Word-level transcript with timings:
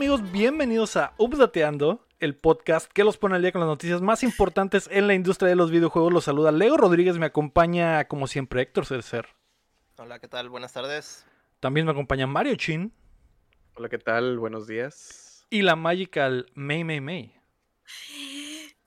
¿Qué 0.00 0.06
tal 0.06 0.14
amigos? 0.14 0.32
Bienvenidos 0.32 0.96
a 0.96 1.12
Updateando, 1.18 2.06
el 2.20 2.34
podcast 2.34 2.90
que 2.90 3.04
los 3.04 3.18
pone 3.18 3.36
al 3.36 3.42
día 3.42 3.52
con 3.52 3.60
las 3.60 3.68
noticias 3.68 4.00
más 4.00 4.22
importantes 4.22 4.88
en 4.90 5.06
la 5.06 5.12
industria 5.12 5.50
de 5.50 5.56
los 5.56 5.70
videojuegos. 5.70 6.10
Los 6.10 6.24
saluda 6.24 6.52
Lego 6.52 6.78
Rodríguez, 6.78 7.18
me 7.18 7.26
acompaña 7.26 8.08
como 8.08 8.26
siempre 8.26 8.62
Héctor 8.62 8.86
Cercer. 8.86 9.26
Hola, 9.98 10.18
¿qué 10.18 10.26
tal? 10.26 10.48
Buenas 10.48 10.72
tardes. 10.72 11.26
También 11.60 11.84
me 11.84 11.92
acompaña 11.92 12.26
Mario 12.26 12.54
Chin. 12.54 12.94
Hola, 13.74 13.90
¿qué 13.90 13.98
tal? 13.98 14.38
Buenos 14.38 14.66
días. 14.66 15.46
Y 15.50 15.60
la 15.60 15.76
Magical 15.76 16.46
May 16.54 16.82
May 16.82 17.02
May. 17.02 17.34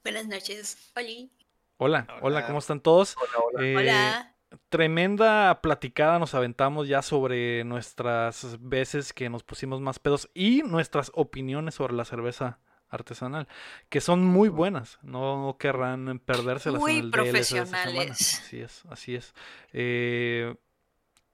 Buenas 0.03 0.25
noches, 0.25 0.91
Oli. 0.95 1.31
Hola, 1.77 2.07
hola, 2.23 2.47
¿cómo 2.47 2.57
están 2.57 2.79
todos? 2.79 3.15
Hola, 3.17 3.45
hola. 3.45 3.63
Eh, 3.63 3.77
Hola. 3.77 4.32
Tremenda 4.69 5.61
platicada 5.61 6.19
nos 6.19 6.33
aventamos 6.33 6.87
ya 6.87 7.01
sobre 7.01 7.63
nuestras 7.63 8.57
veces 8.61 9.13
que 9.13 9.29
nos 9.29 9.43
pusimos 9.43 9.81
más 9.81 9.99
pedos 9.99 10.29
y 10.33 10.63
nuestras 10.63 11.11
opiniones 11.15 11.75
sobre 11.75 11.93
la 11.93 12.05
cerveza 12.05 12.59
artesanal, 12.89 13.47
que 13.89 14.01
son 14.01 14.23
muy 14.23 14.49
buenas, 14.49 14.99
no 15.01 15.57
querrán 15.59 16.19
perdérselas 16.19 16.79
Muy 16.79 16.97
en 16.97 16.97
el 17.05 17.11
de 17.11 17.17
esta 17.17 17.31
profesionales. 17.31 18.41
Así 18.43 18.61
es, 18.61 18.83
así 18.89 19.15
es. 19.15 19.33
Eh, 19.71 20.55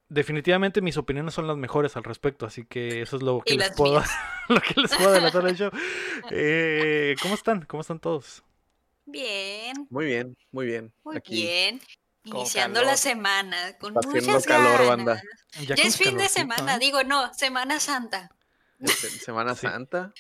definitivamente 0.08 0.82
mis 0.82 0.98
opiniones 0.98 1.34
son 1.34 1.48
las 1.48 1.58
mejores 1.58 1.98
al 1.98 2.04
respecto, 2.04 2.46
así 2.46 2.66
que 2.66 3.02
eso 3.02 3.18
es 3.18 3.24
lo 3.24 3.42
que 3.42 3.56
les 3.56 3.72
puedo, 3.72 4.02
lo 4.50 4.62
que 4.62 4.82
les 4.82 4.96
puedo 4.96 5.10
adelantar 5.10 5.44
del 5.44 5.56
show. 5.56 5.72
Eh, 6.32 7.16
¿Cómo 7.22 7.36
están? 7.36 7.66
¿Cómo 7.66 7.82
están 7.82 8.00
todos? 8.00 8.44
Bien, 9.06 9.88
Muy 9.90 10.06
bien, 10.06 10.38
muy 10.52 10.66
bien. 10.68 10.94
muy 11.04 11.18
Aquí 11.18 11.42
bien. 11.42 11.82
Iniciando 12.24 12.80
calor. 12.80 12.92
la 12.92 12.98
semana 12.98 13.78
con 13.80 13.96
Está 13.98 14.10
muchas 14.10 14.46
calor, 14.46 14.72
ganas. 14.74 14.88
banda. 14.88 15.22
Ya, 15.62 15.76
es 15.76 15.98
fin 15.98 16.10
de 16.18 16.28
calorcito, 16.28 16.30
semana, 16.42 16.76
¿eh? 16.76 16.80
digo, 16.80 17.04
no, 17.04 17.34
Semana 17.34 17.80
Santa. 17.80 18.30
Semana. 18.86 19.56
Santa. 19.56 20.14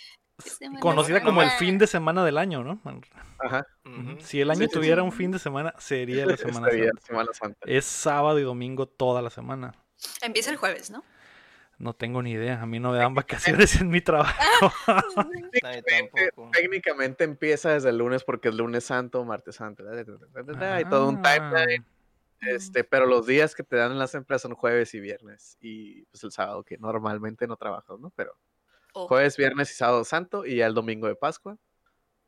Semana 0.43 0.79
Conocida 0.79 1.21
como 1.21 1.41
el 1.41 1.51
fin 1.51 1.77
de 1.77 1.85
semana 1.87 2.23
del 2.23 2.37
año, 2.37 2.63
¿no? 2.63 2.81
Ajá. 3.39 3.65
Si 4.21 4.39
el 4.39 4.49
año 4.51 4.61
Sí, 4.67 4.69
tuviera 4.69 5.01
sí. 5.01 5.05
un 5.05 5.11
fin 5.11 5.31
de 5.31 5.39
semana, 5.39 5.73
sería 5.77 6.25
la 6.25 6.37
Semana 6.37 6.69
Santa. 6.71 7.01
Semana 7.05 7.29
Santa. 7.33 7.59
Es 7.65 7.85
sábado 7.85 8.39
y 8.39 8.43
domingo 8.43 8.87
toda 8.87 9.21
la 9.21 9.29
semana. 9.29 9.73
Empieza 10.21 10.49
el 10.51 10.55
jueves, 10.57 10.89
¿no? 10.89 11.03
No 11.79 11.93
tengo 11.93 12.21
ni 12.21 12.31
idea. 12.33 12.61
A 12.61 12.65
mí 12.65 12.79
no 12.79 12.91
me 12.91 12.97
dan 12.97 13.13
vacaciones 13.15 13.79
en 13.79 13.87
mi 13.89 14.01
trabajo. 14.01 14.33
Técnicamente, 16.53 17.23
empieza 17.23 17.71
desde 17.71 17.89
el 17.89 17.97
lunes 17.97 18.23
porque 18.23 18.49
es 18.49 18.55
lunes 18.55 18.83
santo, 18.83 19.23
martes 19.25 19.55
santo. 19.55 19.83
da, 19.83 19.95
da, 19.95 20.03
da, 20.03 20.43
da, 20.43 20.53
da, 20.53 20.75
Hay 20.75 20.85
todo 20.85 21.07
un 21.09 21.21
Ah. 21.25 21.33
timeline. 21.33 21.85
Este, 22.41 22.83
pero 22.85 23.05
los 23.05 23.25
días 23.25 23.53
que 23.53 23.63
te 23.63 23.75
dan 23.75 23.91
en 23.91 23.99
las 23.99 24.15
empresas 24.15 24.43
son 24.43 24.53
jueves 24.55 24.93
y 24.93 24.99
viernes. 24.99 25.57
Y 25.59 26.03
pues 26.05 26.23
el 26.23 26.31
sábado, 26.31 26.63
que 26.63 26.77
normalmente 26.77 27.47
no 27.47 27.57
trabajas, 27.57 27.99
¿no? 27.99 28.11
Pero 28.15 28.33
jueves, 28.93 29.35
viernes 29.37 29.71
y 29.71 29.75
sábado 29.75 30.03
santo 30.05 30.45
y 30.45 30.55
ya 30.57 30.65
el 30.67 30.73
domingo 30.73 31.07
de 31.07 31.15
Pascua. 31.15 31.57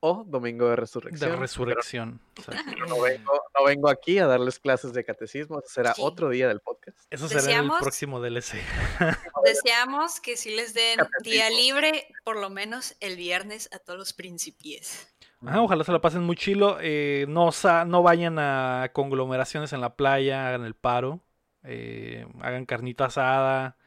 O 0.04 0.24
domingo 0.28 0.66
de 0.66 0.72
De 0.72 0.76
resurrección. 0.78 1.40
resurrección. 1.40 2.20
O 2.40 2.42
sea, 2.42 2.62
pero 2.66 2.88
no 2.88 3.00
vengo, 3.00 3.32
no 3.58 3.66
vengo 3.66 3.88
aquí 3.90 4.18
a 4.18 4.26
darles 4.26 4.60
clases 4.60 4.94
de 4.94 5.04
catecismo. 5.06 5.60
Eso 5.60 5.70
será 5.70 5.94
Sí. 5.94 6.02
otro 6.04 6.30
día 6.30 6.48
del 6.48 6.60
podcast. 6.60 6.98
eso 7.12 7.28
será 7.28 7.60
en 7.60 7.66
el 7.66 7.72
próximo 7.80 8.20
DLC. 8.20 8.58
Deseamos 9.46 10.20
que 10.20 10.38
sí 10.38 10.56
les 10.56 10.74
den 10.74 11.00
día 11.24 11.50
libre, 11.50 12.08
por 12.24 12.36
lo 12.38 12.50
menos 12.50 12.96
el 13.00 13.16
viernes, 13.16 13.70
a 13.74 13.80
todos 13.80 14.00
los 14.00 14.14
principies. 14.14 15.08
Ah, 15.46 15.62
ojalá 15.62 15.84
se 15.84 15.92
la 15.92 16.02
pasen 16.02 16.24
muy 16.24 16.36
chilo. 16.36 16.78
eh, 16.82 17.26
no, 17.28 17.52
sa- 17.52 17.86
no 17.86 18.04
vayan 18.04 18.38
a 18.40 18.90
conglomeraciones 18.94 19.74
en 19.74 19.82
la 19.82 19.96
playa, 19.96 20.48
hagan 20.48 20.66
el 20.66 20.76
paro. 20.76 21.22
eh, 21.64 22.26
hagan 22.42 22.66
carnita 22.66 23.06
asada. 23.06 23.78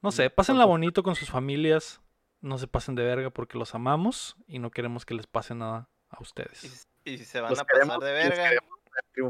No 0.00 0.12
sé, 0.12 0.28
Mm, 0.28 0.32
pásenla 0.36 0.64
bonito 0.64 1.02
con 1.02 1.16
sus 1.16 1.28
familias. 1.28 1.99
No 2.40 2.58
se 2.58 2.66
pasen 2.66 2.94
de 2.94 3.04
verga 3.04 3.30
porque 3.30 3.58
los 3.58 3.74
amamos 3.74 4.36
y 4.46 4.58
no 4.58 4.70
queremos 4.70 5.04
que 5.04 5.14
les 5.14 5.26
pase 5.26 5.54
nada 5.54 5.88
a 6.08 6.22
ustedes. 6.22 6.88
Y, 7.04 7.10
y 7.12 7.18
si 7.18 7.24
se 7.24 7.40
van 7.40 7.50
Los 7.50 7.60
a 7.60 7.64
pasar 7.64 7.80
queremos 7.82 8.04
de 8.04 8.12
verga, 8.12 8.50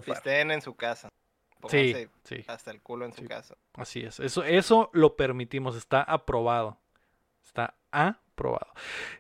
estén 0.06 0.50
en 0.50 0.62
su 0.62 0.74
casa. 0.74 1.08
Sí, 1.68 1.92
Pónganse 1.92 2.10
sí. 2.24 2.44
hasta 2.46 2.70
el 2.70 2.80
culo 2.80 3.04
en 3.04 3.12
su 3.12 3.24
casa. 3.26 3.54
Así 3.74 4.00
es, 4.00 4.18
eso, 4.20 4.44
eso 4.44 4.90
lo 4.94 5.16
permitimos, 5.16 5.76
está 5.76 6.02
aprobado. 6.02 6.78
Está 7.44 7.74
aprobado. 7.90 8.29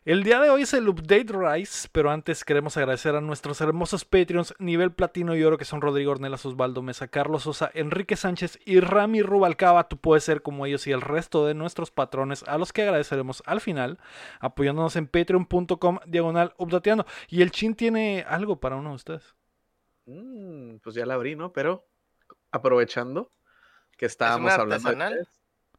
El 0.04 0.22
día 0.22 0.40
de 0.40 0.50
hoy 0.50 0.62
es 0.62 0.74
el 0.74 0.88
Update 0.88 1.26
Rise, 1.28 1.88
pero 1.92 2.10
antes 2.10 2.44
queremos 2.44 2.76
agradecer 2.76 3.14
a 3.14 3.20
nuestros 3.20 3.60
hermosos 3.60 4.04
Patreons 4.04 4.54
nivel 4.58 4.92
platino 4.92 5.36
y 5.36 5.44
oro 5.44 5.58
que 5.58 5.64
son 5.64 5.80
Rodrigo 5.80 6.12
Ornelas, 6.12 6.46
Osvaldo 6.46 6.82
Mesa, 6.82 7.08
Carlos 7.08 7.42
Sosa, 7.42 7.70
Enrique 7.74 8.16
Sánchez 8.16 8.58
y 8.64 8.80
Rami 8.80 9.22
Rubalcaba. 9.22 9.88
Tú 9.88 9.98
puedes 9.98 10.24
ser 10.24 10.42
como 10.42 10.66
ellos 10.66 10.86
y 10.86 10.92
el 10.92 11.00
resto 11.00 11.46
de 11.46 11.54
nuestros 11.54 11.90
patrones, 11.90 12.42
a 12.44 12.58
los 12.58 12.72
que 12.72 12.82
agradeceremos 12.82 13.42
al 13.46 13.60
final, 13.60 13.98
apoyándonos 14.40 14.96
en 14.96 15.06
patreon.com 15.06 15.98
diagonal 16.06 16.54
updateando. 16.56 17.06
Y 17.28 17.42
el 17.42 17.50
Chin 17.50 17.74
tiene 17.74 18.24
algo 18.26 18.60
para 18.60 18.76
uno 18.76 18.90
de 18.90 18.96
ustedes. 18.96 19.34
Mm, 20.06 20.76
pues 20.78 20.94
ya 20.94 21.06
la 21.06 21.14
abrí, 21.14 21.36
¿no? 21.36 21.52
Pero 21.52 21.86
aprovechando 22.50 23.30
que 23.96 24.06
estábamos 24.06 24.52
una 24.54 24.62
hablando 24.62 24.90
de. 24.90 25.26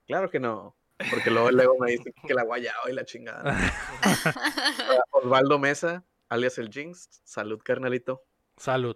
Claro 0.05 0.29
que 0.29 0.39
no. 0.39 0.75
Porque 1.09 1.31
luego, 1.31 1.51
luego 1.51 1.77
me 1.79 1.91
dicen 1.91 2.13
que 2.27 2.33
la 2.33 2.43
guayaba 2.43 2.89
y 2.89 2.93
la 2.93 3.05
chingada. 3.05 3.57
Osvaldo 5.11 5.59
Mesa, 5.59 6.03
alias 6.29 6.57
el 6.57 6.69
Jinx. 6.69 7.21
Salud, 7.23 7.59
carnalito. 7.63 8.21
Salud. 8.57 8.95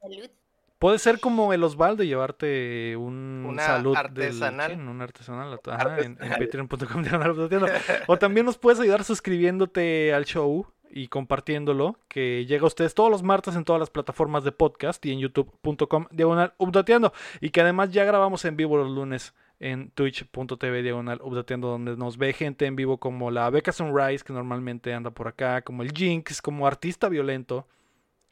Salud. 0.00 0.30
Puede 0.78 0.98
ser 0.98 1.20
como 1.20 1.52
el 1.52 1.62
Osvaldo 1.62 2.02
y 2.02 2.08
llevarte 2.08 2.96
un 2.96 3.44
Una 3.48 3.64
salud 3.64 3.92
del- 3.92 3.98
artesanal. 4.04 4.72
sí, 4.74 4.80
un 4.80 5.00
artesanal. 5.00 5.60
ajá, 5.66 5.98
en, 6.00 6.18
en 6.20 6.30
patreon.com 6.30 7.02
diagonal 7.02 7.30
updateando. 7.32 7.68
O 8.08 8.18
también 8.18 8.46
nos 8.46 8.58
puedes 8.58 8.80
ayudar 8.80 9.04
suscribiéndote 9.04 10.12
al 10.12 10.24
show 10.24 10.66
y 10.94 11.06
compartiéndolo, 11.08 11.96
que 12.08 12.44
llega 12.46 12.64
a 12.64 12.66
ustedes 12.66 12.94
todos 12.94 13.10
los 13.10 13.22
martes 13.22 13.54
en 13.54 13.64
todas 13.64 13.78
las 13.80 13.90
plataformas 13.90 14.42
de 14.44 14.52
podcast 14.52 15.06
y 15.06 15.12
en 15.12 15.20
youtube.com 15.20 16.06
diagonal 16.10 16.52
updateando. 16.58 17.12
Y 17.40 17.50
que 17.50 17.60
además 17.60 17.92
ya 17.92 18.04
grabamos 18.04 18.44
en 18.44 18.56
vivo 18.56 18.76
los 18.76 18.90
lunes 18.90 19.34
en 19.62 19.90
twitch.tv 19.90 20.82
diagonal 20.82 21.20
updateando, 21.22 21.68
donde 21.68 21.96
nos 21.96 22.18
ve 22.18 22.32
gente 22.32 22.66
en 22.66 22.74
vivo 22.74 22.98
como 22.98 23.30
la 23.30 23.48
Beca 23.48 23.70
Sunrise, 23.70 24.24
que 24.24 24.32
normalmente 24.32 24.92
anda 24.92 25.10
por 25.12 25.28
acá, 25.28 25.62
como 25.62 25.84
el 25.84 25.92
Jinx, 25.92 26.42
como 26.42 26.66
artista 26.66 27.08
violento. 27.08 27.66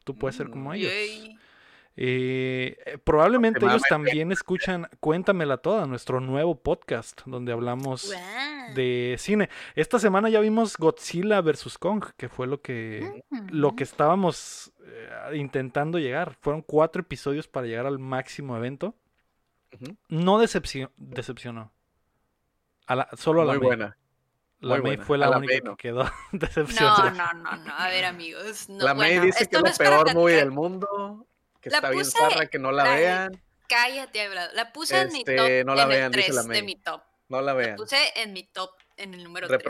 Tú 0.03 0.13
puedes 0.15 0.35
ser 0.35 0.49
como 0.49 0.71
Mm, 0.71 0.73
ellos. 0.73 0.91
Eh, 1.97 2.77
eh, 2.85 2.97
probablemente 3.03 3.65
ellos 3.65 3.81
también 3.87 4.31
escuchan 4.31 4.87
Cuéntamela 4.99 5.57
Toda, 5.57 5.85
nuestro 5.85 6.19
nuevo 6.19 6.55
podcast, 6.55 7.21
donde 7.25 7.51
hablamos 7.53 8.13
de 8.75 9.15
cine. 9.17 9.49
Esta 9.75 9.99
semana 9.99 10.29
ya 10.29 10.39
vimos 10.41 10.77
Godzilla 10.77 11.41
vs. 11.41 11.77
Kong, 11.77 12.03
que 12.17 12.27
fue 12.29 12.47
lo 12.47 12.61
que, 12.61 13.23
lo 13.49 13.75
que 13.75 13.83
estábamos 13.83 14.73
eh, 14.85 15.37
intentando 15.37 15.97
llegar. 15.99 16.35
Fueron 16.41 16.61
cuatro 16.61 17.01
episodios 17.01 17.47
para 17.47 17.67
llegar 17.67 17.85
al 17.85 17.99
máximo 17.99 18.57
evento. 18.57 18.95
No 20.09 20.39
decepcio- 20.39 20.91
decepcionó. 20.97 21.71
A 22.87 22.95
la- 22.95 23.09
solo 23.17 23.41
a 23.41 23.45
la 23.45 23.53
Muy 23.53 23.59
May. 23.61 23.67
buena. 23.67 23.97
La 24.59 24.75
muy 24.75 24.81
May 24.83 24.89
buena. 24.91 25.05
fue 25.05 25.17
la 25.17 25.29
la 25.29 25.37
única 25.37 25.53
May 25.53 25.59
que 25.61 25.65
no. 25.69 25.77
quedó 25.77 26.03
No, 26.31 26.39
decepcionada. 26.39 27.11
no, 27.11 27.33
no, 27.33 27.55
no. 27.57 27.73
A 27.77 27.87
ver, 27.89 28.05
amigos. 28.05 28.69
No, 28.69 28.83
la 28.83 28.93
May 28.93 29.11
bueno, 29.11 29.25
dice 29.25 29.47
que 29.47 29.55
es 29.57 29.61
no 29.63 29.69
la 29.69 29.73
peor 29.75 30.13
movie 30.13 30.35
del 30.35 30.51
mundo. 30.51 31.27
Que 31.61 31.69
La 31.69 31.77
está 31.77 31.89
bien 31.91 32.05
zarra, 32.05 32.45
que 32.47 32.59
no 32.59 32.71
la 32.71 32.83
la- 32.83 32.95
vean. 32.95 33.41
Cállate, 33.69 34.21
Abraham. 34.25 34.49
La 34.53 34.73
puse 34.73 34.99
en 34.99 35.11
mi 35.13 35.19
Este, 35.19 35.35
top. 35.37 35.65
no 35.67 35.75
la 35.75 35.83
en 35.83 35.89
vean, 35.89 36.05
el 36.05 36.11
dice 36.11 36.23
3 36.25 36.35
la 36.35 36.41
de 36.43 36.47
May. 36.49 36.61
mi 36.63 36.75
top. 36.75 37.01
No 37.29 37.37
la 37.37 37.43
La 37.43 37.53
vean. 37.53 37.75
puse 37.77 37.97
en 38.15 38.33
mi 38.33 38.43
top, 38.43 38.71
en 38.97 39.13
el 39.13 39.23
número 39.23 39.47
3. 39.47 39.63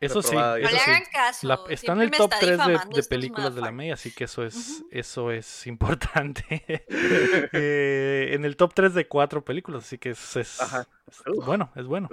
Eso 0.00 0.22
sí, 0.22 0.28
Reprobada, 0.30 0.58
No 0.58 0.64
eso 0.64 0.72
le 0.72 0.78
sí. 0.78 0.90
hagan 0.90 1.02
caso. 1.12 1.46
La- 1.46 1.60
está 1.68 1.92
en 1.92 2.00
el 2.00 2.10
me 2.10 2.16
top 2.16 2.32
está 2.32 2.46
3 2.46 2.58
de, 2.58 2.66
de 2.68 2.74
estos 2.74 3.08
películas 3.08 3.54
de 3.54 3.60
la. 3.60 3.70
May, 3.70 3.90
así 3.90 4.10
que 4.12 4.24
eso 4.24 4.42
es, 4.44 4.56
Ujú. 4.80 4.88
eso 4.90 5.30
es 5.30 5.66
importante. 5.66 6.62
Eh, 7.52 8.30
en 8.32 8.44
el 8.44 8.56
top 8.56 8.72
3 8.74 8.94
de 8.94 9.06
4 9.08 9.44
películas, 9.44 9.84
así 9.84 9.98
que 9.98 10.10
es, 10.10 10.36
es- 10.36 10.60
Ajá. 10.60 10.86
es 11.06 11.22
bueno, 11.44 11.70
es 11.76 11.86
bueno. 11.86 12.08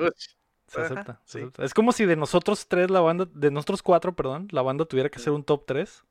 Se 0.68 0.82
Ajá, 0.82 0.86
acepta, 0.94 1.22
se 1.24 1.40
sí. 1.40 1.44
acepta. 1.44 1.64
Es 1.64 1.74
como 1.74 1.94
si 1.94 2.06
de 2.06 2.18
nosotros 2.18 2.68
tres, 2.68 2.90
la 2.92 3.00
banda, 3.00 3.26
de 3.34 3.52
nosotros 3.52 3.82
cuatro, 3.82 4.14
perdón, 4.16 4.50
la 4.52 4.62
banda 4.62 4.84
tuviera 4.84 5.08
que 5.10 5.18
hacer 5.20 5.32
un 5.32 5.44
top 5.46 5.66
3. 5.66 6.04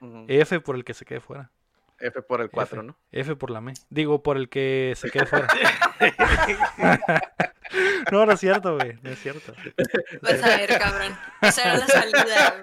Ujú. 0.00 0.24
F 0.26 0.58
por 0.60 0.74
el 0.74 0.84
que 0.84 0.94
se 0.94 1.04
quede 1.04 1.20
fuera. 1.20 1.52
F 2.00 2.20
por 2.22 2.40
el 2.40 2.50
4, 2.50 2.80
F. 2.80 2.86
¿no? 2.88 2.96
F 3.12 3.36
por 3.36 3.50
la 3.50 3.60
May. 3.60 3.74
Digo, 3.88 4.20
por 4.24 4.36
el 4.36 4.48
que 4.48 4.94
se 4.96 5.10
quede 5.12 5.26
fuera. 5.26 5.46
no, 8.12 8.26
no 8.26 8.32
es 8.32 8.40
cierto, 8.40 8.76
güey. 8.76 8.98
No 9.02 9.10
es 9.10 9.18
cierto. 9.20 9.52
Vas 10.22 10.42
a 10.42 10.56
ver, 10.56 10.78
cabrón. 10.78 11.16
Esa 11.40 11.62
era 11.62 11.78
la 11.78 11.86
salida. 11.86 12.54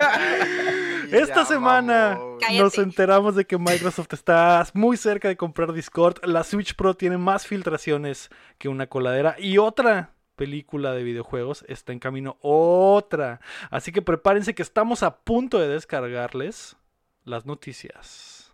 güey. 1.08 1.22
Esta 1.22 1.36
ya 1.36 1.46
semana 1.46 2.20
nos 2.58 2.78
enteramos 2.78 3.36
de 3.36 3.46
que 3.46 3.58
Microsoft 3.58 4.14
está 4.14 4.66
muy 4.74 4.98
cerca 4.98 5.28
de 5.28 5.38
comprar 5.38 5.74
Discord. 5.74 6.24
La 6.24 6.44
Switch 6.44 6.76
Pro 6.76 6.94
tiene 6.94 7.18
más 7.18 7.48
filtraciones 7.48 8.30
que 8.58 8.70
una 8.70 8.88
coladera. 8.88 9.36
Y 9.38 9.58
otra 9.58 10.14
película 10.36 10.94
de 10.94 11.04
videojuegos 11.04 11.66
está 11.68 11.92
en 11.92 12.00
camino. 12.00 12.38
Otra. 12.42 13.42
Así 13.70 13.92
que 13.92 14.02
prepárense 14.02 14.56
que 14.56 14.64
estamos 14.64 15.04
a 15.04 15.18
punto 15.18 15.60
de 15.60 15.68
descargarles 15.68 16.78
las 17.26 17.46
noticias. 17.46 18.52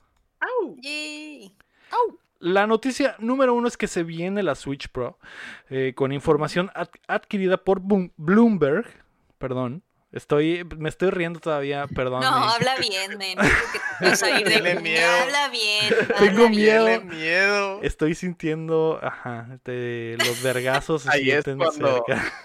Yay. 0.81 1.55
La 2.39 2.67
noticia 2.67 3.15
número 3.19 3.53
uno 3.53 3.67
es 3.67 3.77
que 3.77 3.87
se 3.87 4.03
viene 4.03 4.43
la 4.43 4.55
Switch 4.55 4.89
Pro 4.89 5.17
eh, 5.69 5.93
con 5.95 6.11
información 6.11 6.69
ad- 6.75 6.89
adquirida 7.07 7.57
por 7.57 7.81
Boom- 7.81 8.11
Bloomberg. 8.17 8.85
perdón. 9.37 9.83
Estoy, 10.13 10.63
me 10.77 10.87
estoy 10.87 11.09
riendo 11.09 11.39
todavía, 11.41 11.85
perdón. 11.87 12.21
No, 12.21 12.27
habla 12.27 12.75
bien, 12.77 13.17
men. 13.17 13.37
No 13.37 13.43
creo 13.43 13.71
que 13.73 13.79
te 13.99 14.09
vas 14.09 14.23
a 14.23 14.39
ir 14.39 14.47
de 14.47 14.53
Tiene 14.53 14.75
No, 14.75 14.81
miedo. 14.81 15.11
Habla 15.23 15.49
bien. 15.49 15.95
Tengo 16.19 16.49
miedo. 16.49 17.79
Estoy 17.83 18.15
sintiendo, 18.15 18.99
ajá, 19.03 19.59
de 19.65 20.15
los 20.25 20.41
vergazos 20.41 21.01
se 21.03 21.09
Ahí 21.11 21.29
es 21.29 21.43
sienten 21.43 21.57
cuando- 21.57 22.03
cerca. 22.07 22.31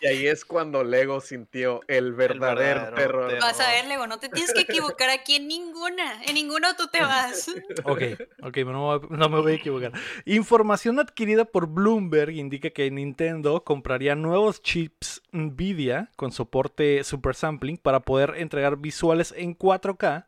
Y 0.00 0.06
ahí 0.06 0.26
es 0.26 0.44
cuando 0.44 0.84
Lego 0.84 1.20
sintió 1.20 1.80
el 1.88 2.12
verdadero, 2.12 2.56
verdadero 2.56 2.94
terror. 2.96 3.28
terror. 3.28 3.42
Vas 3.42 3.60
a 3.60 3.70
ver, 3.70 3.86
Lego, 3.86 4.06
no 4.06 4.18
te 4.18 4.28
tienes 4.28 4.52
que 4.52 4.60
equivocar 4.60 5.10
aquí 5.10 5.36
en 5.36 5.48
ninguna. 5.48 6.22
En 6.24 6.34
ninguna 6.34 6.76
tú 6.76 6.88
te 6.88 7.00
vas. 7.00 7.50
Ok, 7.84 8.02
ok, 8.42 8.56
no, 8.58 8.98
no 8.98 9.28
me 9.28 9.40
voy 9.40 9.52
a 9.52 9.54
equivocar. 9.56 9.92
Información 10.24 10.98
adquirida 10.98 11.44
por 11.44 11.68
Bloomberg 11.68 12.30
indica 12.30 12.70
que 12.70 12.90
Nintendo 12.90 13.64
compraría 13.64 14.14
nuevos 14.14 14.62
chips 14.62 15.22
Nvidia 15.32 16.10
con 16.16 16.32
soporte 16.32 17.04
Super 17.04 17.34
Sampling 17.34 17.76
para 17.76 18.00
poder 18.00 18.34
entregar 18.36 18.76
visuales 18.78 19.32
en 19.36 19.56
4K. 19.56 20.26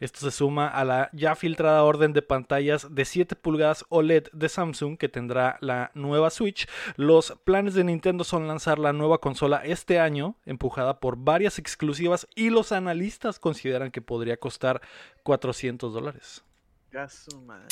Esto 0.00 0.20
se 0.20 0.30
suma 0.30 0.68
a 0.68 0.84
la 0.84 1.10
ya 1.12 1.34
filtrada 1.34 1.82
orden 1.84 2.12
de 2.12 2.22
pantallas 2.22 2.94
de 2.94 3.04
7 3.04 3.36
pulgadas 3.36 3.84
OLED 3.88 4.28
de 4.32 4.48
Samsung 4.48 4.96
que 4.98 5.08
tendrá 5.08 5.58
la 5.60 5.90
nueva 5.94 6.30
Switch. 6.30 6.68
Los 6.96 7.34
planes 7.44 7.74
de 7.74 7.84
Nintendo 7.84 8.24
son 8.24 8.46
lanzar 8.48 8.78
la 8.78 8.92
nueva 8.92 9.18
consola 9.18 9.62
este 9.64 9.98
año, 10.00 10.36
empujada 10.46 11.00
por 11.00 11.16
varias 11.16 11.58
exclusivas 11.58 12.26
y 12.34 12.50
los 12.50 12.72
analistas 12.72 13.38
consideran 13.38 13.90
que 13.90 14.02
podría 14.02 14.36
costar 14.36 14.80
400 15.24 15.92
dólares. 15.92 16.44
Ya 16.92 17.08
su 17.08 17.40
madre. 17.42 17.66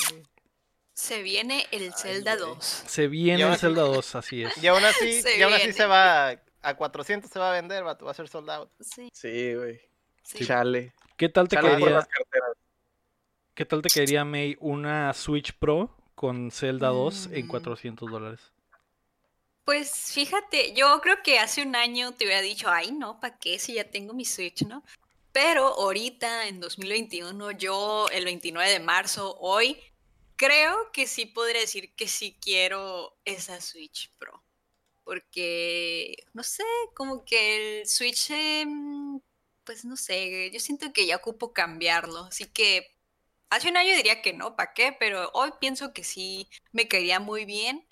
Se 0.94 1.22
viene 1.22 1.66
el 1.72 1.93
Zelda 1.94 2.37
güey. 2.37 2.48
2. 2.54 2.64
Se 2.64 3.06
viene 3.08 3.43
el 3.43 3.50
así- 3.50 3.60
Zelda 3.60 3.82
2, 3.82 4.14
así 4.14 4.43
es. 4.43 4.56
Y 4.62 4.66
aún 4.66 4.84
así, 4.84 5.20
Se 5.20 5.38
y 5.38 5.43
aún 5.43 5.52
así 5.52 5.72
se 5.72 5.87
va 5.87 6.31
a 6.62 6.75
400 6.75 7.31
se 7.31 7.38
va 7.38 7.50
a 7.50 7.52
vender, 7.52 7.84
va 7.87 7.93
a 8.10 8.14
ser 8.14 8.28
sold 8.28 8.50
out. 8.50 8.70
Sí, 8.81 9.08
Sí, 9.12 9.54
güey. 9.54 9.81
sí. 10.25 10.44
Chale. 10.44 10.94
¿Qué 11.16 11.28
tal 11.28 11.48
te 11.48 11.56
carteras. 11.56 12.06
qué 13.54 13.64
tal 13.64 13.80
te 13.80 13.88
caería 13.88 14.24
May 14.24 14.56
una 14.60 15.12
Switch 15.14 15.52
Pro 15.54 15.96
con 16.14 16.50
Zelda 16.50 16.88
2 16.88 17.30
en 17.32 17.46
Mm. 17.46 17.48
400 17.48 18.10
dólares? 18.10 18.52
Pues 19.64 20.12
fíjate, 20.12 20.74
yo 20.74 21.00
creo 21.00 21.22
que 21.24 21.38
hace 21.38 21.62
un 21.62 21.74
año 21.74 22.12
te 22.12 22.24
hubiera 22.24 22.40
dicho, 22.42 22.68
ay, 22.68 22.92
no, 22.92 23.18
¿para 23.18 23.38
qué 23.38 23.58
si 23.58 23.74
ya 23.74 23.84
tengo 23.84 24.12
mi 24.14 24.24
Switch, 24.24 24.62
no? 24.66 24.84
Pero 25.32 25.66
ahorita, 25.66 26.46
en 26.48 26.60
2021, 26.60 27.50
yo, 27.52 28.06
el 28.12 28.24
29 28.24 28.70
de 28.70 28.80
marzo, 28.80 29.36
hoy, 29.40 29.76
creo 30.36 30.92
que 30.92 31.06
sí 31.06 31.26
podría 31.26 31.62
decir 31.62 31.94
que 31.94 32.08
sí 32.08 32.36
quiero 32.40 33.16
esa 33.24 33.60
Switch 33.60 34.12
Pro. 34.19 34.42
Porque, 35.02 36.14
no 36.32 36.42
sé, 36.42 36.64
como 36.94 37.24
que 37.24 37.80
el 37.80 37.86
Switch, 37.88 38.30
em, 38.30 39.20
pues 39.66 39.84
no 39.84 39.96
sé, 39.96 40.50
yo 40.50 40.60
siento 40.60 40.92
que 40.92 41.06
ya 41.06 41.16
ocupo 41.16 41.52
cambiarlo. 41.52 42.24
Así 42.24 42.46
que 42.46 42.94
hace 43.50 43.68
un 43.68 43.76
año 43.76 43.94
diría 43.94 44.22
que 44.22 44.32
no, 44.32 44.56
¿para 44.56 44.72
qué? 44.72 44.96
Pero 44.98 45.30
hoy 45.34 45.50
pienso 45.60 45.92
que 45.92 46.04
sí 46.04 46.48
me 46.72 46.88
caería 46.88 47.20
muy 47.20 47.44
bien. 47.44 47.86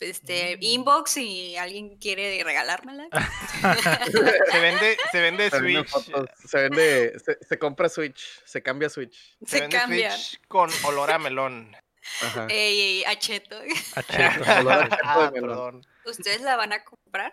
Este, 0.00 0.58
inbox 0.60 1.12
si 1.12 1.56
alguien 1.56 1.96
quiere 1.98 2.42
regalármela. 2.42 3.06
Se 4.50 4.58
vende, 4.60 4.96
se 5.12 5.20
vende 5.20 5.50
Switch. 5.50 5.88
fotos, 5.88 6.28
se 6.44 6.62
vende, 6.62 7.18
se, 7.20 7.38
se 7.40 7.58
compra 7.58 7.88
Switch, 7.88 8.42
se 8.44 8.60
cambia 8.62 8.88
Switch. 8.88 9.36
Se 9.42 9.46
Se 9.46 9.60
vende 9.60 9.76
cambia. 9.76 10.10
Switch 10.10 10.40
con 10.48 10.70
olor 10.84 11.12
a 11.12 11.18
melón. 11.20 11.76
Ajá. 12.22 12.48
Ey, 12.50 12.80
ey, 12.80 13.04
acheto. 13.04 13.60
A 13.94 14.02
cheto. 14.02 14.60
Olor 14.60 14.72
a 14.72 14.88
cheto 14.90 15.02
ah, 15.04 15.30
de 15.32 15.40
melón. 15.40 15.80
perdón. 15.80 15.86
¿Ustedes 16.04 16.40
la 16.40 16.56
van 16.56 16.72
a 16.72 16.82
comprar? 16.82 17.32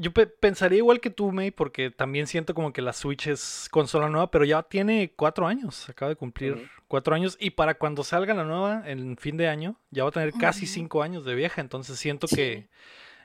Yo 0.00 0.12
pe- 0.12 0.26
pensaría 0.28 0.78
igual 0.78 1.00
que 1.00 1.10
tú, 1.10 1.32
May, 1.32 1.50
porque 1.50 1.90
también 1.90 2.28
siento 2.28 2.54
como 2.54 2.72
que 2.72 2.80
la 2.82 2.92
Switch 2.92 3.26
es 3.26 3.68
consola 3.70 4.08
nueva, 4.08 4.30
pero 4.30 4.44
ya 4.44 4.62
tiene 4.62 5.12
cuatro 5.16 5.46
años, 5.46 5.88
acaba 5.88 6.08
de 6.10 6.14
cumplir 6.16 6.70
cuatro 6.86 7.14
años, 7.16 7.36
y 7.40 7.50
para 7.50 7.74
cuando 7.74 8.04
salga 8.04 8.32
la 8.32 8.44
nueva, 8.44 8.84
en 8.86 9.16
fin 9.16 9.36
de 9.36 9.48
año, 9.48 9.74
ya 9.90 10.04
va 10.04 10.10
a 10.10 10.12
tener 10.12 10.32
casi 10.34 10.66
Ujú. 10.66 10.74
cinco 10.74 11.02
años 11.02 11.24
de 11.24 11.34
vieja, 11.34 11.60
entonces 11.60 11.98
siento 11.98 12.28
Sí. 12.28 12.36
que 12.36 12.68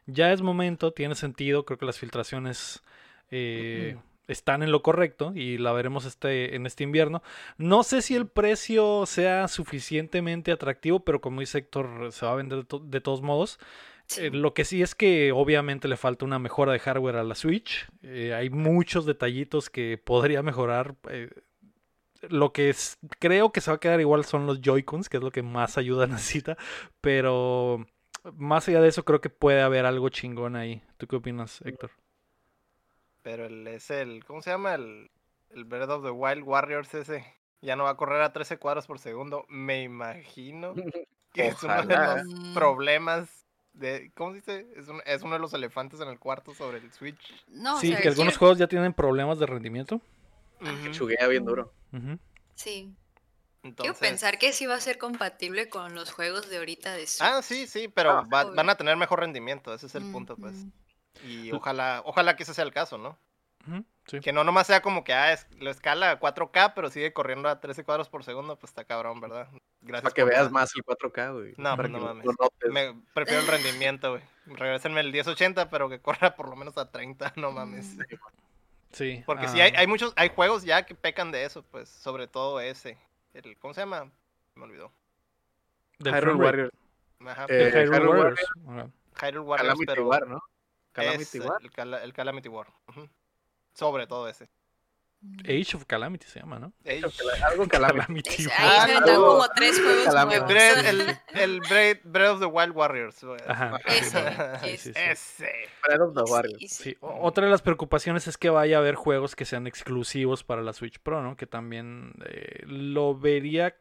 ya 0.08 0.34
es 0.34 0.42
momento, 0.42 0.92
tiene 0.92 1.14
sentido, 1.16 1.64
creo 1.64 1.78
que 1.78 1.86
las 1.86 2.00
filtraciones 2.00 2.82
eh, 3.32 3.98
están 4.28 4.64
en 4.64 4.72
lo 4.72 4.82
correcto 4.84 5.32
y 5.36 5.58
la 5.58 5.72
veremos 5.74 6.06
este, 6.06 6.56
en 6.56 6.66
este 6.66 6.84
invierno. 6.84 7.22
No 7.58 7.84
sé 7.84 8.02
si 8.02 8.16
el 8.16 8.28
precio 8.28 9.06
sea 9.06 9.48
suficientemente 9.48 10.52
atractivo, 10.52 11.02
pero 11.02 11.22
como 11.22 11.40
dice 11.42 11.60
Héctor, 11.60 12.12
se 12.12 12.26
va 12.26 12.32
a 12.34 12.36
vender 12.36 12.60
de, 12.60 12.66
to- 12.66 12.80
de 12.80 13.02
todos 13.02 13.22
modos. 13.22 13.60
Sí. 14.08 14.26
Eh, 14.26 14.30
lo 14.32 14.54
que 14.54 14.66
sí 14.66 14.82
es 14.82 14.96
que 14.96 15.32
obviamente 15.32 15.88
le 15.88 15.98
falta 15.98 16.26
una 16.26 16.40
mejora 16.40 16.72
de 16.74 16.80
hardware 16.80 17.18
a 17.18 17.24
la 17.24 17.36
Switch. 17.36 17.88
Eh, 18.04 18.34
hay 18.34 18.50
muchos 18.50 19.06
detallitos 19.06 19.70
que 19.70 19.98
podría 19.98 20.44
mejorar. 20.44 20.96
eh, 21.10 21.30
lo 22.30 22.54
que 22.54 22.70
es- 22.70 22.98
creo 23.20 23.52
que 23.52 23.62
se 23.62 23.70
va 23.72 23.76
a 23.78 23.80
quedar 23.80 24.00
igual 24.00 24.24
son 24.26 24.48
los 24.48 24.62
Joy-Cons, 24.62 25.10
que 25.10 25.18
es 25.18 25.24
lo 25.24 25.32
que 25.32 25.44
más 25.44 25.78
ayuda 25.78 26.08
necesita. 26.44 26.58
Pero 27.02 27.86
más 28.38 28.68
allá 28.70 28.82
de 28.82 28.90
eso, 28.90 29.04
creo 29.06 29.22
que 29.22 29.30
puede 29.30 29.62
haber 29.62 29.86
algo 29.86 30.10
chingón 30.10 30.56
ahí. 30.56 30.82
¿Tú 30.98 31.08
qué 31.08 31.18
opinas, 31.18 31.62
Héctor? 31.66 31.92
Pero 33.22 33.46
el, 33.46 33.68
es 33.68 33.90
el, 33.90 34.24
¿cómo 34.26 34.42
se 34.42 34.50
llama? 34.52 34.76
El, 34.76 35.10
el 35.50 35.66
Breath 35.66 35.90
of 35.90 36.04
the 36.04 36.12
Wild 36.12 36.44
Warriors 36.44 36.94
ese. 36.94 37.26
Ya 37.62 37.76
no 37.76 37.86
va 37.86 37.92
a 37.92 37.98
correr 37.98 38.22
a 38.22 38.34
13 38.34 38.58
cuadros 38.58 38.88
por 38.88 39.00
segundo. 39.00 39.46
Me 39.48 39.84
imagino 39.84 40.74
que 41.34 41.48
es 41.48 41.64
uno 41.64 41.84
de 41.86 41.98
los 41.98 42.24
Mm, 42.26 42.54
problemas 42.54 43.43
de, 43.74 44.12
¿cómo 44.16 44.32
se 44.32 44.38
dice? 44.38 44.68
Es, 44.76 44.88
un- 44.88 45.02
es 45.06 45.22
uno 45.24 45.34
de 45.34 45.40
los 45.40 45.54
elefantes 45.54 46.00
en 46.00 46.08
el 46.10 46.20
cuarto 46.20 46.54
sobre 46.54 46.78
el 46.78 46.92
Switch. 46.92 47.20
No, 47.50 47.78
o 47.78 47.80
sí, 47.80 47.90
sea, 47.90 48.02
que 48.02 48.08
algunos 48.10 48.34
quiero- 48.34 48.40
juegos 48.40 48.58
ya 48.58 48.68
tienen 48.68 48.94
problemas 48.94 49.40
de 49.40 49.46
rendimiento. 49.46 50.00
Ujú. 50.62 50.92
Chuguea 50.92 51.28
bien 51.28 51.46
duro. 51.46 51.74
Sí. 52.56 52.94
Quiero 53.78 53.94
pensar 53.96 54.38
que 54.40 54.52
sí 54.52 54.66
va 54.66 54.76
a 54.76 54.82
ser 54.82 54.98
compatible 54.98 55.70
con 55.70 55.96
los 55.96 56.12
juegos 56.12 56.50
de 56.50 56.58
ahorita 56.58 56.94
de 56.94 57.08
Switch. 57.08 57.22
Ah, 57.22 57.42
sí, 57.42 57.66
sí, 57.68 57.88
pero 57.88 58.12
Ah, 58.12 58.28
va- 58.32 58.44
van 58.52 58.70
a 58.70 58.76
tener 58.76 58.98
mejor 58.98 59.22
rendimiento, 59.22 59.74
ese 59.74 59.86
es 59.88 59.96
el 59.96 60.04
punto, 60.12 60.36
pues. 60.36 60.54
Y 61.26 61.52
ojalá, 61.54 62.02
ojalá 62.06 62.36
que 62.36 62.44
ese 62.44 62.54
sea 62.54 62.66
el 62.66 62.74
caso, 62.74 62.98
¿no? 62.98 63.18
Sí. 64.06 64.20
Que 64.20 64.34
no 64.34 64.44
nomás 64.44 64.68
sea 64.68 64.82
como 64.82 65.06
que 65.06 65.14
ah, 65.14 65.32
es- 65.32 65.48
lo 65.60 65.70
escala 65.72 66.12
a 66.12 66.20
4K, 66.20 66.74
pero 66.76 66.90
sigue 66.90 67.14
corriendo 67.14 67.48
a 67.48 67.62
13 67.62 67.86
cuadros 67.86 68.10
por 68.10 68.26
segundo, 68.26 68.58
pues 68.60 68.72
está 68.72 68.84
cabrón, 68.84 69.22
¿verdad? 69.22 69.48
Gracias. 69.80 70.02
Para 70.04 70.14
que 70.14 70.24
veas 70.26 70.52
más 70.52 70.72
el 70.76 70.84
4K, 70.84 71.32
güey. 71.34 71.54
No, 71.58 71.76
para 71.78 71.88
no 71.88 72.00
mames. 72.00 72.26
Me 72.70 72.94
prefiero 73.14 73.42
el 73.42 73.48
rendimiento, 73.48 74.12
güey. 74.12 74.24
Regrésenme 74.46 75.00
el 75.00 75.12
1080, 75.14 75.70
pero 75.70 75.88
que 75.88 76.00
corra 76.02 76.36
por 76.36 76.50
lo 76.50 76.56
menos 76.58 76.78
a 76.78 76.92
30, 76.92 77.32
no 77.38 77.52
mames. 77.52 77.96
Sí, 78.92 79.24
Porque 79.26 79.46
ah, 79.46 79.48
sí, 79.50 79.62
hay, 79.62 79.72
hay 79.76 79.88
muchos, 79.88 80.12
hay 80.18 80.30
juegos 80.30 80.64
ya 80.64 80.86
que 80.86 80.94
pecan 80.96 81.32
de 81.32 81.46
eso, 81.46 81.64
pues, 81.64 81.88
sobre 81.90 82.28
todo 82.28 82.60
ese. 82.60 82.98
El, 83.34 83.58
¿Cómo 83.58 83.74
se 83.74 83.82
llama? 83.82 84.12
Me 84.56 84.64
olvidó. 84.66 84.92
del 86.00 86.14
Hyrule. 86.14 86.44
Warriors. 86.44 86.72
Ajá, 87.26 87.46
Eh, 87.50 87.72
Hyrule 87.74 87.98
Hyrule 87.98 88.20
Warriors. 88.20 88.42
Hyrule 89.22 89.40
Warriors, 89.40 89.62
Calamity 89.70 89.86
pero 89.88 90.08
War, 90.08 90.28
¿no? 90.28 90.44
Calamity 90.92 91.22
ese, 91.24 91.40
War. 91.40 91.62
El, 91.64 91.72
Cala- 91.72 92.04
el 92.04 92.14
Calamity 92.14 92.50
War. 92.50 92.68
ujú. 92.90 93.08
Sobre 93.74 94.08
todo 94.08 94.28
ese. 94.28 94.50
Age 95.46 95.78
of 95.78 95.86
Calamity 95.86 96.28
se 96.28 96.42
llama, 96.42 96.60
¿no? 96.60 96.74
Ey, 96.84 97.02
Algo 97.50 97.66
Calamity. 97.70 97.70
Calamity 97.70 98.30
Es- 98.42 98.48
War. 98.48 98.60
Ahí 98.60 98.94
Ah, 98.98 99.04
como 99.16 99.48
tres 99.56 99.80
juegos 99.82 100.04
Calamity. 100.04 100.40
nuevos. 100.40 100.54
Breath- 100.54 100.86
el, 100.86 101.18
el 101.40 101.60
Breath, 101.62 102.00
Breath 102.04 102.30
of 102.32 102.40
the 102.42 102.46
Wild 102.48 102.76
Warriors. 102.76 103.26
Ajá. 103.48 103.78
Ese, 103.86 104.10
Sí, 104.10 104.68
ese. 104.68 104.78
sí, 104.78 104.78
sí. 104.94 105.00
Ese. 105.00 105.52
Breath 105.88 106.02
of 106.02 106.14
the 106.14 106.24
Warriors. 106.30 106.72
sí. 106.74 106.98
Otra 107.00 107.46
de 107.46 107.52
las 107.52 107.62
preocupaciones 107.62 108.28
es 108.28 108.38
que 108.38 108.50
vaya 108.50 108.76
a 108.76 108.80
haber 108.82 108.96
juegos 108.96 109.38
que 109.38 109.46
sean 109.46 109.66
exclusivos 109.66 110.44
para 110.44 110.62
la 110.62 110.74
Switch 110.74 111.00
Pro, 111.00 111.22
¿no? 111.24 111.38
Que 111.38 111.48
también 111.48 112.16
eh, 112.26 112.64
lo 112.66 113.18
vería 113.18 113.78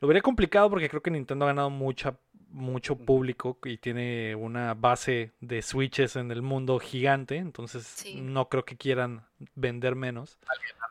lo 0.00 0.06
vería 0.06 0.22
complicado 0.22 0.70
porque 0.70 0.88
creo 0.88 1.02
que 1.02 1.10
Nintendo 1.10 1.44
ha 1.44 1.48
ganado 1.48 1.70
mucha 1.70 2.16
mucho 2.50 2.96
público 2.96 3.58
y 3.64 3.76
tiene 3.76 4.34
una 4.34 4.72
base 4.74 5.32
de 5.40 5.60
Switches 5.62 6.16
en 6.16 6.30
el 6.30 6.40
mundo 6.42 6.78
gigante, 6.78 7.36
entonces 7.36 7.86
Sí. 7.86 8.20
no 8.20 8.48
creo 8.48 8.64
que 8.64 8.76
quieran 8.76 9.26
vender 9.54 9.94
menos. 9.94 10.38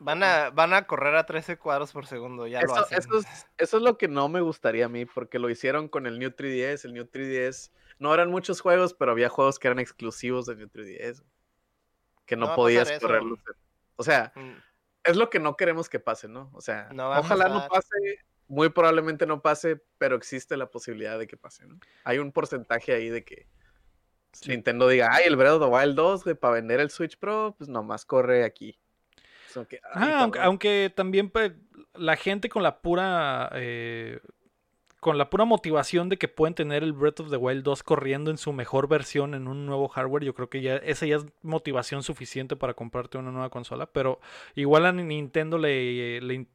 Van 0.00 0.22
a, 0.22 0.50
van 0.50 0.72
a 0.72 0.86
correr 0.86 1.16
a 1.16 1.26
13 1.26 1.58
cuadros 1.58 1.92
por 1.92 2.06
segundo, 2.06 2.46
ya 2.46 2.60
lo 2.62 2.66
Eso, 2.72 2.80
hacen. 2.84 2.98
eso 2.98 3.18
es, 3.18 3.26
eso 3.58 3.76
es 3.78 3.82
lo 3.82 3.98
que 3.98 4.06
no 4.08 4.28
me 4.28 4.40
gustaría 4.40 4.84
a 4.86 4.88
mí, 4.88 5.04
porque 5.04 5.38
lo 5.40 5.50
hicieron 5.50 5.88
con 5.88 6.06
el 6.06 6.18
New 6.20 6.30
3DS. 6.30 6.84
El 6.84 6.94
New 6.94 7.04
3DS 7.06 7.72
no 7.98 8.14
eran 8.14 8.30
muchos 8.30 8.60
juegos, 8.60 8.94
pero 8.94 9.10
había 9.10 9.28
juegos 9.28 9.58
que 9.58 9.66
eran 9.66 9.80
exclusivos 9.80 10.46
del 10.46 10.58
New 10.58 10.68
3DS. 10.68 11.24
Que 12.24 12.36
No 12.36 12.54
podías 12.54 12.90
correrlos. 13.00 13.40
O 13.96 14.04
sea, 14.04 14.32
Mm, 14.36 14.52
es 15.02 15.16
lo 15.16 15.28
que 15.30 15.40
no 15.40 15.56
queremos 15.56 15.88
que 15.88 15.98
pase, 15.98 16.28
¿no? 16.28 16.50
O 16.52 16.60
sea, 16.60 16.88
No 16.92 17.10
ojalá 17.10 17.48
no 17.48 17.66
pase, 17.68 17.88
muy 18.48 18.70
probablemente 18.70 19.26
no 19.26 19.42
pase, 19.42 19.80
pero 19.98 20.16
existe 20.16 20.56
la 20.56 20.70
posibilidad 20.70 21.18
de 21.18 21.26
que 21.26 21.36
pase, 21.36 21.66
¿no? 21.66 21.78
Hay 22.04 22.18
un 22.18 22.32
porcentaje 22.32 22.92
ahí 22.92 23.08
de 23.08 23.24
que 23.24 23.46
Sí. 24.32 24.50
Nintendo 24.50 24.86
diga, 24.88 25.08
ay, 25.10 25.24
el 25.26 25.36
Breath 25.36 25.54
of 25.54 25.62
the 25.62 25.74
Wild 25.74 25.96
2, 25.96 26.24
güey, 26.24 26.36
para 26.36 26.54
vender 26.54 26.80
el 26.80 26.90
Switch 26.90 27.18
Pro, 27.18 27.54
pues 27.56 27.70
nomás 27.70 28.04
corre 28.04 28.44
aquí. 28.44 28.78
Ah, 29.56 29.56
aunque, 29.56 29.80
cabrón. 29.80 30.32
aunque 30.42 30.92
también 30.94 31.30
pues, 31.30 31.52
la 31.94 32.16
gente 32.16 32.48
con 32.48 32.62
la 32.62 32.80
pura 32.80 33.50
eh, 33.54 34.20
con 35.00 35.16
la 35.16 35.30
pura 35.30 35.44
motivación 35.44 36.08
de 36.08 36.18
que 36.18 36.28
pueden 36.28 36.54
tener 36.54 36.82
el 36.82 36.92
Breath 36.92 37.20
of 37.20 37.30
the 37.30 37.36
Wild 37.36 37.62
2 37.62 37.82
corriendo 37.82 38.30
en 38.30 38.36
su 38.36 38.52
mejor 38.52 38.88
versión 38.88 39.34
en 39.34 39.46
un 39.46 39.64
nuevo 39.64 39.88
hardware, 39.88 40.24
yo 40.24 40.34
creo 40.34 40.50
que 40.50 40.60
ya 40.60 40.76
esa 40.76 41.06
ya 41.06 41.16
es 41.16 41.26
motivación 41.42 42.02
suficiente 42.02 42.56
para 42.56 42.74
comprarte 42.74 43.16
una 43.16 43.30
nueva 43.30 43.48
consola, 43.48 43.86
pero 43.86 44.20
igual 44.54 44.86
a 44.86 44.92
Nintendo 44.92 45.56
le, 45.56 46.20
le, 46.20 46.46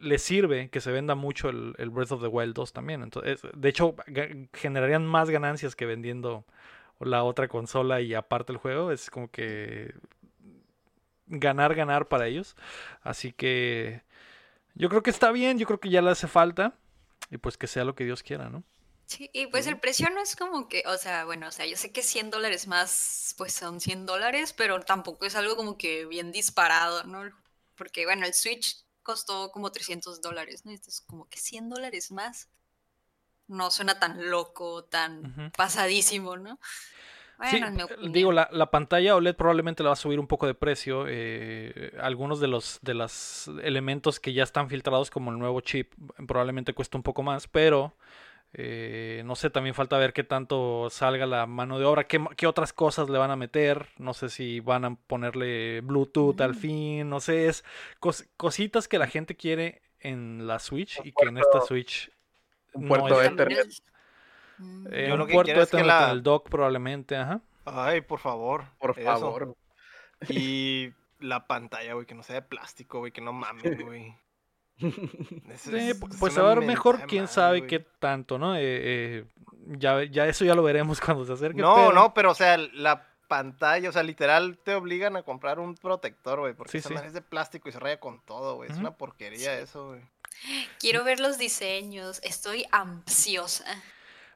le 0.00 0.18
sirve 0.18 0.70
que 0.70 0.80
se 0.80 0.92
venda 0.92 1.14
mucho 1.14 1.48
el, 1.48 1.74
el, 1.78 1.90
Breath 1.90 2.12
of 2.12 2.22
the 2.22 2.28
Wild 2.28 2.54
2 2.54 2.72
también. 2.72 3.02
Entonces, 3.02 3.40
de 3.54 3.68
hecho, 3.68 3.94
generarían 4.52 5.06
más 5.06 5.30
ganancias 5.30 5.76
que 5.76 5.86
vendiendo 5.86 6.44
la 7.00 7.24
otra 7.24 7.48
consola 7.48 8.00
y 8.00 8.14
aparte 8.14 8.52
el 8.52 8.58
juego. 8.58 8.92
Es 8.92 9.10
como 9.10 9.30
que 9.30 9.94
ganar, 11.26 11.74
ganar 11.74 12.08
para 12.08 12.26
ellos. 12.26 12.56
Así 13.02 13.32
que 13.32 14.02
yo 14.74 14.88
creo 14.88 15.02
que 15.02 15.10
está 15.10 15.30
bien, 15.32 15.58
yo 15.58 15.66
creo 15.66 15.80
que 15.80 15.90
ya 15.90 16.02
le 16.02 16.10
hace 16.10 16.28
falta. 16.28 16.74
Y 17.30 17.38
pues 17.38 17.58
que 17.58 17.66
sea 17.66 17.84
lo 17.84 17.94
que 17.94 18.04
Dios 18.04 18.22
quiera, 18.22 18.48
¿no? 18.48 18.64
Sí, 19.06 19.30
y 19.32 19.46
pues 19.46 19.66
el 19.66 19.78
precio 19.78 20.10
no 20.10 20.20
es 20.20 20.36
como 20.36 20.68
que, 20.68 20.82
o 20.86 20.98
sea, 20.98 21.24
bueno, 21.24 21.48
o 21.48 21.50
sea, 21.50 21.64
yo 21.64 21.76
sé 21.76 21.92
que 21.92 22.02
100 22.02 22.30
dólares 22.30 22.66
más, 22.66 23.34
pues 23.38 23.54
son 23.54 23.80
100 23.80 24.04
dólares, 24.04 24.52
pero 24.52 24.80
tampoco 24.80 25.24
es 25.24 25.34
algo 25.34 25.56
como 25.56 25.78
que 25.78 26.04
bien 26.04 26.30
disparado, 26.30 27.04
¿no? 27.04 27.22
Porque, 27.74 28.04
bueno, 28.04 28.26
el 28.26 28.34
Switch 28.34 28.84
costó 29.08 29.50
como 29.52 29.72
300 29.72 30.20
dólares, 30.20 30.66
¿no? 30.66 30.70
Esto 30.70 30.90
es 30.90 31.00
como 31.00 31.26
que 31.30 31.38
100 31.38 31.70
dólares 31.70 32.12
más. 32.12 32.50
No 33.46 33.70
suena 33.70 33.98
tan 33.98 34.28
loco, 34.28 34.84
tan 34.84 35.50
pasadísimo, 35.56 36.36
¿no? 36.36 36.60
Bueno, 37.38 37.88
sí, 37.88 38.10
digo, 38.10 38.32
la, 38.32 38.50
la, 38.52 38.70
pantalla 38.70 39.16
OLED 39.16 39.34
probablemente 39.34 39.82
le 39.82 39.86
va 39.86 39.94
a 39.94 39.96
subir 39.96 40.20
un 40.20 40.26
poco 40.26 40.46
de 40.46 40.52
precio. 40.52 41.06
Eh, 41.08 41.96
algunos 42.02 42.38
de 42.38 42.48
los, 42.48 42.80
de 42.82 42.92
los 42.92 43.48
elementos 43.62 44.20
que 44.20 44.34
ya 44.34 44.42
están 44.42 44.68
filtrados, 44.68 45.08
como 45.08 45.30
el 45.30 45.38
nuevo 45.38 45.62
chip, 45.62 45.94
probablemente 46.26 46.74
cuesta 46.74 46.98
un 46.98 47.02
poco 47.02 47.22
más, 47.22 47.48
pero 47.48 47.94
eh, 48.54 49.22
no 49.26 49.36
sé, 49.36 49.50
también 49.50 49.74
falta 49.74 49.98
ver 49.98 50.12
qué 50.12 50.24
tanto 50.24 50.88
salga 50.90 51.26
la 51.26 51.46
mano 51.46 51.78
de 51.78 51.84
obra, 51.84 52.04
qué, 52.04 52.24
qué, 52.36 52.46
otras 52.46 52.72
cosas 52.72 53.10
le 53.10 53.18
van 53.18 53.30
a 53.30 53.36
meter, 53.36 53.88
no 53.98 54.14
sé 54.14 54.30
si 54.30 54.60
van 54.60 54.84
a 54.84 54.94
ponerle 54.94 55.80
Bluetooth 55.82 56.40
al 56.40 56.52
mm. 56.52 56.58
fin, 56.58 57.10
no 57.10 57.20
sé, 57.20 57.48
es 57.48 57.64
cositas 58.36 58.88
que 58.88 58.98
la 58.98 59.06
gente 59.06 59.36
quiere 59.36 59.82
en 60.00 60.46
la 60.46 60.58
Switch 60.58 61.00
y 61.04 61.12
que 61.12 61.26
en 61.26 61.38
esta 61.38 61.60
Switch... 61.60 62.10
Un 62.72 62.88
puerto 62.88 63.22
Ethernet. 63.22 63.66
Eh, 64.90 65.12
un 65.12 65.26
puerto 65.28 65.60
de 65.60 65.66
que 65.66 65.84
la... 65.84 66.10
el 66.10 66.22
dock 66.22 66.48
probablemente, 66.48 67.16
ajá. 67.16 67.40
Ay, 67.64 68.00
por 68.00 68.18
favor. 68.18 68.64
Por 68.78 68.94
favor. 69.00 69.56
Y 70.28 70.92
la 71.20 71.46
pantalla, 71.46 71.94
güey, 71.94 72.06
que 72.06 72.14
no 72.14 72.22
sea 72.22 72.36
de 72.36 72.42
plástico, 72.42 73.00
güey, 73.00 73.12
que 73.12 73.20
no 73.20 73.32
mames, 73.32 73.62
güey. 73.84 74.14
Sí, 75.56 75.92
pues 76.18 76.38
a 76.38 76.42
ver 76.42 76.60
mejor, 76.60 77.06
quién 77.06 77.28
sabe 77.28 77.66
qué 77.66 77.80
tanto, 77.80 78.38
¿no? 78.38 78.56
Eh, 78.56 78.60
eh, 78.62 79.24
ya, 79.66 80.04
ya 80.04 80.26
eso 80.26 80.44
ya 80.44 80.54
lo 80.54 80.62
veremos 80.62 81.00
cuando 81.04 81.24
se 81.24 81.32
acerque. 81.32 81.60
No, 81.60 81.92
no, 81.92 82.14
pero 82.14 82.30
o 82.30 82.34
sea, 82.34 82.56
la 82.56 83.06
pantalla, 83.28 83.88
o 83.88 83.92
sea, 83.92 84.02
literal 84.02 84.58
te 84.58 84.74
obligan 84.74 85.16
a 85.16 85.22
comprar 85.22 85.58
un 85.58 85.74
protector, 85.74 86.40
güey, 86.40 86.54
porque 86.54 86.80
sí, 86.80 86.94
es 86.94 87.12
de 87.12 87.20
plástico 87.20 87.68
y 87.68 87.72
se 87.72 87.78
raya 87.78 88.00
con 88.00 88.20
todo, 88.24 88.56
güey. 88.56 88.70
Es 88.70 88.78
una 88.78 88.96
porquería 88.96 89.58
eso, 89.58 89.88
güey. 89.88 90.00
Quiero 90.78 91.04
ver 91.04 91.20
los 91.20 91.38
diseños, 91.38 92.20
estoy 92.22 92.64
ansiosa. 92.70 93.64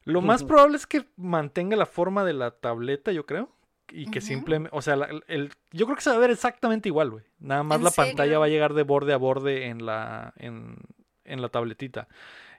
Lo 0.05 0.21
más 0.21 0.43
probable 0.43 0.77
es 0.77 0.87
que 0.87 1.07
mantenga 1.17 1.77
la 1.77 1.87
forma 1.87 2.25
de 2.25 2.33
la 2.33 2.51
tableta, 2.51 3.13
yo 3.13 3.25
creo. 3.25 3.49
Y 3.95 4.11
que 4.11 4.21
simplemente, 4.21 4.75
o 4.77 4.81
sea, 4.81 4.95
el, 5.29 5.51
yo 5.71 5.85
creo 5.87 5.97
que 5.97 6.03
se 6.03 6.11
va 6.11 6.17
a 6.17 6.21
ver 6.21 6.31
exactamente 6.31 6.89
igual, 6.89 7.11
güey. 7.11 7.25
Nada 7.39 7.63
más 7.63 7.83
la 7.83 7.91
pantalla 7.91 8.39
va 8.39 8.47
a 8.47 8.49
llegar 8.49 8.73
de 8.75 8.83
borde 8.85 9.13
a 9.13 9.19
borde 9.19 9.67
en 9.67 9.85
la, 9.85 10.33
en, 10.37 10.77
la 11.25 11.49
tabletita. 11.51 12.09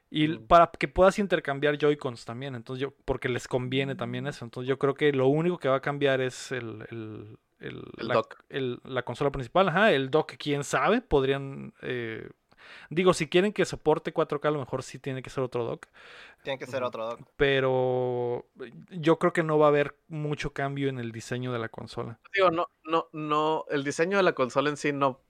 Y 0.10 0.38
para 0.38 0.68
que 0.68 0.88
puedas 0.88 1.18
intercambiar 1.18 1.78
Joy-Cons 1.80 2.26
también, 2.26 2.54
entonces 2.54 2.82
yo, 2.82 2.94
porque 3.06 3.30
les 3.30 3.48
conviene 3.48 3.96
también 3.96 4.28
eso. 4.28 4.46
Entonces 4.46 4.68
yo 4.68 4.78
creo 4.78 4.94
que 4.94 5.12
lo 5.12 5.28
único 5.28 5.58
que 5.58 5.70
va 5.70 5.78
a 5.78 5.82
cambiar 5.82 6.22
es 6.22 6.52
el, 6.52 6.86
el, 6.92 7.38
el, 7.60 7.82
la, 7.98 8.14
dock. 8.14 8.44
la, 8.50 9.02
consola 9.02 9.32
principal, 9.32 9.70
ajá, 9.70 9.92
el 9.92 10.12
dock, 10.12 10.34
quién 10.38 10.64
sabe, 10.64 11.02
podrían 11.02 11.74
eh, 11.82 12.30
Digo, 12.90 13.14
si 13.14 13.28
quieren 13.28 13.54
que 13.54 13.66
soporte 13.66 14.14
4K, 14.14 14.48
a 14.48 14.52
lo 14.52 14.60
mejor 14.60 14.84
sí 14.84 15.00
tiene 15.00 15.22
que 15.22 15.30
ser 15.30 15.44
otro 15.44 15.64
dock. 15.64 15.88
Tiene 16.44 16.60
que 16.60 16.68
ser 16.68 16.84
otro 16.84 17.08
dock. 17.08 17.22
Pero 17.38 18.48
yo 18.90 19.20
creo 19.20 19.34
que 19.34 19.44
no 19.44 19.58
va 19.58 19.68
a 19.68 19.70
haber 19.70 19.98
mucho 20.08 20.54
cambio 20.54 20.90
en 20.90 21.00
el 21.00 21.12
diseño 21.12 21.52
de 21.54 21.60
la 21.60 21.70
consola. 21.70 22.20
Digo, 22.34 22.52
no, 22.52 22.70
no, 22.84 23.08
no, 23.14 23.66
el 23.70 23.84
diseño 23.84 24.18
de 24.18 24.24
la 24.24 24.34
consola 24.34 24.70
en 24.70 24.78
sí 24.78 24.92
no 24.92 25.22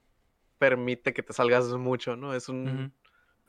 permite 0.58 1.13
que 1.13 1.24
te 1.24 1.34
salgas 1.34 1.66
mucho, 1.74 2.16
¿no? 2.16 2.34
Es 2.34 2.50
un... 2.50 2.94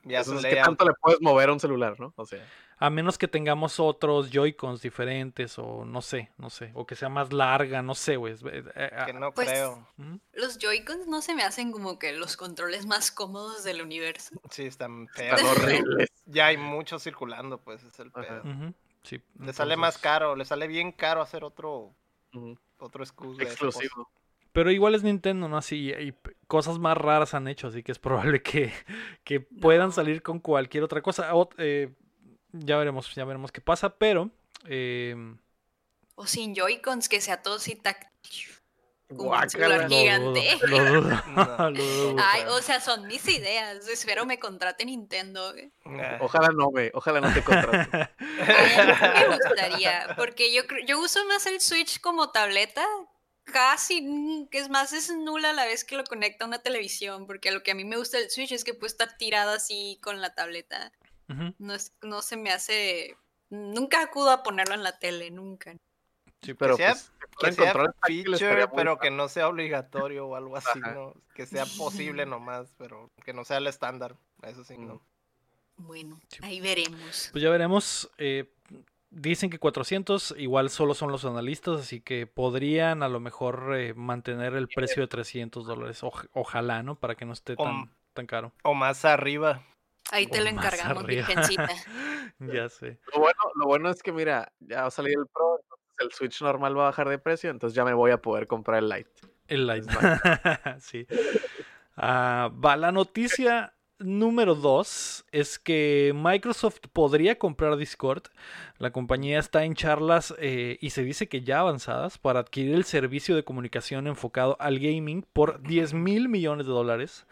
Ya 0.06 0.20
es 0.20 0.30
que 0.30 0.56
tanto 0.56 0.84
le 0.84 0.92
puedes 1.00 1.20
mover 1.22 1.48
a 1.48 1.52
un 1.54 1.60
celular, 1.60 1.98
¿no? 1.98 2.12
O 2.16 2.26
sea. 2.26 2.46
A 2.84 2.90
menos 2.90 3.16
que 3.16 3.28
tengamos 3.28 3.80
otros 3.80 4.30
Joy-Cons 4.30 4.82
diferentes 4.82 5.58
o 5.58 5.86
no 5.86 6.02
sé, 6.02 6.30
no 6.36 6.50
sé. 6.50 6.70
O 6.74 6.86
que 6.86 6.94
sea 6.94 7.08
más 7.08 7.32
larga, 7.32 7.80
no 7.80 7.94
sé, 7.94 8.16
güey. 8.16 8.34
Eh, 8.34 8.62
eh, 8.74 8.90
que 9.06 9.14
no 9.14 9.32
pues, 9.32 9.48
creo. 9.48 9.88
Los 10.34 10.58
Joy-Cons 10.58 11.06
no 11.06 11.22
se 11.22 11.34
me 11.34 11.44
hacen 11.44 11.72
como 11.72 11.98
que 11.98 12.12
los 12.12 12.36
controles 12.36 12.84
más 12.84 13.10
cómodos 13.10 13.64
del 13.64 13.80
universo. 13.80 14.38
Sí, 14.50 14.64
están 14.64 15.08
feos. 15.08 15.42
horribles. 15.42 16.10
Ya 16.26 16.48
hay 16.48 16.58
muchos 16.58 17.02
circulando, 17.02 17.56
pues, 17.56 17.82
es 17.84 17.98
el 18.00 18.10
pedo. 18.10 18.42
sí, 19.02 19.18
le 19.40 19.54
sale 19.54 19.78
más 19.78 19.96
caro, 19.96 20.36
le 20.36 20.44
sale 20.44 20.66
bien 20.66 20.92
caro 20.92 21.22
hacer 21.22 21.42
otro, 21.42 21.94
otro 22.78 23.02
escudo. 23.02 23.40
Exclusivo. 23.40 24.10
Pero 24.52 24.70
igual 24.70 24.94
es 24.94 25.02
Nintendo, 25.02 25.48
¿no? 25.48 25.56
Así, 25.56 25.90
y 25.90 26.14
cosas 26.48 26.78
más 26.78 26.98
raras 26.98 27.32
han 27.32 27.48
hecho, 27.48 27.68
así 27.68 27.82
que 27.82 27.92
es 27.92 27.98
probable 27.98 28.42
que, 28.42 28.74
que 29.24 29.40
puedan 29.40 29.90
salir 29.90 30.22
con 30.22 30.38
cualquier 30.38 30.84
otra 30.84 31.00
cosa. 31.00 31.30
eh, 31.56 31.94
ya 32.54 32.76
veremos, 32.76 33.12
ya 33.14 33.24
veremos 33.24 33.52
qué 33.52 33.60
pasa, 33.60 33.96
pero. 33.96 34.30
Eh... 34.66 35.16
O 36.14 36.26
sin 36.26 36.54
Joy-Cons, 36.54 37.08
que 37.08 37.20
sea 37.20 37.42
todo 37.42 37.56
así 37.56 37.74
táctil. 37.74 38.46
gigante. 39.88 40.40
Ay, 42.22 42.44
o 42.48 42.62
sea, 42.62 42.80
son 42.80 43.06
mis 43.08 43.26
ideas. 43.28 43.88
Espero 43.88 44.24
me 44.24 44.38
contrate 44.38 44.84
Nintendo. 44.84 45.52
Ojalá 46.20 46.50
no 46.50 46.70
me, 46.70 46.90
ojalá 46.94 47.20
no 47.20 47.34
te 47.34 47.42
contrate. 47.42 48.10
me 48.18 49.36
gustaría, 49.36 50.14
porque 50.16 50.54
yo 50.54 50.62
yo 50.86 51.00
uso 51.00 51.24
más 51.26 51.46
el 51.46 51.60
Switch 51.60 52.00
como 52.00 52.30
tableta. 52.30 52.84
Casi, 53.46 54.48
que 54.50 54.56
es 54.58 54.70
más, 54.70 54.94
es 54.94 55.10
nula 55.14 55.52
la 55.52 55.66
vez 55.66 55.84
que 55.84 55.96
lo 55.96 56.04
conecta 56.04 56.46
a 56.46 56.48
una 56.48 56.62
televisión, 56.62 57.26
porque 57.26 57.50
lo 57.50 57.62
que 57.62 57.72
a 57.72 57.74
mí 57.74 57.84
me 57.84 57.98
gusta 57.98 58.16
del 58.16 58.30
Switch 58.30 58.52
es 58.52 58.64
que 58.64 58.72
puede 58.72 58.90
estar 58.90 59.18
tirado 59.18 59.52
así 59.52 59.98
con 60.02 60.22
la 60.22 60.34
tableta 60.34 60.92
no, 61.58 61.74
es, 61.74 61.92
no 62.02 62.22
se 62.22 62.36
me 62.36 62.50
hace. 62.50 63.16
Nunca 63.50 64.02
acudo 64.02 64.30
a 64.30 64.42
ponerlo 64.42 64.74
en 64.74 64.82
la 64.82 64.98
tele, 64.98 65.30
nunca. 65.30 65.74
Sí, 66.42 66.52
pero 66.54 66.76
que 66.76 66.82
sea, 66.82 66.94
pues, 67.40 67.56
feature, 67.56 68.68
pero 68.74 68.98
que 68.98 69.10
no 69.10 69.28
sea 69.28 69.48
obligatorio 69.48 70.26
o 70.26 70.36
algo 70.36 70.56
así, 70.56 70.78
¿no? 70.78 71.14
Que 71.34 71.46
sea 71.46 71.64
posible 71.78 72.26
nomás, 72.26 72.74
pero 72.76 73.10
que 73.24 73.32
no 73.32 73.44
sea 73.44 73.58
el 73.58 73.66
estándar. 73.66 74.16
Eso 74.42 74.62
sí, 74.64 74.76
no. 74.76 75.00
Bueno, 75.76 76.20
ahí 76.42 76.60
veremos. 76.60 77.30
Pues 77.32 77.42
ya 77.42 77.50
veremos. 77.50 78.10
Eh, 78.18 78.52
dicen 79.10 79.48
que 79.48 79.58
400 79.58 80.34
igual 80.38 80.70
solo 80.70 80.94
son 80.94 81.10
los 81.10 81.24
analistas, 81.24 81.80
así 81.80 82.00
que 82.00 82.26
podrían 82.26 83.02
a 83.02 83.08
lo 83.08 83.20
mejor 83.20 83.74
eh, 83.76 83.94
mantener 83.94 84.54
el 84.54 84.68
precio 84.68 85.02
de 85.02 85.08
300 85.08 85.66
dólares. 85.66 86.02
ojalá, 86.32 86.82
¿no? 86.82 86.96
Para 86.96 87.14
que 87.14 87.24
no 87.24 87.32
esté 87.32 87.56
tan, 87.56 87.90
tan 88.12 88.26
caro. 88.26 88.52
O 88.62 88.74
más 88.74 89.04
arriba. 89.04 89.62
Ahí 90.14 90.28
te 90.28 90.40
lo 90.40 90.48
encargamos, 90.48 91.04
virgencita. 91.04 91.68
ya 92.38 92.68
sé. 92.68 93.00
Lo 93.12 93.20
bueno, 93.20 93.40
lo 93.56 93.66
bueno 93.66 93.90
es 93.90 94.00
que, 94.00 94.12
mira, 94.12 94.52
ya 94.60 94.82
va 94.82 94.86
a 94.86 94.90
salir 94.92 95.18
el 95.18 95.26
Pro, 95.26 95.60
el 95.98 96.12
Switch 96.12 96.40
normal 96.40 96.78
va 96.78 96.82
a 96.82 96.90
bajar 96.90 97.08
de 97.08 97.18
precio, 97.18 97.50
entonces 97.50 97.74
ya 97.74 97.84
me 97.84 97.94
voy 97.94 98.12
a 98.12 98.18
poder 98.18 98.46
comprar 98.46 98.78
el 98.78 98.88
Lite. 98.88 99.10
El 99.48 99.66
Lite. 99.66 99.92
sí. 100.80 101.04
Ah, 101.96 102.48
va, 102.64 102.76
la 102.76 102.92
noticia 102.92 103.74
número 103.98 104.54
dos 104.54 105.24
es 105.32 105.58
que 105.58 106.12
Microsoft 106.14 106.78
podría 106.92 107.36
comprar 107.36 107.76
Discord. 107.76 108.22
La 108.78 108.92
compañía 108.92 109.40
está 109.40 109.64
en 109.64 109.74
charlas 109.74 110.32
eh, 110.38 110.78
y 110.80 110.90
se 110.90 111.02
dice 111.02 111.28
que 111.28 111.42
ya 111.42 111.58
avanzadas 111.58 112.18
para 112.18 112.38
adquirir 112.38 112.76
el 112.76 112.84
servicio 112.84 113.34
de 113.34 113.44
comunicación 113.44 114.06
enfocado 114.06 114.56
al 114.60 114.78
gaming 114.78 115.26
por 115.32 115.60
10 115.60 115.94
mil 115.94 116.28
millones 116.28 116.66
de 116.66 116.72
dólares 116.72 117.26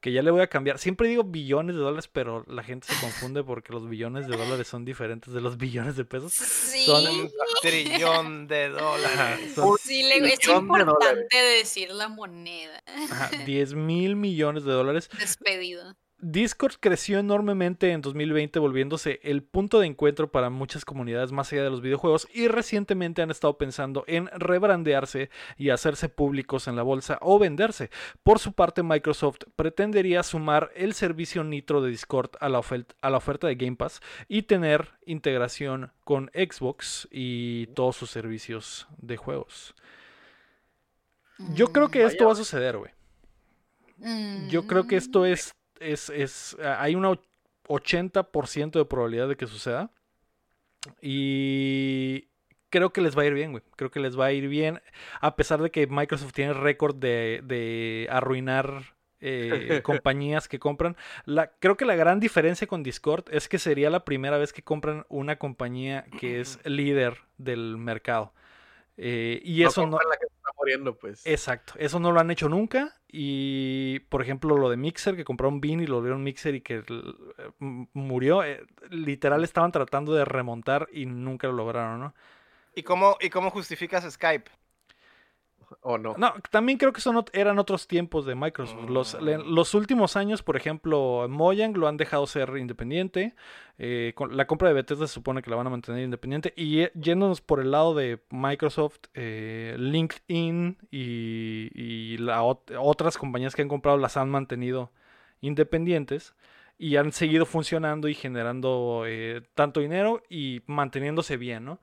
que 0.00 0.12
ya 0.12 0.22
le 0.22 0.30
voy 0.30 0.40
a 0.40 0.46
cambiar. 0.46 0.78
Siempre 0.78 1.08
digo 1.08 1.24
billones 1.24 1.76
de 1.76 1.82
dólares, 1.82 2.08
pero 2.12 2.44
la 2.46 2.62
gente 2.62 2.86
se 2.86 3.00
confunde 3.00 3.42
porque 3.42 3.72
los 3.72 3.88
billones 3.88 4.28
de 4.28 4.36
dólares 4.36 4.68
son 4.68 4.84
diferentes 4.84 5.32
de 5.32 5.40
los 5.40 5.56
billones 5.56 5.96
de 5.96 6.04
pesos. 6.04 6.32
Sí. 6.32 6.84
Son 6.86 7.06
un 7.06 7.30
trillón 7.62 8.46
de 8.46 8.68
dólares. 8.70 9.54
sí, 9.82 10.02
es 10.02 10.48
importante 10.48 11.36
decir 11.36 11.90
la 11.90 12.08
moneda. 12.08 12.82
Ajá, 13.10 13.30
10 13.44 13.74
mil 13.74 14.16
millones 14.16 14.64
de 14.64 14.72
dólares. 14.72 15.10
Despedido. 15.18 15.96
Discord 16.20 16.74
creció 16.80 17.20
enormemente 17.20 17.92
en 17.92 18.02
2020, 18.02 18.58
volviéndose 18.58 19.20
el 19.22 19.44
punto 19.44 19.78
de 19.78 19.86
encuentro 19.86 20.32
para 20.32 20.50
muchas 20.50 20.84
comunidades 20.84 21.30
más 21.30 21.52
allá 21.52 21.62
de 21.62 21.70
los 21.70 21.80
videojuegos 21.80 22.26
y 22.34 22.48
recientemente 22.48 23.22
han 23.22 23.30
estado 23.30 23.56
pensando 23.56 24.02
en 24.08 24.26
rebrandearse 24.34 25.30
y 25.56 25.70
hacerse 25.70 26.08
públicos 26.08 26.66
en 26.66 26.74
la 26.74 26.82
bolsa 26.82 27.18
o 27.20 27.38
venderse. 27.38 27.90
Por 28.24 28.40
su 28.40 28.52
parte, 28.52 28.82
Microsoft 28.82 29.38
pretendería 29.54 30.24
sumar 30.24 30.72
el 30.74 30.94
servicio 30.94 31.44
Nitro 31.44 31.82
de 31.82 31.90
Discord 31.90 32.30
a 32.40 32.48
la, 32.48 32.60
a 33.00 33.10
la 33.10 33.16
oferta 33.16 33.46
de 33.46 33.54
Game 33.54 33.76
Pass 33.76 34.00
y 34.26 34.42
tener 34.42 34.88
integración 35.06 35.92
con 36.02 36.32
Xbox 36.34 37.06
y 37.12 37.68
todos 37.68 37.94
sus 37.94 38.10
servicios 38.10 38.88
de 38.98 39.16
juegos. 39.16 39.76
Yo 41.54 41.72
creo 41.72 41.88
que 41.90 42.02
Mm, 42.02 42.06
esto 42.08 42.26
va 42.26 42.32
a 42.32 42.36
suceder, 42.36 42.76
güey. 42.76 42.90
Yo 44.48 44.66
creo 44.66 44.86
que 44.86 44.96
esto 44.96 45.20
mm, 45.20 45.24
es, 45.26 45.52
es, 45.80 46.10
es, 46.10 46.56
ah, 46.62 46.78
hay 46.80 46.94
un 46.94 47.04
80% 47.68 48.70
de 48.70 48.84
probabilidad 48.84 49.28
de 49.28 49.36
que 49.36 49.46
suceda. 49.46 49.90
Y 51.02 52.28
creo 52.70 52.92
que 52.92 53.00
les 53.00 53.16
va 53.16 53.22
a 53.22 53.26
ir 53.26 53.34
bien, 53.34 53.52
güey. 53.52 53.62
Creo 53.76 53.90
que 53.90 54.00
les 54.00 54.18
va 54.18 54.26
a 54.26 54.32
ir 54.32 54.48
bien. 54.48 54.80
A 55.20 55.36
pesar 55.36 55.60
de 55.62 55.70
que 55.70 55.86
Microsoft 55.86 56.32
tiene 56.32 56.52
récord 56.52 56.96
de, 56.96 57.40
de 57.44 58.08
arruinar 58.10 58.96
eh, 59.20 59.80
compañías 59.82 60.48
que 60.48 60.58
compran. 60.58 60.96
La, 61.24 61.50
creo 61.58 61.76
que 61.76 61.84
la 61.84 61.96
gran 61.96 62.20
diferencia 62.20 62.66
con 62.66 62.82
Discord 62.82 63.24
es 63.30 63.48
que 63.48 63.58
sería 63.58 63.90
la 63.90 64.04
primera 64.04 64.38
vez 64.38 64.52
que 64.52 64.62
compran 64.62 65.04
una 65.08 65.36
compañía 65.36 66.06
que 66.20 66.40
es 66.40 66.58
líder 66.64 67.18
del 67.36 67.76
mercado. 67.76 68.32
Eh, 68.96 69.40
y 69.44 69.62
eso 69.62 69.86
no... 69.86 69.98
la 69.98 70.16
que 70.16 70.26
muriendo, 70.58 70.96
pues. 70.96 71.26
Exacto, 71.26 71.74
eso 71.78 72.00
no 72.00 72.12
lo 72.12 72.20
han 72.20 72.30
hecho 72.30 72.48
nunca. 72.48 72.94
Y 73.08 74.00
por 74.10 74.22
ejemplo, 74.22 74.56
lo 74.56 74.68
de 74.68 74.76
Mixer, 74.76 75.16
que 75.16 75.24
compraron 75.24 75.60
Bean 75.60 75.80
y 75.80 75.86
lo 75.86 76.02
vieron 76.02 76.22
Mixer 76.22 76.54
y 76.54 76.60
que 76.60 76.82
murió, 77.58 78.44
eh, 78.44 78.66
literal 78.90 79.44
estaban 79.44 79.72
tratando 79.72 80.12
de 80.14 80.24
remontar 80.24 80.88
y 80.92 81.06
nunca 81.06 81.46
lo 81.46 81.54
lograron, 81.54 82.00
¿no? 82.00 82.14
¿Y 82.74 82.82
cómo, 82.82 83.16
¿Y 83.20 83.30
cómo 83.30 83.50
justificas 83.50 84.10
Skype? 84.10 84.50
O 85.82 85.98
no. 85.98 86.14
No, 86.16 86.32
también 86.50 86.78
creo 86.78 86.92
que 86.92 87.00
son, 87.02 87.22
eran 87.32 87.58
otros 87.58 87.86
tiempos 87.86 88.24
de 88.24 88.34
Microsoft. 88.34 88.88
Los, 88.88 89.14
Mm. 89.20 89.52
los 89.54 89.74
últimos 89.74 90.16
años, 90.16 90.42
por 90.42 90.56
ejemplo, 90.56 91.26
Mojang 91.28 91.76
lo 91.76 91.88
han 91.88 91.96
dejado 91.96 92.26
ser 92.26 92.56
independiente. 92.56 93.34
eh, 93.80 94.12
con 94.16 94.36
la 94.36 94.46
compra 94.48 94.66
de 94.68 94.74
Bethesda 94.74 95.06
se 95.06 95.14
supone 95.14 95.40
que 95.40 95.50
la 95.50 95.56
van 95.56 95.66
a 95.68 95.70
mantener 95.70 96.02
independiente. 96.02 96.52
Y 96.56 96.88
yéndonos 96.98 97.40
por 97.40 97.60
el 97.60 97.70
lado 97.70 97.94
de 97.94 98.18
Microsoft, 98.30 98.98
eh, 99.14 99.76
LinkedIn 99.78 100.78
y, 100.90 101.70
y 101.74 102.16
la 102.18 102.42
ot- 102.42 102.76
otras 102.80 103.16
compañías 103.16 103.54
que 103.54 103.62
han 103.62 103.68
comprado 103.68 103.96
las 103.98 104.16
han 104.16 104.30
mantenido 104.30 104.90
independientes. 105.42 106.34
Y 106.80 106.96
han 106.96 107.10
seguido 107.12 107.44
funcionando 107.44 108.06
y 108.08 108.14
generando 108.14 109.02
eh, 109.06 109.42
tanto 109.54 109.80
dinero 109.80 110.22
y 110.28 110.62
manteniéndose 110.66 111.36
bien, 111.36 111.64
¿no? 111.64 111.80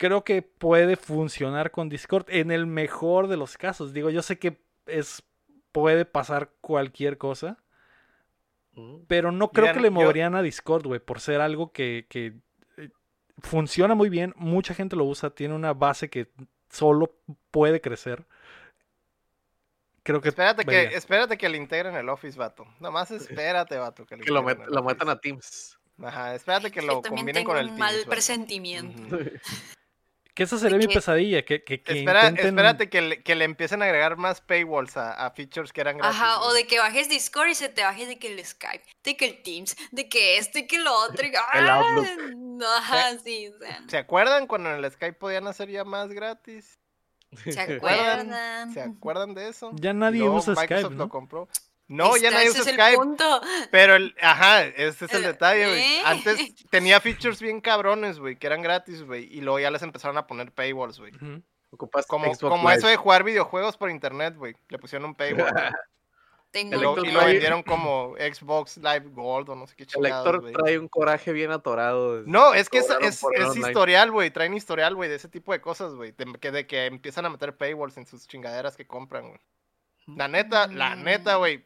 Creo 0.00 0.24
que 0.24 0.40
puede 0.40 0.96
funcionar 0.96 1.70
con 1.70 1.90
Discord 1.90 2.24
en 2.28 2.50
el 2.50 2.66
mejor 2.66 3.28
de 3.28 3.36
los 3.36 3.58
casos. 3.58 3.92
Digo, 3.92 4.08
yo 4.08 4.22
sé 4.22 4.38
que 4.38 4.58
es 4.86 5.22
puede 5.72 6.06
pasar 6.06 6.50
cualquier 6.62 7.18
cosa, 7.18 7.58
Mm. 8.72 9.02
pero 9.08 9.30
no 9.30 9.50
creo 9.50 9.64
Mira, 9.66 9.74
que 9.74 9.80
le 9.80 9.88
yo- 9.88 9.92
moverían 9.92 10.34
a 10.34 10.42
Discord, 10.42 10.86
güey, 10.86 11.00
por 11.00 11.20
ser 11.20 11.40
algo 11.42 11.70
que, 11.72 12.06
que, 12.08 12.34
eh, 12.78 12.88
funciona 13.40 13.94
muy 13.94 14.08
bien, 14.08 14.32
mucha 14.36 14.72
gente 14.74 14.96
lo 14.96 15.04
usa, 15.04 15.30
tiene 15.30 15.54
una 15.54 15.74
base 15.74 16.08
que 16.08 16.28
solo 16.70 17.14
puede 17.50 17.80
crecer. 17.82 18.24
Creo 20.02 20.20
que 20.22 20.30
Espérate 20.30 20.64
que, 20.64 20.84
espérate 20.94 21.36
que 21.36 21.48
le 21.50 21.58
integren 21.58 21.94
el 21.94 22.08
Office, 22.08 22.38
vato. 22.38 22.64
Nomás 22.80 23.10
espérate, 23.44 23.76
vato. 23.76 24.06
Que, 24.06 24.16
le 24.16 24.24
Que 24.24 24.32
lo, 24.32 24.42
met- 24.42 24.64
lo 24.66 24.82
metan 24.82 25.10
a 25.10 25.20
Teams. 25.20 25.76
Ajá, 26.02 26.34
espérate 26.34 26.70
que 26.70 26.80
lo 26.80 27.02
combinen 27.02 27.34
tengo 27.34 27.50
con 27.50 27.58
el 27.58 27.68
un 27.70 27.78
mal 27.78 27.94
vato. 27.98 28.08
presentimiento. 28.10 29.18
que 30.34 30.42
esa 30.44 30.58
sería 30.58 30.78
mi 30.78 30.86
que- 30.86 30.94
pesadilla, 30.94 31.44
que, 31.44 31.64
que, 31.64 31.82
que 31.82 31.92
Espera- 32.00 32.30
intenten- 32.30 32.46
Espérate 32.48 32.88
que 32.88 33.00
le, 33.00 33.22
que 33.22 33.34
le 33.34 33.44
empiecen 33.44 33.82
a 33.82 33.86
agregar 33.86 34.16
más 34.16 34.40
paywalls 34.40 34.96
a, 34.96 35.12
a 35.12 35.30
features 35.32 35.72
que 35.72 35.80
eran 35.80 35.98
gratis. 35.98 36.16
Ajá, 36.20 36.40
o 36.42 36.52
de 36.52 36.66
que 36.66 36.78
bajes 36.78 37.08
Discord 37.08 37.48
y 37.48 37.54
se 37.54 37.68
te 37.68 37.82
baje 37.82 38.06
de 38.06 38.18
que 38.18 38.32
el 38.32 38.44
Skype, 38.44 38.84
de 39.04 39.16
que 39.16 39.24
el 39.26 39.42
Teams, 39.42 39.76
de 39.90 40.08
que 40.08 40.38
esto 40.38 40.58
y 40.58 40.66
que 40.66 40.78
lo 40.78 40.92
otro. 40.94 41.26
y- 41.26 41.32
El 41.54 41.68
Outlook. 41.68 42.06
¡Ah! 42.64 42.76
Ajá, 42.78 43.18
sí, 43.24 43.48
o 43.48 43.58
sea, 43.58 43.82
¿Se 43.88 43.96
acuerdan 43.98 44.46
cuando 44.46 44.70
en 44.74 44.84
el 44.84 44.90
Skype 44.90 45.14
podían 45.18 45.46
hacer 45.46 45.68
llamadas 45.70 46.10
gratis? 46.10 46.78
¿Se 47.44 47.60
acuerdan? 47.60 48.74
¿Se 48.74 48.80
acuerdan 48.82 49.34
de 49.34 49.48
eso? 49.48 49.70
Ya 49.74 49.92
nadie 49.92 50.18
Luego 50.20 50.36
usa 50.36 50.52
Microsoft 50.54 50.66
Skype, 50.80 50.94
lo 50.94 51.04
¿no? 51.04 51.08
compró. 51.08 51.48
No, 51.90 52.16
ya 52.16 52.28
Está, 52.28 52.30
nadie 52.38 52.46
ese 52.50 52.60
usa 52.60 52.72
Skype. 52.72 52.90
el 52.90 52.96
punto. 52.96 53.40
Pero, 53.72 53.96
el, 53.96 54.14
ajá, 54.22 54.62
ese 54.64 55.04
es 55.06 55.12
el 55.12 55.24
Eh, 55.24 55.26
detalle, 55.26 55.66
güey. 55.66 55.82
¿eh? 55.82 56.02
Antes 56.04 56.38
tenía 56.70 57.00
features 57.00 57.40
bien 57.42 57.60
cabrones, 57.60 58.18
güey, 58.20 58.36
que 58.36 58.46
eran 58.46 58.62
gratis, 58.62 59.02
güey. 59.02 59.24
Y 59.24 59.40
luego 59.40 59.58
ya 59.58 59.70
les 59.70 59.82
empezaron 59.82 60.16
a 60.16 60.26
poner 60.26 60.52
paywalls, 60.52 60.98
güey. 61.00 61.12
Ujú. 61.16 61.42
Ocupas 61.72 62.06
Como, 62.06 62.32
como 62.36 62.70
eso 62.70 62.86
de 62.88 62.96
jugar 62.96 63.22
videojuegos 63.24 63.76
por 63.76 63.90
internet, 63.90 64.34
güey. 64.36 64.54
Le 64.68 64.78
pusieron 64.78 65.06
un 65.08 65.14
paywall. 65.14 65.50
Tengo 66.52 66.72
y, 66.72 66.74
El 66.78 66.82
lo, 66.82 67.04
y 67.04 67.12
lo 67.12 67.24
vendieron 67.24 67.62
como 67.62 68.16
Xbox 68.18 68.76
Live 68.78 69.06
Gold 69.12 69.50
o 69.50 69.54
no 69.54 69.68
sé 69.68 69.76
qué 69.76 69.84
El 69.84 69.88
chingados, 69.88 70.26
Héctor 70.26 70.40
güey. 70.40 70.52
trae 70.52 70.78
un 70.80 70.88
coraje 70.88 71.32
bien 71.32 71.52
atorado. 71.52 72.22
No, 72.26 72.54
es 72.54 72.68
que 72.68 72.78
es, 72.78 72.90
es- 73.02 73.22
el 73.36 73.42
es 73.46 73.56
historial, 73.56 74.10
güey. 74.10 74.32
Traen 74.32 74.54
historial, 74.54 74.96
güey, 74.96 75.08
de 75.08 75.14
ese 75.14 75.28
tipo 75.28 75.52
de 75.52 75.60
cosas, 75.60 75.94
güey. 75.94 76.10
De, 76.10 76.26
que, 76.40 76.50
de 76.50 76.66
que 76.66 76.86
empiezan 76.86 77.24
a 77.26 77.30
meter 77.30 77.56
paywalls 77.56 77.96
en 77.98 78.06
sus 78.06 78.26
chingaderas 78.26 78.76
que 78.76 78.84
compran, 78.86 79.28
güey. 79.28 79.40
La 80.16 80.26
neta, 80.26 80.66
la 80.66 80.96
neta, 80.96 81.36
Mm. 81.36 81.38
güey. 81.38 81.64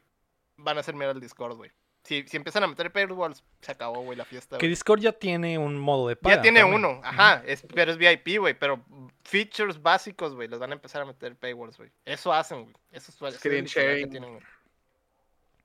Van 0.56 0.76
a 0.76 0.80
hacer 0.80 0.94
mierda 0.94 1.12
el 1.12 1.20
Discord, 1.20 1.56
güey. 1.56 1.70
Si, 2.04 2.22
si 2.28 2.36
empiezan 2.36 2.62
a 2.62 2.66
meter 2.66 2.92
paywalls, 2.92 3.42
se 3.62 3.72
acabó, 3.72 4.02
güey, 4.02 4.16
la 4.16 4.26
fiesta. 4.26 4.58
Que. 4.58 4.68
Discord 4.68 5.00
ya 5.00 5.12
tiene 5.12 5.56
un 5.56 5.78
modo 5.78 6.06
de 6.08 6.16
paga. 6.16 6.36
Ya 6.36 6.42
tiene 6.42 6.60
también. 6.60 6.84
uno, 6.84 7.00
ajá, 7.02 7.42
es, 7.46 7.64
pero 7.74 7.90
es 7.92 7.96
VIP, 7.96 8.38
güey, 8.38 8.52
pero 8.58 8.84
features 9.22 9.80
básicos, 9.80 10.34
güey, 10.34 10.46
les 10.48 10.58
van 10.58 10.70
a 10.70 10.74
empezar 10.74 11.00
a 11.00 11.06
meter 11.06 11.34
paywalls, 11.34 11.78
güey. 11.78 11.90
Eso 12.04 12.30
hacen, 12.32 12.64
güey. 12.64 12.74
Eso 12.92 13.10
es, 13.26 13.34
Screen 13.36 13.64
historial 13.64 13.94
que 13.94 14.00
sharing. 14.00 14.10
tienen, 14.10 14.30
güey. 14.32 14.42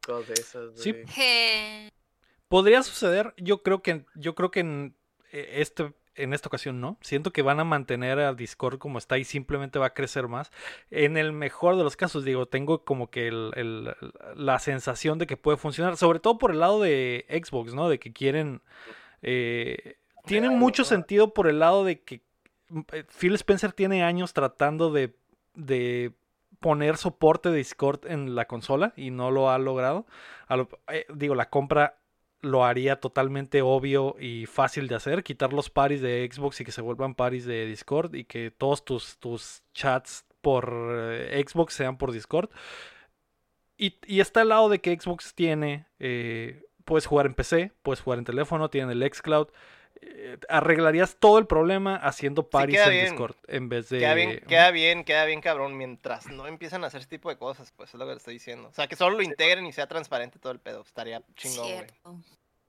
Cosas 0.06 0.40
esas, 0.40 0.80
Sí. 0.80 0.96
Podría 2.48 2.84
suceder, 2.84 3.34
yo 3.38 3.62
creo 3.62 3.84
que 3.84 4.06
yo 4.16 4.34
creo 4.34 4.50
que 4.50 4.62
en 4.62 4.96
eh, 5.32 5.56
este 5.58 5.94
en 6.24 6.34
esta 6.34 6.48
ocasión 6.48 6.80
no. 6.82 6.98
Siento 7.02 7.32
que 7.32 7.42
van 7.42 7.60
a 7.60 7.64
mantener 7.64 8.20
a 8.20 8.34
Discord 8.34 8.78
como 8.78 8.98
está 8.98 9.18
y 9.18 9.24
simplemente 9.24 9.80
va 9.80 9.88
a 9.88 9.94
crecer 9.94 10.28
más. 10.28 10.52
En 10.92 11.18
el 11.18 11.32
mejor 11.34 11.76
de 11.78 11.84
los 11.84 11.96
casos, 11.96 12.24
digo, 12.26 12.46
tengo 12.48 12.84
como 12.84 13.10
que 13.10 13.28
el- 13.28 13.52
el- 13.56 13.96
la 14.36 14.60
sensación 14.60 15.18
de 15.20 15.28
que 15.28 15.38
puede 15.38 15.58
funcionar, 15.58 15.98
sobre 15.98 16.20
todo 16.20 16.38
por 16.38 16.52
el 16.52 16.60
lado 16.60 16.80
de 16.82 17.26
Xbox, 17.30 17.74
¿no? 17.74 17.90
De 17.90 18.00
que 18.00 18.14
quieren... 18.14 18.62
eh, 19.22 19.98
tiene 20.26 20.50
mucho 20.50 20.84
sentido 20.84 21.34
por 21.34 21.48
el 21.48 21.60
lado 21.60 21.84
de 21.84 22.02
que 22.02 22.22
eh, 22.94 23.04
Phil 23.18 23.34
Spencer 23.36 23.74
tiene 23.74 24.04
años 24.04 24.34
tratando 24.34 24.92
de, 24.92 25.16
de 25.56 26.14
poner 26.60 26.98
soporte 26.98 27.50
de 27.50 27.58
Discord 27.58 28.06
en 28.06 28.36
la 28.36 28.46
consola 28.46 28.94
y 28.96 29.12
no 29.12 29.32
lo 29.32 29.50
ha 29.50 29.58
logrado. 29.58 30.06
A 30.48 30.58
lo- 30.58 30.70
eh, 30.90 31.06
digo, 31.14 31.34
la 31.36 31.50
compra 31.50 31.99
lo 32.42 32.66
haría 32.66 33.00
totalmente 33.00 33.62
obvio 33.62 34.16
y 34.20 34.46
fácil 34.46 34.88
de 34.88 34.96
hacer, 34.96 35.24
quitar 35.24 35.54
los 35.54 35.70
paris 35.70 36.02
de 36.02 36.30
Xbox 36.32 36.62
y 36.62 36.66
que 36.66 36.72
se 36.72 36.82
vuelvan 36.82 37.16
paris 37.16 37.46
de 37.46 37.66
Discord 37.66 38.16
y 38.16 38.24
que 38.26 38.52
todos 38.52 38.86
tus, 38.86 39.18
tus 39.18 39.64
chats 39.74 40.26
por 40.42 40.72
eh, 40.94 41.44
Xbox 41.46 41.74
sean 41.74 41.98
por 41.98 42.12
Discord. 42.12 42.50
Y, 43.78 43.98
y 44.06 44.20
está 44.20 44.42
al 44.42 44.50
lado 44.50 44.70
de 44.70 44.80
que 44.80 44.98
Xbox 45.00 45.34
tiene, 45.36 45.88
eh, 46.00 46.64
puedes 46.86 47.06
jugar 47.06 47.26
en 47.26 47.34
PC, 47.34 47.72
puedes 47.82 48.02
jugar 48.02 48.20
en 48.20 48.26
teléfono, 48.26 48.70
tiene 48.70 48.94
el 48.94 49.04
xCloud. 49.14 49.48
eh, 49.48 49.54
arreglarías 50.48 51.18
todo 51.18 51.38
el 51.40 51.48
problema 51.48 51.96
haciendo 51.96 52.50
paris 52.50 52.80
en 52.80 52.90
bien. 52.90 53.06
Discord 53.06 53.36
en 53.48 53.70
vez 53.70 53.90
de... 53.90 54.00
Queda 54.00 54.14
bien, 54.14 54.40
queda 54.48 54.72
bien, 54.72 55.04
queda 55.04 55.26
bien, 55.26 55.42
cabrón, 55.42 55.78
mientras 55.78 56.28
no 56.28 56.48
empiezan 56.48 56.84
a 56.84 56.88
hacer 56.88 57.02
ese 57.02 57.10
tipo 57.10 57.30
de 57.30 57.38
cosas, 57.38 57.72
pues 57.76 57.90
es 57.90 57.96
lo 57.96 58.06
que 58.06 58.12
te 58.14 58.18
estoy 58.18 58.34
diciendo. 58.36 58.70
O 58.70 58.74
sea, 58.74 58.88
que 58.88 58.96
solo 58.96 59.18
lo 59.18 59.24
integren 59.24 59.66
y 59.66 59.74
sea 59.74 59.88
transparente 59.88 60.40
todo 60.40 60.52
el 60.52 60.60
pedo. 60.60 60.82
Estaría 60.82 61.22
chingón, 61.36 61.68
güey. 61.74 61.88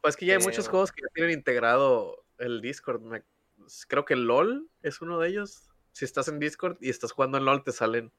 Pues 0.01 0.17
que 0.17 0.27
ya 0.27 0.37
hay 0.37 0.43
muchos 0.43 0.69
juegos 0.69 0.93
que 0.93 1.03
ya 1.03 1.09
tienen 1.15 1.33
integrado 1.33 2.25
el 2.39 2.61
Discord. 2.61 3.03
me- 3.03 3.23
Creo 3.89 4.05
que 4.05 4.17
LOL 4.17 4.69
es 4.83 5.01
uno 5.01 5.19
de 5.19 5.29
ellos. 5.29 5.69
Si 5.93 6.05
estás 6.05 6.29
en 6.29 6.39
Discord 6.39 6.79
y 6.81 6.89
estás 6.91 7.13
jugando 7.13 7.37
en 7.39 7.45
LOL, 7.45 7.63
te 7.63 7.73
salen 7.73 8.13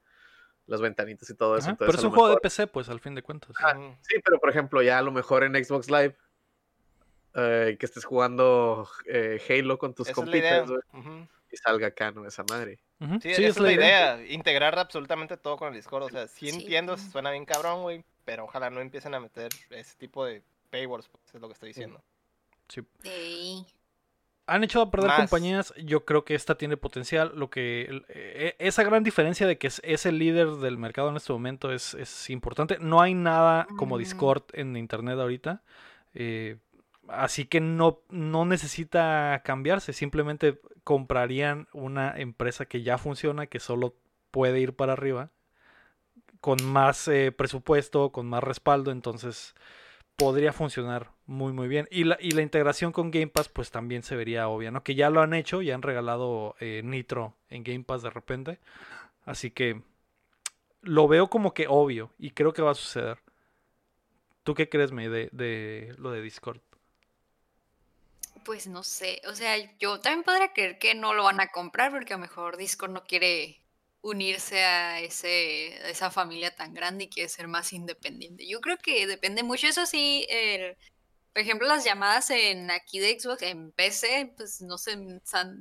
las 0.67 0.79
ventanitas 0.79 1.29
y 1.29 1.35
todo 1.35 1.57
eso. 1.57 1.63
Ajá, 1.63 1.71
entonces, 1.71 1.95
pero 1.95 1.99
es 1.99 2.05
un 2.05 2.11
juego 2.11 2.35
de 2.35 2.37
PC, 2.41 2.67
pues 2.67 2.87
al 2.89 2.99
fin 2.99 3.15
de 3.15 3.23
cuentas. 3.23 3.51
Ah. 3.59 3.73
Sí, 4.01 4.17
pero 4.23 4.39
por 4.39 4.49
ejemplo, 4.49 4.81
ya 4.83 4.99
a 4.99 5.01
lo 5.01 5.11
mejor 5.11 5.43
en 5.43 5.55
Xbox 5.63 5.89
Live, 5.89 6.15
eh, 7.35 7.77
que 7.79 7.85
estés 7.85 8.05
jugando 8.05 8.87
eh, 9.05 9.41
Halo 9.49 9.77
con 9.77 9.93
tus 9.93 10.09
compitas, 10.11 10.69
y 11.51 11.57
salga 11.57 11.87
acá, 11.87 12.11
¿no? 12.11 12.25
Esa 12.25 12.43
madre. 12.49 12.79
Sí, 13.21 13.33
sí, 13.33 13.43
esa 13.43 13.47
es 13.47 13.59
la 13.59 13.71
idea. 13.73 14.25
Integrar 14.27 14.77
absolutamente 14.79 15.35
todo 15.37 15.57
con 15.57 15.69
el 15.69 15.73
Discord. 15.73 16.03
O 16.03 16.09
sea, 16.09 16.27
sí 16.27 16.49
Sí. 16.51 16.61
entiendo, 16.61 16.97
suena 16.97 17.31
bien 17.31 17.45
cabrón, 17.45 17.81
güey. 17.81 18.03
Pero 18.23 18.45
ojalá 18.45 18.69
no 18.69 18.79
empiecen 18.79 19.15
a 19.15 19.19
meter 19.19 19.49
ese 19.71 19.97
tipo 19.97 20.23
de 20.23 20.41
paywalls, 20.69 21.09
pues, 21.09 21.23
es 21.35 21.41
lo 21.41 21.47
que 21.47 21.53
estoy 21.53 21.69
diciendo. 21.69 22.01
Sí. 22.69 22.81
Ey. 23.03 23.65
Han 24.47 24.63
echado 24.63 24.85
a 24.85 24.91
perder 24.91 25.07
Más. 25.09 25.17
compañías, 25.19 25.73
yo 25.83 26.05
creo 26.05 26.23
que 26.25 26.35
esta 26.35 26.55
tiene 26.55 26.77
potencial. 26.77 27.31
Lo 27.35 27.49
que 27.49 27.83
el- 27.83 28.05
e- 28.09 28.55
esa 28.59 28.83
gran 28.83 29.03
diferencia 29.03 29.47
de 29.47 29.57
que 29.57 29.67
es, 29.67 29.81
es 29.83 30.05
el 30.05 30.19
líder 30.19 30.47
del 30.57 30.77
mercado 30.77 31.09
en 31.09 31.17
este 31.17 31.33
momento 31.33 31.71
es, 31.71 31.93
es 31.95 32.29
importante. 32.29 32.77
No 32.79 33.01
hay 33.01 33.13
nada 33.13 33.67
como 33.77 33.95
Mm. 33.95 33.99
Discord 33.99 34.43
en 34.53 34.77
internet 34.77 35.17
ahorita. 35.19 35.61
eh, 36.13 36.57
así 37.07 37.45
que 37.45 37.59
no, 37.59 38.01
no 38.09 38.45
necesita 38.45 39.41
cambiarse. 39.43 39.93
Simplemente 39.93 40.59
comprarían 40.83 41.67
una 41.73 42.17
empresa 42.17 42.65
que 42.65 42.83
ya 42.83 42.97
funciona, 42.97 43.47
que 43.47 43.59
solo 43.59 43.95
puede 44.31 44.59
ir 44.59 44.75
para 44.75 44.93
arriba. 44.93 45.31
Con 46.39 46.57
más 46.65 47.07
eh, 47.07 47.31
presupuesto, 47.31 48.11
con 48.11 48.27
más 48.27 48.43
respaldo. 48.43 48.91
Entonces 48.91 49.55
podría 50.15 50.53
funcionar 50.53 51.11
muy 51.25 51.53
muy 51.53 51.67
bien. 51.67 51.87
Y 51.91 52.03
la, 52.03 52.17
y 52.19 52.31
la 52.31 52.41
integración 52.41 52.91
con 52.91 53.11
Game 53.11 53.27
Pass 53.27 53.49
pues 53.49 53.71
también 53.71 54.03
se 54.03 54.15
vería 54.15 54.47
obvia, 54.47 54.71
¿no? 54.71 54.83
Que 54.83 54.95
ya 54.95 55.09
lo 55.09 55.21
han 55.21 55.33
hecho, 55.33 55.61
ya 55.61 55.75
han 55.75 55.81
regalado 55.81 56.55
eh, 56.59 56.81
Nitro 56.83 57.35
en 57.49 57.63
Game 57.63 57.83
Pass 57.83 58.03
de 58.03 58.09
repente. 58.09 58.59
Así 59.25 59.51
que 59.51 59.81
lo 60.81 61.07
veo 61.07 61.29
como 61.29 61.53
que 61.53 61.67
obvio 61.67 62.11
y 62.19 62.31
creo 62.31 62.53
que 62.53 62.61
va 62.61 62.71
a 62.71 62.75
suceder. 62.75 63.19
¿Tú 64.43 64.55
qué 64.55 64.69
crees, 64.69 64.91
May, 64.91 65.07
de, 65.07 65.29
de 65.31 65.93
lo 65.97 66.11
de 66.11 66.21
Discord? 66.21 66.59
Pues 68.43 68.65
no 68.67 68.83
sé, 68.83 69.21
o 69.27 69.35
sea, 69.35 69.55
yo 69.77 69.99
también 70.01 70.23
podría 70.23 70.51
creer 70.53 70.79
que 70.79 70.95
no 70.95 71.13
lo 71.13 71.23
van 71.25 71.39
a 71.39 71.49
comprar 71.51 71.91
porque 71.91 72.13
a 72.13 72.17
lo 72.17 72.21
mejor 72.21 72.57
Discord 72.57 72.91
no 72.91 73.03
quiere 73.03 73.63
unirse 74.01 74.63
a 74.63 74.99
ese, 74.99 75.89
esa 75.89 76.09
familia 76.09 76.55
tan 76.55 76.73
grande 76.73 77.03
y 77.03 77.09
quiere 77.09 77.29
ser 77.29 77.47
más 77.47 77.71
independiente. 77.71 78.47
Yo 78.47 78.59
creo 78.59 78.77
que 78.77 79.05
depende 79.05 79.43
mucho, 79.43 79.67
eso 79.67 79.85
sí, 79.85 80.25
el- 80.29 80.75
por 81.33 81.41
ejemplo, 81.43 81.67
las 81.67 81.85
llamadas 81.85 82.29
en 82.31 82.71
aquí 82.71 82.99
de 82.99 83.19
Xbox, 83.19 83.41
en 83.43 83.71
PC, 83.73 84.33
pues 84.37 84.61
no 84.61 84.77
se, 84.79 84.97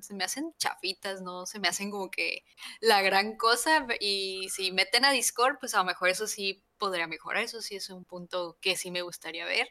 se 0.03 0.15
me 0.15 0.25
hacen 0.25 0.55
chafitas, 0.59 1.23
no 1.23 1.47
se 1.47 1.61
me 1.61 1.69
hacen 1.69 1.91
como 1.93 2.11
que 2.11 2.45
la 2.81 3.03
gran 3.03 3.37
cosa 3.37 3.87
y 4.01 4.49
si 4.51 4.73
meten 4.73 5.05
a 5.05 5.13
Discord, 5.13 5.59
pues 5.61 5.75
a 5.75 5.79
lo 5.79 5.85
mejor 5.85 6.09
eso 6.11 6.27
sí 6.27 6.65
podría 6.79 7.07
mejorar, 7.09 7.45
eso 7.45 7.63
sí 7.63 7.77
es 7.77 7.91
un 7.91 8.05
punto 8.07 8.59
que 8.63 8.77
sí 8.77 8.91
me 8.91 9.03
gustaría 9.03 9.45
ver 9.47 9.69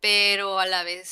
pero 0.00 0.58
a 0.58 0.66
la 0.66 0.82
vez, 0.84 1.08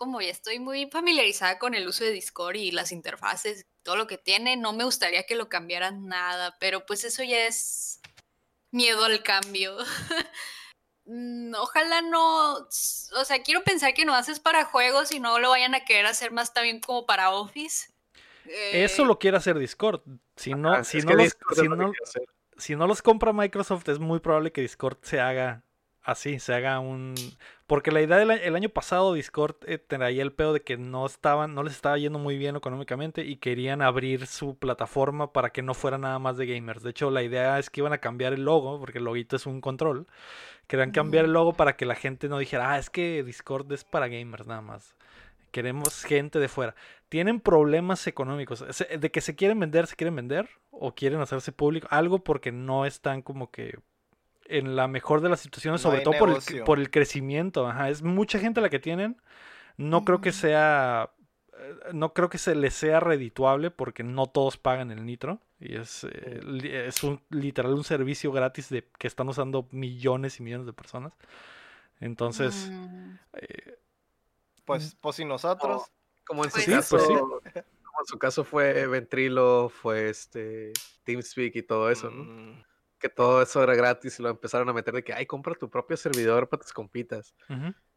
como 0.00 0.22
ya 0.22 0.30
estoy 0.30 0.58
muy 0.60 0.88
familiarizada 0.90 1.58
con 1.58 1.74
el 1.74 1.86
uso 1.86 2.04
de 2.04 2.12
Discord 2.12 2.56
y 2.56 2.70
las 2.72 2.90
interfaces, 2.90 3.66
todo 3.82 3.96
lo 3.96 4.06
que 4.06 4.16
tiene, 4.18 4.56
no 4.56 4.72
me 4.72 4.84
gustaría 4.84 5.24
que 5.26 5.34
lo 5.36 5.50
cambiaran 5.50 6.06
nada, 6.06 6.56
pero 6.58 6.86
pues 6.86 7.04
eso 7.04 7.22
ya 7.22 7.46
es 7.46 8.00
miedo 8.72 9.04
al 9.04 9.22
cambio. 9.22 9.76
Mm, 11.06 11.54
Ojalá 11.56 12.02
no, 12.02 12.54
o 12.56 13.24
sea, 13.24 13.42
quiero 13.42 13.64
pensar 13.64 13.94
que 13.94 14.04
no 14.04 14.14
haces 14.14 14.38
para 14.40 14.64
juegos 14.64 15.12
y 15.12 15.20
no 15.20 15.38
lo 15.40 15.50
vayan 15.50 15.74
a 15.74 15.84
querer 15.84 16.06
hacer 16.06 16.30
más 16.30 16.52
también 16.54 16.80
como 16.80 17.06
para 17.06 17.30
Office. 17.32 17.88
Eso 18.72 19.02
Eh, 19.02 19.06
lo 19.06 19.18
quiere 19.18 19.36
hacer 19.36 19.58
Discord. 19.58 20.02
Si 20.36 20.54
no, 20.54 20.84
si 20.84 21.02
no 21.02 21.14
los, 21.14 21.36
no- 21.68 21.92
si 22.56 22.76
no 22.76 22.86
los 22.86 23.02
compra 23.02 23.32
Microsoft, 23.32 23.88
es 23.88 23.98
muy 23.98 24.20
probable 24.20 24.52
que 24.52 24.60
Discord 24.60 24.98
se 25.02 25.20
haga 25.20 25.62
así, 26.02 26.38
se 26.38 26.54
haga 26.54 26.78
un... 26.80 27.14
Porque 27.70 27.92
la 27.92 28.02
idea 28.02 28.16
del 28.16 28.32
el 28.32 28.56
año 28.56 28.68
pasado 28.68 29.14
Discord 29.14 29.54
eh, 29.64 29.78
traía 29.78 30.22
el 30.22 30.32
pedo 30.32 30.52
de 30.52 30.60
que 30.60 30.76
no 30.76 31.06
estaban, 31.06 31.54
no 31.54 31.62
les 31.62 31.74
estaba 31.74 31.96
yendo 31.98 32.18
muy 32.18 32.36
bien 32.36 32.56
económicamente 32.56 33.24
y 33.24 33.36
querían 33.36 33.80
abrir 33.80 34.26
su 34.26 34.56
plataforma 34.56 35.32
para 35.32 35.50
que 35.50 35.62
no 35.62 35.72
fuera 35.72 35.96
nada 35.96 36.18
más 36.18 36.36
de 36.36 36.46
gamers. 36.46 36.82
De 36.82 36.90
hecho, 36.90 37.12
la 37.12 37.22
idea 37.22 37.60
es 37.60 37.70
que 37.70 37.80
iban 37.80 37.92
a 37.92 37.98
cambiar 37.98 38.32
el 38.32 38.44
logo, 38.44 38.80
porque 38.80 38.98
el 38.98 39.04
loguito 39.04 39.36
es 39.36 39.46
un 39.46 39.60
control. 39.60 40.08
Querían 40.66 40.90
cambiar 40.90 41.26
el 41.26 41.32
logo 41.32 41.52
para 41.52 41.76
que 41.76 41.86
la 41.86 41.94
gente 41.94 42.28
no 42.28 42.38
dijera, 42.38 42.72
ah, 42.72 42.78
es 42.80 42.90
que 42.90 43.22
Discord 43.22 43.70
es 43.70 43.84
para 43.84 44.08
gamers 44.08 44.48
nada 44.48 44.62
más. 44.62 44.96
Queremos 45.52 46.02
gente 46.02 46.40
de 46.40 46.48
fuera. 46.48 46.74
Tienen 47.08 47.38
problemas 47.38 48.04
económicos. 48.08 48.64
De 48.98 49.10
que 49.12 49.20
se 49.20 49.36
quieren 49.36 49.60
vender, 49.60 49.86
se 49.86 49.94
quieren 49.94 50.16
vender. 50.16 50.48
O 50.72 50.96
quieren 50.96 51.20
hacerse 51.20 51.52
público. 51.52 51.86
Algo 51.92 52.18
porque 52.24 52.50
no 52.50 52.84
están 52.84 53.22
como 53.22 53.52
que 53.52 53.78
en 54.50 54.76
la 54.76 54.88
mejor 54.88 55.20
de 55.20 55.28
las 55.30 55.40
situaciones. 55.40 55.82
No 55.82 55.90
sobre 55.90 56.02
todo 56.02 56.14
por 56.18 56.30
el, 56.30 56.62
por 56.64 56.78
el 56.78 56.90
crecimiento. 56.90 57.66
Ajá. 57.68 57.88
Es 57.90 58.02
mucha 58.02 58.38
gente 58.38 58.60
la 58.60 58.68
que 58.70 58.78
tienen. 58.78 59.16
No 59.76 60.04
creo 60.04 60.20
que 60.20 60.32
sea. 60.32 61.10
eh, 61.58 61.74
No 61.92 62.12
creo 62.12 62.28
que 62.28 62.38
se 62.38 62.54
les 62.54 62.74
sea 62.74 63.00
redituable 63.00 63.70
porque 63.70 64.02
no 64.02 64.26
todos 64.26 64.56
pagan 64.58 64.90
el 64.90 65.04
nitro. 65.06 65.40
Y 65.58 65.76
es, 65.76 66.04
eh, 66.10 66.84
es 66.88 67.02
un, 67.04 67.20
literal 67.30 67.74
un 67.74 67.84
servicio 67.84 68.32
gratis 68.32 68.68
de, 68.70 68.88
que 68.98 69.06
están 69.06 69.28
usando 69.28 69.68
millones 69.70 70.40
y 70.40 70.42
millones 70.42 70.66
de 70.66 70.72
personas. 70.72 71.12
Entonces, 72.00 72.68
mm, 72.70 73.14
eh, 73.34 73.78
Pues, 74.64 74.96
pues 75.00 75.16
si 75.16 75.24
nosotros. 75.24 75.82
Como 76.24 76.44
en 76.44 76.50
su 76.50 76.54
Pues 76.56 76.64
sí, 76.64 76.70
caso, 76.70 76.96
pues 76.96 77.06
sí. 77.08 77.14
como 77.14 78.00
en 78.00 78.06
su 78.06 78.18
caso 78.18 78.44
fue 78.44 78.86
Ventrilo, 78.86 79.68
fue 79.68 80.08
este 80.10 80.72
TeamSpeak 81.04 81.56
y 81.56 81.62
todo 81.62 81.90
eso, 81.90 82.10
¿no? 82.10 82.24
mm, 82.24 82.62
Que 83.00 83.08
todo 83.08 83.42
eso 83.42 83.62
era 83.62 83.74
gratis 83.74 84.20
y 84.20 84.22
lo 84.22 84.28
empezaron 84.28 84.68
a 84.68 84.72
meter 84.72 84.94
de 84.94 85.02
que, 85.02 85.12
ay, 85.14 85.26
compra 85.26 85.54
tu 85.56 85.70
propio 85.70 85.96
servidor 85.96 86.48
para 86.48 86.62
tus 86.62 86.72
compitas. 86.72 87.34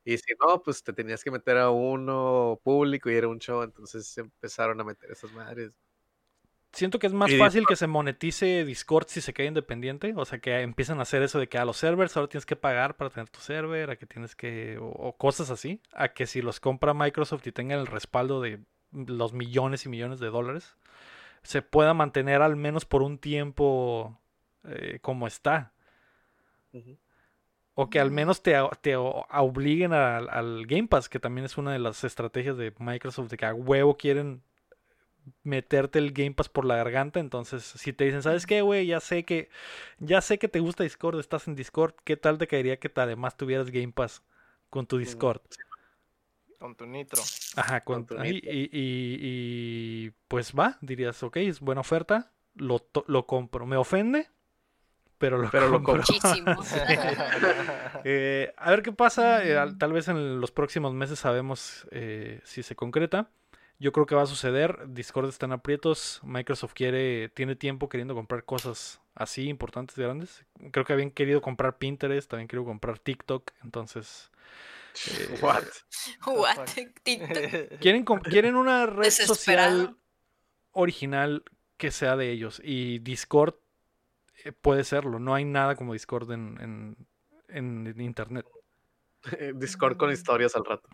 Y 0.05 0.17
si 0.17 0.33
no, 0.39 0.61
pues 0.63 0.83
te 0.83 0.93
tenías 0.93 1.23
que 1.23 1.31
meter 1.31 1.57
a 1.57 1.69
uno 1.69 2.59
público 2.63 3.09
y 3.11 3.15
era 3.15 3.27
un 3.27 3.39
show, 3.39 3.63
entonces 3.63 4.17
empezaron 4.17 4.79
a 4.81 4.83
meter 4.83 5.11
esas 5.11 5.31
madres. 5.33 5.73
Siento 6.73 6.97
que 6.97 7.05
es 7.05 7.13
más 7.13 7.29
Y 7.29 7.37
fácil 7.37 7.67
que 7.67 7.75
se 7.75 7.85
monetice 7.85 8.65
Discord 8.65 9.05
si 9.07 9.21
se 9.21 9.31
queda 9.33 9.47
independiente. 9.47 10.13
O 10.15 10.25
sea, 10.25 10.39
que 10.39 10.59
empiezan 10.61 10.97
a 10.99 11.03
hacer 11.03 11.21
eso 11.21 11.37
de 11.37 11.47
que 11.47 11.59
a 11.59 11.65
los 11.65 11.77
servers 11.77 12.17
ahora 12.17 12.29
tienes 12.29 12.47
que 12.47 12.55
pagar 12.55 12.97
para 12.97 13.11
tener 13.11 13.29
tu 13.29 13.39
server, 13.41 13.91
a 13.91 13.95
que 13.95 14.07
tienes 14.07 14.35
que. 14.35 14.79
o, 14.79 14.87
o 14.87 15.15
cosas 15.17 15.51
así. 15.51 15.81
A 15.93 16.13
que 16.13 16.25
si 16.25 16.41
los 16.41 16.59
compra 16.59 16.95
Microsoft 16.95 17.45
y 17.45 17.51
tengan 17.51 17.79
el 17.79 17.87
respaldo 17.87 18.41
de 18.41 18.59
los 18.91 19.33
millones 19.33 19.85
y 19.85 19.89
millones 19.89 20.19
de 20.19 20.29
dólares, 20.31 20.75
se 21.43 21.61
pueda 21.61 21.93
mantener 21.93 22.41
al 22.41 22.55
menos 22.55 22.85
por 22.85 23.03
un 23.03 23.19
tiempo 23.19 24.19
eh, 24.65 24.99
como 25.01 25.27
está. 25.27 25.73
O 27.75 27.89
que 27.89 27.99
al 27.99 28.11
menos 28.11 28.43
te, 28.43 28.53
te 28.81 28.93
a- 28.93 29.41
obliguen 29.41 29.93
al, 29.93 30.65
Game 30.67 30.87
Pass, 30.87 31.09
que 31.09 31.19
también 31.19 31.45
es 31.45 31.57
una 31.57 31.71
de 31.71 31.79
las 31.79 32.03
estrategias 32.03 32.57
de 32.57 32.73
Microsoft, 32.77 33.29
de 33.29 33.37
que 33.37 33.45
a 33.45 33.53
huevo 33.53 33.97
quieren 33.97 34.43
meterte 35.43 35.99
el 35.99 36.11
Game 36.11 36.33
Pass 36.33 36.49
por 36.49 36.65
la 36.65 36.75
garganta. 36.75 37.19
Entonces, 37.19 37.63
si 37.63 37.93
te 37.93 38.05
dicen, 38.05 38.21
¿sabes 38.23 38.45
qué, 38.45 38.61
güey? 38.61 38.85
Ya 38.87 38.99
sé 38.99 39.23
que, 39.23 39.49
ya 39.99 40.21
sé 40.21 40.37
que 40.37 40.47
te 40.47 40.59
gusta 40.59 40.83
Discord, 40.83 41.19
estás 41.19 41.47
en 41.47 41.55
Discord, 41.55 41.95
¿qué 42.03 42.17
tal 42.17 42.37
te 42.37 42.47
caería 42.47 42.77
que 42.79 42.89
te- 42.89 43.01
además 43.01 43.37
tuvieras 43.37 43.71
Game 43.71 43.91
Pass 43.91 44.23
con 44.69 44.85
tu 44.85 44.97
Discord? 44.97 45.41
con 46.59 46.75
tu 46.75 46.85
nitro. 46.85 47.21
Ajá, 47.57 47.83
Con 47.83 48.05
con, 48.05 48.05
tu 48.05 48.21
ahí, 48.21 48.35
nitro. 48.35 48.51
y, 48.51 48.59
y- 48.71 49.19
y, 50.07 50.11
pues 50.27 50.53
va, 50.53 50.77
dirías, 50.81 51.21
ok, 51.23 51.37
es 51.37 51.59
buena 51.59 51.81
oferta, 51.81 52.31
lo, 52.55 52.87
lo 53.07 53.25
compro. 53.27 53.65
Me 53.65 53.75
ofende, 53.75 54.29
pero 55.23 55.37
lo 55.37 55.49
Pero 55.49 55.69
lo 55.69 55.81
compro. 55.81 56.03
muchísimo. 56.05 56.61
Sí. 56.63 56.75
Eh, 58.05 58.53
a 58.57 58.69
ver 58.71 58.81
qué 58.83 58.91
pasa. 58.91 59.45
eh, 59.45 59.57
al- 59.57 59.77
tal 59.77 59.93
vez 59.93 60.09
en 60.09 60.41
los 60.41 60.51
próximos 60.51 60.93
meses 60.93 61.19
sabemos 61.19 61.87
eh, 61.91 62.41
si 62.43 62.61
se 62.63 62.75
concreta. 62.75 63.29
Yo 63.79 63.93
creo 63.93 64.05
que 64.05 64.15
va 64.15 64.23
a 64.23 64.27
suceder. 64.27 64.77
Discord 64.89 65.29
está 65.29 65.45
en 65.45 65.53
aprietos. 65.53 66.19
Microsoft 66.23 66.73
quiere, 66.73 67.29
tiene 67.29 67.55
tiempo 67.55 67.87
queriendo 67.87 68.13
comprar 68.13 68.43
cosas 68.43 68.99
así 69.15 69.47
importantes 69.47 69.97
y 69.97 70.01
grandes. 70.01 70.45
Creo 70.71 70.83
que 70.85 70.91
habían 70.93 71.11
querido 71.11 71.41
comprar 71.41 71.77
Pinterest, 71.77 72.29
también 72.29 72.47
querido 72.49 72.65
comprar 72.65 72.99
TikTok. 72.99 73.51
Entonces, 73.63 74.29
Eh, 75.07 75.39
What? 75.41 75.63
What? 76.27 76.67
TikTok. 77.03 77.79
quieren, 77.79 78.03
quieren 78.05 78.55
una 78.55 78.85
red 78.85 79.11
social 79.11 79.95
original 80.73 81.43
que 81.77 81.91
sea 81.91 82.15
de 82.17 82.31
ellos. 82.31 82.61
Y 82.63 82.99
Discord 82.99 83.55
puede 84.51 84.83
serlo. 84.83 85.19
No 85.19 85.33
hay 85.33 85.45
nada 85.45 85.75
como 85.75 85.93
Discord 85.93 86.31
en, 86.31 86.59
en- 86.59 86.97
en- 87.47 87.87
en 87.87 88.01
internet. 88.01 88.45
Discord 89.55 89.97
con 89.97 90.11
historias 90.11 90.55
al 90.55 90.65
rato. 90.65 90.89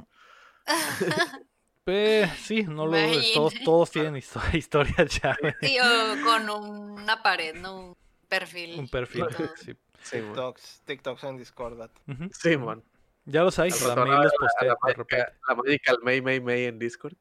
Pues 1.85 2.29
sí, 2.33 2.63
no 2.63 2.85
lo 2.85 2.91
todos, 3.33 3.53
todos 3.65 3.89
tienen 3.89 4.13
histo- 4.15 4.41
historias 4.53 5.19
ya. 5.21 5.35
güey. 5.41 5.53
Sí, 5.61 5.77
o 5.79 6.23
con 6.23 6.47
una 6.49 7.23
pared, 7.23 7.55
¿no? 7.55 7.77
Un 7.87 7.97
perfil. 8.27 8.79
Un 8.79 8.87
perfil. 8.89 9.25
sí. 9.55 9.73
Sí. 10.03 10.17
TikToks, 10.21 10.81
TikToks 10.85 11.23
en 11.23 11.37
Discord. 11.37 11.89
Sí, 12.31 12.57
man. 12.57 12.83
Ya 13.25 13.41
los 13.43 13.57
hay, 13.57 13.71
mail 13.71 13.81
la- 13.87 14.23
les 14.23 14.31
la 14.61 14.77
de 14.87 14.93
repente. 14.93 15.33
La 15.47 15.55
Magical 15.55 15.97
May 16.03 16.21
May 16.21 16.39
May 16.39 16.65
en 16.65 16.77
Discord. 16.77 17.15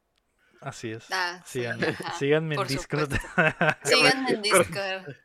Así 0.60 0.90
es. 0.90 1.06
Ah, 1.10 1.40
sí, 1.46 1.60
Síganme, 2.18 2.56
en 2.56 2.66
Discord. 2.66 3.10
Síganme 3.84 4.30
en 4.32 4.42
Discord. 4.42 5.16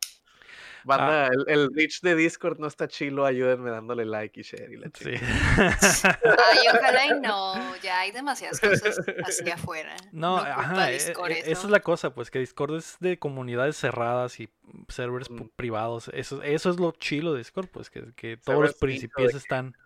Banda, 0.85 1.25
Ah. 1.27 1.29
el, 1.31 1.45
el 1.47 1.69
reach 1.73 2.01
de 2.01 2.15
Discord 2.15 2.59
no 2.59 2.67
está 2.67 2.87
chilo, 2.87 3.25
ayúdenme 3.25 3.69
dándole 3.69 4.05
like 4.05 4.39
y 4.39 4.43
share 4.43 4.71
y 4.71 4.77
la 4.77 4.89
Sí. 4.93 5.11
Ay, 5.13 6.59
ojalá 6.73 7.05
y 7.07 7.19
no. 7.21 7.75
Ya 7.77 7.99
hay 8.01 8.11
demasiadas 8.11 8.59
cosas 8.59 8.97
hacia 9.25 9.55
afuera. 9.55 9.95
No, 10.11 10.35
culpa 10.37 10.51
ajá, 10.59 10.83
a 10.83 10.91
e- 10.91 10.93
Discord 10.93 11.31
e- 11.31 11.39
eso. 11.39 11.51
esa 11.51 11.61
es 11.63 11.69
la 11.69 11.79
cosa, 11.79 12.13
pues 12.13 12.29
que 12.31 12.39
Discord 12.39 12.75
es 12.77 12.97
de 12.99 13.17
comunidades 13.19 13.77
cerradas 13.77 14.39
y 14.39 14.49
servers 14.89 15.29
Mm. 15.29 15.49
privados. 15.55 16.09
Eso, 16.13 16.41
eso 16.43 16.69
es 16.69 16.79
lo 16.79 16.91
chilo 16.93 17.33
de 17.33 17.39
Discord, 17.39 17.67
pues 17.67 17.89
que, 17.89 18.13
que 18.15 18.37
todos 18.37 18.61
los 18.61 18.73
principios 18.75 19.31
que- 19.31 19.37
están 19.37 19.77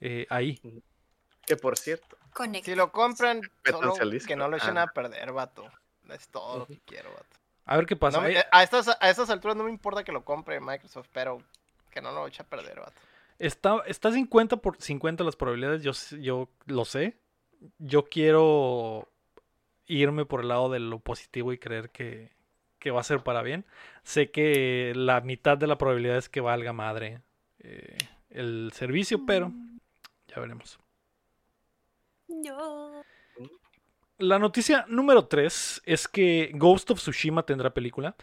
eh, 0.00 0.26
ahí. 0.30 0.60
Que 1.46 1.56
por 1.56 1.76
cierto, 1.78 2.16
Conecta. 2.32 2.70
Si 2.70 2.76
lo 2.76 2.92
compran, 2.92 3.40
solo 3.68 3.94
que 4.26 4.36
no 4.36 4.48
lo 4.48 4.56
echen 4.56 4.78
Ah. 4.78 4.82
a 4.84 4.86
perder, 4.86 5.32
vato. 5.32 5.68
Es 6.08 6.28
todo 6.28 6.60
lo 6.60 6.66
que 6.66 6.80
quiero, 6.86 7.10
vato. 7.12 7.39
A 7.64 7.76
ver 7.76 7.86
qué 7.86 7.96
pasa. 7.96 8.20
No 8.20 8.26
Eh, 8.26 8.44
a, 8.50 8.62
estas, 8.62 8.88
a 8.88 9.10
estas 9.10 9.30
alturas 9.30 9.56
no 9.56 9.64
me 9.64 9.70
importa 9.70 10.04
que 10.04 10.12
lo 10.12 10.24
compre 10.24 10.60
Microsoft, 10.60 11.08
pero 11.12 11.42
que 11.90 12.00
no 12.00 12.12
lo 12.12 12.26
eche 12.26 12.42
a 12.42 12.46
perder, 12.46 12.80
vato. 12.80 13.00
Está, 13.38 13.82
está 13.86 14.12
50 14.12 14.58
por 14.58 14.80
50 14.80 15.24
las 15.24 15.36
probabilidades, 15.36 15.82
yo, 15.82 15.92
yo 16.18 16.48
lo 16.66 16.84
sé. 16.84 17.16
Yo 17.78 18.04
quiero 18.08 19.08
irme 19.86 20.24
por 20.24 20.42
el 20.42 20.48
lado 20.48 20.70
de 20.70 20.78
lo 20.78 20.98
positivo 20.98 21.52
y 21.52 21.58
creer 21.58 21.90
que, 21.90 22.30
que 22.78 22.90
va 22.90 23.00
a 23.00 23.04
ser 23.04 23.22
para 23.22 23.42
bien. 23.42 23.64
Sé 24.02 24.30
que 24.30 24.92
la 24.94 25.20
mitad 25.20 25.56
de 25.56 25.66
la 25.66 25.78
probabilidad 25.78 26.16
es 26.16 26.28
que 26.28 26.40
valga 26.40 26.72
madre 26.72 27.22
eh, 27.60 27.98
el 28.30 28.72
servicio, 28.74 29.24
pero 29.26 29.52
ya 30.28 30.40
veremos. 30.40 30.78
No. 32.28 33.02
La 34.20 34.38
noticia 34.38 34.84
número 34.88 35.26
3 35.26 35.82
es 35.86 36.06
que 36.06 36.50
Ghost 36.54 36.90
of 36.90 36.98
Tsushima 36.98 37.42
tendrá 37.44 37.70
película. 37.72 38.14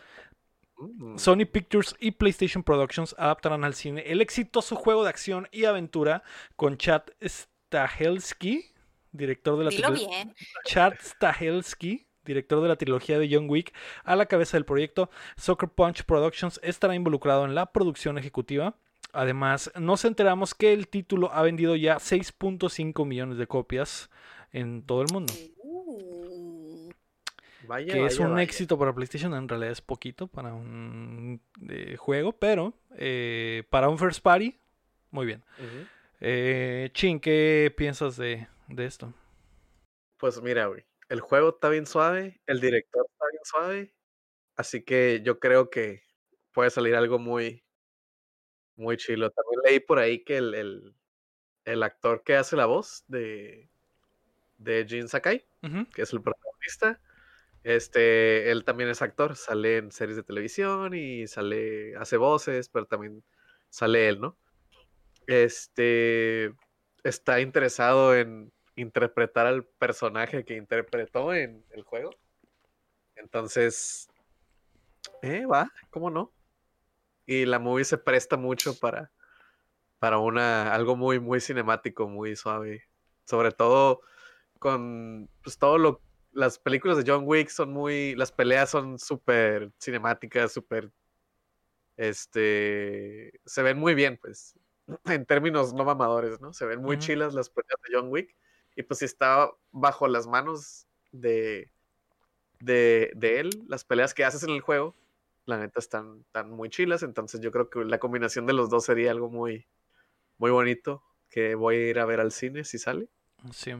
Mm. 0.77 1.17
Sony 1.17 1.45
Pictures 1.51 1.95
y 1.99 2.11
PlayStation 2.11 2.61
Productions 2.63 3.15
adaptarán 3.17 3.63
al 3.63 3.73
cine 3.73 4.03
el 4.05 4.21
exitoso 4.21 4.75
juego 4.75 5.03
de 5.03 5.09
acción 5.09 5.47
y 5.51 5.65
aventura 5.65 6.21
con 6.55 6.77
Chad 6.77 7.01
Stahelski, 7.19 8.73
director 9.11 9.57
de 9.57 9.63
la 9.63 9.69
Dilo 9.71 9.87
trilo- 9.89 10.07
bien. 10.07 10.35
Chad 10.65 10.93
Stahelski, 11.01 12.05
director 12.23 12.61
de 12.61 12.67
la 12.67 12.75
trilogía 12.75 13.17
de 13.17 13.27
John 13.31 13.49
Wick, 13.49 13.73
a 14.03 14.15
la 14.15 14.27
cabeza 14.27 14.55
del 14.57 14.65
proyecto. 14.65 15.09
Soccer 15.35 15.69
Punch 15.69 16.03
Productions 16.03 16.59
estará 16.61 16.93
involucrado 16.93 17.45
en 17.45 17.55
la 17.55 17.71
producción 17.71 18.19
ejecutiva. 18.19 18.75
Además, 19.13 19.71
nos 19.79 20.05
enteramos 20.05 20.53
que 20.53 20.73
el 20.73 20.89
título 20.89 21.31
ha 21.33 21.41
vendido 21.41 21.75
ya 21.75 21.95
6.5 21.95 23.03
millones 23.05 23.39
de 23.39 23.47
copias 23.47 24.11
en 24.51 24.83
todo 24.83 25.01
el 25.01 25.07
mundo. 25.11 25.33
Uh, 25.33 25.56
Vaya, 27.67 27.93
que 27.93 28.05
es 28.05 28.19
un 28.19 28.31
vaya. 28.31 28.43
éxito 28.43 28.77
para 28.79 28.93
PlayStation, 28.93 29.33
en 29.33 29.47
realidad 29.47 29.71
es 29.71 29.81
poquito 29.81 30.27
para 30.27 30.53
un 30.53 31.41
eh, 31.69 31.97
juego, 31.97 32.31
pero 32.33 32.73
eh, 32.95 33.63
para 33.69 33.89
un 33.89 33.97
first 33.99 34.21
party, 34.21 34.57
muy 35.11 35.25
bien. 35.25 35.43
Eh, 36.21 36.89
Chin, 36.93 37.19
¿qué 37.19 37.73
piensas 37.75 38.15
de, 38.17 38.47
de 38.67 38.85
esto? 38.85 39.13
Pues 40.17 40.41
mira, 40.41 40.67
güey, 40.67 40.85
el 41.09 41.19
juego 41.19 41.49
está 41.49 41.69
bien 41.69 41.85
suave, 41.85 42.39
el 42.47 42.59
director 42.59 43.05
está 43.09 43.25
bien 43.31 43.43
suave, 43.43 43.93
así 44.55 44.83
que 44.83 45.21
yo 45.23 45.39
creo 45.39 45.69
que 45.69 46.03
puede 46.53 46.69
salir 46.69 46.95
algo 46.95 47.19
muy, 47.19 47.63
muy 48.75 48.97
chilo. 48.97 49.29
También 49.29 49.61
leí 49.65 49.79
por 49.79 49.99
ahí 49.99 50.23
que 50.23 50.37
el, 50.37 50.53
el, 50.55 50.95
el 51.65 51.83
actor 51.83 52.23
que 52.23 52.35
hace 52.35 52.55
la 52.55 52.65
voz 52.65 53.03
de, 53.07 53.69
de 54.57 54.85
Jin 54.87 55.07
Sakai, 55.07 55.45
que 55.93 56.01
es 56.01 56.13
el 56.13 56.21
protagonista, 56.21 56.99
este, 57.67 58.49
él 58.49 58.63
también 58.63 58.89
es 58.89 59.01
actor, 59.01 59.35
sale 59.35 59.75
en 59.75 59.91
series 59.91 60.15
de 60.15 60.23
televisión 60.23 60.93
y 60.93 61.27
sale, 61.27 61.97
hace 61.97 62.15
voces, 62.15 62.69
pero 62.69 62.85
también 62.85 63.25
sale 63.69 64.07
él, 64.07 64.21
¿no? 64.21 64.37
Este, 65.27 66.53
está 67.03 67.41
interesado 67.41 68.15
en 68.15 68.53
interpretar 68.77 69.47
al 69.47 69.65
personaje 69.65 70.45
que 70.45 70.55
interpretó 70.55 71.33
en 71.33 71.65
el 71.71 71.83
juego. 71.83 72.11
Entonces, 73.17 74.07
eh, 75.21 75.45
va, 75.45 75.69
¿cómo 75.89 76.09
no? 76.09 76.31
Y 77.25 77.45
la 77.45 77.59
movie 77.59 77.83
se 77.83 77.97
presta 77.97 78.37
mucho 78.37 78.79
para, 78.79 79.11
para 79.99 80.19
una, 80.19 80.73
algo 80.73 80.95
muy, 80.95 81.19
muy 81.19 81.41
cinemático, 81.41 82.07
muy 82.07 82.37
suave. 82.37 82.85
Sobre 83.25 83.51
todo 83.51 83.99
con 84.57 85.29
pues, 85.43 85.57
todo 85.57 85.77
lo 85.77 86.06
las 86.37 86.59
películas 86.59 86.97
de 86.97 87.11
John 87.11 87.23
Wick 87.25 87.49
son 87.49 87.73
muy 87.73 88.15
las 88.15 88.31
peleas 88.31 88.69
son 88.69 88.99
súper 88.99 89.71
cinemáticas 89.81 90.51
súper 90.51 90.91
este 91.97 93.39
se 93.45 93.63
ven 93.63 93.79
muy 93.79 93.95
bien 93.95 94.19
pues 94.21 94.53
en 95.05 95.25
términos 95.25 95.73
no 95.73 95.83
mamadores 95.83 96.39
no 96.39 96.53
se 96.53 96.65
ven 96.65 96.81
muy 96.81 96.99
chilas 96.99 97.33
las 97.33 97.49
peleas 97.49 97.79
de 97.87 97.97
John 97.97 98.09
Wick 98.09 98.35
y 98.75 98.83
pues 98.83 98.99
si 98.99 99.05
está 99.05 99.49
bajo 99.71 100.07
las 100.07 100.27
manos 100.27 100.85
de 101.11 101.71
de, 102.59 103.11
de 103.15 103.39
él 103.39 103.49
las 103.67 103.83
peleas 103.83 104.13
que 104.13 104.23
haces 104.23 104.43
en 104.43 104.51
el 104.51 104.61
juego 104.61 104.95
la 105.45 105.57
neta 105.57 105.79
están, 105.79 106.21
están 106.21 106.51
muy 106.51 106.69
chilas 106.69 107.01
entonces 107.01 107.41
yo 107.41 107.51
creo 107.51 107.69
que 107.69 107.83
la 107.83 107.97
combinación 107.97 108.45
de 108.45 108.53
los 108.53 108.69
dos 108.69 108.85
sería 108.85 109.09
algo 109.09 109.29
muy 109.29 109.65
muy 110.37 110.51
bonito 110.51 111.03
que 111.29 111.55
voy 111.55 111.75
a 111.77 111.89
ir 111.89 111.99
a 111.99 112.05
ver 112.05 112.19
al 112.19 112.31
cine 112.31 112.63
si 112.63 112.77
sale. 112.77 113.09
Sí. 113.51 113.73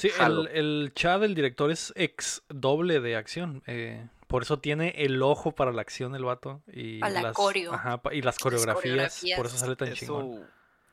Sí, 0.00 0.10
el, 0.18 0.48
el 0.52 0.92
Chad, 0.94 1.24
el 1.24 1.34
director, 1.34 1.70
es 1.70 1.92
ex 1.96 2.42
doble 2.48 3.00
de 3.00 3.16
acción. 3.16 3.62
eh, 3.66 4.08
por 4.26 4.42
eso 4.42 4.60
tiene 4.60 4.94
el 4.96 5.20
ojo 5.22 5.52
para 5.56 5.72
la 5.72 5.82
acción 5.82 6.14
el 6.14 6.24
vato. 6.24 6.62
Y 6.72 7.02
A 7.02 7.10
la 7.10 7.20
las, 7.22 7.32
coreo. 7.34 7.72
ajá, 7.74 8.00
pa- 8.00 8.14
y 8.14 8.22
las 8.22 8.38
coreografías, 8.38 9.22
Por 9.36 9.46
eso 9.46 9.56
sale 9.58 9.74
tan 9.76 9.88
Es 9.88 9.98
chingón. 9.98 10.36
su, 10.36 10.44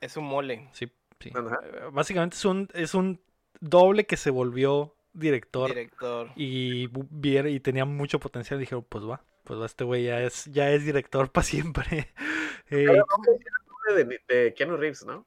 es 0.02 0.12
su 0.12 0.22
mole. 0.22 0.68
Sí, 0.74 0.92
sí. 1.20 1.32
Ajá. 1.36 1.60
Eh, 1.64 1.90
Básicamente 1.92 2.36
es 2.36 2.46
un, 2.46 2.68
es 2.74 2.94
un 2.96 3.22
doble 3.60 4.06
que 4.08 4.18
se 4.18 4.32
volvió 4.32 4.96
director. 5.14 5.70
Director. 5.70 6.32
y 6.36 6.90
y 6.90 7.60
tenía 7.60 7.86
mucho 7.86 8.20
potencial 8.20 8.60
dijeron 8.60 8.86
pues 8.90 9.04
va 9.06 9.24
pues 9.44 9.60
va 9.60 9.66
este 9.66 9.84
güey 9.84 10.04
ya 10.04 10.22
es 10.22 10.46
ya 10.46 10.70
es 10.72 10.84
director 10.86 11.32
para 11.32 11.44
siempre 11.46 12.10
Eh, 12.70 12.86
de, 13.96 14.20
de 14.28 14.54
Keanu 14.54 14.78
Reeves 14.78 15.06
no 15.06 15.26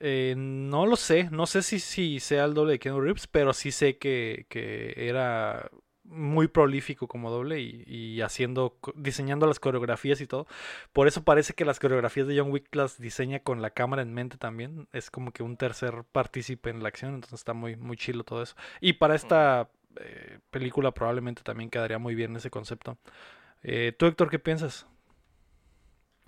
eh, 0.00 0.34
no 0.36 0.86
lo 0.86 0.96
sé 0.96 1.28
no 1.30 1.46
sé 1.46 1.62
si, 1.62 1.78
si 1.80 2.20
sea 2.20 2.44
el 2.44 2.54
doble 2.54 2.72
de 2.72 2.78
Keanu 2.78 3.00
Reeves 3.00 3.26
pero 3.26 3.52
sí 3.52 3.70
sé 3.70 3.98
que, 3.98 4.46
que 4.48 4.94
era 5.08 5.70
muy 6.04 6.48
prolífico 6.48 7.06
como 7.06 7.30
doble 7.30 7.60
y, 7.60 7.84
y 7.86 8.20
haciendo 8.22 8.76
diseñando 8.96 9.46
las 9.46 9.60
coreografías 9.60 10.20
y 10.20 10.26
todo 10.26 10.46
por 10.92 11.06
eso 11.06 11.22
parece 11.22 11.54
que 11.54 11.64
las 11.64 11.78
coreografías 11.78 12.26
de 12.26 12.38
John 12.38 12.50
Wick 12.50 12.74
las 12.74 12.98
diseña 12.98 13.40
con 13.40 13.62
la 13.62 13.70
cámara 13.70 14.02
en 14.02 14.12
mente 14.12 14.36
también 14.36 14.88
es 14.92 15.10
como 15.10 15.32
que 15.32 15.42
un 15.44 15.56
tercer 15.56 16.04
partícipe 16.10 16.70
en 16.70 16.82
la 16.82 16.88
acción 16.88 17.14
entonces 17.14 17.38
está 17.40 17.52
muy 17.52 17.76
muy 17.76 17.96
chilo 17.96 18.24
todo 18.24 18.42
eso 18.42 18.56
y 18.80 18.94
para 18.94 19.14
esta 19.14 19.70
eh, 19.96 20.38
película 20.50 20.92
probablemente 20.92 21.42
también 21.42 21.68
quedaría 21.70 21.98
muy 21.98 22.14
bien 22.14 22.36
ese 22.36 22.48
concepto. 22.48 22.96
Eh, 23.64 23.92
¿Tú, 23.98 24.06
Héctor, 24.06 24.30
qué 24.30 24.38
piensas? 24.38 24.86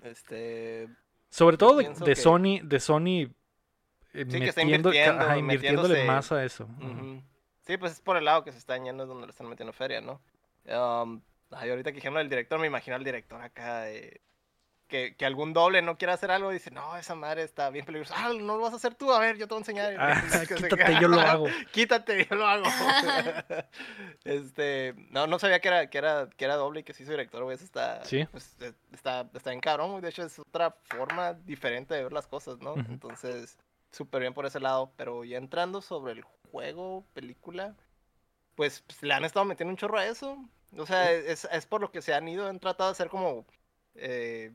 Este. 0.01 0.89
Sobre 1.29 1.57
todo 1.57 1.77
de, 1.77 1.83
pienso 1.85 2.05
de 2.05 2.13
que- 2.13 2.21
Sony, 2.21 2.59
de 2.63 2.79
Sony 2.79 3.29
eh, 4.13 4.25
Sí, 4.29 4.39
que 4.39 4.49
está 4.49 4.61
invirtiendo, 4.61 5.21
ajá, 5.23 5.37
invirtiéndole 5.37 6.05
más 6.05 6.31
a 6.31 6.43
eso. 6.43 6.65
Ujú. 6.65 6.85
ujú. 6.91 7.23
Sí, 7.65 7.77
pues 7.77 7.93
es 7.93 8.01
por 8.01 8.17
el 8.17 8.25
lado 8.25 8.43
que 8.43 8.51
se 8.51 8.57
están 8.57 8.83
yendo, 8.83 9.03
es 9.03 9.09
donde 9.09 9.25
le 9.27 9.31
están 9.31 9.47
metiendo 9.47 9.71
feria, 9.73 10.01
¿no? 10.01 10.21
Um, 10.65 11.21
ay, 11.51 11.69
ahorita 11.69 11.91
que 11.91 11.95
dijeron 11.95 12.17
el 12.19 12.29
director, 12.29 12.59
me 12.59 12.67
imagino 12.67 12.95
al 12.95 13.03
director 13.03 13.41
acá. 13.41 13.89
eh, 13.89 14.19
que, 14.89 15.15
que 15.15 15.25
algún 15.25 15.53
doble 15.53 15.81
no 15.81 15.97
quiera 15.97 16.13
hacer 16.13 16.29
algo, 16.29 16.51
dice, 16.51 16.69
no, 16.69 16.95
esa 16.97 17.15
madre 17.15 17.41
está 17.41 17.69
bien 17.71 17.83
peligrosa. 17.83 18.13
Ah, 18.15 18.29
no 18.33 18.57
lo 18.57 18.59
vas 18.59 18.73
a 18.73 18.75
hacer 18.75 18.93
tú, 18.93 19.11
a 19.11 19.17
ver, 19.17 19.37
yo 19.37 19.47
te 19.47 19.53
voy 19.55 19.59
a 19.59 19.61
enseñar. 19.61 19.95
Ah, 19.97 20.21
quítate, 20.47 20.99
yo 21.01 21.07
lo 21.07 21.19
hago. 21.21 21.47
Quítate, 21.71 22.27
yo 22.29 22.35
lo 22.35 22.45
hago. 22.45 22.65
este, 24.23 24.93
no, 25.09 25.27
no 25.27 25.39
sabía 25.39 25.59
que 25.59 25.67
era, 25.67 25.89
que 25.89 25.97
era, 25.97 26.29
que 26.35 26.45
era 26.45 26.55
doble 26.55 26.81
y 26.81 26.83
que 26.83 26.93
se 26.93 27.03
hizo 27.03 27.11
director, 27.11 27.43
güey. 27.43 27.55
Eso 27.55 27.65
está, 27.65 28.03
Sí. 28.05 28.25
pues, 28.31 28.55
eh, 28.61 28.73
está, 28.91 29.27
está 29.33 29.51
en 29.53 29.61
cabrón. 29.61 29.99
De 30.01 30.09
hecho, 30.09 30.23
es 30.23 30.37
otra 30.39 30.71
forma 30.83 31.33
diferente 31.33 31.93
de 31.95 32.03
ver 32.03 32.13
las 32.13 32.27
cosas, 32.27 32.59
¿no? 32.59 32.73
Ujú. 32.73 32.81
Entonces, 32.89 33.57
súper 33.93 34.21
bien 34.21 34.35
por 34.35 34.47
ese 34.47 34.61
lado. 34.61 34.93
Pero 34.97 35.25
ya 35.25 35.37
entrando 35.39 35.81
sobre 35.81 36.13
el 36.13 36.23
juego, 36.51 37.05
película, 37.13 37.77
pues, 38.55 38.81
pues, 38.87 39.03
le 39.03 39.13
han 39.13 39.25
estado 39.25 39.45
metiendo 39.45 39.71
un 39.71 39.77
chorro 39.77 39.97
a 39.99 40.05
eso. 40.07 40.37
O 40.77 40.85
sea, 40.85 41.11
es, 41.11 41.45
es 41.51 41.65
por 41.67 41.81
lo 41.81 41.91
que 41.91 42.01
se 42.01 42.13
han 42.13 42.27
ido, 42.27 42.47
han 42.47 42.59
tratado 42.59 42.89
de 42.89 42.93
hacer 42.93 43.09
como, 43.09 43.45
eh, 43.95 44.53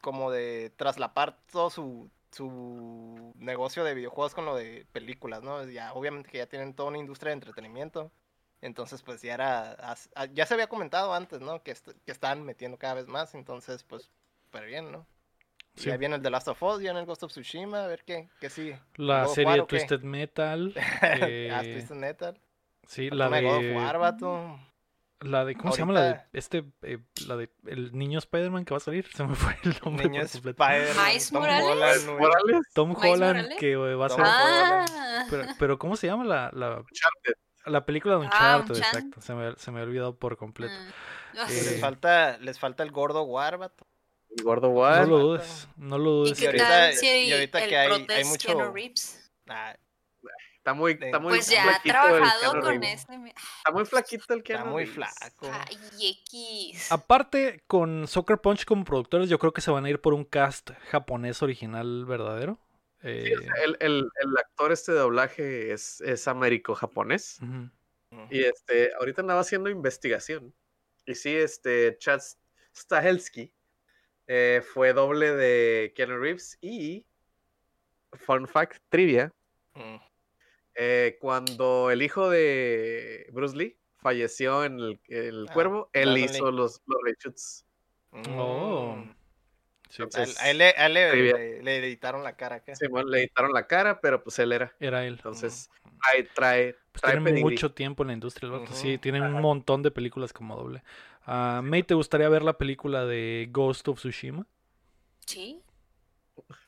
como 0.00 0.30
de 0.30 0.70
traslapar 0.76 1.38
todo 1.52 1.70
su, 1.70 2.10
su 2.32 3.32
negocio 3.36 3.84
de 3.84 3.94
videojuegos 3.94 4.34
con 4.34 4.46
lo 4.46 4.56
de 4.56 4.86
películas, 4.92 5.42
¿no? 5.42 5.64
Ya, 5.68 5.92
obviamente 5.94 6.30
que 6.30 6.38
ya 6.38 6.48
tienen 6.48 6.74
toda 6.74 6.88
una 6.90 6.98
industria 6.98 7.30
de 7.30 7.34
entretenimiento. 7.34 8.12
Entonces, 8.62 9.02
pues 9.02 9.22
ya 9.22 9.34
era, 9.34 9.76
ya 10.34 10.46
se 10.46 10.54
había 10.54 10.68
comentado 10.68 11.14
antes, 11.14 11.40
¿no? 11.40 11.62
Que, 11.62 11.70
est- 11.72 11.88
que 12.04 12.12
están 12.12 12.44
metiendo 12.44 12.78
cada 12.78 12.94
vez 12.94 13.06
más, 13.06 13.34
entonces, 13.34 13.84
pues, 13.84 14.10
súper 14.44 14.66
bien, 14.66 14.92
¿no? 14.92 15.06
Y 15.76 15.80
Sí. 15.82 15.90
ahí 15.90 15.98
viene 15.98 16.16
el 16.16 16.22
The 16.22 16.30
Last 16.30 16.48
of 16.48 16.62
Us, 16.62 16.80
viene 16.80 16.98
el 17.00 17.06
Ghost 17.06 17.22
of 17.22 17.30
Tsushima, 17.32 17.84
a 17.84 17.86
ver 17.86 18.02
qué, 18.04 18.28
qué 18.40 18.50
sigue. 18.50 18.80
La 18.96 19.24
God 19.24 19.34
serie 19.34 19.46
War, 19.50 19.60
de. 19.60 19.66
Twisted 19.66 20.00
Metal. 20.02 20.74
Ah, 21.02 21.16
eh, 21.28 21.72
Twisted 21.74 21.96
Metal. 21.96 22.38
sí, 22.86 23.08
Falta 23.08 23.24
la 23.24 23.28
una 23.28 23.40
God 23.40 23.56
of 23.56 23.62
de. 23.62 23.76
War, 23.76 23.98
vato. 23.98 24.60
La 25.20 25.44
de. 25.44 25.54
¿Cómo 25.54 25.72
se 25.72 25.78
llama? 25.80 25.92
La 25.92 26.00
de. 26.02 26.08
Ahorita- 26.08 26.28
Este. 26.32 26.64
eh, 26.82 26.98
la 27.26 27.36
de. 27.36 27.50
El 27.66 27.92
niño 27.96 28.18
Spider-Man 28.18 28.64
que 28.64 28.72
va 28.74 28.78
a 28.78 28.80
salir. 28.80 29.06
Se 29.12 29.22
me 29.24 29.34
fue 29.34 29.54
el 29.64 29.76
nombre. 29.84 30.08
Niño 30.08 30.22
por 30.22 30.30
completo. 30.32 30.62
Spider-Man, 30.64 31.06
Miles 31.06 31.30
Tom 31.30 31.40
Morales. 31.42 31.66
Holland, 32.08 32.64
Tom 32.74 32.88
¿Miles 32.88 33.04
Holland 33.04 33.36
Morales? 33.36 33.58
que 33.58 33.72
eh, 33.72 33.94
va 33.94 34.06
a 34.06 34.08
ser. 34.08 34.24
Ah, 34.26 35.26
Pero, 35.30 35.44
pero 35.58 35.78
¿cómo 35.78 35.96
se 35.96 36.06
llama 36.06 36.24
la, 36.24 36.50
la, 36.54 36.68
Uncharted. 36.78 37.34
la 37.66 37.84
película 37.84 38.14
de 38.16 38.20
Ah, 38.22 38.24
Uncharted? 38.24 38.74
Uncharted. 38.76 38.98
Exacto. 38.98 39.20
Se 39.20 39.34
me, 39.34 39.54
se 39.56 39.70
me 39.70 39.80
ha 39.80 39.82
olvidado 39.82 40.16
por 40.16 40.36
completo. 40.38 40.72
mm. 40.74 41.36
Eh, 41.38 41.44
Les 41.48 41.80
falta, 41.80 42.38
les 42.38 42.58
falta 42.58 42.82
el 42.82 42.90
gordo 42.90 43.22
War, 43.22 43.58
El 44.36 44.44
gordo 44.44 44.68
No 44.72 45.06
lo 45.06 45.18
dudes. 45.18 45.68
No 45.76 45.98
lo 45.98 46.10
¿Y 46.10 46.30
dudes. 46.30 46.32
qué 46.38 46.40
que- 46.42 46.46
ahorita- 46.48 46.68
tal 46.68 46.94
si 46.94 47.06
y 47.06 47.32
ahorita 47.32 47.62
el 47.64 47.68
que 47.68 47.76
hay- 47.76 48.06
hay 48.08 48.20
es 48.20 48.26
mucho- 48.28 48.46
Keanu 48.48 48.72
Reeves? 48.72 49.32
Ah, 49.48 49.76
Está 50.58 50.74
muy, 50.74 50.92
está 50.92 51.18
muy 51.18 51.30
Pues 51.30 51.48
ya 51.48 51.74
ha 51.74 51.82
trabajado 51.82 52.60
con 52.60 52.84
este. 52.84 53.14
Está 53.14 53.72
muy 53.72 53.84
flaquito 53.86 54.34
el 54.34 54.42
Keanu 54.42 54.60
Está 54.64 54.70
muy 54.70 54.86
flaco. 54.86 55.50
Ay, 55.50 55.78
X. 56.22 56.92
Aparte, 56.92 57.64
con 57.66 58.06
Soccer 58.06 58.38
Punch 58.38 58.66
como 58.66 58.84
productores, 58.84 59.30
yo 59.30 59.38
creo 59.38 59.52
que 59.54 59.62
se 59.62 59.70
van 59.70 59.86
a 59.86 59.90
ir 59.90 60.02
por 60.02 60.12
un 60.12 60.24
cast 60.26 60.70
japonés 60.90 61.42
original 61.42 62.04
verdadero. 62.04 62.58
Sí, 63.00 63.08
Eh, 63.08 63.32
o 63.38 63.40
sea, 63.42 63.52
el, 63.64 63.76
el- 63.80 64.08
el 64.22 64.38
actor 64.38 64.70
este 64.70 64.92
de 64.92 64.98
doblaje 64.98 65.72
es, 65.72 66.02
es 66.02 66.28
américo-japonés. 66.28 67.38
Y 68.28 68.44
este, 68.44 68.92
ahorita 68.98 69.22
andaba 69.22 69.40
haciendo 69.40 69.70
investigación. 69.70 70.54
Y 71.06 71.14
sí, 71.14 71.34
este, 71.34 71.96
Chad 71.98 72.20
Stahelski 72.76 73.50
eh, 74.32 74.62
fue 74.62 74.92
doble 74.92 75.32
de 75.34 75.92
Keanu 75.96 76.18
Reeves. 76.18 76.56
Y, 76.60 77.04
fun 78.12 78.46
fact, 78.46 78.78
trivia, 78.88 79.32
Mm. 79.74 79.96
eh, 80.76 81.16
cuando 81.20 81.90
el 81.90 82.00
hijo 82.02 82.30
de 82.30 83.26
Bruce 83.32 83.56
Lee 83.56 83.76
falleció 83.96 84.64
en 84.64 84.78
el, 84.78 85.00
el 85.08 85.46
Ah, 85.48 85.52
cuervo, 85.52 85.90
él 85.92 86.16
hizo 86.18 86.50
Lee. 86.50 86.56
los, 86.56 86.80
los 86.86 86.98
reshoots. 87.04 87.66
Oh. 88.36 88.96
Mm. 88.98 89.14
Sí, 89.88 90.02
A 90.02 90.04
él, 90.04 90.08
Entonces, 90.12 90.40
a 90.40 90.50
él 90.50 90.58
le, 90.58 90.64
a 90.76 90.86
él 90.86 90.94
le- 90.94 91.10
trivia. 91.10 91.36
le- 91.36 91.62
le 91.64 91.76
editaron 91.78 92.22
la 92.22 92.36
cara 92.36 92.56
acá. 92.56 92.76
Simón, 92.76 93.10
le 93.10 93.18
editaron 93.18 93.52
la 93.52 93.66
cara, 93.66 94.00
pero 94.00 94.22
pues 94.22 94.38
él 94.38 94.52
era. 94.52 94.72
era 94.78 95.04
él. 95.04 95.14
Entonces, 95.14 95.68
trae, 96.00 96.22
trae, 96.34 96.76
Pues 96.92 97.02
trae 97.02 97.12
tiene 97.14 97.24
pedigrí. 97.30 97.42
mucho 97.52 97.72
tiempo 97.72 98.04
en 98.04 98.06
la 98.08 98.12
industria, 98.14 98.48
el. 98.48 98.72
Sí, 98.74 98.98
tiene 98.98 99.20
un 99.20 99.40
montón 99.40 99.82
de 99.82 99.90
películas 99.90 100.32
como 100.32 100.54
doble. 100.56 100.84
Ah, 101.22 101.60
May, 101.62 101.82
¿te 101.82 101.94
gustaría 101.94 102.28
ver 102.28 102.42
la 102.42 102.58
película 102.58 103.04
de 103.04 103.48
Ghost 103.50 103.86
of 103.88 103.98
Tsushima? 103.98 104.46
Sí. 105.26 105.62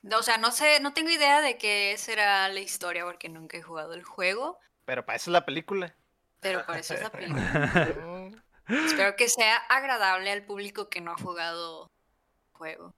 No, 0.02 0.18
o 0.18 0.22
sea, 0.22 0.36
no 0.38 0.52
sé, 0.52 0.80
no 0.80 0.92
tengo 0.92 1.10
idea 1.10 1.40
de 1.40 1.56
qué 1.58 1.94
será 1.98 2.48
la 2.48 2.60
historia 2.60 3.04
porque 3.04 3.28
nunca 3.28 3.56
he 3.56 3.62
jugado 3.62 3.94
el 3.94 4.04
juego, 4.04 4.58
Pero 4.84 5.04
para 5.04 5.16
eso 5.16 5.30
es 5.30 5.32
la 5.32 5.44
película. 5.44 5.94
pero 6.40 6.64
por 6.66 6.76
eso 6.76 6.94
es 6.94 7.02
la 7.02 7.10
película. 7.10 7.42
Mm. 8.68 8.86
Espero 8.86 9.16
que 9.16 9.28
sea 9.28 9.56
agradable 9.56 10.30
al 10.30 10.44
público 10.46 10.88
que 10.88 11.00
no 11.00 11.10
ha 11.10 11.16
jugado 11.16 11.90
el 12.52 12.56
juego, 12.58 12.94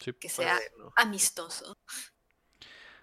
Sí, 0.00 0.12
que 0.12 0.28
sea 0.28 0.60
Bueno, 0.76 0.92
amistoso. 0.96 1.78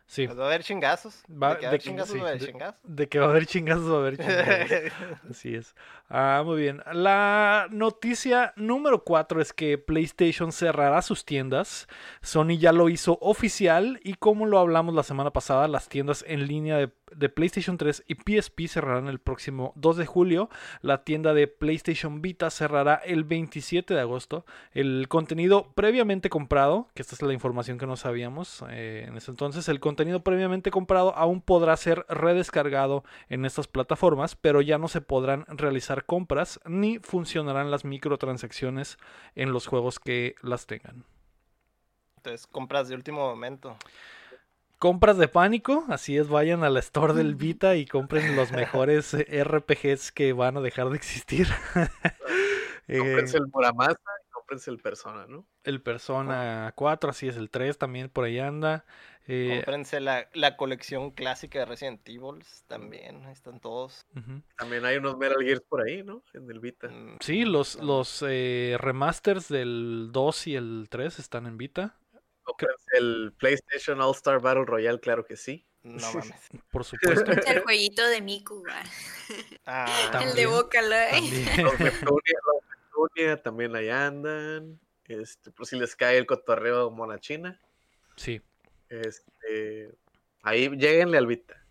Sí. 0.08 0.26
Pues 0.26 0.40
va 0.40 0.44
a 0.44 0.48
haber 0.48 0.64
chingazos. 0.64 1.24
Va- 1.30 1.56
de 1.56 1.60
que 1.60 1.66
va 1.66 1.68
a 1.68 1.70
haber 1.70 1.82
chingazos, 1.82 2.12
sí, 2.14 2.18
va 2.20 2.26
a 2.26 2.30
haber 2.30 2.40
de- 2.42 2.48
chingazos. 2.48 2.76
De 2.84 3.08
que 3.10 3.20
va 3.20 3.26
a 3.26 3.30
haber 3.30 3.46
chingazos, 3.46 3.92
va 3.92 3.96
a 3.96 4.00
haber 4.00 4.18
chingazos. 4.18 4.94
Así 5.30 5.56
es. 5.56 5.76
Ah, 6.10 6.42
muy 6.46 6.62
bien. 6.62 6.82
La 6.94 7.68
noticia 7.70 8.54
número 8.56 9.04
4 9.04 9.42
es 9.42 9.54
que 9.54 9.78
PlayStation 9.78 10.52
cerrará 10.52 11.02
sus 11.02 11.26
tiendas. 11.26 11.88
Sony 12.22 12.58
ya 12.58 12.72
lo 12.72 12.90
hizo 12.90 13.18
oficial 13.22 14.00
y 14.04 14.16
como 14.16 14.46
lo 14.46 14.58
hablamos 14.60 14.96
la 14.96 15.04
semana 15.04 15.32
pasada, 15.32 15.68
las 15.68 15.90
tiendas 15.90 16.24
en 16.28 16.48
línea 16.48 16.78
de, 16.78 16.90
de 17.16 17.30
PlayStation 17.30 17.78
3 17.78 18.04
y 18.08 18.16
PSP 18.16 18.68
cerrarán 18.68 19.08
el 19.08 19.20
próximo 19.20 19.74
2 19.76 19.98
de 19.98 20.06
julio. 20.06 20.50
La 20.82 21.04
tienda 21.04 21.34
de 21.34 21.48
PlayStation 21.48 22.22
Vita 22.22 22.50
cerrará 22.50 22.96
el 22.96 23.24
27 23.24 23.94
de 23.94 24.00
agosto. 24.00 24.46
El 24.72 25.08
contenido 25.08 25.72
previamente 25.74 26.30
comprado, 26.30 26.90
que 26.94 27.02
esta 27.02 27.16
es 27.16 27.22
la 27.22 27.34
información 27.34 27.78
que 27.78 27.88
no 27.88 27.96
sabíamos 27.96 28.64
eh, 28.70 29.06
en 29.08 29.18
ese 29.18 29.32
entonces, 29.32 29.70
el 29.70 29.80
contenido 29.80 30.24
previamente 30.24 30.72
comprado 30.72 31.16
aún 31.16 31.42
podrá 31.42 31.76
ser 31.78 32.06
redescargado 32.10 33.04
en 33.30 33.46
estas 33.46 33.68
plataformas, 33.68 34.36
pero 34.36 34.62
ya 34.62 34.78
no 34.78 34.88
se 34.88 35.02
podrán 35.02 35.46
realizar 35.48 36.06
compras 36.06 36.60
ni 36.66 37.00
funcionarán 37.00 37.72
las 37.72 37.86
microtransacciones 37.86 38.98
en 39.36 39.52
los 39.52 39.68
juegos 39.68 40.00
que 40.00 40.36
las 40.42 40.66
tengan. 40.68 41.06
Entonces, 42.18 42.48
compras 42.48 42.90
de 42.90 42.96
último 42.96 43.20
momento. 43.20 43.78
Compras 44.80 45.18
de 45.18 45.28
pánico, 45.28 45.86
así 45.90 46.18
es, 46.18 46.28
vayan 46.30 46.64
a 46.64 46.70
la 46.70 46.80
store 46.80 47.14
del 47.14 47.36
Vita 47.36 47.76
y 47.76 47.86
compren 47.86 48.36
los 48.36 48.52
mejores 48.52 49.16
RPGs 49.44 50.12
que 50.12 50.34
van 50.34 50.58
a 50.58 50.62
dejar 50.62 50.90
de 50.90 50.98
existir. 50.98 51.48
Eh, 52.90 53.00
cómprense 53.00 53.36
el 53.38 53.48
Muramasa 53.48 54.00
y 54.00 54.32
cómprense 54.32 54.72
el 54.72 54.78
Persona, 54.80 55.26
¿no? 55.28 55.46
el 55.66 55.82
Persona 55.82 56.72
4, 56.74 57.10
así 57.10 57.28
es, 57.28 57.36
el 57.36 57.50
3 57.50 57.78
también 57.78 58.08
por 58.08 58.24
ahí 58.24 58.40
anda. 58.40 58.86
Eh, 59.28 59.56
Cómprense 59.58 60.00
la, 60.00 60.30
la 60.34 60.56
colección 60.56 61.12
clásica 61.12 61.60
de 61.60 61.66
Resident 61.66 62.08
Evil 62.08 62.46
también. 62.68 63.26
Ahí 63.26 63.34
están 63.34 63.60
todos. 63.60 64.06
También 64.58 64.86
hay 64.86 64.96
unos 64.96 65.18
Metal 65.18 65.44
Gears 65.44 65.64
por 65.68 65.82
ahí, 65.86 66.02
¿no? 66.02 66.24
En 66.34 66.50
el 66.50 66.62
Vita. 66.62 66.88
Mm, 66.88 67.18
Sí, 67.20 67.44
los, 67.44 67.76
los 67.84 68.24
eh, 68.26 68.78
remasters 68.80 69.50
del 69.50 70.12
2 70.14 70.48
y 70.48 70.56
el 70.56 70.88
3 70.90 71.20
están 71.20 71.46
en 71.46 71.58
Vita, 71.58 71.98
el 72.94 73.34
PlayStation 73.38 74.02
All 74.02 74.14
Star 74.16 74.40
Battle 74.42 74.66
Royale, 74.66 75.00
claro 75.00 75.26
que 75.26 75.36
sí. 75.36 75.66
No 75.84 76.12
mames. 76.12 76.34
por 76.72 76.84
supuesto. 76.86 77.32
Es 77.32 77.46
el 77.48 77.62
jueguito 77.62 78.06
de 78.08 78.22
Miku. 78.22 78.64
Ah, 79.66 79.86
el 80.24 80.34
de. 80.36 80.46
También. 80.46 80.50
Los 81.64 81.80
Neptunia, 81.80 82.40
los 82.46 82.64
Neptunia 82.70 83.42
también 83.42 83.76
ahí 83.76 83.90
andan. 83.90 84.80
Este, 85.06 85.52
por 85.52 85.66
si 85.66 85.78
les 85.78 85.96
cae 85.96 86.18
el 86.18 86.26
cotorreo 86.26 86.92
monachina. 86.92 87.62
Sí. 88.18 88.42
Este, 88.90 89.92
ahí 90.44 90.70
lleguenle 90.70 91.18
al 91.18 91.28
Vita. 91.28 91.64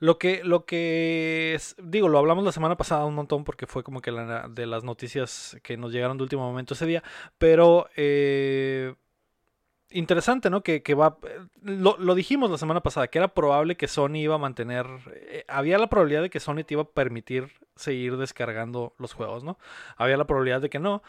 Lo 0.00 0.18
que, 0.18 0.42
lo 0.44 0.66
que 0.66 1.54
es- 1.54 1.76
digo, 1.78 2.08
lo 2.08 2.18
hablamos 2.18 2.44
la 2.44 2.52
semana 2.52 2.76
pasada 2.76 3.04
un 3.06 3.14
montón 3.14 3.44
porque 3.44 3.66
fue 3.66 3.82
como 3.84 4.02
que 4.02 4.10
la, 4.10 4.48
de 4.48 4.66
las 4.66 4.82
noticias 4.84 5.56
que 5.62 5.76
nos 5.76 5.92
llegaron 5.92 6.16
de 6.18 6.24
último 6.24 6.42
momento 6.42 6.74
ese 6.74 6.84
día, 6.86 7.02
pero 7.38 7.88
eh, 7.96 8.94
interesante, 9.92 10.50
¿no? 10.50 10.62
Que, 10.62 10.82
que 10.82 10.94
va, 10.94 11.18
lo, 11.62 11.96
lo 11.98 12.14
dijimos 12.14 12.50
la 12.50 12.58
semana 12.58 12.80
pasada, 12.82 13.08
que 13.08 13.18
era 13.18 13.28
probable 13.34 13.76
que 13.76 13.88
Sony 13.88 14.16
iba 14.16 14.34
a 14.34 14.38
mantener, 14.38 14.86
eh, 15.14 15.44
había 15.48 15.78
la 15.78 15.88
probabilidad 15.88 16.22
de 16.22 16.30
que 16.30 16.40
Sony 16.40 16.64
te 16.66 16.74
iba 16.74 16.82
a 16.82 16.88
permitir 16.88 17.52
seguir 17.76 18.16
descargando 18.16 18.94
los 18.98 19.12
juegos, 19.14 19.44
¿no? 19.44 19.58
Había 19.96 20.16
la 20.16 20.26
probabilidad 20.26 20.60
de 20.60 20.70
que 20.70 20.78
no. 20.78 21.02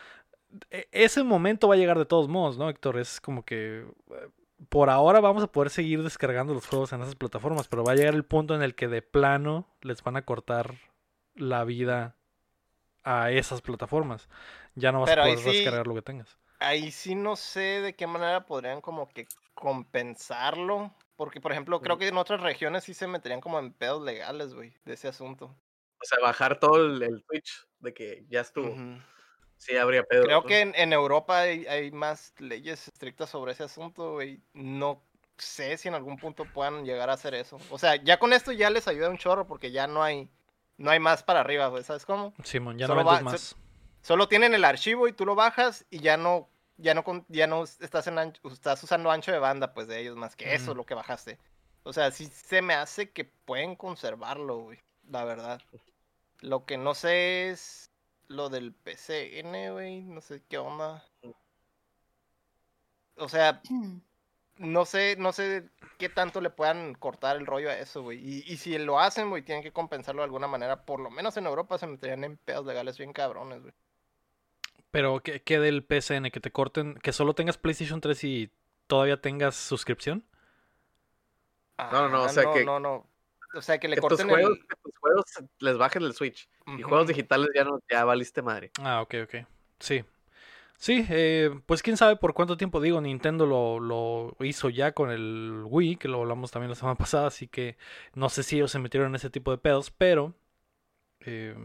E- 0.70 0.88
ese 0.92 1.24
momento 1.24 1.68
va 1.68 1.74
a 1.76 1.78
llegar 1.78 1.98
de 1.98 2.06
todos 2.06 2.28
modos, 2.30 2.58
¿no, 2.58 2.70
Héctor? 2.70 2.98
Es 3.00 3.20
como 3.22 3.44
que 3.44 3.86
eh, 4.12 4.30
por 4.70 4.90
ahora 4.90 5.20
vamos 5.20 5.44
a 5.44 5.48
poder 5.48 5.70
seguir 5.70 6.04
descargando 6.04 6.54
los 6.54 6.66
juegos 6.68 6.94
en 6.94 7.02
esas 7.02 7.16
plataformas, 7.16 7.68
pero 7.68 7.84
va 7.84 7.94
a 7.94 7.96
llegar 7.96 8.14
el 8.14 8.24
punto 8.24 8.56
en 8.56 8.62
el 8.62 8.76
que 8.76 8.88
de 8.88 9.02
plano 9.02 9.68
les 9.82 10.02
van 10.04 10.16
a 10.16 10.22
cortar 10.24 10.76
la 11.36 11.64
vida 11.66 12.16
a 13.04 13.32
esas 13.32 13.62
plataformas. 13.62 14.30
Ya 14.76 14.92
no 14.92 15.02
vas 15.02 15.10
Pero 15.10 15.24
a 15.24 15.26
poder 15.26 15.40
sí- 15.40 15.50
descargar 15.58 15.86
lo 15.88 15.96
que 15.96 16.02
tengas. 16.02 16.38
Ahí 16.64 16.92
sí 16.92 17.16
no 17.16 17.36
sé 17.36 17.82
de 17.82 17.96
qué 17.96 18.08
manera 18.08 18.46
podrían 18.46 18.82
como 18.82 19.10
que 19.10 19.28
compensarlo. 19.54 20.94
Porque, 21.16 21.40
por 21.40 21.52
ejemplo, 21.52 21.80
creo 21.80 21.98
que 21.98 22.08
en 22.08 22.18
otras 22.18 22.42
regiones 22.42 22.84
sí 22.84 22.94
se 22.94 23.08
meterían 23.08 23.42
como 23.42 23.60
en 23.60 23.72
pedos 23.72 24.02
legales, 24.04 24.54
güey, 24.54 24.74
de 24.84 24.94
ese 24.94 25.08
asunto. 25.08 25.56
O 26.02 26.06
sea, 26.06 26.18
bajar 26.22 26.60
todo 26.60 26.78
el, 26.78 27.02
el 27.04 27.24
Twitch 27.24 27.66
de 27.80 27.94
que 27.94 28.26
ya 28.30 28.42
estuvo. 28.42 28.70
Ujú. 28.70 29.00
Sí, 29.58 29.78
habría 29.78 30.04
pedo. 30.04 30.24
Creo 30.24 30.42
¿no? 30.42 30.48
que 30.48 30.60
en, 30.60 30.74
en 30.76 30.92
Europa 30.92 31.40
hay, 31.40 31.66
hay 31.68 31.92
más 31.92 32.34
leyes 32.40 32.88
estrictas 32.88 33.30
sobre 33.30 33.54
ese 33.54 33.64
asunto, 33.64 34.14
güey. 34.14 34.42
No 34.54 35.02
sé 35.38 35.78
si 35.78 35.88
en 35.88 35.94
algún 35.94 36.18
punto 36.18 36.46
puedan 36.46 36.84
llegar 36.84 37.10
a 37.10 37.14
hacer 37.14 37.34
eso. 37.34 37.58
O 37.70 37.78
sea, 37.78 37.96
ya 37.96 38.20
con 38.20 38.34
esto 38.34 38.52
ya 38.52 38.70
les 38.70 38.88
ayuda 38.88 39.10
un 39.10 39.18
chorro 39.18 39.48
porque 39.48 39.72
ya 39.72 39.88
no 39.88 40.04
hay, 40.04 40.30
no 40.78 40.92
hay 40.92 41.00
más 41.00 41.24
para 41.24 41.40
arriba, 41.40 41.68
güey. 41.68 41.84
¿Sabes 41.84 42.06
cómo? 42.06 42.34
Simón, 42.44 42.78
ya 42.78 42.88
no 42.88 42.96
vendes 42.96 43.22
más. 43.22 43.56
Solo 44.02 44.28
tienen 44.28 44.54
el 44.54 44.66
archivo 44.66 45.08
y 45.08 45.14
tú 45.14 45.26
lo 45.26 45.36
bajas 45.36 45.86
y 45.90 46.00
ya 46.00 46.18
no, 46.18 46.50
ya 46.78 46.94
no, 46.94 47.04
con- 47.04 47.26
ya 47.30 47.48
no 47.48 47.64
estás 47.64 48.08
en 48.08 48.18
ancho- 48.18 48.52
estás 48.52 48.84
usando 48.84 49.12
ancho 49.12 49.32
de 49.32 49.40
banda, 49.40 49.74
pues 49.74 49.88
de 49.88 50.00
ellos 50.00 50.16
más 50.18 50.36
que 50.36 50.54
eso 50.54 50.74
lo 50.74 50.86
que 50.86 50.94
bajaste. 50.96 51.38
O 51.84 51.94
sea, 51.94 52.12
sí 52.12 52.26
se 52.28 52.62
me 52.62 52.74
hace 52.74 53.12
que 53.12 53.26
pueden 53.26 53.76
conservarlo, 53.76 54.58
güey. 54.60 54.80
La 55.10 55.26
verdad. 55.26 55.62
Lo 56.40 56.66
que 56.66 56.78
no 56.78 56.94
sé 56.96 57.50
es 57.50 57.92
lo 58.28 58.50
del 58.50 58.74
PCN, 58.74 59.72
güey. 59.72 60.02
No 60.04 60.22
sé 60.22 60.42
qué 60.48 60.58
onda. 60.58 61.06
O 63.16 63.30
sea, 63.30 63.62
no 64.58 64.86
sé, 64.86 65.16
no 65.18 65.32
sé 65.34 65.70
qué 66.00 66.10
tanto 66.10 66.42
le 66.42 66.50
puedan 66.50 66.94
cortar 66.96 67.36
el 67.38 67.46
rollo 67.46 67.70
a 67.70 67.78
eso, 67.78 68.02
güey. 68.02 68.20
Y, 68.20 68.44
y 68.52 68.58
si 68.58 68.78
lo 68.78 69.00
hacen, 69.00 69.30
güey, 69.30 69.44
tienen 69.44 69.64
que 69.64 69.72
compensarlo 69.74 70.22
de 70.22 70.26
alguna 70.26 70.48
manera. 70.48 70.86
Por 70.86 71.00
lo 71.00 71.10
menos 71.10 71.38
en 71.38 71.46
Europa 71.46 71.78
se 71.78 71.88
meterían 71.88 72.24
en 72.24 72.38
pedos 72.38 72.66
legales 72.66 72.98
bien 72.98 73.14
cabrones, 73.14 73.62
güey. 73.62 73.74
Pero 74.94 75.22
¿qué, 75.24 75.42
qué 75.42 75.60
del 75.60 75.82
PSN? 75.84 76.30
Que 76.30 76.40
te 76.40 76.52
corten, 76.52 76.94
que 77.02 77.12
solo 77.14 77.34
tengas 77.34 77.58
PlayStation 77.58 78.00
3 78.00 78.24
y 78.26 78.52
todavía 78.86 79.20
tengas 79.20 79.56
suscripción. 79.56 80.24
No, 81.80 82.04
no, 82.04 82.10
no, 82.10 82.22
o 82.22 82.26
Ah, 82.26 82.30
sea 82.30 82.52
que- 82.54 82.64
No, 82.64 82.80
no. 82.80 83.08
O 83.56 83.62
sea, 83.64 83.80
que 83.80 83.88
le 83.88 83.96
Que 83.96 84.02
tus, 84.02 84.10
corten 84.10 84.30
juegos, 84.30 84.60
que 84.70 84.76
tus 84.84 84.94
juegos 85.00 85.26
les 85.60 85.78
bajen 85.80 86.04
el 86.04 86.14
Switch. 86.14 86.48
Y 86.78 86.84
juegos 86.84 87.08
digitales 87.08 87.50
ya 87.56 87.64
no, 87.64 87.80
ya 87.90 88.06
valiste 88.06 88.44
madre. 88.44 88.70
Ah, 88.82 89.02
ok, 89.02 89.16
ok. 89.24 89.36
Sí. 89.80 90.06
Sí, 90.78 91.04
eh, 91.10 91.50
pues 91.66 91.82
quién 91.82 91.98
sabe 91.98 92.16
por 92.16 92.36
cuánto 92.36 92.56
tiempo. 92.56 92.80
Digo, 92.80 93.02
Nintendo 93.02 93.48
lo, 93.48 93.80
lo 93.80 94.36
hizo 94.46 94.70
ya 94.70 94.92
con 94.92 95.10
el 95.10 95.64
Wii, 95.66 95.96
que 95.96 96.08
lo 96.08 96.22
hablamos 96.22 96.52
también 96.52 96.70
la 96.70 96.76
semana 96.76 96.96
pasada, 96.96 97.26
así 97.28 97.48
que 97.48 97.78
no 98.14 98.30
sé 98.30 98.44
si 98.44 98.58
ellos 98.58 98.70
se 98.72 98.78
metieron 98.78 99.10
en 99.10 99.16
ese 99.16 99.32
tipo 99.32 99.50
de 99.50 99.58
pedos, 99.58 99.90
pero 99.90 100.36
eh, 101.22 101.56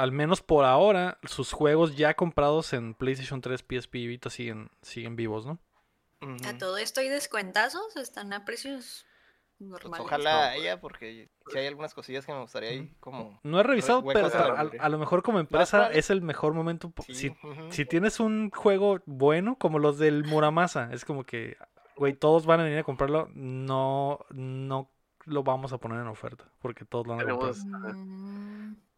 al 0.00 0.12
menos 0.12 0.40
por 0.40 0.64
ahora 0.64 1.18
sus 1.24 1.52
juegos 1.52 1.94
ya 1.94 2.14
comprados 2.14 2.72
en 2.72 2.94
PlayStation 2.94 3.40
3, 3.42 3.60
PSP 3.60 3.96
y 3.96 4.06
Vita 4.06 4.30
siguen, 4.30 4.70
siguen 4.80 5.14
vivos, 5.14 5.44
¿no? 5.44 5.58
A 6.46 6.56
todo 6.56 6.78
esto 6.78 7.00
hay 7.00 7.08
descuentazos, 7.08 7.96
están 7.96 8.32
a 8.32 8.44
precios 8.44 9.06
Pues 9.58 9.70
normal. 9.70 10.00
ojalá 10.00 10.54
ella, 10.54 10.80
porque 10.80 11.30
si 11.50 11.58
hay 11.58 11.66
algunas 11.66 11.92
cosillas 11.92 12.24
que 12.24 12.32
me 12.32 12.40
gustaría 12.40 12.70
ahí 12.70 12.94
como... 13.00 13.40
No 13.42 13.60
he 13.60 13.62
revisado, 13.62 14.02
pero 14.04 14.30
a, 14.34 14.88
lo 14.88 14.98
mejor 14.98 15.22
como 15.22 15.38
empresa 15.38 15.90
es 15.90 16.08
el 16.08 16.22
mejor 16.22 16.54
momento. 16.54 16.92
Sí, 17.06 17.14
Si, 17.14 17.36
si 17.70 17.84
tienes 17.84 18.20
un 18.20 18.50
juego 18.50 19.00
bueno, 19.04 19.56
como 19.56 19.78
los 19.78 19.98
del 19.98 20.24
Muramasa, 20.24 20.90
es 20.92 21.04
como 21.04 21.24
que, 21.24 21.58
güey, 21.96 22.14
todos 22.14 22.46
van 22.46 22.60
a 22.60 22.64
venir 22.64 22.78
a 22.78 22.84
comprarlo. 22.84 23.28
No, 23.34 24.24
no 24.30 24.90
lo 25.26 25.42
vamos 25.42 25.74
a 25.74 25.78
poner 25.78 26.00
en 26.00 26.06
oferta, 26.06 26.50
porque 26.60 26.86
todos 26.86 27.06
lo 27.06 27.16
van 27.16 27.28
a 27.28 27.32
comprar. 27.32 27.54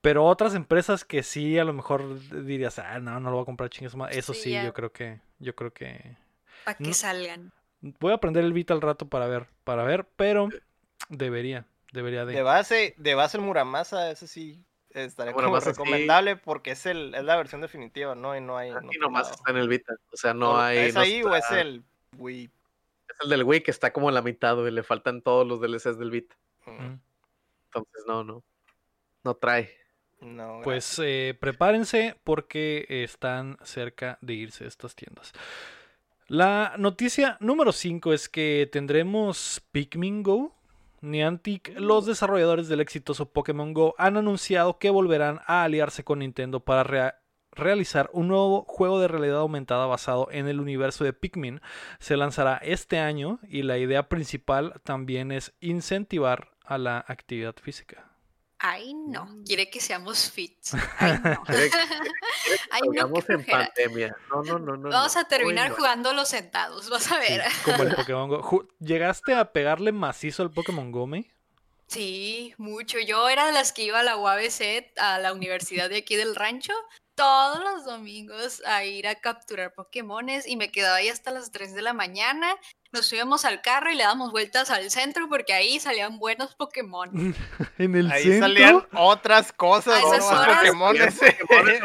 Pero 0.03 0.25
otras 0.25 0.55
empresas 0.55 1.05
que 1.05 1.23
sí, 1.23 1.59
a 1.59 1.65
lo 1.65 1.73
mejor 1.73 2.19
dirías, 2.45 2.79
ah, 2.79 2.99
no, 2.99 3.19
no 3.21 3.31
lo 3.31 3.37
voy 3.37 3.43
a 3.43 3.47
comprar, 3.47 3.71
chingas 3.71 3.95
más. 3.97 4.15
Eso 4.15 4.35
Sí, 4.35 4.53
yo 4.53 4.75
creo 4.75 4.93
que, 4.93 5.21
yo 5.39 5.55
creo 5.55 5.73
que. 5.73 6.17
para 6.65 6.77
que 6.77 6.85
No. 6.89 6.93
salgan. 6.95 7.53
Voy 7.81 8.13
a 8.13 8.17
aprender 8.17 8.45
el 8.45 8.53
Vita 8.53 8.75
al 8.75 8.81
rato 8.81 9.09
para 9.09 9.27
ver, 9.27 9.47
para 9.65 9.85
ver, 9.85 10.07
pero 10.17 10.49
debería, 11.09 11.67
debería 11.93 12.25
de. 12.25 12.35
De 12.35 12.43
base, 12.43 12.95
de 12.99 13.15
base 13.15 13.37
el 13.39 13.45
Muramasa, 13.45 14.11
ese 14.11 14.27
sí 14.27 14.65
estaría 14.91 15.33
como 15.33 15.61
sí. 15.61 15.69
recomendable 15.71 16.37
porque 16.37 16.73
es 16.73 16.85
el 16.87 17.15
es 17.15 17.25
la 17.25 17.37
versión 17.37 17.61
definitiva, 17.61 18.15
¿no? 18.15 18.37
Y 18.37 18.41
no 18.41 18.57
hay. 18.59 18.71
en 18.71 18.77
Aquí 18.79 18.87
otro 18.89 19.01
nomás 19.03 19.23
lado. 19.25 19.35
está 19.37 19.51
en 19.53 19.57
el 19.57 19.69
Vita. 19.69 19.95
O 20.13 20.17
sea, 20.17 20.35
no 20.35 20.61
hay. 20.61 20.79
¿Es 20.79 20.95
no 20.95 21.01
ahí 21.01 21.23
o 21.23 21.35
es 21.35 21.51
el 21.53 21.83
Wii? 22.19 22.51
Es 23.09 23.17
el 23.23 23.31
del 23.31 23.45
Wii 23.45 23.63
que 23.63 23.71
está 23.71 23.93
como 23.93 24.09
a 24.09 24.13
la 24.13 24.23
mitad, 24.23 24.57
güey. 24.57 24.71
Le 24.73 24.83
faltan 24.83 25.23
todos 25.23 25.47
los 25.47 25.61
DLCs 25.61 25.99
del 25.99 26.11
Vita. 26.11 26.37
Mm. 26.67 26.95
Entonces, 27.67 28.05
no, 28.07 28.23
no. 28.25 28.43
No 29.25 29.35
trae. 29.35 29.71
No, 30.23 30.61
Pues 30.63 30.99
eh, 31.03 31.37
prepárense 31.39 32.17
porque 32.25 32.87
están 32.89 33.59
cerca 33.65 34.19
de 34.21 34.35
irse 34.35 34.67
estas 34.67 34.95
tiendas. 34.95 35.33
La 36.29 36.75
noticia 36.79 37.37
número 37.41 37.73
5 37.73 38.13
es 38.13 38.29
que 38.29 38.69
tendremos 38.71 39.63
Pikmin 39.73 40.23
Go. 40.23 40.55
Niantic, 41.01 41.77
los 41.81 42.07
desarrolladores 42.07 42.69
del 42.69 42.81
exitoso 42.81 43.33
Pokémon 43.33 43.75
Go, 43.75 43.97
han 43.99 44.17
anunciado 44.17 44.79
que 44.79 44.89
volverán 44.91 45.41
a 45.47 45.65
aliarse 45.65 46.05
con 46.05 46.21
Nintendo 46.21 46.61
para 46.61 46.85
rea- 46.85 47.19
realizar 47.51 48.09
un 48.13 48.29
nuevo 48.29 48.65
juego 48.69 49.01
de 49.01 49.09
realidad 49.09 49.39
aumentada 49.41 49.87
basado 49.87 50.29
en 50.31 50.47
el 50.47 50.61
universo 50.61 51.03
de 51.03 51.13
Pikmin. 51.13 51.61
Se 51.99 52.17
lanzará 52.17 52.59
este 52.63 53.01
año 53.01 53.41
y 53.49 53.63
la 53.63 53.79
idea 53.79 54.09
principal 54.09 54.81
también 54.85 55.33
es 55.33 55.53
incentivar 55.61 56.53
a 56.65 56.79
la 56.79 57.05
actividad 57.09 57.57
física. 57.61 58.12
Ay, 58.65 58.95
no. 58.95 59.25
Mm. 59.27 59.45
Quiere 59.45 59.69
que 59.69 59.81
seamos 59.81 60.31
fits. 60.31 60.73
Ay, 60.99 61.19
no. 61.25 61.43
Quiere- 61.45 61.71
Ay, 62.71 62.81
no, 62.93 63.13
en 63.29 63.45
pandemia. 63.45 64.17
No, 64.31 64.43
no, 64.45 64.59
no, 64.61 64.77
no. 64.77 64.89
Vamos 64.89 65.15
no. 65.17 65.21
a 65.21 65.25
terminar 65.25 65.65
Uy, 65.67 65.71
no. 65.71 65.77
jugando 65.77 66.13
los 66.13 66.29
sentados. 66.29 66.89
Vas 66.89 67.11
a 67.11 67.21
Sí, 67.21 67.33
ver. 67.33 67.43
como 67.65 67.83
el 67.83 67.95
Pokémon 67.97 68.29
Go. 68.29 68.69
¿Llegaste 68.79 69.35
a 69.35 69.53
pegarle 69.53 69.91
macizo 69.91 70.45
al 70.45 70.53
Pokémon 70.53 70.93
Go, 70.93 71.09
May? 71.09 71.29
Sí, 71.89 72.55
mucho. 72.57 72.99
Yo 73.01 73.29
era 73.29 73.47
de 73.47 73.53
las 73.53 73.73
que 73.73 73.83
iba 73.83 73.99
a 74.01 74.03
la 74.05 74.17
UABC, 74.17 74.93
a 74.97 75.19
la 75.19 75.33
universidad 75.33 75.91
de 75.91 75.99
aquí 75.99 76.15
del 76.17 76.37
rancho, 76.37 76.73
todos 77.17 77.59
los 77.61 77.85
domingos 77.85 78.63
a 78.65 78.85
ir 78.85 79.07
a 79.09 79.17
capturar 79.17 79.75
Pokémones 79.75 80.47
y 80.47 80.57
me 80.57 80.71
quedaba 80.71 80.97
ahí 80.97 81.09
hasta 81.09 81.33
las 81.33 81.51
3 81.51 81.75
de 81.75 81.83
la 81.83 81.93
mañana. 81.93 82.55
Nos 82.93 83.07
subíamos 83.07 83.45
al 83.47 83.63
carro 83.63 83.91
y 83.91 83.95
le 83.95 84.05
damos 84.05 84.33
vueltas 84.33 84.71
al 84.71 84.91
centro 84.91 85.29
porque 85.29 85.55
ahí 85.55 85.81
salían 85.81 86.19
buenos 86.19 86.55
Pokémon. 86.55 87.11
En 87.79 87.95
el 87.97 88.13
Ahí 88.13 88.23
centro. 88.25 88.41
salían 88.49 88.87
otras 88.93 89.53
cosas, 89.53 89.95
A 89.95 90.01
no 90.19 90.27
horas- 90.27 90.57
Pokémones. 90.59 91.21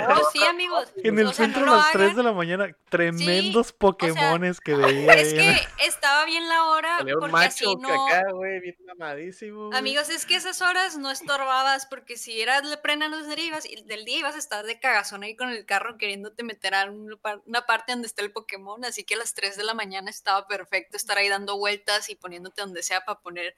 Oh, 0.09 0.29
sí, 0.31 0.43
amigos. 0.43 0.89
En 0.97 1.17
el 1.17 1.27
O 1.27 1.33
sea, 1.33 1.45
centro 1.45 1.65
no 1.65 1.73
a 1.73 1.77
las 1.77 1.91
3 1.91 2.03
hagan. 2.03 2.15
de 2.17 2.23
la 2.23 2.31
mañana. 2.33 2.75
Tremendos 2.89 3.71
Pokémones 3.73 4.59
que 4.59 4.75
veía. 4.75 5.13
Es 5.13 5.33
que 5.33 5.55
estaba 5.85 6.25
bien 6.25 6.47
la 6.49 6.65
hora 6.65 6.97
Salía 6.99 7.13
un 7.15 7.19
porque 7.21 7.31
macho 7.31 7.47
así 7.47 7.65
que 7.65 7.81
no... 7.81 8.07
acá, 8.07 8.23
güey, 8.31 8.59
bien 8.59 8.75
mamadísimo. 8.85 9.67
güey. 9.67 9.77
Amigos, 9.79 10.09
es 10.09 10.25
que 10.25 10.35
esas 10.35 10.61
horas 10.61 10.97
no 10.97 11.09
estorbabas 11.09 11.85
porque 11.85 12.17
si 12.17 12.41
eras 12.41 12.63
le 12.65 12.77
prenda 12.77 13.07
los 13.07 13.27
derivas 13.27 13.65
y 13.65 13.81
del 13.83 14.03
día 14.05 14.19
ibas 14.19 14.35
a 14.35 14.39
estar 14.39 14.65
de 14.65 14.79
cagazón 14.79 15.23
ahí 15.23 15.35
con 15.35 15.49
el 15.49 15.65
carro 15.65 15.97
queriéndote 15.97 16.43
meter 16.43 16.75
a 16.75 16.85
un 16.91 17.17
una 17.45 17.65
parte 17.65 17.93
donde 17.93 18.07
está 18.07 18.21
el 18.21 18.31
Pokémon, 18.31 18.83
así 18.85 19.03
que 19.03 19.15
a 19.15 19.17
las 19.17 19.33
3 19.33 19.55
de 19.55 19.63
la 19.63 19.73
mañana 19.73 20.09
estaba 20.09 20.47
perfecto 20.47 20.96
estar 20.97 21.17
ahí 21.17 21.29
dando 21.29 21.57
vueltas 21.57 22.09
y 22.09 22.15
poniéndote 22.15 22.61
donde 22.61 22.83
sea 22.83 23.01
para 23.05 23.19
poner 23.19 23.55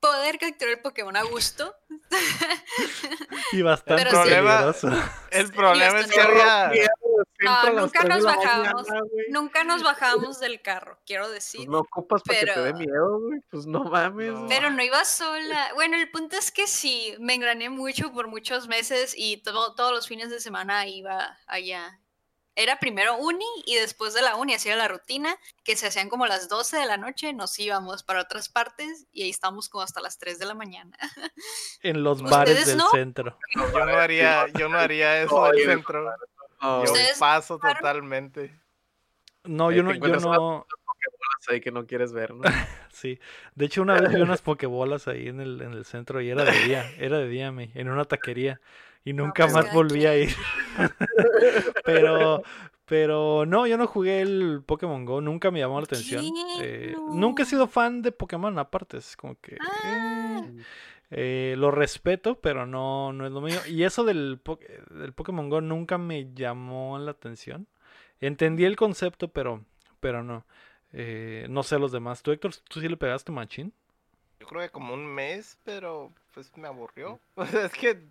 poder 0.00 0.38
capturar 0.38 0.74
el 0.74 0.80
Pokémon 0.80 1.14
a 1.16 1.22
gusto. 1.24 1.74
Y 3.52 3.62
bastante 3.62 4.04
Pero 4.04 4.72
sí. 4.72 4.86
El 5.30 5.52
problema 5.52 6.00
es 6.00 6.06
que 6.10 6.20
había. 6.20 6.72
Las 7.40 7.74
nunca 7.74 8.04
nos 8.04 8.22
mañana, 8.22 8.72
güey. 8.72 9.24
Nunca 9.30 9.64
nos 9.64 9.82
bajamos 9.82 10.38
del 10.40 10.60
carro, 10.62 10.98
quiero 11.06 11.24
Pues 11.24 11.34
decir. 11.34 11.68
no 11.68 11.80
ocupas 11.80 12.22
para 12.22 12.38
que 12.40 12.46
te 12.46 12.60
dé 12.60 12.72
pero- 12.72 12.78
miedo, 12.78 13.20
güey. 13.20 13.40
Pues 13.50 13.66
no 13.66 13.84
mames. 13.84 14.32
No. 14.32 14.36
güey. 14.44 14.48
Pero 14.48 14.70
no 14.70 14.82
iba 14.82 15.04
sola. 15.04 15.70
Bueno, 15.74 15.96
el 15.96 16.10
punto 16.10 16.36
es 16.36 16.50
que 16.52 16.66
sí, 16.66 17.14
me 17.18 17.34
engrané 17.34 17.70
mucho 17.70 18.12
por 18.12 18.28
muchos 18.28 18.68
meses 18.68 19.14
y 19.16 19.38
todo- 19.38 19.74
todos 19.74 19.92
los 19.92 20.06
fines 20.06 20.30
de 20.30 20.38
semana 20.40 20.86
iba 20.86 21.38
allá. 21.46 21.98
Era 22.56 22.78
primero 22.78 23.16
uni 23.16 23.46
y 23.64 23.76
después 23.76 24.12
de 24.12 24.22
la 24.22 24.36
uni 24.36 24.54
hacía 24.54 24.76
la 24.76 24.88
rutina, 24.88 25.36
que 25.64 25.76
se 25.76 25.86
hacían 25.86 26.08
como 26.08 26.26
las 26.26 26.48
12 26.48 26.76
de 26.78 26.86
la 26.86 26.96
noche, 26.96 27.32
nos 27.32 27.58
íbamos 27.58 28.02
para 28.02 28.22
otras 28.22 28.48
partes 28.48 29.06
y 29.12 29.22
ahí 29.22 29.30
estamos 29.30 29.68
como 29.68 29.82
hasta 29.82 30.00
las 30.00 30.18
3 30.18 30.38
de 30.38 30.46
la 30.46 30.54
mañana. 30.54 30.96
En 31.82 32.02
los 32.02 32.18
¿Ustedes 32.18 32.30
bares 32.30 32.66
del 32.66 32.76
no? 32.76 32.90
centro. 32.90 33.38
Yo 33.54 33.86
no 33.86 33.96
haría, 33.96 34.46
yo 34.58 34.68
no 34.68 34.78
haría 34.78 35.22
eso 35.22 35.44
del 35.44 35.64
centro. 35.64 36.04
No, 36.60 36.84
Yo 36.84 36.90
güey, 36.90 37.02
¿Ustedes 37.02 37.18
paso 37.18 37.58
totalmente. 37.58 38.60
No, 39.44 39.72
yo 39.72 39.82
no, 39.82 39.94
yo 39.94 40.16
no. 40.20 40.66
ahí 41.48 41.60
que 41.60 41.70
no 41.70 41.86
quieres 41.86 42.12
ver, 42.12 42.34
¿no? 42.34 42.42
Sí. 42.92 43.18
De 43.54 43.66
hecho, 43.66 43.80
una 43.82 43.98
vez 43.98 44.12
vi 44.12 44.20
unas 44.20 44.42
pokebolas 44.42 45.08
ahí 45.08 45.28
en 45.28 45.40
el, 45.40 45.62
en 45.62 45.72
el 45.72 45.84
centro 45.86 46.20
y 46.20 46.28
era 46.28 46.44
de 46.44 46.58
día. 46.64 46.90
Era 46.98 47.18
de 47.18 47.28
día, 47.28 47.50
me, 47.52 47.70
en 47.74 47.88
una 47.88 48.04
taquería. 48.04 48.60
Y 49.04 49.12
nunca 49.12 49.44
pues 49.44 49.54
más 49.54 49.72
volví 49.74 50.06
a 50.06 50.16
ir. 50.18 50.30
pero, 51.84 52.42
pero 52.84 53.46
no, 53.46 53.66
yo 53.66 53.76
no 53.78 53.86
jugué 53.86 54.20
el 54.20 54.62
Pokémon 54.64 55.04
Go. 55.04 55.20
Nunca 55.20 55.50
me 55.50 55.60
llamó 55.60 55.78
la 55.80 55.84
atención. 55.84 56.24
Eh, 56.60 56.94
Nunca 57.12 57.42
he 57.42 57.46
sido 57.46 57.66
fan 57.66 58.02
de 58.02 58.12
Pokémon, 58.12 58.58
aparte. 58.58 58.98
Es 58.98 59.16
como 59.16 59.36
que. 59.40 59.56
Ah. 59.60 60.42
eh, 60.44 60.62
eh, 61.12 61.54
lo 61.56 61.70
respeto, 61.70 62.40
pero 62.40 62.66
no, 62.66 63.12
no 63.12 63.26
es 63.26 63.32
lo 63.32 63.40
mío. 63.40 63.58
Y 63.68 63.82
eso 63.84 64.04
del, 64.04 64.38
po- 64.42 64.60
del 64.90 65.12
Pokémon 65.12 65.48
Go 65.48 65.60
nunca 65.60 65.98
me 65.98 66.32
llamó 66.34 66.98
la 66.98 67.10
atención. 67.12 67.66
Entendí 68.20 68.64
el 68.64 68.76
concepto, 68.76 69.28
pero, 69.28 69.64
pero 70.00 70.22
no. 70.22 70.44
Eh, 70.92 71.46
no 71.48 71.62
sé 71.62 71.78
los 71.78 71.90
demás. 71.92 72.22
¿Tú, 72.22 72.32
Héctor, 72.32 72.52
tú 72.68 72.80
sí 72.80 72.88
le 72.88 72.96
pegaste 72.96 73.32
machín? 73.32 73.72
Yo 74.40 74.46
creo 74.46 74.62
que 74.62 74.70
como 74.70 74.94
un 74.94 75.06
mes, 75.06 75.58
pero 75.64 76.12
pues 76.34 76.50
me 76.56 76.68
aburrió. 76.68 77.18
O 77.34 77.46
sea, 77.46 77.66
es 77.66 77.72
que 77.72 78.04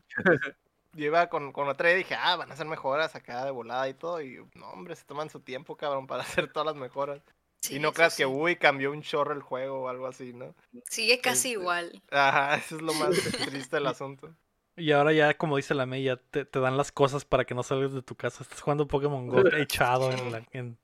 yo 0.94 1.06
iba 1.06 1.28
con, 1.28 1.52
con 1.52 1.68
otra 1.68 1.92
y 1.92 1.96
dije, 1.96 2.16
ah, 2.16 2.36
van 2.36 2.50
a 2.50 2.54
hacer 2.54 2.66
mejoras 2.66 3.16
acá 3.16 3.46
de 3.46 3.52
volada 3.52 3.88
y 3.88 3.94
todo. 3.94 4.22
Y 4.22 4.38
no, 4.56 4.70
hombre, 4.70 4.96
se 4.96 5.06
toman 5.06 5.30
su 5.30 5.40
tiempo, 5.40 5.76
cabrón, 5.76 6.08
para 6.08 6.24
hacer 6.44 6.52
todas 6.52 6.68
las 6.68 6.76
mejoras. 6.76 7.22
Sí, 7.62 7.76
y 7.76 7.80
no 7.80 7.92
creas 7.92 8.16
que, 8.16 8.26
uy, 8.26 8.56
cambió 8.56 8.92
un 8.92 9.02
chorro 9.02 9.34
el 9.34 9.42
juego 9.42 9.82
o 9.82 9.90
algo 9.90 10.08
así, 10.08 10.34
¿no? 10.34 10.56
Sigue 10.90 11.20
casi 11.20 11.50
este, 11.50 11.60
igual. 11.60 12.02
Ajá, 12.10 12.56
eso 12.56 12.78
es 12.78 12.82
lo 12.82 12.94
más 12.94 13.10
triste 13.50 13.76
del 13.76 13.88
asunto. 13.88 14.34
Y 14.78 14.94
ahora 14.94 15.12
ya, 15.12 15.34
como 15.38 15.58
dice 15.58 15.74
la 15.74 15.86
May, 15.86 16.04
ya 16.04 16.16
te, 16.16 16.46
te 16.46 16.60
dan 16.60 16.78
las 16.78 16.94
cosas 16.94 17.26
para 17.26 17.44
que 17.44 17.54
no 17.54 17.64
salgas 17.64 17.92
de 17.92 18.02
tu 18.02 18.16
casa. 18.16 18.44
Estás 18.44 18.62
jugando 18.62 18.88
Pokémon 18.88 19.28
Go 19.28 19.46
echado 19.58 20.10
en 20.10 20.32
la, 20.32 20.44
en 20.54 20.78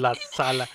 la 0.00 0.14
sala. 0.14 0.68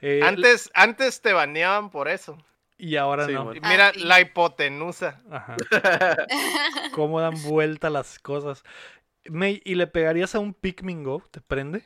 Eh, 0.00 0.20
Antes, 0.22 0.70
antes 0.74 1.20
te 1.20 1.34
baneaban 1.34 1.90
por 1.90 2.08
eso. 2.08 2.38
Y 2.78 2.96
ahora 2.96 3.26
Sí, 3.26 3.32
no. 3.32 3.44
bueno. 3.44 3.60
Mira, 3.68 3.88
Ah, 3.88 3.92
sí. 3.94 4.00
la 4.00 4.20
hipotenusa. 4.20 5.22
Ajá. 5.30 5.56
Cómo 6.94 7.20
dan 7.20 7.40
vuelta 7.42 7.88
las 7.90 8.18
cosas. 8.18 8.62
May, 9.28 9.60
¿y 9.64 9.74
le 9.76 9.86
pegarías 9.86 10.34
a 10.34 10.38
un 10.40 10.54
Pikmin 10.54 11.02
Go? 11.02 11.22
¿Te 11.30 11.40
prende? 11.40 11.84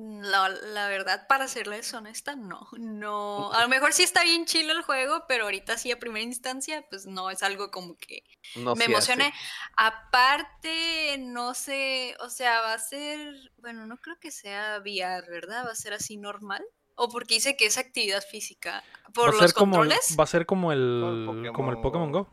La, 0.00 0.48
la 0.48 0.88
verdad, 0.88 1.26
para 1.26 1.48
serles 1.48 1.92
honesta, 1.92 2.36
no. 2.36 2.68
No. 2.78 3.52
A 3.52 3.62
lo 3.62 3.68
mejor 3.68 3.92
sí 3.92 4.04
está 4.04 4.22
bien 4.22 4.44
chilo 4.46 4.72
el 4.72 4.82
juego, 4.82 5.24
pero 5.26 5.44
ahorita 5.44 5.76
sí 5.76 5.90
a 5.90 5.98
primera 5.98 6.22
instancia, 6.24 6.84
pues 6.88 7.06
no 7.06 7.30
es 7.30 7.42
algo 7.42 7.72
como 7.72 7.96
que 7.96 8.22
No 8.54 8.76
me 8.76 8.84
se 8.84 8.90
emocione. 8.92 9.32
Aparte, 9.76 11.16
no 11.18 11.52
sé, 11.54 12.14
o 12.20 12.30
sea, 12.30 12.60
va 12.60 12.74
a 12.74 12.78
ser, 12.78 13.34
bueno, 13.56 13.86
no 13.86 13.96
creo 13.96 14.18
que 14.20 14.30
sea 14.30 14.78
VR, 14.80 15.28
¿verdad? 15.28 15.66
Va 15.66 15.72
a 15.72 15.74
ser 15.74 15.92
así 15.94 16.16
normal. 16.16 16.64
O 16.98 17.08
porque 17.08 17.34
dice 17.34 17.56
que 17.56 17.66
es 17.66 17.78
actividad 17.78 18.22
física. 18.22 18.82
¿Por 19.14 19.28
los 19.30 19.38
ser 19.38 19.52
como 19.54 19.76
el- 19.76 19.80
controles? 19.88 20.16
va 20.18 20.24
a 20.24 20.26
ser 20.26 20.46
como 20.46 20.72
el, 20.72 21.24
Pokémon 21.26 21.52
como 21.54 21.70
el 21.70 21.80
Pokémon 21.80 22.12
Go. 22.12 22.28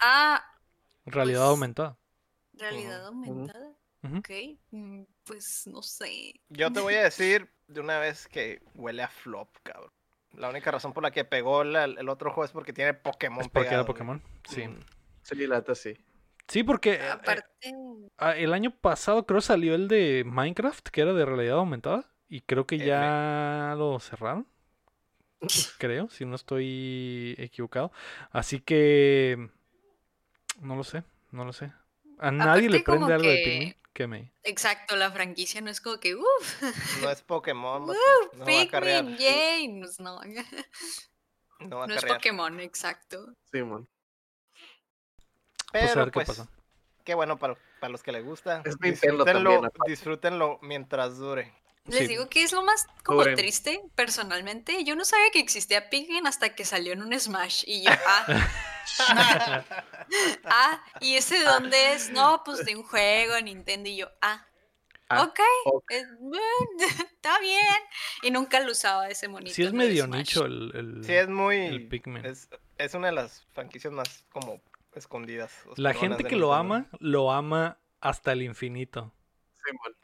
Ah, 0.00 0.42
Realidad 1.04 1.40
Pues- 1.42 1.50
aumentada. 1.50 1.98
realidad 2.54 3.06
aumentada. 3.06 3.72
Ok, 4.18 4.30
mm, 4.70 5.02
pues 5.24 5.66
no 5.66 5.82
sé. 5.82 6.40
Yo 6.48 6.72
te 6.72 6.80
voy 6.80 6.94
a 6.94 7.02
decir 7.02 7.50
de 7.66 7.80
una 7.80 7.98
vez 7.98 8.28
que 8.28 8.62
huele 8.74 9.02
a 9.02 9.08
flop, 9.08 9.48
cabrón. 9.62 9.90
La 10.32 10.48
única 10.50 10.70
razón 10.70 10.92
por 10.92 11.02
la 11.02 11.10
que 11.10 11.24
pegó 11.24 11.64
la- 11.64 11.84
el 11.84 12.08
otro 12.08 12.30
juego 12.30 12.44
es 12.44 12.52
porque 12.52 12.72
tiene 12.72 12.94
Pokémon 12.94 13.40
Es 13.40 13.48
porque 13.48 13.60
era 13.68 13.70
pegado. 13.70 13.86
Pokémon. 13.86 14.22
Sí. 14.48 14.66
Mm. 14.68 14.80
Sí, 15.22 15.46
la 15.46 15.64
sí. 15.74 15.96
Sí, 16.48 16.62
porque 16.62 16.94
eh, 16.94 17.08
Aparte, 17.10 17.72
ah, 18.18 18.36
el 18.36 18.52
año 18.54 18.70
pasado 18.70 19.26
creo 19.26 19.40
salió 19.40 19.74
el 19.74 19.88
de 19.88 20.22
Minecraft, 20.24 20.88
que 20.88 21.00
era 21.00 21.12
de 21.12 21.24
realidad 21.24 21.56
aumentada. 21.58 22.08
Y 22.28 22.40
creo 22.40 22.66
que 22.66 22.76
F. 22.76 22.86
ya 22.86 23.74
lo 23.76 23.98
cerraron. 24.00 24.46
creo, 25.78 26.08
si 26.10 26.24
no 26.24 26.34
estoy 26.34 27.34
equivocado. 27.38 27.92
Así 28.30 28.60
que 28.60 29.48
no 30.60 30.76
lo 30.76 30.84
sé, 30.84 31.04
no 31.30 31.44
lo 31.44 31.52
sé. 31.52 31.72
A 32.18 32.30
nadie 32.30 32.68
le 32.70 32.78
Aparte, 32.78 32.84
prende 32.98 33.14
algo 33.14 33.28
de 33.28 33.36
que- 33.36 33.44
Pikmin 33.44 33.76
que 33.92 34.06
me. 34.06 34.32
Exacto, 34.42 34.94
la 34.96 35.10
franquicia 35.10 35.60
no 35.60 35.70
es 35.70 35.80
como 35.80 35.98
que, 36.00 36.14
uff, 36.16 36.62
No 37.02 37.10
es 37.10 37.22
Pokémon, 37.22 37.86
vato, 37.86 37.98
no. 38.36 38.44
Pikmin, 38.44 39.16
yay. 39.16 39.78
Pues 39.80 40.00
no, 40.00 40.20
No 41.60 41.78
va 41.78 41.84
a 41.84 41.86
no 41.86 41.94
es. 41.94 42.04
Pokémon, 42.04 42.60
exacto. 42.60 43.34
Simón. 43.50 43.88
Pues 45.72 45.84
a 45.84 45.86
Pero 45.94 46.00
ver 46.00 46.06
qué 46.06 46.10
pues, 46.12 46.28
pasa. 46.28 46.48
qué 47.04 47.14
bueno 47.14 47.38
para, 47.38 47.56
para 47.80 47.90
los 47.90 48.02
que 48.02 48.12
les 48.12 48.24
gusta. 48.24 48.62
Es 48.64 48.78
disfrútenlo, 48.78 49.24
también, 49.24 49.70
disfrútenlo 49.86 50.58
mientras 50.62 51.18
dure. 51.18 51.52
Les 51.88 52.00
Sí. 52.00 52.06
digo 52.08 52.28
que 52.28 52.42
es 52.42 52.52
lo 52.52 52.62
más 52.62 52.86
como 53.04 53.22
triste, 53.22 53.80
personalmente. 53.94 54.82
Yo 54.84 54.96
no 54.96 55.04
sabía 55.04 55.30
que 55.32 55.38
existía 55.40 55.88
Pikmin 55.88 56.26
hasta 56.26 56.54
que 56.54 56.64
salió 56.64 56.92
en 56.92 57.02
un 57.02 57.18
Smash. 57.18 57.62
Y 57.66 57.82
yo, 57.84 57.90
ah, 58.06 58.26
ah, 60.44 60.82
¿y 61.00 61.14
ese 61.14 61.38
de 61.38 61.44
dónde 61.44 61.92
es? 61.92 62.10
No, 62.10 62.42
pues 62.44 62.64
de 62.64 62.76
un 62.76 62.82
juego, 62.82 63.40
Nintendo. 63.40 63.88
Y 63.88 63.96
yo, 63.96 64.10
ah, 64.22 64.46
Ah, 65.08 65.22
ok, 65.22 65.38
ok. 65.66 65.90
eh, 65.92 66.04
bueno, 66.18 66.42
está 67.12 67.38
bien. 67.38 67.62
Y 68.22 68.32
nunca 68.32 68.58
lo 68.58 68.72
usaba 68.72 69.08
ese 69.08 69.28
monito. 69.28 69.54
Sí 69.54 69.62
es 69.62 69.72
medio 69.72 70.06
Smash. 70.06 70.18
nicho 70.18 70.44
el, 70.46 70.72
el- 70.74 71.04
Sí, 71.04 71.12
es 71.12 71.28
muy. 71.28 71.58
el 71.58 71.86
Pikmin. 71.86 72.26
Es, 72.26 72.48
es 72.78 72.92
una 72.94 73.06
de 73.08 73.12
las 73.12 73.46
franquicias 73.52 73.92
más 73.92 74.24
como 74.30 74.60
escondidas. 74.96 75.52
La 75.76 75.94
gente 75.94 76.24
que 76.24 76.34
lo 76.34 76.52
ama, 76.54 76.86
lo 76.98 77.30
ama 77.30 77.78
hasta 78.00 78.32
el 78.32 78.42
infinito. 78.42 79.12
Simón. 79.64 79.96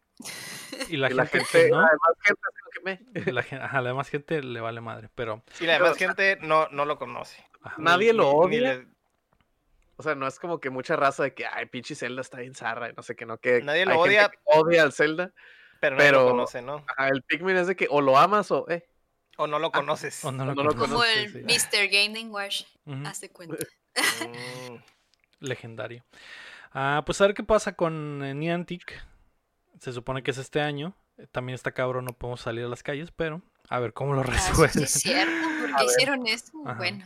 Y 0.88 0.96
la, 0.96 1.10
Y 1.10 1.14
la 1.14 1.26
gente, 1.26 1.44
gente, 1.46 1.70
no, 1.70 1.78
además, 1.80 2.16
gente 2.22 2.42
que 2.72 2.80
me. 3.24 3.32
la 3.32 3.40
ajá, 3.64 3.80
la 3.80 3.88
demás 3.90 4.08
gente 4.08 4.42
le 4.42 4.60
vale 4.60 4.80
madre. 4.80 5.08
Pero 5.14 5.42
Y 5.60 5.66
la 5.66 5.74
demás 5.74 5.96
gente 5.96 6.38
no, 6.40 6.68
no 6.70 6.84
lo 6.84 6.98
conoce. 6.98 7.44
ajá, 7.62 7.76
Nadie 7.78 8.12
Ni- 8.12 8.18
lo 8.18 8.30
odia. 8.30 8.74
le- 8.76 8.86
O 9.96 10.02
sea, 10.02 10.14
no 10.14 10.26
es 10.26 10.38
como 10.40 10.58
que 10.58 10.70
mucha 10.70 10.96
raza 10.96 11.22
de 11.22 11.34
que, 11.34 11.46
ay, 11.46 11.66
pinche 11.66 11.94
Zelda 11.94 12.22
está 12.22 12.38
bien 12.40 12.54
zarra 12.54 12.90
y 12.90 12.92
no 12.94 13.02
sé 13.02 13.14
qué, 13.14 13.24
no, 13.26 13.38
que 13.38 13.62
Nadie 13.62 13.84
lo 13.86 13.92
gente 13.92 14.08
odia. 14.08 14.28
que 14.30 14.38
odia 14.46 14.82
al 14.82 14.92
Zelda. 14.92 15.32
pero 15.80 15.96
nadie 15.96 16.12
lo 16.12 16.24
conoce, 16.28 16.62
¿no? 16.62 16.84
Ajá, 16.96 17.08
el 17.08 17.22
Pikmin 17.22 17.56
es 17.56 17.66
de 17.66 17.76
que 17.76 17.86
o 17.90 18.00
lo 18.00 18.16
amas 18.18 18.50
o, 18.50 18.68
eh, 18.68 18.88
O 19.36 19.46
no 19.46 19.58
lo 19.58 19.70
conoces. 19.72 20.24
o 20.24 20.32
no 20.32 20.44
lo 20.44 20.54
no 20.54 20.62
lo 20.64 20.70
conoces, 20.74 20.88
Como 20.88 21.04
el 21.04 21.32
sí. 21.32 21.42
Mr. 21.42 22.28
Watch, 22.30 22.62
Ujú, 22.86 23.06
haz 23.06 23.20
de 23.20 23.30
cuenta. 23.30 23.56
Mm, 24.72 24.76
Legendario. 25.40 26.02
Ah, 26.72 27.02
pues 27.04 27.20
a 27.20 27.26
ver 27.26 27.34
qué 27.34 27.42
pasa 27.42 27.74
con 27.76 28.22
eh, 28.24 28.32
Niantic. 28.34 28.98
Se 29.82 29.92
supone 29.92 30.22
que 30.22 30.30
es 30.30 30.38
este 30.38 30.60
año. 30.60 30.94
Eh, 31.18 31.26
También 31.32 31.54
está 31.56 31.72
cabrón, 31.72 32.04
no 32.04 32.12
podemos 32.12 32.40
salir 32.40 32.64
a 32.64 32.68
las 32.68 32.84
calles, 32.84 33.10
pero 33.10 33.42
a 33.68 33.80
ver 33.80 33.92
cómo 33.92 34.14
lo 34.14 34.20
Ah, 34.20 34.24
resuelven. 34.24 34.70
sí 34.70 34.82
es 34.84 34.90
cierto, 34.92 35.32
¿por 35.60 35.70
A 35.74 35.76
qué 35.78 35.84
ver. 35.84 35.86
hicieron 35.92 36.26
eso? 36.28 36.52
Ajá. 36.64 36.78
Bueno, 36.78 37.04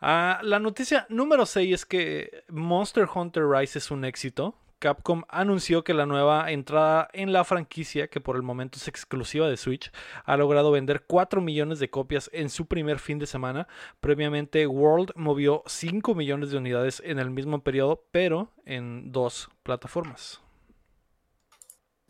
Ah, 0.00 0.38
la 0.42 0.60
noticia 0.60 1.04
número 1.08 1.46
6 1.46 1.74
es 1.74 1.84
que 1.86 2.44
Monster 2.48 3.08
Hunter 3.12 3.44
Rise 3.48 3.78
es 3.80 3.90
un 3.90 4.04
éxito. 4.04 4.56
Capcom 4.78 5.22
anunció 5.28 5.82
que 5.84 5.94
la 5.94 6.06
nueva 6.06 6.50
entrada 6.52 7.08
en 7.12 7.32
la 7.32 7.42
franquicia, 7.44 8.06
que 8.08 8.20
por 8.20 8.36
el 8.36 8.42
momento 8.42 8.78
es 8.78 8.86
exclusiva 8.88 9.48
de 9.48 9.56
Switch, 9.56 9.90
ha 10.24 10.36
logrado 10.36 10.70
vender 10.72 11.04
4 11.06 11.40
millones 11.40 11.78
de 11.80 11.90
copias 11.90 12.30
en 12.32 12.50
su 12.50 12.66
primer 12.66 12.98
fin 13.00 13.18
de 13.18 13.26
semana. 13.26 13.66
Previamente, 14.00 14.66
World 14.68 15.12
movió 15.16 15.62
5 15.66 16.14
millones 16.16 16.50
de 16.50 16.58
unidades 16.58 17.00
en 17.04 17.18
el 17.20 17.30
mismo 17.30 17.62
periodo, 17.62 18.04
pero 18.12 18.50
en 18.64 19.10
dos 19.12 19.50
plataformas. 19.64 20.40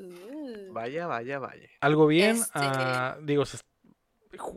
Uh, 0.03 0.73
vaya, 0.73 1.07
vaya, 1.07 1.39
vaya. 1.39 1.69
Algo 1.81 2.07
bien, 2.07 2.37
Este- 2.37 2.51
ah, 2.55 3.17
digo, 3.23 3.45
se- 3.45 3.59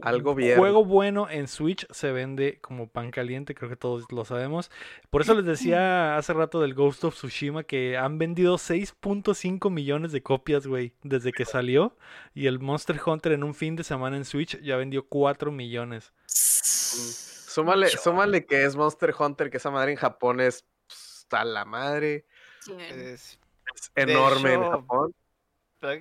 Algo 0.04 0.36
bien. 0.36 0.58
Juego 0.58 0.86
bueno 0.86 1.30
en 1.30 1.50
Switch 1.50 1.86
se 1.91 2.14
vende 2.14 2.60
como 2.62 2.88
pan 2.88 3.12
caliente, 3.12 3.54
creo 3.54 3.70
que 3.70 3.76
todos 3.76 4.06
lo 4.10 4.24
sabemos. 4.24 4.72
Por 5.10 5.22
eso 5.22 5.34
les 5.34 5.43
decía 5.46 6.16
hace 6.16 6.32
rato 6.32 6.62
del 6.62 6.74
Ghost 6.74 7.04
of 7.04 7.14
Tsushima 7.16 7.64
que 7.64 7.98
han 7.98 8.18
vendido 8.18 8.58
6.5 8.58 9.70
millones 9.70 10.14
de 10.14 10.24
copias, 10.24 10.66
güey, 10.66 10.93
desde 11.04 11.34
que 11.34 11.43
salió. 11.43 11.98
Y 12.34 12.48
el 12.48 12.60
Monster 12.60 12.98
Hunter 13.06 13.34
en 13.34 13.43
un 13.43 13.54
fin 13.54 13.76
de 13.76 13.84
semana 13.84 14.16
en 14.16 14.24
Switch 14.24 14.58
ya 14.62 14.78
vendió 14.78 15.06
4 15.10 15.52
millones. 15.52 16.14
Súmale, 16.26 17.88
Mucho. 17.88 17.98
súmale 18.00 18.46
que 18.46 18.64
es 18.64 18.76
Monster 18.78 19.14
Hunter, 19.18 19.50
que 19.50 19.58
esa 19.58 19.72
madre 19.72 19.91
en 19.91 19.98
Japón 19.98 20.39
es 20.39 20.66
pues, 20.88 21.28
a 21.32 21.43
la 21.43 21.66
madre. 21.66 22.26
sí, 22.62 22.72
es- 22.80 23.39
Es 23.76 23.91
enorme 23.96 24.54
en 24.54 24.62
hecho, 24.62 24.72
Japón. 24.72 25.14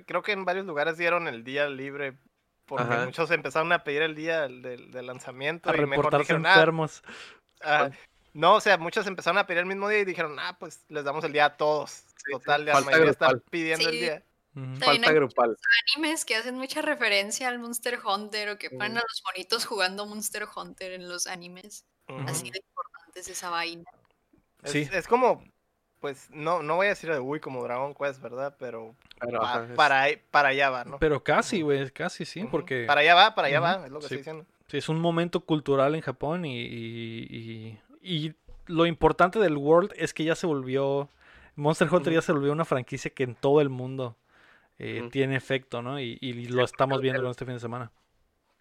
Creo 0.05 0.21
que 0.21 0.31
en 0.31 0.45
varios 0.45 0.65
lugares 0.65 0.97
dieron 0.97 1.27
el 1.27 1.43
día 1.43 1.67
libre. 1.69 2.17
Porque 2.65 2.83
Ajá. 2.91 3.05
muchos 3.05 3.29
empezaron 3.29 3.71
a 3.73 3.83
pedir 3.83 4.01
el 4.01 4.15
día 4.15 4.41
del, 4.47 4.89
lanzamiento. 5.05 5.69
A 5.69 5.75
y 5.75 5.81
mejor 5.81 5.89
reportarse 6.05 6.23
dijeron, 6.23 6.45
"Ah, 6.47 6.53
enfermos. 6.53 7.03
ah". 7.61 7.89
no, 8.33 8.55
o 8.55 8.59
sea, 8.61 8.77
muchos 8.79 9.05
empezaron 9.05 9.37
a 9.37 9.45
pedir 9.45 9.59
el 9.59 9.65
mismo 9.67 9.87
día 9.87 9.99
y 9.99 10.05
dijeron, 10.05 10.37
ah, 10.39 10.57
pues 10.59 10.83
les 10.89 11.03
damos 11.03 11.23
el 11.23 11.31
día 11.31 11.45
a 11.45 11.57
todos. 11.57 11.91
sí, 11.91 12.31
Total, 12.31 12.65
la 12.65 12.73
falta 12.73 12.89
mayoría 12.89 13.11
está 13.11 13.27
grupal. 13.29 13.49
pidiendo 13.51 13.87
el 13.87 13.93
Sí. 13.95 14.01
día. 14.01 14.23
Ujú. 14.55 14.63
También 14.79 15.03
Falta 15.03 15.11
grupal. 15.13 15.57
animes 15.95 16.25
que 16.25 16.35
hacen 16.35 16.55
mucha 16.55 16.81
referencia 16.81 17.49
al 17.49 17.59
Monster 17.59 17.99
Hunter 18.03 18.49
o 18.49 18.57
que 18.57 18.71
ponen 18.71 18.93
Mm. 18.93 18.97
a 18.97 19.01
los 19.01 19.21
monitos 19.25 19.65
jugando 19.65 20.05
Monster 20.07 20.47
Hunter 20.55 20.93
en 20.93 21.07
los 21.07 21.27
animes. 21.27 21.85
Así 22.25 22.49
de 22.49 22.57
importante 22.59 23.19
es 23.19 23.27
esa 23.27 23.49
vaina. 23.51 23.83
Es, 24.63 24.71
Sí. 24.71 24.89
es 24.91 25.07
como, 25.07 25.43
pues, 25.99 26.29
no, 26.31 26.63
no 26.63 26.77
voy 26.77 26.87
a 26.87 26.89
decir 26.89 27.11
de 27.11 27.19
uy 27.19 27.39
como 27.39 27.63
Dragon 27.63 27.93
Quest, 27.93 28.19
¿verdad? 28.21 28.55
Pero 28.57 28.95
Pero, 29.19 29.39
pa- 29.39 29.65
para, 29.75 30.05
para 30.31 30.49
allá 30.49 30.69
va, 30.69 30.83
¿no? 30.85 30.99
Pero 30.99 31.23
casi, 31.23 31.61
güey, 31.61 31.89
casi 31.91 32.25
sí, 32.25 32.45
porque 32.51 32.85
Para 32.85 33.01
allá 33.01 33.15
va, 33.15 33.35
para 33.35 33.47
allá 33.47 33.59
va, 33.59 33.85
es 33.85 33.91
lo 33.91 33.99
que 33.99 34.07
sí. 34.07 34.15
estoy 34.15 34.17
diciendo. 34.17 34.45
sí, 34.67 34.77
es 34.77 34.89
un 34.89 34.99
momento 34.99 35.39
cultural 35.41 35.95
en 35.95 36.01
Japón 36.01 36.45
y, 36.45 36.59
y- 36.61 37.27
y- 37.31 37.79
y 38.01 38.33
lo 38.67 38.85
importante 38.85 39.39
del 39.39 39.57
World 39.57 39.93
es 39.95 40.13
que 40.13 40.23
ya 40.23 40.35
se 40.35 40.47
volvió, 40.47 41.09
Monster 41.55 41.87
Hunter 41.91 42.13
ya 42.13 42.21
se 42.21 42.31
volvió 42.33 42.51
una 42.51 42.65
franquicia 42.65 43.11
que 43.11 43.23
en 43.23 43.35
todo 43.35 43.61
el 43.61 43.69
mundo 43.69 44.15
eh, 44.79 45.07
tiene 45.11 45.35
efecto, 45.37 45.81
¿no? 45.81 45.99
Y, 46.01 46.17
y 46.19 46.33
lo 46.47 46.65
estamos 46.65 46.99
viendo 47.01 47.19
el- 47.19 47.23
con 47.23 47.31
este 47.31 47.45
fin 47.45 47.53
de 47.55 47.59
semana. 47.61 47.91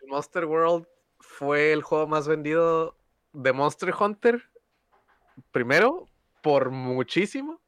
Monster 0.06 0.44
World 0.44 0.86
fue 1.18 1.72
el 1.72 1.82
juego 1.82 2.06
más 2.06 2.28
vendido 2.28 2.96
de 3.32 3.52
Monster 3.52 3.92
Hunter. 3.98 4.44
Primero, 5.50 6.08
por 6.42 6.70
muchísimo. 6.70 7.60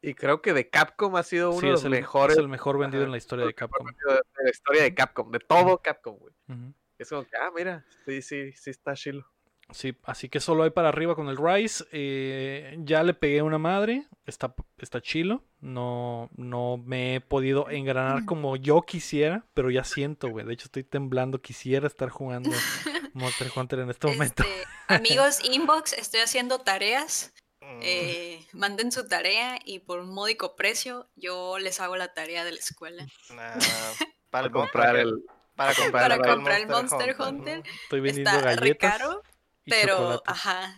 Y 0.00 0.14
creo 0.14 0.40
que 0.42 0.52
de 0.52 0.68
Capcom 0.70 1.16
ha 1.16 1.22
sido 1.22 1.50
uno 1.50 1.60
Sí, 1.60 1.66
de 1.66 1.72
los 1.72 1.84
el, 1.84 1.90
mejores 1.90 2.36
es 2.36 2.40
el 2.42 2.48
mejor 2.48 2.78
vendido 2.78 3.02
ajá, 3.02 3.06
en 3.08 3.12
la 3.12 3.18
historia 3.18 3.46
de 3.46 3.54
Capcom. 3.54 3.86
de 3.86 4.44
la 4.44 4.50
historia 4.50 4.82
de 4.82 4.94
Capcom, 4.94 5.30
de 5.30 5.40
todo 5.40 5.78
Capcom, 5.78 6.16
güey. 6.16 6.34
Es 6.98 7.08
como 7.10 7.24
que, 7.24 7.36
ah, 7.36 7.50
mira, 7.54 7.84
sí, 8.06 8.22
sí, 8.22 8.52
sí 8.52 8.70
está 8.70 8.94
chilo. 8.94 9.26
Sí, 9.70 9.94
así 10.04 10.30
que 10.30 10.40
solo 10.40 10.62
hay 10.62 10.70
para 10.70 10.88
arriba 10.88 11.14
con 11.14 11.28
el 11.28 11.36
Rise. 11.36 11.84
eh, 11.92 12.74
ya 12.78 13.02
le 13.02 13.12
pegué 13.12 13.42
una 13.42 13.58
madre. 13.58 14.06
Está, 14.24 14.54
está 14.78 15.02
chilo. 15.02 15.44
No, 15.60 16.30
no 16.36 16.78
me 16.78 17.16
he 17.16 17.20
podido 17.20 17.68
engranar 17.68 18.24
como 18.24 18.56
yo 18.56 18.80
quisiera, 18.82 19.44
pero 19.52 19.70
ya 19.70 19.84
siento, 19.84 20.30
güey. 20.30 20.46
De 20.46 20.54
hecho, 20.54 20.66
estoy 20.66 20.84
temblando. 20.84 21.42
Quisiera 21.42 21.86
estar 21.86 22.08
jugando 22.08 22.48
Monster 23.12 23.48
Hunter 23.54 23.80
en 23.80 23.90
este 23.90 24.06
momento. 24.06 24.42
Este, 24.42 24.64
amigos, 24.86 25.40
inbox, 25.44 25.92
estoy 25.92 26.20
haciendo 26.20 26.60
tareas. 26.60 27.34
Mm, 27.60 27.80
eh, 27.82 28.46
manden 28.52 28.92
su 28.92 29.08
tarea 29.08 29.58
y 29.64 29.80
por 29.80 29.98
un 30.00 30.10
módico 30.14 30.54
precio 30.56 31.08
yo 31.16 31.58
les 31.58 31.80
hago 31.80 31.96
la 31.96 32.14
tarea 32.14 32.44
de 32.44 32.52
la 32.52 32.58
escuela. 32.58 33.04
nah, 33.30 33.54
para, 34.30 34.50
comprar 34.50 34.96
el. 34.96 35.24
para 35.56 35.74
comprar, 35.74 36.02
Para 36.02 36.14
el 36.14 36.22
comprar 36.34 36.60
el 36.60 36.66
Monster 36.68 37.16
Hunter. 37.18 37.62
Estoy 37.82 38.00
vendiendo 38.00 38.30
Está 38.30 38.42
re 38.42 38.56
galletas. 38.56 38.98
caro, 38.98 39.22
y 39.64 39.70
pero 39.70 40.22
ajá. 40.26 40.76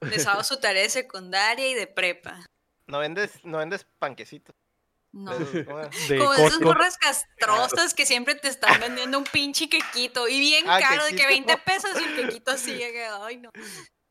Les 0.00 0.26
hago 0.26 0.44
su 0.44 0.60
tarea 0.60 0.82
de 0.82 0.90
secundaria 0.90 1.66
y 1.68 1.74
de 1.74 1.86
prepa. 1.86 2.46
No 2.86 2.98
vendes, 2.98 3.42
no 3.44 3.58
vendes 3.58 3.86
panquecitos. 3.98 4.54
No. 5.12 5.32
De 6.08 6.18
Como 6.18 6.34
esas 6.34 6.60
morras 6.60 6.98
castrosas 6.98 7.94
que 7.94 8.04
siempre 8.04 8.34
te 8.34 8.48
están 8.48 8.78
vendiendo 8.80 9.16
un 9.16 9.24
pinche 9.24 9.68
quequito 9.70 10.28
y 10.28 10.40
bien 10.40 10.64
Ah, 10.68 10.80
caro, 10.80 11.04
de 11.04 11.12
que 11.12 11.16
quequito. 11.26 11.46
20 11.46 11.58
pesos 11.58 11.90
y 12.00 12.04
el 12.04 12.14
quequito 12.16 12.50
así, 12.50 12.76
que, 12.76 13.06
ay 13.06 13.36
no. 13.38 13.50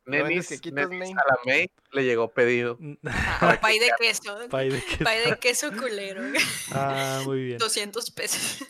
Nenis, 0.06 0.50
Nenis 0.72 1.10
a 1.12 1.14
la 1.14 1.36
May 1.46 1.70
le 1.92 2.04
llegó 2.04 2.28
pedido. 2.28 2.78
Ajá, 3.04 3.60
pay 3.60 3.78
de 3.78 3.90
queso. 3.98 4.36
Pay 4.50 4.70
de 4.70 4.82
queso. 4.84 5.04
Pay 5.04 5.30
de 5.30 5.36
queso 5.38 5.72
culero. 5.72 6.22
Ah, 6.72 7.22
muy 7.24 7.44
bien. 7.44 7.58
200 7.58 8.10
pesos. 8.10 8.64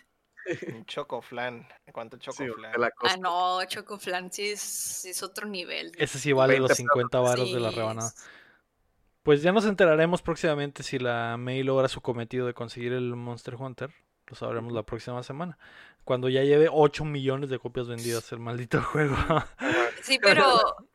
Un 0.74 0.84
chocoflan. 0.84 1.66
¿Cuánto 1.92 2.16
Sí, 2.18 2.22
chocoflan? 2.24 2.72
la 2.78 2.90
Ah, 3.00 3.16
no, 3.16 3.64
Chocoflan 3.64 4.30
sí 4.30 4.50
es, 4.50 4.60
sí 4.60 5.10
es 5.10 5.22
otro 5.22 5.46
nivel. 5.46 5.92
Ese 5.98 6.18
sí 6.18 6.32
vale 6.32 6.52
20 6.54 6.60
los 6.60 6.68
pesos. 6.68 6.76
50 6.92 7.18
varos 7.20 7.52
de 7.52 7.60
la 7.60 7.70
Sí, 7.70 7.76
rebanada. 7.76 8.08
es- 8.08 8.24
Pues 9.22 9.40
ya 9.42 9.52
nos 9.52 9.64
enteraremos 9.64 10.20
próximamente 10.20 10.82
si 10.82 10.98
la 10.98 11.36
May 11.38 11.62
logra 11.62 11.88
su 11.88 12.02
cometido 12.02 12.46
de 12.46 12.52
conseguir 12.52 12.92
el 12.92 13.16
Monster 13.16 13.54
Hunter. 13.54 13.90
Lo 14.26 14.36
sabremos 14.36 14.72
la 14.74 14.82
próxima 14.82 15.22
semana. 15.22 15.58
Cuando 16.04 16.28
ya 16.28 16.42
lleve 16.42 16.68
8 16.70 17.06
millones 17.06 17.48
de 17.48 17.58
copias 17.58 17.88
vendidas 17.88 18.30
el 18.32 18.38
maldito 18.40 18.82
juego. 18.82 19.16
Sí, 20.04 20.18
pero 20.22 20.46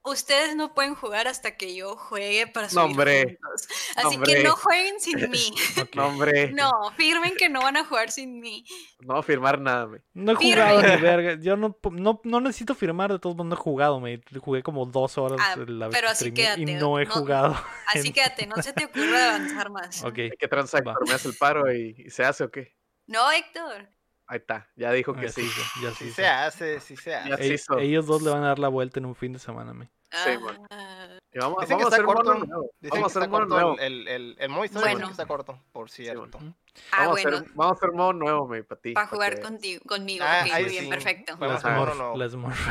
ustedes 0.03 0.55
no 0.55 0.73
pueden 0.73 0.95
jugar 0.95 1.27
hasta 1.27 1.57
que 1.57 1.75
yo 1.75 1.95
juegue 1.95 2.47
para 2.47 2.67
No, 2.67 2.71
subir 2.71 2.85
hombre. 2.85 3.23
juntos. 3.41 3.67
No, 4.01 4.07
Así 4.09 4.17
que 4.19 4.43
no 4.43 4.55
jueguen 4.55 4.99
sin 4.99 5.29
mí. 5.29 5.53
No, 5.95 6.07
hombre. 6.07 6.51
No, 6.51 6.69
No, 6.83 6.91
firmen 6.91 7.33
que 7.35 7.49
no 7.49 7.61
van 7.61 7.75
a 7.77 7.83
jugar 7.85 8.11
sin 8.11 8.39
mí. 8.39 8.63
a 9.09 9.21
firmar 9.23 9.59
nada, 9.59 9.87
me. 9.87 10.01
No 10.13 10.33
he 10.33 10.35
jugado 10.35 10.81
ni 10.81 10.95
verga. 11.01 11.37
Yo 11.41 11.57
no, 11.57 11.77
no, 11.91 12.21
no 12.23 12.39
necesito 12.41 12.75
firmar, 12.75 13.11
de 13.11 13.19
todos 13.19 13.35
modos 13.35 13.49
no 13.49 13.55
he 13.55 13.57
jugado. 13.57 13.99
Me 13.99 14.21
jugué 14.39 14.61
como 14.63 14.85
dos 14.85 15.17
horas 15.17 15.39
Ah, 15.41 15.55
la 15.67 15.87
vez 15.87 15.95
pero 15.97 16.09
así 16.09 16.29
streameé 16.29 16.53
y 16.61 16.65
quédate, 16.65 16.79
no 16.81 16.99
he 16.99 17.05
no- 17.05 17.11
jugado. 17.13 17.57
Así 17.87 18.07
En- 18.07 18.13
quédate, 18.13 18.45
no 18.47 18.55
se 18.61 18.73
te 18.73 18.85
ocurra 18.85 19.29
avanzar 19.35 19.69
más. 19.71 20.03
Ok. 20.03 20.17
Hay 20.19 20.29
que 20.37 20.47
transactor, 20.47 21.07
me 21.07 21.13
hace 21.13 21.27
el 21.29 21.35
paro 21.35 21.73
y, 21.73 21.95
y 22.05 22.09
se 22.11 22.23
hace 22.23 22.43
o 22.43 22.51
qué. 22.51 22.75
No, 23.07 23.31
Héctor. 23.31 23.89
Ahí 24.31 24.37
está, 24.37 24.67
ya 24.75 24.91
dijo 24.91 25.13
que 25.15 25.29
sí. 25.29 25.41
sí, 25.41 25.81
ya 25.81 25.89
Sí 25.91 26.05
sí. 26.05 26.11
se 26.11 26.27
hace, 26.27 26.79
sí 26.81 26.95
se 26.95 27.15
hace. 27.15 27.29
Ya 27.29 27.37
se 27.37 27.43
Ell- 27.47 27.53
hizo. 27.55 27.77
ellos 27.79 28.05
dos 28.05 28.21
le 28.21 28.29
van 28.29 28.43
a 28.43 28.49
dar 28.49 28.59
la 28.59 28.67
vuelta 28.67 28.99
en 28.99 29.05
un 29.07 29.15
fin 29.15 29.33
de 29.33 29.39
semana. 29.39 29.73
me. 29.73 29.89
Sí, 30.11 30.37
man. 30.39 30.59
Ah, 30.71 31.07
Y 31.33 31.37
vamos, 31.39 31.61
Dicen 31.61 31.77
que 31.77 31.83
vamos 31.83 31.93
a 31.93 31.97
está 31.97 32.05
corto. 32.05 32.33
nuevo. 32.35 32.71
Dicen 32.79 32.99
Vamos 33.01 33.15
a 33.15 33.19
que 33.19 33.25
está 33.25 33.29
corto 33.31 33.53
nuevo. 33.55 33.77
el, 33.79 34.07
el, 34.07 34.35
el 34.39 34.49
modo 34.49 34.65
Bueno. 34.71 35.05
que 35.07 35.11
está 35.11 35.25
corto, 35.27 35.59
por 35.71 35.89
cierto. 35.91 36.37
Ujú. 36.37 36.53
ah, 36.91 36.97
vamos, 37.05 37.07
a 37.07 37.09
bueno, 37.23 37.37
hacer, 37.37 37.51
vamos 37.55 37.71
a 37.71 37.75
hacer 37.77 37.91
modo 37.95 38.13
nuevo, 38.13 38.47
me, 38.47 38.63
para 38.63 38.81
ti. 38.81 38.93
para 38.93 39.05
pa' 39.07 39.15
jugar 39.15 39.35
que- 39.35 39.41
contigo, 39.41 39.81
conmigo. 39.87 40.25
Ah, 40.27 40.41
ahí 40.43 40.63
muy 40.63 40.71
bien, 40.71 40.83
sí. 40.85 40.89
perfecto. 40.91 41.35
Bueno, 41.39 41.53
La 41.55 41.59
Vamos 41.59 41.65
a 41.65 41.93
Smurf, 41.93 41.97
no. 41.97 42.17
la 42.17 42.29
Smurf. 42.29 42.67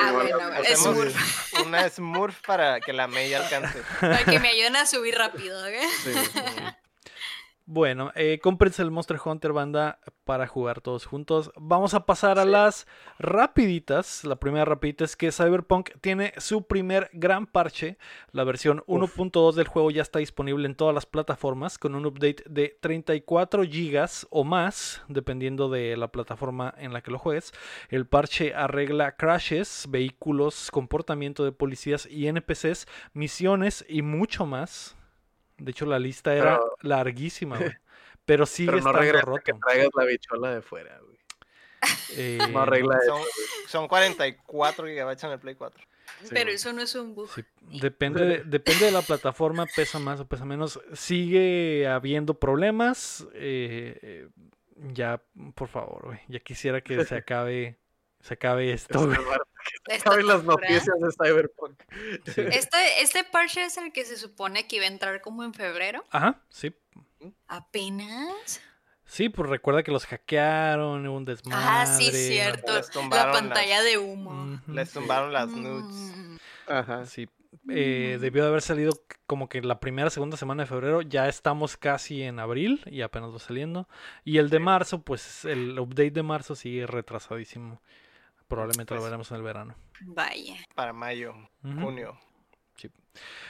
Ah, 0.00 0.12
bueno, 0.12 0.38
Smurf. 0.76 1.66
una 1.66 1.88
Smurf 1.88 2.40
para 2.46 2.80
que 2.80 2.92
la 2.92 3.06
May 3.08 3.32
alcance. 3.34 3.80
Para 4.00 4.24
que 4.24 4.38
me 4.40 4.48
ayuden 4.48 4.76
a 4.76 4.86
subir 4.86 5.14
rápido, 5.16 5.56
¿ok? 5.60 5.74
Sí. 6.04 6.10
Bueno, 7.72 8.10
eh, 8.16 8.40
cómprense 8.42 8.82
el 8.82 8.90
Monster 8.90 9.20
Hunter 9.24 9.52
banda 9.52 10.00
para 10.24 10.48
jugar 10.48 10.80
todos 10.80 11.06
juntos. 11.06 11.52
Vamos 11.54 11.94
a 11.94 12.04
pasar 12.04 12.40
a 12.40 12.44
las 12.44 12.88
rapiditas. 13.20 14.24
La 14.24 14.34
primera 14.34 14.64
rapidita 14.64 15.04
es 15.04 15.14
que 15.14 15.30
Cyberpunk 15.30 15.90
tiene 16.00 16.32
su 16.38 16.66
primer 16.66 17.10
gran 17.12 17.46
parche. 17.46 17.96
La 18.32 18.42
versión 18.42 18.82
Uf. 18.88 19.16
1.2 19.16 19.52
del 19.52 19.68
juego 19.68 19.92
ya 19.92 20.02
está 20.02 20.18
disponible 20.18 20.66
en 20.66 20.74
todas 20.74 20.92
las 20.92 21.06
plataformas 21.06 21.78
con 21.78 21.94
un 21.94 22.06
update 22.06 22.42
de 22.50 22.76
34 22.80 23.62
gigas 23.62 24.26
o 24.30 24.42
más, 24.42 25.02
dependiendo 25.06 25.68
de 25.68 25.96
la 25.96 26.08
plataforma 26.08 26.74
en 26.76 26.92
la 26.92 27.02
que 27.02 27.12
lo 27.12 27.20
juegues. 27.20 27.52
El 27.88 28.04
parche 28.04 28.52
arregla 28.52 29.14
crashes, 29.14 29.86
vehículos, 29.88 30.72
comportamiento 30.72 31.44
de 31.44 31.52
policías 31.52 32.08
y 32.10 32.26
NPCs, 32.26 32.88
misiones 33.14 33.84
y 33.88 34.02
mucho 34.02 34.44
más. 34.44 34.96
De 35.60 35.70
hecho, 35.70 35.86
la 35.86 35.98
lista 35.98 36.34
era 36.34 36.58
Pero- 36.58 36.76
larguísima, 36.82 37.56
güey. 37.58 37.70
Pero 38.24 38.46
sigue 38.46 38.70
Pero 38.72 38.82
no 38.82 38.90
estando 39.00 39.20
roto. 39.22 39.42
que 39.44 39.52
traigas 39.54 39.88
la 39.94 40.04
bichola 40.04 40.54
de 40.54 40.62
fuera, 40.62 40.98
güey. 41.04 41.18
Eh, 42.16 42.38
No 42.52 42.60
arregla 42.60 42.98
eso. 43.02 43.16
Son, 43.16 43.26
son 43.68 43.88
44 43.88 44.86
gigabytes 44.86 45.24
en 45.24 45.30
el 45.30 45.38
Play 45.40 45.54
4. 45.54 45.82
Sí, 46.22 46.28
Pero 46.30 46.50
eso 46.50 46.72
no 46.72 46.82
es 46.82 46.94
un 46.94 47.14
bug. 47.14 47.30
sí, 47.34 47.42
depende, 47.80 48.24
de, 48.24 48.42
depende 48.44 48.86
de 48.86 48.90
la 48.92 49.00
plataforma, 49.02 49.64
pesa 49.74 49.98
más 49.98 50.20
o 50.20 50.26
pesa 50.26 50.44
menos. 50.44 50.78
Sigue 50.92 51.86
habiendo 51.88 52.34
problemas. 52.34 53.26
eh, 53.34 53.98
eh, 54.02 54.28
ya, 54.92 55.22
por 55.54 55.68
favor, 55.68 56.06
güey. 56.06 56.20
Ya 56.28 56.40
quisiera 56.40 56.80
que 56.82 57.04
se 57.04 57.14
acabe, 57.16 57.78
se 58.20 58.34
acabe 58.34 58.72
esto, 58.72 59.06
güey. 59.06 59.18
Saben 60.04 60.26
las 60.26 60.44
noticias 60.44 60.84
de 61.00 61.10
Cyberpunk. 61.12 61.80
Sí. 62.34 62.40
Este, 62.52 63.02
este 63.02 63.24
parche 63.24 63.64
es 63.64 63.76
el 63.78 63.92
que 63.92 64.04
se 64.04 64.16
supone 64.16 64.66
que 64.66 64.76
iba 64.76 64.84
a 64.84 64.88
entrar 64.88 65.20
como 65.20 65.44
en 65.44 65.54
febrero. 65.54 66.04
Ajá, 66.10 66.40
sí. 66.48 66.74
¿Apenas? 67.48 68.60
Sí, 69.04 69.28
pues 69.28 69.50
recuerda 69.50 69.82
que 69.82 69.90
los 69.90 70.06
hackearon, 70.06 71.06
hubo 71.06 71.16
un 71.16 71.24
desmadre. 71.24 71.64
Ah, 71.66 71.86
sí, 71.86 72.10
cierto. 72.12 72.72
La 73.10 73.32
pantalla 73.32 73.76
las- 73.78 73.84
de 73.84 73.98
humo. 73.98 74.60
Les 74.68 74.88
sí. 74.88 74.98
tumbaron 74.98 75.32
las 75.32 75.48
nudes. 75.48 75.84
Mm. 76.16 76.36
Ajá. 76.68 77.04
Sí, 77.06 77.28
eh, 77.68 78.18
debió 78.20 78.44
de 78.44 78.48
haber 78.50 78.62
salido 78.62 78.92
como 79.26 79.48
que 79.48 79.60
la 79.62 79.80
primera, 79.80 80.10
segunda 80.10 80.36
semana 80.36 80.62
de 80.62 80.68
febrero. 80.68 81.02
Ya 81.02 81.28
estamos 81.28 81.76
casi 81.76 82.22
en 82.22 82.38
abril 82.38 82.82
y 82.86 83.02
apenas 83.02 83.34
va 83.34 83.40
saliendo. 83.40 83.88
Y 84.24 84.38
el 84.38 84.48
de 84.48 84.60
marzo, 84.60 85.02
pues 85.02 85.44
el 85.44 85.76
update 85.80 86.12
de 86.12 86.22
marzo 86.22 86.54
sigue 86.54 86.86
retrasadísimo. 86.86 87.82
Probablemente 88.50 88.92
lo 88.92 89.00
Pues- 89.00 89.10
veremos 89.10 89.30
en 89.30 89.36
el 89.38 89.42
verano. 89.42 89.74
Vaya. 90.02 90.56
Para 90.74 90.92
mayo, 90.92 91.34
junio. 91.62 92.18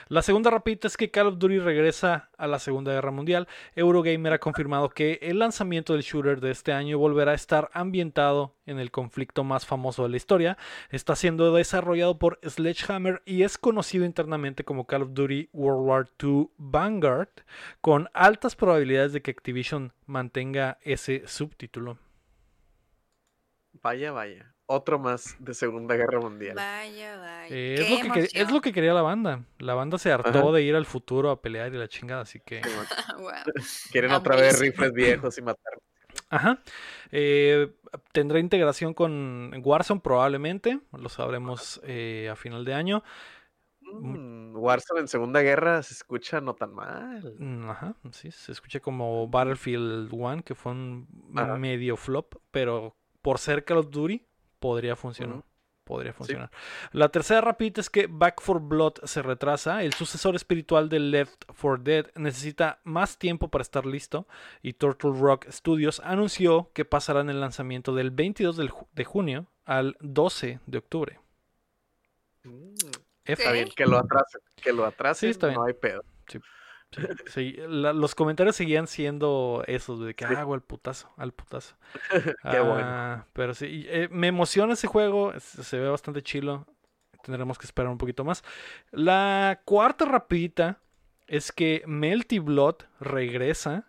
La 0.09 0.23
segunda 0.23 0.51
rapidita 0.51 0.89
es 0.89 0.97
que 0.97 1.11
Call 1.11 1.29
of 1.29 1.39
Duty 1.39 1.59
regresa 1.59 2.31
a 2.37 2.47
la 2.49 2.59
Segunda 2.59 2.93
Guerra 2.93 3.11
Mundial. 3.13 3.47
Eurogamer 3.77 4.33
ha 4.33 4.41
confirmado 4.41 4.89
que 4.89 5.19
el 5.23 5.39
lanzamiento 5.39 5.93
del 5.93 6.03
shooter 6.03 6.41
de 6.41 6.51
este 6.51 6.73
año 6.73 6.99
volverá 6.99 7.33
a 7.33 7.35
estar 7.35 7.71
ambientado 7.75 8.57
en 8.67 8.79
el 8.81 8.91
conflicto 8.91 9.45
más 9.45 9.67
famoso 9.67 10.03
de 10.03 10.09
la 10.09 10.17
historia. 10.17 10.59
Está 10.89 11.15
siendo 11.15 11.55
desarrollado 11.55 12.19
por 12.19 12.41
Sledgehammer 12.43 13.23
y 13.25 13.43
es 13.43 13.59
conocido 13.59 14.05
internamente 14.05 14.65
como 14.65 14.87
Call 14.87 15.03
of 15.03 15.11
Duty 15.13 15.51
World 15.53 15.87
War 15.87 16.09
II 16.21 16.49
Vanguard, 16.57 17.29
con 17.81 18.09
altas 18.15 18.57
probabilidades 18.57 19.13
de 19.13 19.23
que 19.23 19.31
Activision 19.31 19.93
mantenga 20.07 20.79
ese 20.83 21.23
subtítulo. 21.29 21.99
Vaya, 23.83 24.11
vaya. 24.13 24.55
Otro 24.73 25.01
más 25.01 25.35
de 25.41 25.53
Segunda 25.53 25.97
Guerra 25.97 26.21
Mundial. 26.21 26.55
Vaya, 26.55 27.19
vaya. 27.19 27.49
Eh, 27.49 27.75
es, 27.75 28.07
lo 28.07 28.15
que, 28.15 28.29
es 28.33 28.53
lo 28.53 28.61
que 28.61 28.73
quería 28.73 28.95
la 28.95 29.03
banda. 29.03 29.43
La 29.59 29.75
banda 29.75 29.99
se 29.99 30.13
hartó 30.13 30.29
Ajá. 30.39 30.53
de 30.53 30.63
ir 30.63 30.77
al 30.77 30.87
futuro 30.87 31.33
a 31.33 31.43
pelear 31.43 31.75
y 31.75 31.77
la 31.77 31.89
chingada, 31.89 32.21
así 32.21 32.39
que... 32.39 32.61
Wow. 33.19 33.33
Quieren 33.91 34.13
otra 34.13 34.37
vez 34.37 34.61
rifles 34.61 34.93
viejos 34.93 35.37
y 35.39 35.43
matar. 35.43 35.73
Ajá. 36.29 36.63
Eh, 37.11 37.75
tendrá 38.13 38.39
integración 38.39 38.95
con 38.95 39.53
Warzone 39.61 40.03
probablemente. 40.03 40.79
Lo 40.93 41.09
sabremos 41.09 41.81
eh, 41.83 42.29
a 42.31 42.37
final 42.37 42.65
de 42.65 42.75
año. 42.75 43.03
Mm, 43.81 44.55
Warzone 44.55 45.01
en 45.01 45.09
Segunda 45.09 45.43
Guerra 45.43 45.83
se 45.83 45.95
escucha 45.95 46.41
no 46.41 46.55
tan 46.55 46.73
mal. 46.73 47.35
Mm, 47.41 47.69
Ajá, 47.69 47.97
sí, 48.13 48.31
se 48.31 48.53
escucha 48.53 48.79
como 48.79 49.27
Battlefield 49.27 50.11
1, 50.13 50.45
que 50.45 50.55
fue 50.55 50.71
un 50.71 51.09
Ajá. 51.35 51.57
medio 51.57 51.97
flop, 51.97 52.37
pero 52.53 52.95
por 53.21 53.39
ser 53.39 53.65
Call 53.65 53.79
of 53.79 53.91
Duty 53.91 54.30
podría 54.61 54.95
funcionar. 54.97 55.43
Podría 55.85 56.13
funcionar. 56.13 56.53
La 56.93 57.09
tercera 57.09 57.41
rapidita 57.41 57.81
es 57.81 57.91
que 57.91 58.07
Back 58.09 58.41
for 58.41 58.61
Blood 58.61 58.99
se 59.05 59.23
retrasa. 59.23 59.83
El 59.83 59.93
sucesor 59.93 60.37
espiritual 60.37 60.89
de 60.89 61.01
Left 61.01 61.43
4 61.61 61.79
Dead 61.83 62.07
necesita 62.15 62.79
más 62.85 63.19
tiempo 63.19 63.49
para 63.49 63.63
estar 63.63 63.87
listo. 63.87 64.29
Y 64.63 64.75
Turtle 64.75 65.13
Rock 65.19 65.47
Studios 65.51 66.01
anunció 66.05 66.71
que 66.75 66.85
pasarán 66.85 67.29
el 67.29 67.41
lanzamiento 67.41 67.93
del 67.93 68.13
22 68.13 68.57
del 68.57 68.71
ju- 68.71 68.87
de 68.93 69.05
junio 69.05 69.47
al 69.65 69.97
12 70.01 70.61
de 70.67 70.79
octubre. 70.79 71.19
Mm, 72.45 72.75
F. 73.25 73.43
Está 73.43 73.53
bien, 73.53 73.69
que 73.75 73.87
lo 73.87 73.99
atrasen. 73.99 74.41
Que 74.63 74.73
lo 74.73 74.85
atrasen, 74.87 75.31
está 75.31 75.49
bien. 75.49 75.59
no 75.59 75.67
hay 75.67 75.75
pedo. 75.75 76.05
Sí, 76.29 76.39
sí, 77.27 77.57
la- 77.69 77.93
los 77.93 78.15
comentarios 78.15 78.57
seguían 78.57 78.87
siendo 78.87 79.63
esos, 79.67 80.01
de 80.01 80.15
que 80.15 80.27
Sí. 80.27 80.35
hago 80.35 80.55
al 80.55 80.63
putazo, 80.63 81.13
al 81.17 81.33
putazo. 81.33 81.77
Qué 82.51 82.61
bueno. 82.61 82.83
Ah, 82.85 83.27
Pero 83.33 83.55
sí, 83.55 83.87
eh, 83.89 84.09
me 84.11 84.27
emociona 84.29 84.73
ese 84.75 84.87
juego, 84.87 85.33
se 85.39 85.79
ve 85.79 85.89
bastante 85.89 86.23
chilo. 86.23 86.67
Tendremos 87.23 87.59
que 87.59 87.67
esperar 87.67 87.91
un 87.91 87.99
poquito 87.99 88.25
más. 88.25 88.43
La 88.91 89.61
cuarta 89.65 90.05
rapidita 90.07 90.81
es 91.27 91.53
que 91.53 91.83
Melty 91.87 92.39
Blood 92.39 92.77
regresa 92.99 93.87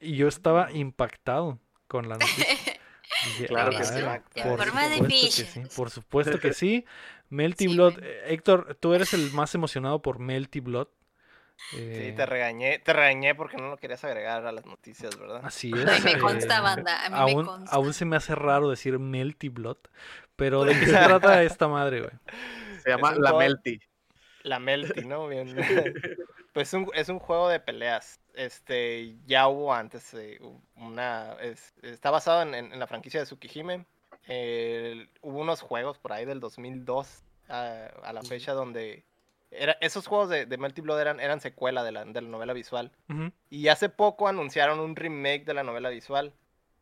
y 0.00 0.16
yo 0.16 0.28
estaba 0.28 0.70
impactado 0.70 1.58
con 1.88 2.08
la 2.08 2.16
noticia. 2.16 2.46
Dije, 3.26 3.46
Claro 3.46 3.72
"Ah, 3.74 3.78
que 3.78 3.84
sí. 3.84 3.98
En 4.34 4.48
por 4.48 4.58
forma 4.64 4.88
de 4.88 4.96
supuesto 4.98 5.42
que 5.44 5.48
sí, 5.48 5.60
por 5.76 5.90
supuesto 5.90 6.38
que 6.40 6.52
sí. 6.54 6.84
Melty 7.30 7.68
Sí, 7.68 7.74
Blood. 7.74 7.98
eh, 8.02 8.22
Héctor, 8.28 8.76
tú 8.80 8.94
eres 8.94 9.12
el 9.14 9.32
más 9.32 9.54
emocionado 9.54 10.00
por 10.02 10.18
Melty 10.18 10.60
Blood. 10.60 10.88
Sí, 11.70 11.76
Eh, 11.80 12.12
te 12.16 12.26
regañé, 12.26 12.78
te 12.80 12.92
regañé 12.92 13.34
porque 13.34 13.56
no 13.56 13.68
lo 13.70 13.76
querías 13.76 14.02
agregar 14.04 14.44
a 14.46 14.52
las 14.52 14.66
noticias, 14.66 15.18
¿verdad? 15.18 15.40
Así 15.44 15.70
es. 15.74 16.04
mí 16.04 16.12
me 16.12 16.18
consta, 16.18 16.58
eh, 16.58 16.60
banda, 16.60 17.06
a 17.06 17.08
mí 17.10 17.14
me 17.14 17.20
aún, 17.32 17.46
consta. 17.46 17.74
aún 17.76 17.94
se 17.94 18.04
me 18.04 18.16
hace 18.16 18.34
raro 18.34 18.68
decir 18.68 18.98
Melty 18.98 19.48
Blood. 19.48 19.78
Pero 20.36 20.64
¿de 20.64 20.72
qué 20.78 20.86
se 20.86 20.92
trata 20.92 21.42
esta 21.42 21.68
madre, 21.68 22.00
güey? 22.00 22.12
Se 22.82 22.90
llama 22.90 23.12
La 23.12 23.30
juego- 23.30 23.38
Melty. 23.38 23.80
La 24.42 24.58
Melty, 24.58 25.04
¿no? 25.04 25.28
Bien. 25.28 25.54
pues 26.52 26.72
un- 26.74 26.90
es 26.94 27.08
un 27.08 27.18
juego 27.20 27.48
de 27.48 27.60
peleas. 27.60 28.18
Este, 28.34 29.14
ya 29.26 29.46
hubo 29.48 29.72
antes 29.72 30.12
eh, 30.14 30.40
una... 30.76 31.34
es- 31.40 31.74
está 31.82 32.10
basado 32.10 32.42
en, 32.42 32.54
en- 32.54 32.72
en 32.72 32.78
la 32.80 32.86
franquicia 32.88 33.20
de 33.20 33.26
Tsukihime. 33.26 33.86
Eh, 34.26 35.06
hubo 35.20 35.38
unos 35.40 35.60
juegos 35.60 35.98
por 35.98 36.12
ahí 36.12 36.24
del 36.24 36.40
2002 36.40 37.22
a, 37.48 37.86
a 38.02 38.12
la 38.12 38.22
fecha 38.22 38.52
donde... 38.52 39.04
Era, 39.54 39.76
esos 39.80 40.06
juegos 40.06 40.28
de, 40.30 40.46
de 40.46 40.56
Melty 40.56 40.80
Blood 40.80 41.00
eran, 41.00 41.20
eran 41.20 41.40
secuela 41.40 41.84
de 41.84 41.92
la, 41.92 42.04
de 42.04 42.22
la 42.22 42.28
novela 42.28 42.52
visual. 42.52 42.90
Y 43.50 43.68
hace 43.68 43.88
poco 43.88 44.26
anunciaron 44.28 44.80
un 44.80 44.96
remake 44.96 45.44
de 45.44 45.54
la 45.54 45.62
novela 45.62 45.90
visual. 45.90 46.32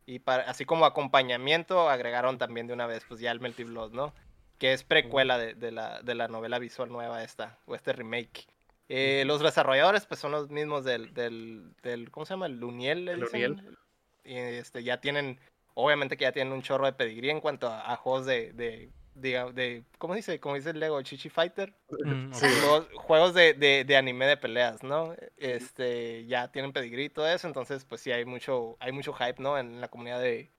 Y 0.06 0.20
para, 0.20 0.44
así 0.44 0.64
como 0.64 0.86
acompañamiento 0.86 1.90
agregaron 1.90 2.38
también 2.38 2.66
de 2.66 2.72
una 2.72 2.86
vez 2.86 3.04
pues 3.06 3.20
ya 3.20 3.30
el 3.30 3.40
Melty 3.40 3.64
Blood, 3.64 3.92
¿no? 3.92 4.14
Que 4.58 4.72
es 4.72 4.84
precuela 4.84 5.38
de, 5.38 5.54
de 5.54 5.70
la, 5.72 6.00
de 6.02 6.14
la 6.14 6.28
novela 6.28 6.58
visual 6.58 6.90
nueva 6.90 7.22
esta, 7.22 7.58
o 7.66 7.74
este 7.74 7.92
remake. 7.92 8.46
Eh, 8.88 9.22
los 9.26 9.40
desarrolladores 9.40 10.06
pues 10.06 10.18
son 10.18 10.32
los 10.32 10.50
mismos 10.50 10.84
del, 10.84 11.14
del, 11.14 11.74
del 11.82 12.10
¿cómo 12.10 12.26
se 12.26 12.34
llama? 12.34 12.46
El 12.46 12.58
Luniel, 12.58 13.04
le 13.04 13.12
El 13.12 13.20
dicen. 13.20 13.56
Luniel. 13.56 13.78
Y 14.24 14.36
este, 14.36 14.82
ya 14.82 15.00
tienen, 15.00 15.38
obviamente 15.74 16.16
que 16.16 16.24
ya 16.24 16.32
tienen 16.32 16.52
un 16.52 16.62
chorro 16.62 16.86
de 16.86 16.92
pedigrí 16.92 17.30
en 17.30 17.40
cuanto 17.40 17.68
a, 17.68 17.92
a 17.92 17.96
juegos 17.96 18.26
de, 18.26 18.52
de, 18.52 18.90
diga- 19.20 19.52
de, 19.52 19.84
¿cómo 19.98 20.14
dice? 20.14 20.40
Como 20.40 20.54
dice 20.54 20.70
el 20.70 20.80
Lego, 20.80 21.00
Chichi 21.02 21.28
Fighter. 21.28 21.72
Mm. 22.04 22.32
Juegos, 22.32 22.88
juegos 22.94 23.34
de, 23.34 23.54
de, 23.54 23.84
de 23.84 23.96
anime 23.96 24.26
de 24.26 24.36
peleas, 24.36 24.82
¿no? 24.82 25.14
Este, 25.36 26.26
ya 26.26 26.50
tienen 26.50 26.72
pedigrí 26.72 27.04
y 27.04 27.08
todo 27.10 27.28
eso, 27.28 27.46
entonces 27.46 27.84
pues 27.84 28.00
sí 28.00 28.12
hay 28.12 28.24
mucho, 28.24 28.76
hay 28.80 28.92
mucho 28.92 29.12
hype, 29.12 29.42
¿no? 29.42 29.58
En 29.58 29.80
la 29.80 29.88
comunidad 29.88 30.20
de, 30.20 30.50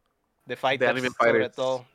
de 0.46 0.56
fighters, 0.56 0.92
anime 0.92 1.10
sobre 1.10 1.32
fighters. 1.32 1.56
todo. 1.56 1.86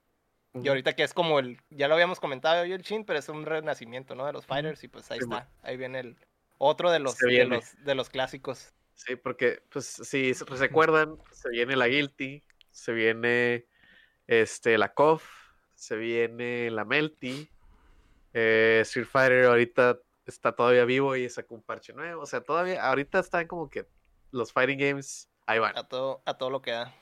Y 0.54 0.68
ahorita 0.68 0.94
que 0.94 1.02
es 1.02 1.12
como 1.12 1.38
el, 1.38 1.60
ya 1.70 1.86
lo 1.86 1.94
habíamos 1.94 2.18
comentado 2.18 2.64
yo 2.64 2.70
y 2.70 2.72
el 2.72 2.82
Chin, 2.82 3.04
pero 3.04 3.18
es 3.18 3.28
un 3.28 3.44
renacimiento, 3.44 4.14
¿no? 4.14 4.24
De 4.24 4.32
los 4.32 4.46
fighters 4.46 4.82
y 4.84 4.88
pues 4.88 5.10
ahí 5.10 5.18
Sí, 5.18 5.24
está, 5.24 5.48
ahí 5.62 5.76
viene 5.76 6.00
el 6.00 6.16
otro 6.58 6.90
de 6.90 6.98
los, 6.98 7.18
de 7.18 7.44
los, 7.44 7.84
de 7.84 7.94
los 7.94 8.08
clásicos. 8.08 8.72
Sí, 8.94 9.16
porque, 9.16 9.62
pues, 9.68 9.84
si 9.84 10.32
se 10.32 10.46
pues, 10.46 10.58
recuerdan, 10.58 11.18
se 11.30 11.50
viene 11.50 11.76
la 11.76 11.86
Guilty, 11.86 12.42
se 12.70 12.92
viene 12.92 13.66
este, 14.26 14.78
la 14.78 14.94
KOF, 14.94 15.22
se 15.76 15.96
viene 15.96 16.70
la 16.72 16.84
Melty, 16.84 17.48
eh, 18.34 18.80
Street 18.82 19.06
Fighter 19.06 19.46
ahorita 19.46 19.98
está 20.26 20.52
todavía 20.56 20.84
vivo 20.84 21.14
y 21.16 21.28
sacó 21.30 21.54
un 21.54 21.62
parche 21.62 21.92
nuevo, 21.92 22.22
o 22.22 22.26
sea, 22.26 22.40
todavía, 22.42 22.82
ahorita 22.84 23.20
están 23.20 23.46
como 23.46 23.70
que 23.70 23.86
los 24.32 24.52
fighting 24.52 24.78
games, 24.78 25.30
ahí 25.46 25.60
van, 25.60 25.78
A 25.78 25.84
todo, 25.88 26.22
a 26.26 26.34
todo 26.36 26.50
lo 26.50 26.62
que 26.62 26.72
da. 26.72 26.94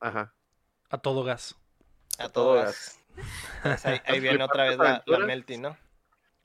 ajá. 0.00 0.34
A 0.90 0.98
todo 0.98 1.22
gas. 1.24 1.56
A, 2.18 2.24
A 2.24 2.28
todo 2.30 2.44
todo 2.46 2.54
gas. 2.54 2.64
gas. 2.64 2.96
Pues 3.62 3.86
ahí, 3.86 4.00
ahí 4.06 4.20
viene 4.20 4.38
Los 4.38 4.48
otra 4.48 4.64
vez 4.64 4.78
la. 4.78 5.04
Melty, 5.26 5.58
¿no? 5.58 5.76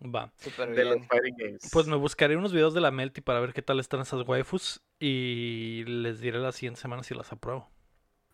Va. 0.02 0.34
Súper 0.38 0.74
De 0.76 0.84
los 0.86 0.96
bien. 0.96 1.08
fighting 1.08 1.36
games. 1.38 1.70
Pues 1.72 1.88
me 1.88 1.96
buscaré 1.96 2.36
unos 2.38 2.52
videos 2.54 2.74
de 2.74 2.82
la 2.82 2.92
Melty 2.92 3.22
para 3.22 3.40
ver 3.40 3.54
qué 3.54 3.62
tal 3.62 3.80
están 3.80 4.02
esas 4.02 4.28
waifus 4.28 4.82
y 5.00 5.84
les 5.86 6.20
diré 6.20 6.40
la 6.40 6.52
siguiente 6.52 6.82
semana 6.82 7.04
si 7.04 7.16
las 7.16 7.32
apruebo. 7.32 7.70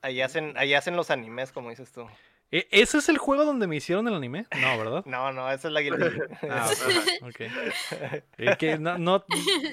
Ahí 0.01 0.21
hacen, 0.21 0.53
ahí 0.57 0.73
hacen 0.73 0.95
los 0.95 1.11
animes, 1.11 1.51
como 1.51 1.69
dices 1.69 1.91
tú. 1.91 2.07
¿E- 2.51 2.67
¿Ese 2.71 2.97
es 2.97 3.07
el 3.09 3.17
juego 3.17 3.45
donde 3.45 3.65
me 3.67 3.77
hicieron 3.77 4.07
el 4.07 4.13
anime? 4.13 4.45
No, 4.61 4.77
¿verdad? 4.77 5.03
No, 5.05 5.31
no, 5.31 5.49
esa 5.51 5.67
es 5.69 5.73
la 5.73 5.81
Guilty. 5.81 6.05
Ah, 6.49 6.69
ok, 6.69 7.29
ok. 7.29 7.39
Eh, 8.37 8.55
que 8.59 8.77
no, 8.77 8.97
no- 8.97 9.23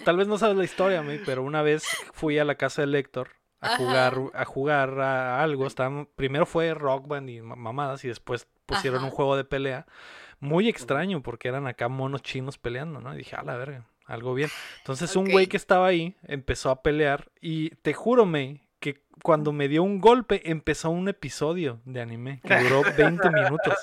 tal 0.05 0.17
vez 0.17 0.29
no 0.29 0.39
sabes 0.39 0.57
la 0.57 0.65
historia, 0.65 1.03
May, 1.03 1.21
pero 1.25 1.43
una 1.43 1.63
vez 1.63 1.85
fui 2.13 2.39
a 2.39 2.45
la 2.45 2.55
casa 2.55 2.87
de 2.87 2.99
Héctor 2.99 3.31
a 3.61 3.67
Ajá. 3.67 3.77
jugar, 3.79 4.19
a 4.35 4.45
jugar 4.45 5.01
a 5.01 5.43
algo. 5.43 5.67
Estaban, 5.67 6.07
primero 6.15 6.47
fue 6.47 6.73
Rock 6.75 7.09
Band 7.09 7.29
y 7.31 7.41
ma- 7.43 7.57
mamadas 7.57 8.05
y 8.05 8.09
después 8.09 8.47
pusieron 8.67 9.03
un 9.03 9.11
juego 9.11 9.37
de 9.37 9.45
pelea. 9.45 9.87
Muy 10.41 10.69
extraño 10.69 11.21
porque 11.23 11.49
eran 11.49 11.67
acá 11.67 11.89
monos 11.89 12.23
chinos 12.23 12.59
peleando, 12.59 13.01
¿no? 13.01 13.13
Y 13.13 13.19
dije, 13.19 13.35
a 13.35 13.43
la 13.43 13.57
verga, 13.57 13.87
algo 14.07 14.35
bien. 14.35 14.51
Entonces 14.79 15.17
un 15.17 15.29
güey 15.29 15.49
que 15.49 15.57
estaba 15.57 15.89
ahí 15.89 16.15
empezó 16.23 16.71
a 16.71 16.83
pelear 16.83 17.33
y 17.41 17.71
te 17.83 17.93
juro, 17.95 18.25
May, 18.25 18.63
que 18.81 19.03
cuando 19.23 19.53
me 19.53 19.69
dio 19.69 19.83
un 19.83 20.01
golpe 20.01 20.51
empezó 20.51 20.91
un 20.91 21.09
episodio 21.09 21.81
de 21.85 22.01
anime 22.01 22.41
que 22.45 22.57
duró 22.59 22.83
20 22.97 23.31
minutos. 23.31 23.75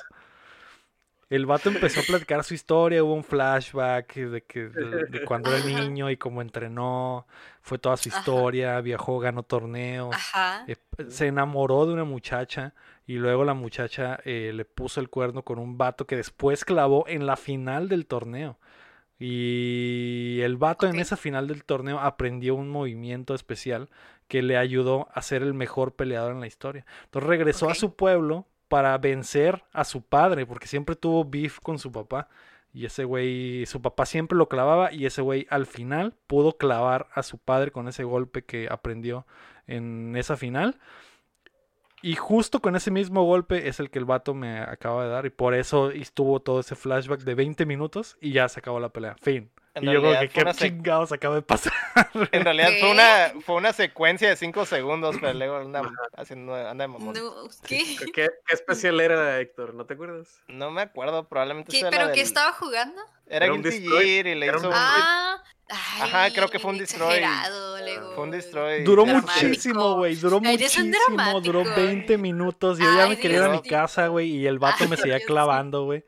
El 1.27 1.47
vato 1.47 1.69
empezó 1.69 2.01
a 2.01 2.03
platicar 2.03 2.43
su 2.43 2.53
historia, 2.53 3.03
hubo 3.03 3.15
un 3.15 3.23
flashback 3.23 4.15
de 4.15 4.43
que 4.43 4.69
de, 4.69 5.05
de 5.05 5.25
cuando 5.25 5.53
era 5.53 5.65
niño 5.65 6.11
y 6.11 6.17
cómo 6.17 6.41
entrenó, 6.41 7.25
fue 7.61 7.79
toda 7.79 7.97
su 7.97 8.09
Ajá. 8.09 8.19
historia, 8.19 8.79
viajó, 8.81 9.17
ganó 9.19 9.41
torneos, 9.41 10.15
eh, 10.67 10.75
se 11.07 11.27
enamoró 11.27 11.87
de 11.87 11.93
una 11.93 12.03
muchacha 12.03 12.75
y 13.07 13.15
luego 13.15 13.43
la 13.43 13.55
muchacha 13.55 14.19
eh, 14.23 14.51
le 14.53 14.65
puso 14.65 14.99
el 14.99 15.09
cuerno 15.09 15.43
con 15.43 15.57
un 15.57 15.77
vato 15.79 16.05
que 16.05 16.15
después 16.15 16.63
clavó 16.63 17.05
en 17.07 17.25
la 17.25 17.37
final 17.37 17.89
del 17.89 18.05
torneo. 18.05 18.59
Y 19.17 20.41
el 20.41 20.57
vato 20.57 20.87
en 20.87 20.99
esa 20.99 21.15
final 21.15 21.47
del 21.47 21.63
torneo 21.63 21.99
aprendió 21.99 22.53
un 22.53 22.69
movimiento 22.69 23.33
especial 23.33 23.89
que 24.27 24.41
le 24.41 24.57
ayudó 24.57 25.07
a 25.13 25.21
ser 25.21 25.41
el 25.41 25.53
mejor 25.53 25.93
peleador 25.93 26.31
en 26.31 26.39
la 26.39 26.47
historia. 26.47 26.85
Entonces 27.05 27.29
regresó 27.29 27.69
a 27.69 27.75
su 27.75 27.95
pueblo 27.95 28.47
para 28.67 28.97
vencer 28.97 29.63
a 29.71 29.83
su 29.83 30.01
padre, 30.01 30.45
porque 30.45 30.67
siempre 30.67 30.95
tuvo 30.95 31.25
beef 31.25 31.59
con 31.59 31.79
su 31.79 31.91
papá. 31.91 32.29
Y 32.73 32.85
ese 32.85 33.05
güey, 33.05 33.65
su 33.67 33.81
papá 33.81 34.05
siempre 34.05 34.37
lo 34.37 34.49
clavaba 34.49 34.91
y 34.91 35.05
ese 35.05 35.21
güey 35.21 35.47
al 35.49 35.65
final 35.65 36.13
pudo 36.27 36.57
clavar 36.57 37.07
a 37.13 37.23
su 37.23 37.37
padre 37.37 37.71
con 37.71 37.87
ese 37.87 38.03
golpe 38.03 38.43
que 38.43 38.67
aprendió 38.69 39.25
en 39.65 40.15
esa 40.17 40.35
final. 40.35 40.77
Y 42.01 42.15
justo 42.15 42.59
con 42.59 42.75
ese 42.75 42.91
mismo 42.91 43.23
golpe 43.23 43.67
es 43.67 43.79
el 43.79 43.89
que 43.89 43.97
el 43.97 44.05
vato 44.05 44.33
me 44.33 44.59
acaba 44.59 45.05
de 45.05 45.09
dar. 45.09 45.25
Y 45.25 45.29
por 45.29 45.53
eso 45.53 45.89
estuvo 45.89 46.41
todo 46.41 46.59
ese 46.59 46.75
flashback 46.75 47.21
de 47.21 47.33
20 47.33 47.65
minutos 47.65 48.17
y 48.19 48.31
ya 48.31 48.49
se 48.49 48.59
acabó 48.59 48.79
la 48.79 48.89
pelea. 48.89 49.15
Fin. 49.21 49.49
En 49.73 49.83
y 49.83 49.87
yo 49.87 50.01
realidad 50.01 50.21
que 50.29 50.43
qué 50.43 50.51
chingados 50.53 51.11
acaba 51.11 51.35
de 51.35 51.41
pasar. 51.41 51.73
En 52.31 52.43
realidad 52.43 52.69
¿Qué? 52.69 52.79
fue 52.81 52.91
una, 52.91 53.33
fue 53.45 53.55
una 53.55 53.73
secuencia 53.73 54.29
de 54.29 54.35
5 54.35 54.65
segundos, 54.65 55.15
pero 55.19 55.33
luego 55.33 55.57
anda 55.57 55.81
haciendo, 56.17 56.53
anda 56.55 56.83
de 56.83 56.87
mamón. 56.89 57.13
No, 57.15 57.33
¿qué? 57.65 57.83
¿Qué, 57.97 58.11
qué 58.13 58.29
especial 58.49 58.99
era, 58.99 59.39
Héctor? 59.39 59.73
¿No 59.73 59.85
te 59.85 59.93
acuerdas? 59.93 60.41
No 60.47 60.71
me 60.71 60.81
acuerdo, 60.81 61.27
probablemente 61.27 61.71
¿Qué? 61.71 61.79
sea 61.79 61.91
la 61.91 61.97
¿Pero 61.97 62.09
qué 62.09 62.19
del- 62.19 62.27
estaba 62.27 62.51
jugando? 62.53 63.01
Era 63.27 63.45
Era 63.45 63.53
un 63.55 63.63
Guilty. 63.63 63.87
Gear 63.87 64.27
y 64.27 64.35
le 64.35 64.49
un 64.49 64.55
hizo... 64.57 64.67
destroy. 64.69 64.73
Ah, 64.75 65.43
ay, 65.69 66.01
Ajá, 66.01 66.29
creo 66.31 66.47
que 66.49 66.59
fue 66.59 66.71
un 66.71 66.77
destroy. 66.77 67.21
Fue 68.13 68.23
un 68.23 68.31
destroy. 68.31 68.83
Duró 68.83 69.03
Dramático. 69.05 69.33
muchísimo, 69.33 69.95
güey. 69.95 70.15
Duró 70.15 70.39
Ay, 70.43 70.45
un 70.45 70.51
muchísimo. 70.51 71.41
Duró 71.41 71.63
dramático, 71.63 71.81
20 71.81 72.13
eh. 72.13 72.17
minutos. 72.17 72.77
Yo 72.77 72.85
ya 72.95 73.07
me 73.07 73.17
quería 73.17 73.37
ir 73.37 73.43
a 73.43 73.49
mi 73.49 73.61
casa, 73.63 74.07
güey. 74.07 74.29
Y 74.29 74.45
el 74.47 74.59
vato 74.59 74.87
me 74.87 74.95
seguía 74.97 75.15
Dios 75.17 75.27
clavando, 75.27 75.85
güey. 75.85 76.03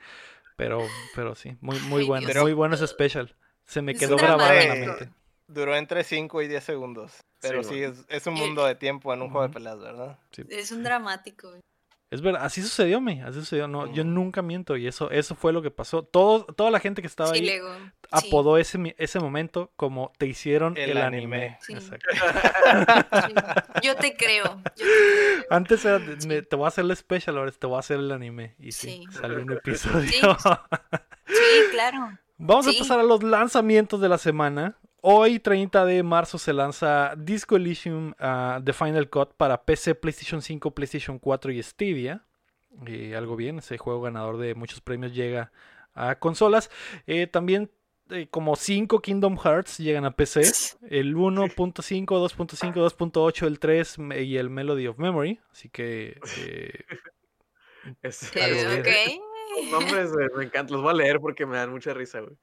Pero, 0.57 0.81
pero 1.15 1.33
sí, 1.35 1.55
muy, 1.61 1.79
muy 1.81 2.01
Ay, 2.01 2.07
bueno. 2.07 2.27
Dios. 2.27 2.43
Muy 2.43 2.53
bueno 2.53 2.75
ese 2.75 2.87
special. 2.87 3.35
Se 3.65 3.81
me 3.81 3.95
quedó 3.95 4.15
un 4.15 4.21
grabado 4.21 4.53
en 4.53 4.69
la 4.69 4.75
mente. 4.75 5.09
Duró 5.47 5.75
entre 5.75 6.03
5 6.03 6.41
y 6.41 6.47
10 6.47 6.63
segundos. 6.63 7.13
Pero 7.41 7.63
Sí, 7.63 7.69
sí, 7.75 7.79
bueno. 7.81 7.93
es, 7.93 8.05
es 8.09 8.27
un 8.27 8.35
Eh, 8.37 8.39
mundo 8.39 8.65
de 8.65 8.75
tiempo 8.75 9.13
en 9.13 9.21
un 9.21 9.29
juego 9.29 9.47
de 9.47 9.53
peleas, 9.53 9.79
¿verdad? 9.79 10.17
Es 10.49 10.71
un 10.71 10.83
dramático. 10.83 11.49
güey. 11.49 11.61
Es 12.09 12.21
verdad, 12.21 12.45
así 12.45 12.61
sucedió, 12.61 13.01
me. 13.01 13.21
Así 13.21 13.39
sucedió. 13.41 13.67
No, 13.67 13.91
yo 13.93 14.05
nunca 14.05 14.41
miento. 14.41 14.77
Y 14.77 14.87
eso, 14.87 15.11
eso 15.11 15.35
fue 15.35 15.51
lo 15.51 15.61
que 15.61 15.71
pasó. 15.71 16.03
Todo, 16.03 16.45
toda 16.45 16.71
la 16.71 16.79
gente 16.79 17.01
que 17.01 17.07
estaba 17.07 17.31
Sí, 17.33 17.39
ahí 17.39 17.45
Lego. 17.45 17.67
sí. 17.75 17.81
apodó 18.11 18.57
ese, 18.57 18.95
ese 18.97 19.19
momento 19.19 19.71
como 19.75 20.13
te 20.17 20.25
hicieron 20.25 20.77
el, 20.77 20.91
El 20.91 20.97
anime. 20.99 21.35
anime. 21.35 21.57
Sí. 21.61 21.73
Exacto. 21.73 22.07
Sí. 23.27 23.33
Yo 23.83 23.95
te 23.97 24.15
creo. 24.15 24.43
yo 24.45 24.63
te 24.63 24.75
creo. 24.75 25.45
Antes 25.49 25.83
era, 25.85 25.99
me- 25.99 26.41
te 26.43 26.55
voy 26.55 26.65
a 26.65 26.67
hacer 26.69 26.85
el 26.85 26.95
special, 26.95 27.37
ahora 27.37 27.51
te 27.51 27.67
voy 27.67 27.75
a 27.75 27.79
hacer 27.79 27.97
el 27.99 28.11
anime. 28.11 28.55
Y 28.57 28.71
sí, 28.71 29.05
Sí. 29.09 29.17
sale 29.19 29.41
un 29.41 29.51
episodio. 29.53 30.09
Sí. 30.09 30.19
Sí, 31.27 31.61
claro. 31.71 32.17
Vamos 32.37 32.67
a 32.67 32.71
pasar 32.77 32.99
a 32.99 33.03
los 33.03 33.21
lanzamientos 33.21 33.99
de 33.99 34.07
la 34.09 34.17
semana. 34.17 34.77
Hoy, 35.01 35.39
30 35.39 35.85
de 35.85 36.03
marzo, 36.03 36.37
se 36.37 36.53
lanza 36.53 37.13
Disco 37.17 37.55
Elysium 37.55 38.13
ah, 38.19 38.59
The 38.63 38.73
Final 38.73 39.09
Cut 39.09 39.33
para 39.37 39.63
PC, 39.63 39.95
PlayStation 39.95 40.41
5, 40.41 40.71
PlayStation 40.71 41.19
4 41.19 41.51
y 41.51 41.61
Stadia. 41.63 42.25
Eh, 42.85 43.15
algo 43.15 43.35
bien, 43.35 43.59
ese 43.59 43.77
juego 43.77 44.01
ganador 44.01 44.37
de 44.37 44.53
muchos 44.55 44.81
premios 44.81 45.13
llega 45.13 45.51
a 45.93 46.15
consolas. 46.19 46.69
Eh, 47.05 47.27
también 47.27 47.71
eh, 48.09 48.27
como 48.29 48.55
5 48.55 49.01
Kingdom 49.01 49.37
Hearts 49.37 49.77
llegan 49.77 50.05
a 50.05 50.11
PC. 50.15 50.41
El 50.89 51.15
1.5, 51.15 52.05
2.5, 52.05 52.73
2.8, 52.73 53.47
el 53.47 53.59
3 53.59 53.99
me- 53.99 54.21
y 54.23 54.37
el 54.37 54.49
Melody 54.49 54.87
of 54.87 54.97
Memory. 54.97 55.39
Así 55.51 55.69
que... 55.69 56.19
eh, 56.39 56.71
Es- 58.01 58.35
Algo 58.35 58.59
bien. 58.69 58.79
ok. 58.81 58.87
Los 59.71 59.71
nombres 59.81 60.11
me 60.35 60.43
encantan, 60.43 60.73
los 60.73 60.81
voy 60.81 60.91
a 60.91 60.95
leer 60.95 61.19
porque 61.19 61.45
me 61.45 61.55
dan 61.57 61.69
mucha 61.71 61.93
risa, 61.93 62.19
güey. 62.19 62.35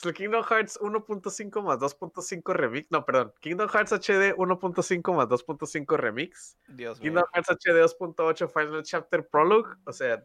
Es 0.00 0.06
el 0.06 0.14
Kingdom 0.14 0.42
Hearts 0.42 0.80
1.5 0.80 1.62
más 1.62 1.78
2.5 1.78 2.54
remix. 2.54 2.90
No, 2.90 3.04
perdón. 3.04 3.34
Kingdom 3.40 3.68
Hearts 3.68 3.92
HD 3.92 4.34
1.5 4.34 5.14
más 5.14 5.28
2.5 5.28 5.96
remix. 5.98 6.56
Dios 6.68 6.98
mío. 6.98 7.04
Kingdom 7.12 7.24
Hearts 7.34 7.50
HD 7.50 7.82
2.8 7.82 8.48
Final 8.50 8.82
Chapter 8.82 9.28
Prologue. 9.28 9.76
O 9.84 9.92
sea, 9.92 10.24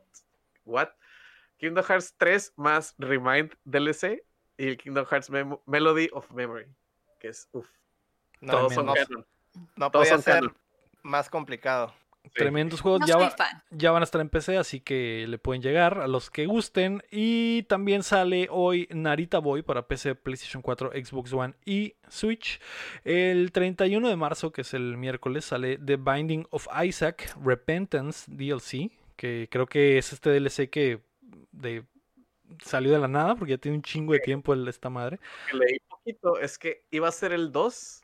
what? 0.64 0.88
Kingdom 1.58 1.84
Hearts 1.84 2.16
3 2.18 2.54
más 2.56 2.96
Remind 3.00 3.54
DLC. 3.66 4.24
Y 4.58 4.70
el 4.70 4.78
Kingdom 4.78 5.06
Hearts 5.06 5.30
Mem- 5.30 5.60
Melody 5.66 6.10
of 6.14 6.32
Memory. 6.32 6.68
Que 7.20 7.28
es, 7.28 7.50
uff. 7.52 7.68
No, 8.40 8.54
todos 8.54 8.74
son 8.76 8.86
no, 8.86 8.94
canon. 8.94 9.26
no 9.76 9.92
Todos 9.92 10.06
podía 10.08 10.14
son 10.14 10.22
ser 10.22 10.34
canon. 10.36 10.58
más 11.04 11.30
complicado. 11.30 11.94
Sí. 12.26 12.32
tremendos 12.36 12.82
juegos. 12.82 13.02
No 13.02 13.08
ya, 13.08 13.14
soy 13.14 13.24
va- 13.24 13.32
fan. 13.32 13.64
ya 13.72 13.92
van 13.92 14.02
a 14.02 14.06
estar 14.06 14.22
en 14.22 14.30
PC, 14.30 14.58
así 14.58 14.80
que 14.82 15.26
le 15.28 15.38
pueden 15.38 15.62
llegar 15.62 16.00
a 16.02 16.08
los 16.08 16.30
que 16.30 16.46
gusten. 16.46 17.02
Y 17.12 17.64
también 17.64 18.04
sale 18.04 18.48
hoy 18.52 18.88
Narita 18.92 19.40
Boy 19.40 19.62
para 19.62 19.88
PC, 19.88 20.16
PlayStation 20.16 20.62
4, 20.62 20.92
Xbox 20.92 21.34
One 21.34 21.54
y 21.66 21.96
Switch. 22.10 22.60
El 23.04 23.52
31 23.52 24.10
de 24.10 24.16
marzo, 24.16 24.52
que 24.52 24.62
es 24.62 24.74
el 24.74 24.98
miércoles, 24.98 25.46
sale 25.46 25.78
The 25.78 25.98
Binding 25.98 26.48
of 26.50 26.68
Isaac 26.84 27.36
Repentance 27.44 28.26
DLC, 28.32 28.92
que 29.16 29.48
creo 29.50 29.66
que 29.68 29.98
es 29.98 30.12
este 30.14 30.30
DLC 30.30 30.70
que 30.70 31.00
de, 31.52 31.84
salió 32.64 32.92
de 32.92 33.00
la 33.00 33.08
nada, 33.08 33.36
porque 33.36 33.52
ya 33.54 33.58
tiene 33.58 33.78
un 33.78 33.84
chingo 33.84 34.14
de 34.14 34.20
tiempo 34.20 34.54
el- 34.54 34.68
esta 34.68 34.90
madre. 34.90 35.20
que 35.50 35.58
leí 35.58 35.80
poquito 35.88 36.40
es 36.40 36.58
que 36.58 36.86
iba 36.92 37.08
a 37.08 37.12
ser 37.12 37.32
el 37.34 37.52
2, 37.52 38.02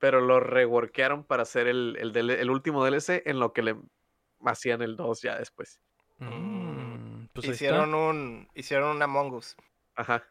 pero 0.00 0.20
lo 0.20 0.40
reworkearon 0.40 1.22
para 1.22 1.44
hacer 1.44 1.68
el, 1.68 1.96
el, 2.00 2.12
DL 2.12 2.30
el 2.30 2.50
último 2.50 2.84
DLC 2.84 3.22
en 3.26 3.38
lo 3.38 3.52
que 3.52 3.62
le 3.62 3.76
hacían 4.44 4.82
el 4.82 4.96
2 4.96 5.22
ya 5.22 5.38
después. 5.38 5.80
Mm, 6.18 7.26
pues 7.32 7.46
ahí 7.46 7.52
está. 7.52 7.64
hicieron 7.64 7.94
un 7.94 8.48
hicieron 8.54 8.96
un 8.96 9.02
Among 9.02 9.34
Us. 9.34 9.56
Ajá. 9.94 10.24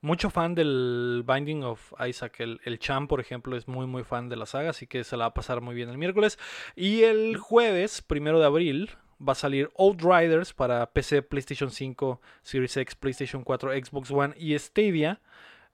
Mucho 0.00 0.28
fan 0.28 0.54
del 0.54 1.24
Binding 1.26 1.64
of 1.64 1.94
Isaac. 2.06 2.40
El, 2.40 2.60
el 2.64 2.78
Cham, 2.78 3.08
por 3.08 3.20
ejemplo, 3.20 3.56
es 3.56 3.66
muy, 3.66 3.86
muy 3.86 4.04
fan 4.04 4.28
de 4.28 4.36
la 4.36 4.44
saga, 4.44 4.70
así 4.70 4.86
que 4.86 5.02
se 5.02 5.16
la 5.16 5.24
va 5.24 5.28
a 5.28 5.34
pasar 5.34 5.62
muy 5.62 5.74
bien 5.74 5.88
el 5.88 5.96
miércoles. 5.96 6.38
Y 6.76 7.04
el 7.04 7.38
jueves, 7.38 8.02
primero 8.02 8.38
de 8.38 8.44
abril, 8.44 8.90
va 9.26 9.32
a 9.32 9.36
salir 9.36 9.70
Outriders 9.78 10.52
para 10.52 10.92
PC, 10.92 11.22
PlayStation 11.22 11.70
5, 11.70 12.20
Series 12.42 12.76
X, 12.76 12.94
PlayStation 12.94 13.42
4, 13.42 13.72
Xbox 13.82 14.10
One 14.10 14.34
y 14.36 14.58
Stadia. 14.58 15.22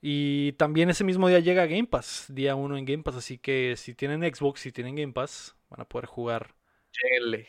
Y 0.02 0.52
también 0.52 0.88
ese 0.88 1.04
mismo 1.04 1.28
día 1.28 1.40
llega 1.40 1.66
Game 1.66 1.86
Pass, 1.86 2.26
día 2.28 2.54
1 2.54 2.76
en 2.78 2.84
Game 2.84 3.02
Pass. 3.02 3.16
Así 3.16 3.38
que 3.38 3.74
si 3.76 3.94
tienen 3.94 4.22
Xbox, 4.22 4.60
si 4.60 4.72
tienen 4.72 4.96
Game 4.96 5.12
Pass, 5.12 5.56
van 5.68 5.80
a 5.82 5.84
poder 5.84 6.06
jugar 6.06 6.54
Chéle. 6.90 7.48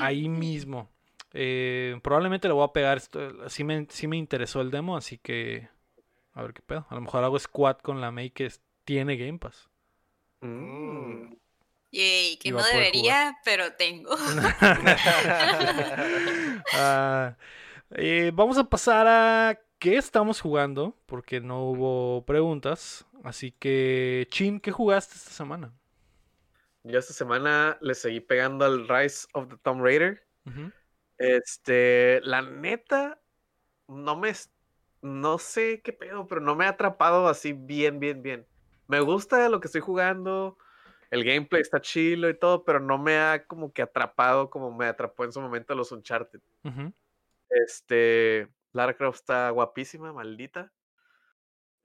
ahí 0.00 0.28
mismo. 0.28 0.90
Eh, 1.32 1.98
probablemente 2.02 2.48
le 2.48 2.54
voy 2.54 2.64
a 2.64 2.72
pegar. 2.72 2.98
Esto, 2.98 3.48
sí, 3.48 3.64
me, 3.64 3.86
sí 3.88 4.06
me 4.06 4.18
interesó 4.18 4.60
el 4.60 4.70
demo, 4.70 4.96
así 4.96 5.16
que 5.16 5.68
a 6.34 6.42
ver 6.42 6.52
qué 6.52 6.62
pedo. 6.62 6.86
A 6.90 6.94
lo 6.94 7.00
mejor 7.00 7.24
hago 7.24 7.38
squad 7.38 7.78
con 7.78 8.00
la 8.00 8.10
May 8.10 8.30
que 8.30 8.50
tiene 8.84 9.16
Game 9.16 9.38
Pass. 9.38 9.68
Mm. 10.40 11.34
Yay, 11.90 12.36
que 12.38 12.50
no 12.50 12.62
debería, 12.62 13.38
pero 13.44 13.72
tengo. 13.74 14.10
Ah, 16.74 17.36
eh, 17.90 18.30
vamos 18.32 18.56
a 18.56 18.64
pasar 18.64 19.06
a 19.06 19.60
qué 19.82 19.96
estamos 19.96 20.40
jugando, 20.40 20.96
porque 21.06 21.40
no 21.40 21.64
hubo 21.64 22.24
preguntas. 22.24 23.04
Así 23.24 23.50
que, 23.50 24.28
Chin, 24.30 24.60
¿qué 24.60 24.70
jugaste 24.70 25.16
esta 25.16 25.32
semana? 25.32 25.72
Yo 26.84 27.00
esta 27.00 27.12
semana 27.12 27.78
le 27.80 27.96
seguí 27.96 28.20
pegando 28.20 28.64
al 28.64 28.86
Rise 28.86 29.26
of 29.32 29.48
the 29.48 29.56
Tomb 29.56 29.82
Raider. 29.82 30.24
Este, 31.18 32.20
la 32.22 32.42
neta, 32.42 33.20
no 33.88 34.16
me, 34.16 34.32
no 35.00 35.38
sé 35.38 35.82
qué 35.82 35.92
pedo, 35.92 36.28
pero 36.28 36.40
no 36.40 36.54
me 36.54 36.66
ha 36.66 36.70
atrapado 36.70 37.26
así 37.26 37.52
bien, 37.52 37.98
bien, 37.98 38.22
bien. 38.22 38.46
Me 38.86 39.00
gusta 39.00 39.48
lo 39.48 39.58
que 39.58 39.66
estoy 39.66 39.80
jugando, 39.80 40.58
el 41.10 41.24
gameplay 41.24 41.60
está 41.60 41.80
chilo 41.80 42.28
y 42.28 42.38
todo, 42.38 42.62
pero 42.62 42.78
no 42.78 42.98
me 42.98 43.18
ha 43.18 43.44
como 43.48 43.72
que 43.72 43.82
atrapado 43.82 44.48
como 44.48 44.70
me 44.70 44.86
atrapó 44.86 45.24
en 45.24 45.32
su 45.32 45.40
momento 45.40 45.74
los 45.74 45.90
Uncharted. 45.90 46.40
Este, 47.48 48.48
Lara 48.72 48.94
Croft 48.96 49.20
está 49.20 49.50
guapísima, 49.50 50.12
maldita. 50.12 50.70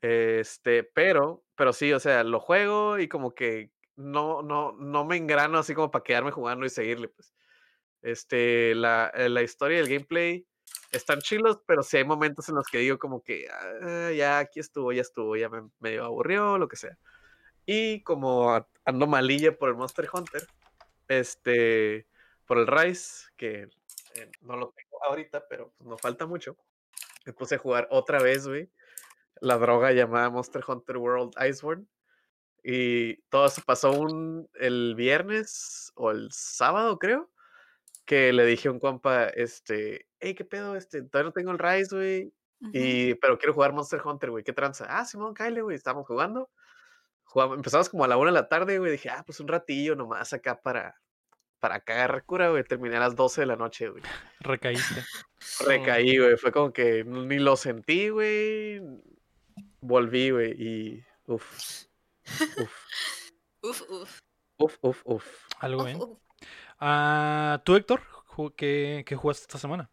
Este, 0.04 0.84
pero, 0.84 1.44
pero 1.56 1.74
sí, 1.74 1.92
o 1.94 2.00
sea, 2.00 2.24
lo 2.24 2.40
juego 2.40 3.00
y 3.00 3.08
como 3.08 3.34
que 3.34 3.72
no, 3.96 4.44
no, 4.44 4.74
no 4.74 5.06
me 5.06 5.18
engrano 5.18 5.58
así 5.58 5.74
como 5.74 5.90
para 5.90 6.04
quedarme 6.04 6.32
jugando 6.32 6.66
y 6.66 6.70
seguirle, 6.70 7.08
pues. 7.10 7.34
Este, 8.04 8.76
la, 8.76 9.12
eh, 9.16 9.30
la 9.30 9.44
historia 9.44 9.78
y 9.80 9.82
el 9.82 9.90
gameplay 9.90 10.48
están 10.92 11.20
chilos, 11.22 11.60
pero 11.68 11.84
sí 11.84 11.98
hay 11.98 12.06
momentos 12.06 12.50
en 12.50 12.56
los 12.56 12.68
que 12.68 12.80
digo 12.80 13.00
como 13.00 13.24
que 13.24 13.48
"Ah, 13.52 14.12
ya 14.14 14.40
aquí 14.40 14.60
estuvo, 14.62 14.94
ya 14.94 15.02
estuvo, 15.02 15.36
ya 15.38 15.50
me 15.50 15.70
medio 15.80 16.06
aburrió, 16.06 16.58
lo 16.60 16.68
que 16.70 16.78
sea. 16.78 16.98
Y 17.66 18.04
como 18.04 18.68
ando 18.86 19.08
malilla 19.08 19.58
por 19.58 19.70
el 19.70 19.76
Monster 19.76 20.10
Hunter, 20.14 20.48
este, 21.10 22.08
por 22.46 22.60
el 22.60 22.68
Rise, 22.68 23.28
que 23.38 23.64
eh, 24.16 24.32
no 24.42 24.58
lo 24.58 24.72
tengo 24.76 25.04
ahorita, 25.06 25.48
pero 25.50 25.74
pues, 25.78 25.90
no 25.90 25.98
falta 25.98 26.26
mucho. 26.28 26.58
Me 27.28 27.34
puse 27.34 27.56
a 27.56 27.60
jugar 27.60 27.90
otra 27.92 28.20
vez, 28.24 28.48
güey. 28.48 28.72
La 29.42 29.58
droga 29.58 29.92
llamada 29.92 30.30
Monster 30.30 30.64
Hunter 30.66 30.96
World 30.96 31.34
Iceborne. 31.46 31.86
Y 32.64 33.18
todo 33.24 33.50
se 33.50 33.62
pasó 33.62 33.92
un, 33.92 34.50
el 34.56 34.96
viernes 34.96 35.92
o 35.96 36.12
el 36.12 36.30
sábado, 36.32 36.98
creo. 36.98 37.30
Que 38.06 38.32
le 38.32 38.46
dije 38.46 38.70
a 38.70 38.72
un 38.72 38.80
compa, 38.80 39.26
este, 39.28 40.08
hey, 40.22 40.36
¿qué 40.36 40.46
pedo? 40.46 40.78
Este, 40.78 41.02
todavía 41.02 41.30
no 41.30 41.34
tengo 41.34 41.52
el 41.52 41.60
Rise, 41.60 41.94
güey. 41.94 42.34
Y, 42.74 43.16
pero 43.16 43.38
quiero 43.38 43.54
jugar 43.54 43.74
Monster 43.74 44.02
Hunter, 44.04 44.32
güey. 44.32 44.46
¿Qué 44.46 44.54
tranza? 44.54 44.86
Ah, 44.88 45.04
Simón, 45.04 45.34
Kyle, 45.34 45.62
güey. 45.62 45.76
Estamos 45.76 46.08
jugando. 46.08 46.50
Jugamos, 47.26 47.58
empezamos 47.58 47.90
como 47.90 48.06
a 48.06 48.08
la 48.08 48.16
una 48.16 48.32
de 48.32 48.36
la 48.36 48.48
tarde, 48.48 48.80
güey. 48.80 48.94
Dije, 48.94 49.10
ah, 49.10 49.24
pues 49.26 49.42
un 49.42 49.50
ratillo 49.50 49.98
nomás 49.98 50.32
acá 50.32 50.62
para, 50.62 50.96
para 51.68 51.82
cagar 51.82 52.24
cura, 52.24 52.50
güey. 52.50 52.64
Terminé 52.64 52.96
a 52.96 53.02
las 53.02 53.16
12 53.18 53.42
de 53.42 53.48
la 53.48 53.58
noche, 53.58 53.90
güey. 53.90 54.02
Recaíste. 54.40 55.04
Recaí, 55.68 56.18
güey. 56.18 56.38
Fue 56.38 56.54
como 56.54 56.72
que 56.72 57.04
ni 57.04 57.40
lo 57.40 57.58
sentí, 57.58 58.08
güey. 58.08 58.82
Volví, 59.82 60.30
güey. 60.30 60.52
Y. 60.52 61.04
Uf. 61.26 61.86
Uf. 62.58 62.90
Uf, 63.62 63.82
uf. 63.90 64.20
Uf, 64.60 64.78
uf, 64.82 65.02
uf. 65.04 65.26
Algo 65.60 65.84
bien. 65.84 66.00
Ah, 66.80 67.62
¿Tú, 67.66 67.76
Héctor? 67.76 68.02
¿Qué, 68.56 69.04
qué 69.06 69.16
jugaste 69.16 69.42
esta 69.42 69.58
semana? 69.58 69.90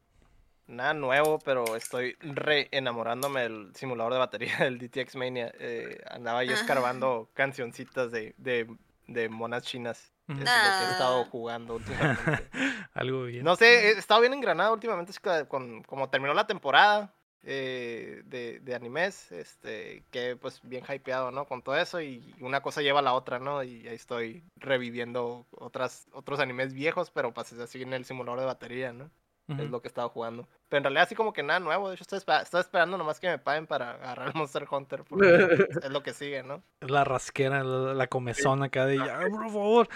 Nada 0.69 0.95
nuevo, 0.95 1.41
pero 1.41 1.75
estoy 1.75 2.15
re 2.21 2.69
enamorándome 2.71 3.41
del 3.41 3.75
simulador 3.75 4.13
de 4.13 4.19
batería 4.21 4.59
del 4.59 4.79
DTX 4.79 5.17
Mania. 5.17 5.53
Eh, 5.59 5.99
andaba 6.09 6.45
yo 6.45 6.53
escarbando 6.53 7.31
cancioncitas 7.35 8.13
de, 8.13 8.35
de, 8.39 8.69
de 9.09 9.29
monas 9.29 9.65
chinas. 9.65 10.14
Es 10.29 10.39
lo 10.39 10.45
que 10.45 10.51
he 10.51 10.91
estado 10.93 11.25
jugando 11.27 11.75
últimamente. 11.77 12.51
Algo 12.95 13.25
bien. 13.25 13.45
No 13.45 13.57
sé, 13.57 13.89
he 13.89 13.91
estado 13.99 14.21
bien 14.21 14.33
engranado 14.33 14.73
últimamente. 14.73 15.13
es 15.13 15.21
que 15.21 15.47
con, 15.49 15.83
como 15.83 16.09
terminó 16.09 16.33
la 16.33 16.47
temporada 16.47 17.15
eh, 17.43 18.23
de, 18.25 18.61
de 18.61 18.75
animes, 18.75 19.31
este, 19.31 20.03
que 20.11 20.37
pues 20.37 20.61
bien 20.63 20.85
hypeado, 20.89 21.31
¿no? 21.31 21.47
Con 21.47 21.63
todo 21.63 21.77
eso 21.77 22.01
y 22.01 22.35
una 22.41 22.63
cosa 22.63 22.81
lleva 22.81 23.01
a 23.01 23.03
la 23.03 23.13
otra, 23.13 23.39
¿no? 23.39 23.63
Y 23.63 23.87
ahí 23.87 23.95
estoy 23.95 24.45
reviviendo 24.57 25.47
otras, 25.51 26.07
otros 26.13 26.41
animes 26.41 26.73
viejos, 26.73 27.11
pero 27.11 27.35
pues 27.35 27.53
así 27.53 27.83
en 27.83 27.93
el 27.93 28.07
simulador 28.07 28.41
de 28.41 28.47
batería, 28.47 28.93
¿no? 28.95 29.11
Es 29.47 29.71
lo 29.71 29.83
que 29.83 29.89
he 29.89 29.91
estado 29.91 30.09
jugando. 30.09 30.49
Pero 30.71 30.79
en 30.79 30.85
realidad 30.85 31.03
así 31.05 31.15
como 31.15 31.33
que 31.35 31.43
nada 31.43 31.61
nuevo. 31.61 31.89
De 31.91 31.97
hecho, 31.97 32.05
estoy, 32.17 32.61
esperando 32.61 32.97
nomás 32.97 33.21
que 33.21 33.29
me 33.29 33.39
paguen 33.39 33.67
para 33.67 33.91
agarrar 33.93 34.29
el 34.29 34.35
Monster 34.39 34.67
Hunter. 34.71 35.05
Porque 35.05 35.27
es 35.83 35.91
lo 35.91 36.03
que 36.03 36.15
sigue, 36.15 36.43
¿no? 36.43 36.63
Es 36.81 36.91
la 36.91 37.05
rasquera, 37.05 37.63
la, 37.63 37.93
la 37.95 38.07
comezón 38.07 38.63
acá 38.63 38.87
de 38.87 38.97
ya, 38.97 39.21
por 39.29 39.43
favor. 39.51 39.89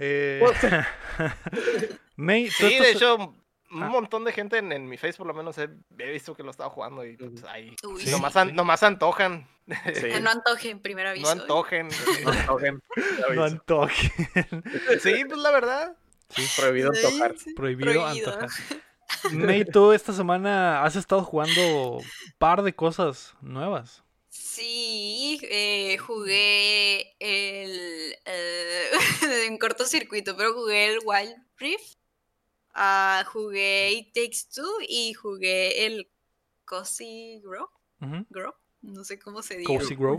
Eh, 0.00 0.40
May, 2.16 2.48
¿tú 2.48 2.52
Sí, 2.58 2.74
estás- 2.74 2.86
de 2.86 2.90
hecho, 2.92 3.16
un 3.72 3.82
Ah. 3.84 3.88
montón 3.88 4.24
de 4.24 4.32
gente 4.32 4.58
en, 4.58 4.72
en 4.72 4.88
mi 4.88 4.96
face 4.98 5.16
por 5.16 5.28
lo 5.28 5.32
menos 5.34 5.56
he, 5.58 5.68
he 5.98 6.10
visto 6.10 6.34
que 6.34 6.42
lo 6.42 6.50
estaba 6.50 6.68
jugando 6.70 7.04
y 7.04 7.16
pues, 7.16 7.44
ahí 7.44 7.76
Sí. 7.98 8.10
nomás, 8.10 8.34
an- 8.36 8.54
nomás 8.54 8.82
antojan. 8.82 9.46
Sí. 9.94 10.08
No 10.20 10.30
antojen, 10.30 10.80
primer 10.80 11.04
No 11.04 11.10
aviso. 11.10 11.28
¿eh? 11.28 11.40
antojen. 11.40 11.88
No 12.24 12.30
antojen, 12.32 12.82
No 13.34 13.44
antojen. 13.44 14.10
sí, 15.00 15.24
pues 15.24 15.38
la 15.40 15.50
verdad. 15.52 15.96
Prohibido 16.56 16.90
antojar. 16.90 17.30
Ay, 17.32 17.38
sí, 17.38 17.54
Prohibido, 17.54 17.92
prohibido. 18.02 18.30
antojar. 18.32 18.50
May, 19.32 19.64
tú 19.64 19.92
esta 19.92 20.12
semana 20.12 20.82
has 20.82 20.96
estado 20.96 21.22
jugando 21.22 21.98
par 22.38 22.62
de 22.62 22.74
cosas 22.74 23.34
nuevas. 23.40 24.02
Sí, 24.28 25.40
eh, 25.42 25.98
jugué 25.98 27.16
el 27.18 28.16
eh, 28.24 28.90
en 29.46 29.58
cortocircuito, 29.58 30.36
pero 30.36 30.54
jugué 30.54 30.92
el 30.94 31.00
Wild 31.04 31.36
Rift, 31.56 31.98
ah, 32.74 33.24
jugué 33.32 33.92
It 33.92 34.12
Takes 34.14 34.54
Two 34.54 34.70
y 34.88 35.14
jugué 35.14 35.86
el 35.86 36.10
Cozy 36.64 37.40
Grow. 37.42 37.68
Grow, 38.30 38.54
no 38.82 39.04
sé 39.04 39.18
cómo 39.18 39.42
se 39.42 39.56
dice. 39.56 39.66
Cozy 39.66 39.94
Grow. 39.94 40.16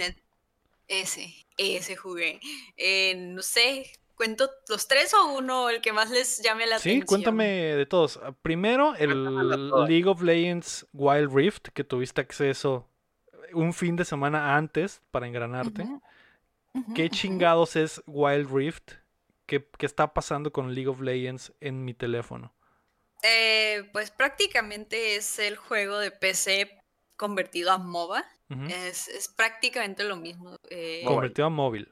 Ese, 0.88 1.34
ese 1.58 1.96
jugué. 1.96 2.40
Eh, 2.76 3.16
no 3.16 3.42
sé, 3.42 3.92
cuento 4.22 4.52
los 4.70 4.88
tres 4.88 5.16
o 5.16 5.34
uno, 5.34 5.70
el 5.70 5.82
que 5.82 5.92
más 5.94 6.12
les 6.12 6.44
llame 6.44 6.68
la 6.68 6.78
Sí, 6.78 6.90
atención. 6.90 7.08
cuéntame 7.08 7.46
de 7.76 7.86
todos. 7.88 8.18
Ah, 8.22 8.34
Primero, 8.44 8.94
el. 8.96 9.70
League 9.88 10.06
of 10.08 10.22
Legends 10.22 10.86
Wild 10.94 11.34
Rift, 11.36 11.70
que 11.74 11.84
tuviste 11.84 12.22
acceso 12.22 12.88
un 13.54 13.74
fin 13.74 13.96
de 13.96 14.06
semana 14.06 14.56
antes 14.56 15.02
para 15.10 15.26
engranarte. 15.26 15.88
¿Qué 16.96 17.10
chingados 17.10 17.76
es 17.76 18.02
Wild 18.06 18.50
Rift? 18.54 18.92
¿Qué, 19.48 19.68
qué 19.78 19.86
está 19.88 20.14
pasando 20.14 20.52
con 20.52 20.76
League 20.76 20.88
of 20.88 21.02
Legends 21.02 21.52
en 21.60 21.84
mi 21.84 21.94
teléfono? 21.96 22.54
Eh, 23.24 23.90
pues 23.92 24.12
prácticamente 24.12 25.16
es 25.16 25.40
el 25.40 25.56
juego 25.58 25.98
de 25.98 26.12
PC 26.12 26.80
convertido 27.18 27.72
a 27.72 27.78
MOBA. 27.80 28.24
Es, 28.70 29.08
es 29.08 29.30
prácticamente 29.30 30.04
lo 30.04 30.16
mismo. 30.18 30.58
eh. 30.70 31.04
Convertido 31.08 31.48
a 31.48 31.50
móvil. 31.50 31.92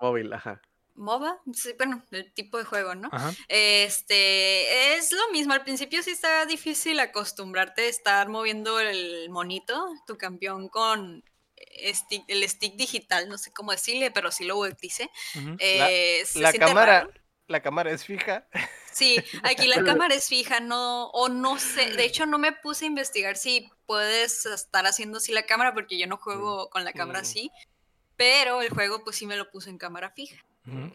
Móvil, 0.00 0.32
ajá. 0.32 0.60
MOBA, 0.98 1.40
sí, 1.54 1.72
bueno, 1.78 2.04
el 2.10 2.32
tipo 2.34 2.58
de 2.58 2.64
juego, 2.64 2.94
¿no? 2.94 3.08
Ajá. 3.12 3.32
Este, 3.48 4.94
es 4.96 5.12
lo 5.12 5.30
mismo. 5.30 5.52
Al 5.54 5.64
principio 5.64 6.02
sí 6.02 6.10
está 6.10 6.44
difícil 6.46 7.00
acostumbrarte 7.00 7.82
a 7.82 7.88
estar 7.88 8.28
moviendo 8.28 8.80
el 8.80 9.30
monito, 9.30 9.88
tu 10.06 10.16
campeón 10.16 10.68
con 10.68 11.24
stick- 11.92 12.24
el 12.28 12.48
stick 12.48 12.74
digital, 12.76 13.28
no 13.28 13.38
sé 13.38 13.52
cómo 13.52 13.72
decirle, 13.72 14.10
pero 14.10 14.30
sí 14.30 14.44
lo 14.44 14.56
ujú. 14.58 15.56
Eh, 15.58 16.22
se 16.26 16.40
La 16.40 16.52
cámara, 16.52 17.00
raro. 17.00 17.12
la 17.46 17.60
cámara 17.60 17.90
es 17.90 18.04
fija. 18.04 18.46
Sí, 18.92 19.16
aquí 19.42 19.66
la 19.68 19.82
cámara 19.84 20.14
es 20.14 20.28
fija, 20.28 20.60
no, 20.60 21.08
o 21.10 21.28
no 21.28 21.58
sé, 21.58 21.92
de 21.92 22.04
hecho 22.04 22.26
no 22.26 22.38
me 22.38 22.52
puse 22.52 22.84
a 22.84 22.88
investigar 22.88 23.36
si 23.36 23.70
puedes 23.86 24.44
estar 24.46 24.86
haciendo 24.86 25.18
así 25.18 25.32
la 25.32 25.44
cámara, 25.46 25.72
porque 25.74 25.98
yo 25.98 26.06
no 26.06 26.16
juego 26.16 26.68
con 26.70 26.84
la 26.84 26.92
cámara 26.92 27.20
Mm. 27.20 27.22
así, 27.22 27.50
pero 28.16 28.62
el 28.62 28.70
juego 28.70 29.04
pues 29.04 29.16
sí 29.16 29.26
me 29.26 29.36
lo 29.36 29.50
puso 29.50 29.70
en 29.70 29.78
cámara 29.78 30.10
fija. 30.10 30.44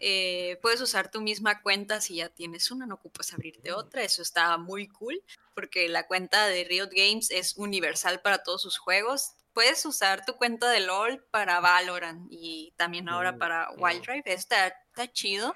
Eh, 0.00 0.58
puedes 0.62 0.80
usar 0.80 1.10
tu 1.10 1.20
misma 1.20 1.62
cuenta 1.62 2.00
si 2.00 2.16
ya 2.16 2.28
tienes 2.28 2.70
una, 2.70 2.86
no 2.86 2.96
ocupas 2.96 3.32
abrirte 3.32 3.72
otra, 3.72 4.02
eso 4.02 4.22
está 4.22 4.56
muy 4.58 4.88
cool, 4.88 5.22
porque 5.54 5.88
la 5.88 6.06
cuenta 6.06 6.46
de 6.46 6.64
Riot 6.64 6.90
Games 6.92 7.30
es 7.30 7.56
universal 7.56 8.20
para 8.20 8.42
todos 8.42 8.62
sus 8.62 8.78
juegos. 8.78 9.32
Puedes 9.52 9.86
usar 9.86 10.24
tu 10.26 10.34
cuenta 10.34 10.68
de 10.70 10.80
LOL 10.80 11.24
para 11.30 11.60
Valorant 11.60 12.26
y 12.28 12.72
también 12.76 13.08
ahora 13.08 13.32
Mm, 13.32 13.38
para 13.38 13.70
Wild 13.78 14.04
Rift, 14.04 14.26
está, 14.26 14.66
está 14.66 15.12
chido. 15.12 15.54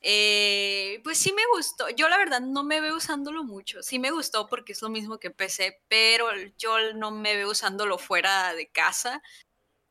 Eh, 0.00 1.00
pues 1.02 1.18
sí 1.18 1.32
me 1.32 1.42
gustó. 1.54 1.88
Yo 1.90 2.08
la 2.08 2.18
verdad 2.18 2.40
no 2.40 2.62
me 2.62 2.80
veo 2.80 2.96
usándolo 2.96 3.42
mucho. 3.42 3.82
Sí 3.82 3.98
me 3.98 4.12
gustó 4.12 4.46
porque 4.48 4.72
es 4.72 4.82
lo 4.82 4.88
mismo 4.90 5.18
que 5.18 5.30
PC, 5.32 5.82
pero 5.88 6.28
yo 6.56 6.92
no 6.94 7.10
me 7.10 7.34
veo 7.34 7.50
usándolo 7.50 7.98
fuera 7.98 8.54
de 8.54 8.68
casa. 8.68 9.22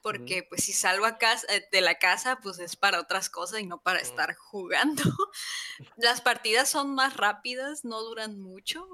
Porque 0.05 0.43
pues 0.43 0.63
si 0.63 0.71
salgo 0.71 1.07
a 1.07 1.17
casa, 1.17 1.47
eh, 1.49 1.67
de 1.71 1.81
la 1.81 1.95
casa, 1.97 2.37
pues 2.43 2.59
es 2.59 2.75
para 2.75 2.99
otras 2.99 3.27
cosas 3.27 3.59
y 3.59 3.65
no 3.65 3.81
para 3.81 3.97
estar 3.97 4.35
jugando. 4.35 5.01
Las 5.97 6.21
partidas 6.21 6.69
son 6.69 6.93
más 6.93 7.17
rápidas, 7.17 7.83
no 7.85 8.03
duran 8.03 8.39
mucho. 8.39 8.85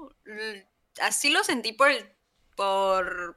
Así 1.02 1.28
lo 1.28 1.44
sentí 1.44 1.74
por, 1.74 1.90
por 2.56 3.36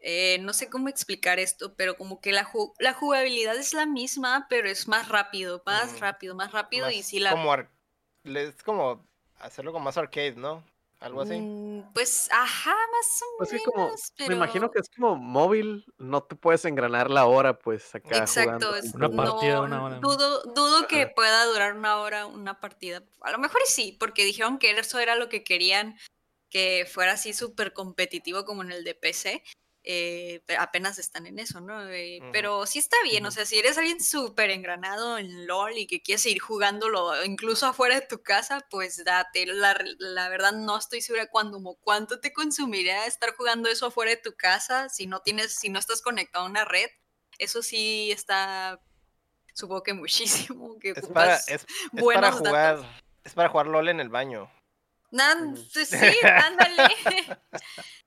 eh, 0.00 0.38
no 0.40 0.54
sé 0.54 0.70
cómo 0.70 0.88
explicar 0.88 1.38
esto, 1.38 1.74
pero 1.74 1.98
como 1.98 2.22
que 2.22 2.32
la, 2.32 2.50
la 2.78 2.94
jugabilidad 2.94 3.54
es 3.56 3.74
la 3.74 3.84
misma, 3.84 4.46
pero 4.48 4.66
es 4.66 4.88
más 4.88 5.10
rápido, 5.10 5.62
más 5.66 6.00
rápido, 6.00 6.34
más 6.34 6.52
rápido. 6.52 6.90
y 6.90 7.02
si 7.02 7.18
la... 7.18 7.32
Como 7.32 7.54
es 8.24 8.62
como 8.62 9.06
hacerlo 9.40 9.74
con 9.74 9.82
más 9.82 9.98
arcade, 9.98 10.36
¿no? 10.36 10.64
Algo 11.02 11.22
así. 11.22 11.34
Mm, 11.34 11.92
pues, 11.92 12.28
ajá, 12.30 12.70
más 12.70 13.22
o 13.22 13.38
pues 13.38 13.52
menos. 13.52 13.66
Como, 13.66 14.28
Me 14.28 14.34
imagino 14.36 14.70
que 14.70 14.78
es 14.78 14.88
como 14.88 15.16
móvil, 15.16 15.84
no 15.98 16.22
te 16.22 16.36
puedes 16.36 16.64
engranar 16.64 17.10
la 17.10 17.26
hora, 17.26 17.58
pues 17.58 17.92
acá. 17.94 18.18
Exacto, 18.18 18.76
es, 18.76 18.94
una 18.94 19.10
partida 19.10 19.62
una 19.62 19.82
hora. 19.82 19.98
Dudo, 19.98 20.42
dudo 20.54 20.86
que 20.86 21.08
pueda 21.08 21.44
durar 21.46 21.74
una 21.74 21.96
hora 21.96 22.26
una 22.26 22.60
partida. 22.60 23.02
A 23.22 23.32
lo 23.32 23.38
mejor 23.38 23.60
sí, 23.66 23.96
porque 23.98 24.24
dijeron 24.24 24.58
que 24.58 24.70
eso 24.70 25.00
era 25.00 25.16
lo 25.16 25.28
que 25.28 25.42
querían, 25.42 25.98
que 26.50 26.86
fuera 26.88 27.12
así 27.12 27.32
súper 27.32 27.72
competitivo 27.72 28.44
como 28.44 28.62
en 28.62 28.70
el 28.70 28.84
de 28.84 28.94
PC. 28.94 29.42
Eh, 29.84 30.44
apenas 30.58 31.00
están 31.00 31.26
en 31.26 31.40
eso, 31.40 31.60
¿no? 31.60 31.88
Eh, 31.88 32.20
pero 32.30 32.66
sí 32.66 32.78
está 32.78 32.96
bien, 33.02 33.26
o 33.26 33.32
sea, 33.32 33.44
si 33.44 33.58
eres 33.58 33.76
alguien 33.78 34.00
súper 34.00 34.50
engranado 34.50 35.18
en 35.18 35.48
LOL 35.48 35.76
y 35.76 35.88
que 35.88 36.00
quieres 36.00 36.24
ir 36.26 36.38
jugándolo 36.38 37.24
incluso 37.24 37.66
afuera 37.66 37.96
de 37.96 38.06
tu 38.06 38.22
casa, 38.22 38.64
pues 38.70 39.04
date. 39.04 39.44
La, 39.46 39.76
la 39.98 40.28
verdad 40.28 40.52
no 40.52 40.78
estoy 40.78 41.00
segura 41.00 41.26
cuándo, 41.28 41.60
cuánto 41.80 42.20
te 42.20 42.32
consumiría 42.32 43.06
estar 43.06 43.34
jugando 43.34 43.68
eso 43.68 43.86
afuera 43.86 44.12
de 44.12 44.18
tu 44.18 44.36
casa 44.36 44.88
si 44.88 45.08
no 45.08 45.20
tienes, 45.20 45.52
si 45.56 45.68
no 45.68 45.80
estás 45.80 46.00
conectado 46.00 46.44
a 46.44 46.48
una 46.48 46.64
red. 46.64 46.88
Eso 47.38 47.60
sí 47.60 48.12
está, 48.12 48.80
supongo 49.52 49.82
que 49.82 49.94
muchísimo. 49.94 50.78
Que 50.78 50.90
es, 50.90 51.08
para, 51.08 51.36
es, 51.36 51.66
para 51.92 52.30
jugar, 52.30 52.78
es 53.24 53.34
para 53.34 53.48
jugar 53.48 53.66
LOL 53.66 53.88
en 53.88 53.98
el 53.98 54.10
baño. 54.10 54.48
Pues 55.74 55.88
sí, 55.88 56.16
ándale. 56.22 56.82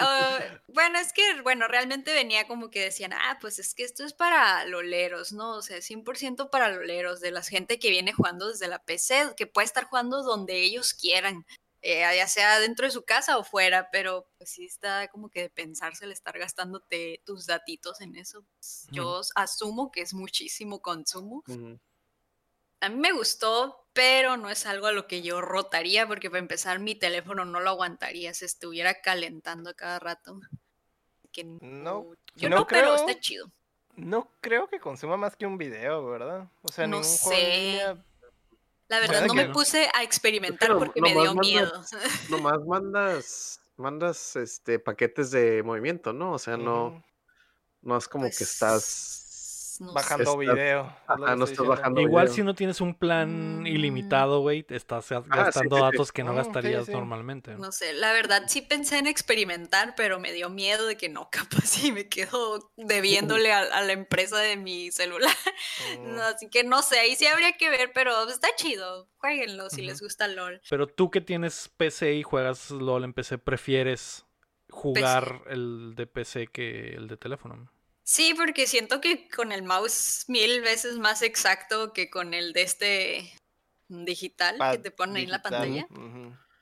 Oh, 0.00 0.38
bueno, 0.68 0.98
es 0.98 1.12
que, 1.12 1.22
bueno, 1.42 1.66
realmente 1.68 2.12
venía 2.12 2.46
como 2.46 2.70
que 2.70 2.84
decían, 2.84 3.12
ah, 3.12 3.38
pues 3.40 3.58
es 3.58 3.74
que 3.74 3.82
esto 3.82 4.04
es 4.04 4.12
para 4.12 4.64
loleros, 4.64 5.32
¿no? 5.32 5.56
O 5.56 5.62
sea, 5.62 5.78
100% 5.78 6.48
para 6.50 6.70
loleros, 6.70 7.20
de 7.20 7.30
la 7.32 7.42
gente 7.42 7.78
que 7.78 7.90
viene 7.90 8.12
jugando 8.12 8.48
desde 8.48 8.68
la 8.68 8.78
PC, 8.78 9.34
que 9.36 9.46
puede 9.46 9.66
estar 9.66 9.84
jugando 9.84 10.22
donde 10.22 10.60
ellos 10.60 10.94
quieran, 10.94 11.44
eh, 11.82 12.00
ya 12.00 12.26
sea 12.28 12.58
dentro 12.60 12.86
de 12.86 12.92
su 12.92 13.04
casa 13.04 13.38
o 13.38 13.44
fuera, 13.44 13.90
pero 13.90 14.28
pues 14.38 14.50
sí 14.50 14.64
está 14.64 15.08
como 15.08 15.28
que 15.28 15.42
de 15.42 15.50
pensarse 15.50 16.04
el 16.04 16.12
estar 16.12 16.38
gastándote 16.38 17.22
tus 17.24 17.46
datitos 17.46 18.00
en 18.00 18.16
eso. 18.16 18.44
Pues, 18.54 18.86
yo 18.90 19.20
asumo 19.34 19.90
que 19.90 20.00
es 20.02 20.14
muchísimo 20.14 20.80
consumo. 20.80 21.44
A 22.80 22.88
mí 22.88 22.96
me 22.96 23.12
gustó, 23.12 23.86
pero 23.92 24.36
no 24.36 24.50
es 24.50 24.66
algo 24.66 24.86
a 24.86 24.92
lo 24.92 25.06
que 25.06 25.22
yo 25.22 25.40
rotaría, 25.40 26.06
porque 26.06 26.28
para 26.28 26.40
empezar 26.40 26.78
mi 26.78 26.94
teléfono 26.94 27.44
no 27.44 27.60
lo 27.60 27.70
aguantaría, 27.70 28.34
se 28.34 28.44
estuviera 28.44 29.00
calentando 29.00 29.70
a 29.70 29.74
cada 29.74 29.98
rato. 29.98 30.40
Que 31.32 31.44
no, 31.44 32.06
yo 32.34 32.50
no, 32.50 32.66
creo, 32.66 32.92
pero 32.92 32.94
está 32.94 33.18
chido. 33.18 33.50
No 33.96 34.30
creo 34.42 34.68
que 34.68 34.78
consuma 34.78 35.16
más 35.16 35.36
que 35.36 35.46
un 35.46 35.56
video, 35.56 36.06
¿verdad? 36.06 36.48
O 36.62 36.68
sea, 36.70 36.86
no 36.86 37.02
sé. 37.02 37.80
La 38.88 39.00
verdad, 39.00 39.26
no 39.26 39.34
me 39.34 39.48
puse 39.48 39.88
a 39.94 40.02
experimentar 40.02 40.76
porque 40.78 41.00
me 41.00 41.12
dio 41.12 41.34
miedo. 41.34 41.72
Nomás 42.30 42.64
mandas, 42.66 43.60
mandas 43.76 44.36
este 44.36 44.78
paquetes 44.78 45.30
de 45.30 45.62
movimiento, 45.62 46.12
¿no? 46.12 46.32
O 46.32 46.38
sea, 46.38 46.56
no, 46.56 47.02
no 47.82 47.96
es 47.96 48.06
como 48.06 48.26
que 48.26 48.44
pues 48.58 49.25
bajando 49.80 50.36
video. 50.36 50.94
Igual 51.96 52.28
si 52.28 52.42
no 52.42 52.54
tienes 52.54 52.80
un 52.80 52.94
plan 52.94 53.62
mm. 53.62 53.66
ilimitado, 53.66 54.40
güey, 54.40 54.64
estás 54.68 55.10
ah, 55.12 55.22
gastando 55.26 55.76
datos 55.76 56.12
que 56.12 56.24
no 56.24 56.32
mm, 56.34 56.36
gastarías 56.36 56.88
normalmente. 56.88 57.54
No 57.56 57.72
sé, 57.72 57.92
la 57.92 58.12
verdad 58.12 58.44
sí 58.46 58.62
pensé 58.62 58.98
en 58.98 59.06
experimentar, 59.06 59.94
pero 59.96 60.18
me 60.20 60.32
dio 60.32 60.50
miedo 60.50 60.86
de 60.86 60.96
que 60.96 61.08
no, 61.08 61.28
capaz 61.32 61.82
y 61.84 61.92
me 61.92 62.08
quedo 62.08 62.72
debiéndole 62.76 63.52
a, 63.52 63.80
la 63.82 63.92
empresa 63.92 64.38
de 64.38 64.56
mi 64.56 64.90
celular. 64.90 65.34
Mm. 65.98 66.18
así 66.20 66.48
que 66.48 66.64
no 66.64 66.82
sé, 66.82 66.98
ahí 66.98 67.16
sí 67.16 67.26
habría 67.26 67.56
que 67.56 67.70
ver, 67.70 67.92
pero 67.94 68.28
está 68.28 68.48
chido. 68.56 69.08
Jueguenlo 69.18 69.70
si 69.70 69.82
les 69.82 70.00
gusta 70.00 70.26
LOL. 70.28 70.60
Pero 70.68 70.86
tú 70.86 71.10
que 71.10 71.20
tienes 71.20 71.70
PC 71.76 72.14
y 72.14 72.22
juegas 72.22 72.70
LOL 72.70 73.04
en 73.04 73.12
PC, 73.12 73.38
¿prefieres 73.38 74.26
jugar 74.70 75.42
el 75.48 75.94
de 75.94 76.06
PC 76.06 76.48
que 76.48 76.94
el 76.94 77.08
de 77.08 77.16
teléfono? 77.16 77.70
Sí, 78.06 78.34
porque 78.34 78.68
siento 78.68 79.00
que 79.00 79.28
con 79.28 79.50
el 79.50 79.64
mouse 79.64 80.26
mil 80.28 80.60
veces 80.60 80.96
más 80.96 81.22
exacto 81.22 81.92
que 81.92 82.08
con 82.08 82.34
el 82.34 82.52
de 82.52 82.62
este 82.62 83.32
digital 83.88 84.58
que 84.70 84.78
te 84.78 84.92
pone 84.92 85.18
ahí 85.18 85.24
en 85.24 85.32
la 85.32 85.42
pantalla. 85.42 85.88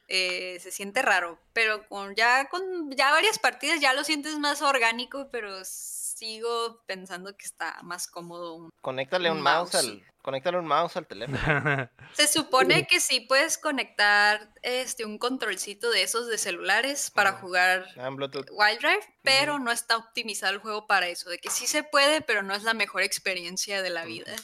Eh, 0.09 0.59
se 0.61 0.71
siente 0.71 1.03
raro, 1.03 1.39
pero 1.53 1.87
con 1.87 2.15
ya 2.15 2.49
con 2.49 2.91
ya 2.93 3.11
varias 3.11 3.39
partidas 3.39 3.79
ya 3.81 3.93
lo 3.93 4.05
sientes 4.05 4.39
más 4.39 4.63
orgánico, 4.63 5.29
pero 5.31 5.61
sigo 5.65 6.83
pensando 6.87 7.37
que 7.37 7.45
está 7.45 7.79
más 7.83 8.07
cómodo. 8.07 8.71
Conéctale 8.81 9.31
un, 9.31 9.43
mouse. 9.43 9.75
al 9.75 10.03
conéctale 10.25 10.59
un 10.59 10.67
mouse 10.67 10.97
al 10.97 11.07
teléfono. 11.07 11.39
Se 12.15 12.27
supone 12.27 12.87
que 12.87 12.99
sí 12.99 13.21
puedes 13.21 13.59
conectar 13.59 14.55
este 14.63 15.05
un 15.05 15.19
controlcito 15.19 15.91
de 15.91 16.03
esos 16.03 16.29
de 16.29 16.39
celulares 16.39 17.11
para 17.11 17.33
jugar 17.33 17.87
ah, 17.99 18.09
Wild 18.09 18.81
Drive, 18.81 19.07
pero 19.23 19.59
no 19.59 19.71
está 19.71 19.99
optimizado 19.99 20.55
el 20.55 20.61
juego 20.61 20.87
para 20.87 21.09
eso, 21.09 21.29
de 21.29 21.39
que 21.39 21.51
sí 21.51 21.67
se 21.67 21.83
puede, 21.83 22.23
pero 22.23 22.43
no 22.43 22.55
es 22.55 22.63
la 22.63 22.73
mejor 22.73 23.03
experiencia 23.03 23.83
de 23.83 23.91
la 23.91 24.07
vida. 24.07 24.35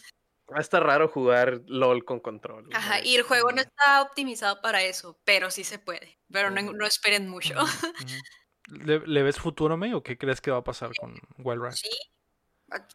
Está 0.58 0.80
raro 0.80 1.08
jugar 1.08 1.62
LOL 1.66 2.04
con 2.04 2.20
control. 2.20 2.68
Ajá, 2.74 3.00
y 3.02 3.16
el 3.16 3.22
juego 3.22 3.50
no 3.52 3.62
está 3.62 4.02
optimizado 4.02 4.60
para 4.60 4.82
eso, 4.82 5.18
pero 5.24 5.50
sí 5.50 5.64
se 5.64 5.78
puede. 5.78 6.18
Pero 6.30 6.50
no, 6.50 6.60
no 6.60 6.84
esperen 6.84 7.28
mucho. 7.28 7.54
¿Le, 8.68 9.22
ves 9.22 9.38
futuro, 9.38 9.76
May, 9.76 9.94
o 9.94 10.02
qué 10.02 10.18
crees 10.18 10.40
que 10.40 10.50
va 10.50 10.58
a 10.58 10.64
pasar 10.64 10.90
con 10.98 11.14
Wild 11.38 11.62
Rift? 11.62 11.78
Sí, 11.78 11.88
ah, 11.90 12.19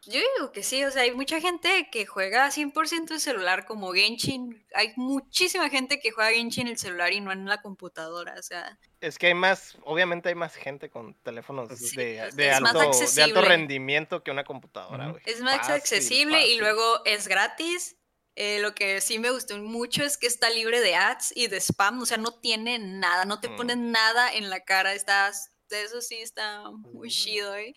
yo 0.03 0.21
digo 0.36 0.51
que 0.51 0.63
sí, 0.63 0.84
o 0.84 0.91
sea, 0.91 1.03
hay 1.03 1.13
mucha 1.13 1.41
gente 1.41 1.89
que 1.91 2.05
juega 2.05 2.47
100% 2.49 3.11
en 3.11 3.19
celular 3.19 3.65
como 3.65 3.91
Genshin. 3.91 4.65
Hay 4.73 4.93
muchísima 4.95 5.69
gente 5.69 5.99
que 5.99 6.11
juega 6.11 6.32
Genshin 6.32 6.67
en 6.67 6.73
el 6.73 6.78
celular 6.78 7.11
y 7.11 7.19
no 7.19 7.32
en 7.32 7.45
la 7.45 7.61
computadora, 7.61 8.36
o 8.39 8.43
sea. 8.43 8.78
Es 9.01 9.17
que 9.17 9.28
hay 9.28 9.34
más, 9.34 9.78
obviamente 9.84 10.30
hay 10.30 10.36
más 10.36 10.55
gente 10.55 10.89
con 10.89 11.13
teléfonos 11.15 11.67
de, 11.93 12.21
alto, 12.21 13.41
rendimiento 13.41 14.23
que 14.23 14.32
una 14.32 14.45
computadora, 14.45 15.09
güey. 15.09 15.23
Es 15.26 15.41
más 15.41 15.69
accesible 15.69 16.47
y 16.47 16.57
luego 16.57 17.03
es 17.05 17.28
gratis. 17.28 17.97
Eh, 18.38 18.59
lo 18.59 18.76
que 18.76 18.99
sí 18.99 19.17
me 19.17 19.32
gustó 19.32 19.57
mucho 19.57 20.03
es 20.03 20.17
que 20.17 20.28
está 20.28 20.49
libre 20.49 20.82
de 20.82 20.95
ads 20.95 21.32
y 21.36 21.47
de 21.47 21.61
spam, 21.61 22.01
o 22.01 22.05
sea, 22.05 22.17
no 22.17 22.34
tiene 22.34 22.80
nada, 22.80 23.23
no 23.23 23.39
te 23.39 23.47
ponen 23.47 23.91
nada 23.91 24.34
en 24.34 24.49
la 24.49 24.59
cara, 24.65 24.93
estás 24.93 25.55
eso 25.69 26.01
sí 26.01 26.15
está 26.15 26.69
muy 26.71 27.09
chido, 27.09 27.55
¿eh? 27.55 27.76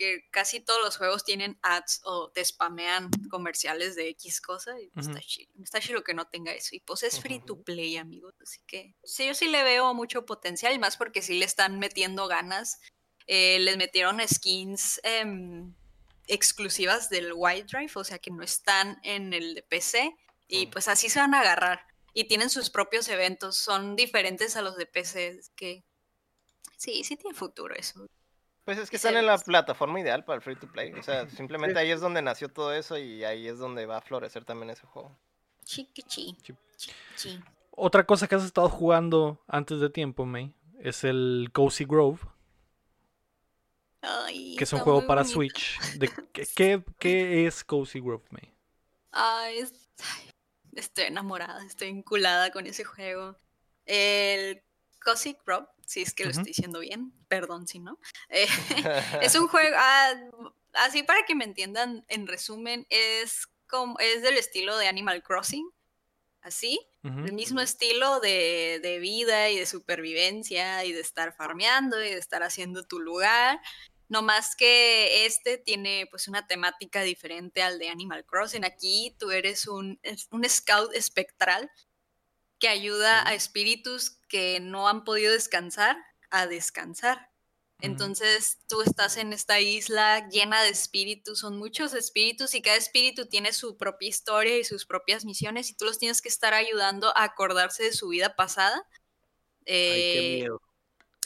Porque 0.00 0.26
casi 0.30 0.60
todos 0.60 0.82
los 0.82 0.96
juegos 0.96 1.24
tienen 1.24 1.58
ads 1.60 2.00
o 2.04 2.30
te 2.30 2.42
spamean 2.42 3.10
comerciales 3.28 3.96
de 3.96 4.08
X 4.08 4.40
cosa 4.40 4.80
y 4.80 4.88
pues, 4.88 5.08
está 5.08 5.20
chido. 5.20 5.52
Está 5.62 5.78
chido 5.78 6.02
que 6.02 6.14
no 6.14 6.26
tenga 6.26 6.52
eso. 6.52 6.74
Y 6.74 6.80
pues 6.80 7.02
es 7.02 7.20
free 7.20 7.38
to 7.40 7.62
play, 7.62 7.98
amigos. 7.98 8.34
Así 8.40 8.60
que 8.66 8.94
sí, 9.04 9.26
yo 9.26 9.34
sí 9.34 9.48
le 9.48 9.62
veo 9.62 9.92
mucho 9.92 10.24
potencial, 10.24 10.72
y 10.72 10.78
más 10.78 10.96
porque 10.96 11.20
sí 11.20 11.38
le 11.38 11.44
están 11.44 11.78
metiendo 11.78 12.28
ganas. 12.28 12.80
Eh, 13.26 13.58
les 13.58 13.76
metieron 13.76 14.26
skins 14.26 15.02
em, 15.04 15.74
exclusivas 16.28 17.10
del 17.10 17.32
White 17.34 17.66
Drive, 17.70 17.92
o 17.96 18.04
sea 18.04 18.18
que 18.18 18.30
no 18.30 18.42
están 18.42 18.98
en 19.02 19.34
el 19.34 19.54
de 19.54 19.62
PC. 19.62 20.16
Y 20.48 20.68
pues 20.68 20.88
así 20.88 21.10
se 21.10 21.20
van 21.20 21.34
a 21.34 21.40
agarrar. 21.40 21.84
Y 22.14 22.24
tienen 22.24 22.48
sus 22.48 22.70
propios 22.70 23.06
eventos, 23.08 23.58
son 23.58 23.96
diferentes 23.96 24.56
a 24.56 24.62
los 24.62 24.78
de 24.78 24.86
PC, 24.86 25.40
que 25.54 25.84
Sí, 26.80 27.04
sí 27.04 27.14
tiene 27.18 27.36
futuro 27.36 27.74
eso. 27.74 28.06
Pues 28.70 28.78
es 28.78 28.88
que 28.88 28.98
están 28.98 29.16
en 29.16 29.26
la 29.26 29.36
plataforma 29.36 29.98
ideal 29.98 30.24
para 30.24 30.36
el 30.36 30.42
free 30.42 30.54
to 30.54 30.70
play. 30.70 30.92
O 30.92 31.02
sea, 31.02 31.28
simplemente 31.28 31.76
ahí 31.76 31.90
es 31.90 32.00
donde 32.00 32.22
nació 32.22 32.48
todo 32.50 32.72
eso 32.72 32.96
y 32.96 33.24
ahí 33.24 33.48
es 33.48 33.58
donde 33.58 33.84
va 33.84 33.96
a 33.96 34.00
florecer 34.00 34.44
también 34.44 34.70
ese 34.70 34.86
juego. 34.86 35.18
Chiquichi. 35.64 36.36
Otra 37.72 38.06
cosa 38.06 38.28
que 38.28 38.36
has 38.36 38.44
estado 38.44 38.68
jugando 38.68 39.42
antes 39.48 39.80
de 39.80 39.90
tiempo, 39.90 40.24
May, 40.24 40.54
es 40.78 41.02
el 41.02 41.50
Cozy 41.52 41.84
Grove. 41.84 42.20
que 44.56 44.62
es 44.62 44.72
un 44.72 44.78
juego 44.78 45.04
para 45.04 45.24
Switch. 45.24 45.76
De, 45.96 46.08
¿qué, 46.54 46.84
¿qué, 47.00 47.46
es 47.48 47.64
Cozy 47.64 47.98
Grove, 47.98 48.22
May? 48.30 48.54
Ay, 49.10 49.64
estoy 50.76 51.06
enamorada, 51.06 51.66
estoy 51.66 51.88
vinculada 51.88 52.52
con 52.52 52.68
ese 52.68 52.84
juego. 52.84 53.36
El 53.84 54.62
Cozy 55.02 55.36
Grove 55.44 55.66
si 55.90 56.02
es 56.02 56.14
que 56.14 56.22
lo 56.22 56.30
estoy 56.30 56.44
diciendo 56.44 56.78
bien, 56.78 57.12
perdón 57.26 57.66
si 57.66 57.80
no. 57.80 57.98
Eh, 58.28 58.46
es 59.22 59.34
un 59.34 59.48
juego, 59.48 59.74
ah, 59.76 60.14
así 60.74 61.02
para 61.02 61.24
que 61.24 61.34
me 61.34 61.44
entiendan, 61.44 62.04
en 62.06 62.28
resumen, 62.28 62.86
es 62.90 63.48
como, 63.66 63.98
es 63.98 64.22
del 64.22 64.36
estilo 64.36 64.76
de 64.76 64.86
Animal 64.86 65.24
Crossing, 65.24 65.68
así, 66.42 66.80
el 67.02 67.32
mismo 67.32 67.60
estilo 67.60 68.20
de, 68.20 68.78
de 68.82 68.98
vida 68.98 69.50
y 69.50 69.58
de 69.58 69.66
supervivencia 69.66 70.84
y 70.84 70.92
de 70.92 71.00
estar 71.00 71.34
farmeando 71.34 72.02
y 72.02 72.10
de 72.10 72.18
estar 72.18 72.42
haciendo 72.42 72.84
tu 72.84 73.00
lugar. 73.00 73.60
No 74.08 74.22
más 74.22 74.54
que 74.54 75.24
este 75.26 75.58
tiene 75.58 76.06
pues 76.10 76.28
una 76.28 76.46
temática 76.46 77.02
diferente 77.02 77.62
al 77.62 77.78
de 77.78 77.88
Animal 77.88 78.24
Crossing. 78.26 78.64
Aquí 78.64 79.16
tú 79.18 79.30
eres 79.30 79.66
un, 79.66 80.00
un 80.30 80.48
scout 80.48 80.94
espectral 80.94 81.70
que 82.60 82.68
ayuda 82.68 83.26
a 83.26 83.34
espíritus 83.34 84.18
que 84.28 84.60
no 84.60 84.88
han 84.88 85.02
podido 85.02 85.32
descansar 85.32 85.96
a 86.30 86.46
descansar. 86.46 87.28
Entonces 87.82 88.58
tú 88.68 88.82
estás 88.82 89.16
en 89.16 89.32
esta 89.32 89.58
isla 89.58 90.28
llena 90.28 90.62
de 90.62 90.68
espíritus, 90.68 91.38
son 91.38 91.58
muchos 91.58 91.94
espíritus 91.94 92.54
y 92.54 92.60
cada 92.60 92.76
espíritu 92.76 93.26
tiene 93.26 93.54
su 93.54 93.78
propia 93.78 94.08
historia 94.08 94.58
y 94.58 94.64
sus 94.64 94.84
propias 94.84 95.24
misiones 95.24 95.70
y 95.70 95.74
tú 95.74 95.86
los 95.86 95.98
tienes 95.98 96.20
que 96.20 96.28
estar 96.28 96.52
ayudando 96.52 97.08
a 97.16 97.24
acordarse 97.24 97.84
de 97.84 97.92
su 97.92 98.08
vida 98.08 98.36
pasada. 98.36 98.86
Ay, 99.60 99.64
qué 99.66 100.34
Eh, 100.34 100.38
miedo. 100.40 100.60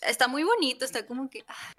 está 0.03 0.29
muy 0.29 0.45
bonito, 0.45 0.85
está 0.85 1.07
como 1.07 1.29
que 1.29 1.45
ah, 1.49 1.73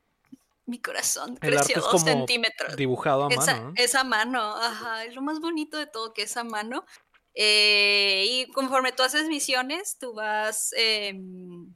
mi 0.66 0.82
corazón 0.82 1.38
El 1.42 1.52
creció 1.56 1.80
dos 1.80 2.02
centímetros. 2.02 2.76
Dibujado 2.76 3.28
a 3.28 3.30
Esa, 3.34 3.54
mano, 3.56 3.68
¿no? 3.70 3.74
esa 3.78 4.04
mano, 4.04 4.56
ajá, 4.58 5.06
es 5.06 5.16
lo 5.16 5.22
más 5.22 5.40
bonito 5.40 5.78
de 5.78 5.88
todo 5.88 6.14
que 6.14 6.24
esa 6.24 6.44
mano. 6.44 6.86
Eh, 7.36 8.26
y 8.30 8.52
conforme 8.54 8.94
tú 8.94 9.04
haces 9.04 9.28
misiones, 9.28 9.98
tú 10.00 10.14
vas, 10.14 10.72
em, 10.78 11.74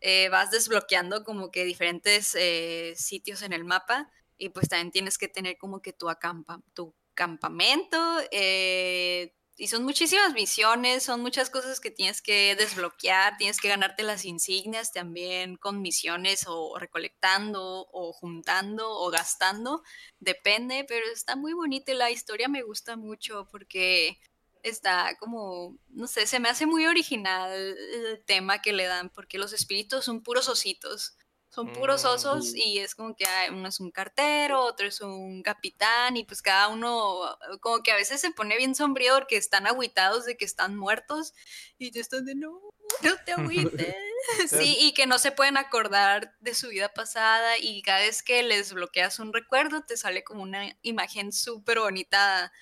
eh, 0.00 0.28
vas 0.30 0.50
desbloqueando 0.52 1.24
como 1.24 1.50
que 1.50 1.64
diferentes 1.64 2.34
eh, 2.36 2.94
sitios 2.96 3.42
en 3.42 3.52
el 3.52 3.64
mapa 3.64 4.10
y 4.38 4.50
pues 4.50 4.68
también 4.68 4.92
tienes 4.92 5.18
que 5.18 5.28
tener 5.28 5.58
como 5.58 5.82
que 5.82 5.92
tu, 5.92 6.08
acampa, 6.08 6.60
tu 6.74 6.94
campamento 7.14 7.98
eh, 8.30 9.34
y 9.56 9.66
son 9.66 9.82
muchísimas 9.82 10.34
misiones, 10.34 11.02
son 11.02 11.20
muchas 11.20 11.50
cosas 11.50 11.80
que 11.80 11.90
tienes 11.90 12.22
que 12.22 12.54
desbloquear, 12.54 13.36
tienes 13.38 13.60
que 13.60 13.68
ganarte 13.68 14.04
las 14.04 14.24
insignias 14.24 14.92
también 14.92 15.56
con 15.56 15.82
misiones 15.82 16.44
o 16.46 16.78
recolectando 16.78 17.88
o 17.90 18.12
juntando 18.12 18.88
o 18.88 19.10
gastando, 19.10 19.82
depende, 20.20 20.84
pero 20.86 21.04
está 21.12 21.34
muy 21.34 21.54
bonita 21.54 21.92
la 21.94 22.12
historia 22.12 22.46
me 22.46 22.62
gusta 22.62 22.96
mucho 22.96 23.48
porque 23.50 24.20
está 24.68 25.16
como, 25.18 25.76
no 25.88 26.06
sé, 26.06 26.26
se 26.26 26.40
me 26.40 26.48
hace 26.48 26.66
muy 26.66 26.86
original 26.86 27.52
el 27.52 28.24
tema 28.24 28.60
que 28.62 28.72
le 28.72 28.84
dan, 28.84 29.10
porque 29.10 29.38
los 29.38 29.52
espíritus 29.52 30.04
son 30.04 30.22
puros 30.22 30.48
ositos, 30.48 31.16
son 31.50 31.72
puros 31.72 32.04
Mm. 32.04 32.08
osos 32.08 32.54
y 32.54 32.78
es 32.78 32.94
como 32.94 33.16
que 33.16 33.24
uno 33.50 33.68
es 33.68 33.80
un 33.80 33.90
cartero, 33.90 34.60
otro 34.62 34.86
es 34.86 35.00
un 35.00 35.42
capitán 35.42 36.16
y 36.16 36.24
pues 36.24 36.42
cada 36.42 36.68
uno 36.68 37.36
como 37.60 37.82
que 37.82 37.90
a 37.92 37.96
veces 37.96 38.20
se 38.20 38.30
pone 38.30 38.56
bien 38.56 38.74
sombrío 38.74 39.14
porque 39.14 39.36
están 39.36 39.66
agüitados 39.66 40.24
de 40.26 40.36
que 40.36 40.44
están 40.44 40.76
muertos 40.76 41.32
y 41.78 41.90
te 41.90 42.00
están 42.00 42.26
de 42.26 42.34
no, 42.34 42.60
no 43.02 43.16
te 43.24 43.32
agüites. 43.32 43.94
Sí, 44.48 44.76
y 44.80 44.94
que 44.94 45.06
no 45.06 45.18
se 45.18 45.30
pueden 45.30 45.56
acordar 45.56 46.34
de 46.40 46.52
su 46.54 46.68
vida 46.68 46.92
pasada 46.92 47.56
y 47.58 47.82
cada 47.82 48.00
vez 48.00 48.22
que 48.22 48.42
les 48.42 48.72
bloqueas 48.72 49.20
un 49.20 49.32
recuerdo 49.32 49.82
te 49.84 49.96
sale 49.96 50.24
como 50.24 50.42
una 50.42 50.76
imagen 50.82 51.32
súper 51.32 51.78
bonita 51.78 52.52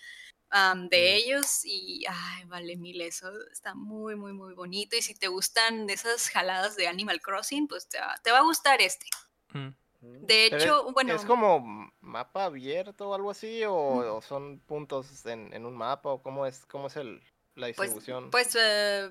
am, 0.51 0.88
de 0.88 1.16
ellos 1.16 1.64
y, 1.64 2.05
ay, 2.09 2.44
vale 2.47 2.76
mil 2.76 3.01
eso, 3.01 3.30
está 3.51 3.74
muy, 3.74 4.16
muy, 4.16 4.32
muy 4.32 4.55
bonito 4.55 4.97
y 4.97 5.03
si 5.03 5.14
te 5.14 5.28
gustan 5.28 5.88
esas 5.90 6.28
jaladas 6.28 6.76
de 6.76 6.88
Animal 6.88 7.20
Crossing, 7.20 7.66
pues 7.68 7.88
te 7.88 7.99
va, 7.99 8.14
te 8.22 8.30
va 8.32 8.38
a 8.38 8.42
gustar 8.42 8.80
este. 8.80 9.07
Mm. 9.53 9.68
De 10.01 10.49
Pero 10.51 10.62
hecho, 10.62 10.92
bueno, 10.92 11.14
¿Es 11.14 11.24
como 11.24 11.90
mapa 12.01 12.44
abierto 12.44 13.09
o 13.09 13.14
algo 13.14 13.30
así? 13.30 13.64
¿O, 13.64 13.72
Mm. 13.72 14.16
o 14.16 14.22
son 14.22 14.61
puntos 14.61 15.26
en, 15.26 15.53
en 15.53 15.66
un 15.66 15.74
mapa? 15.76 16.11
¿O 16.11 16.22
cómo 16.22 16.47
es, 16.47 16.64
cómo 16.66 16.86
es 16.86 16.97
el, 16.97 17.20
la 17.55 17.66
pues, 17.74 17.92
distribución? 17.94 18.30
pues, 18.30 18.57
eh, 18.61 19.11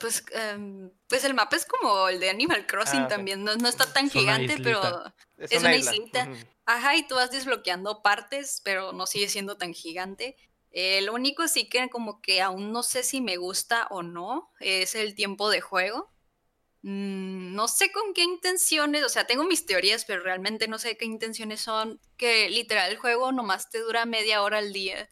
pues, 0.00 0.24
em, 0.32 0.90
pues 1.08 1.24
el 1.24 1.34
mapa 1.34 1.56
es 1.56 1.66
como 1.66 2.08
el 2.08 2.20
de 2.20 2.30
Animal 2.30 2.66
Crossing 2.66 3.02
Ah, 3.02 3.08
también, 3.08 3.44
no, 3.44 3.56
no 3.56 3.68
está 3.68 3.92
tan 3.92 4.06
Es 4.06 4.14
una 4.14 4.20
gigante, 4.22 4.58
pero... 4.62 4.80
es 5.36 5.52
una 5.52 5.76
islita. 5.76 6.28
Ujú. 6.30 6.36
Ajá, 6.64 6.96
y 6.96 7.06
tú 7.06 7.16
vas 7.16 7.30
desbloqueando 7.32 8.02
partes, 8.02 8.62
pero 8.64 8.92
no 8.92 9.06
sigue 9.06 9.28
siendo 9.28 9.56
tan 9.58 9.74
gigante. 9.74 10.36
Eh, 10.72 11.02
lo 11.02 11.14
único 11.14 11.46
sí 11.48 11.68
que 11.68 11.88
como 11.90 12.20
que 12.22 12.40
aún 12.40 12.72
no 12.72 12.82
sé 12.82 13.02
si 13.02 13.20
me 13.20 13.36
gusta 13.36 13.86
o 13.90 14.02
no 14.02 14.50
es 14.60 14.94
el 14.94 15.14
tiempo 15.14 15.50
de 15.50 15.60
juego. 15.60 16.10
Mm, 16.82 17.54
no 17.54 17.68
sé 17.68 17.92
con 17.92 18.12
qué 18.12 18.22
intenciones, 18.22 19.04
o 19.04 19.08
sea, 19.08 19.26
tengo 19.26 19.44
mis 19.44 19.66
teorías, 19.66 20.04
pero 20.04 20.22
realmente 20.22 20.66
no 20.66 20.78
sé 20.78 20.96
qué 20.96 21.04
intenciones 21.04 21.60
son, 21.60 22.00
que 22.16 22.50
literal 22.50 22.90
el 22.90 22.98
juego 22.98 23.30
nomás 23.30 23.70
te 23.70 23.78
dura 23.78 24.04
media 24.04 24.42
hora 24.42 24.58
al 24.58 24.72
día. 24.72 25.08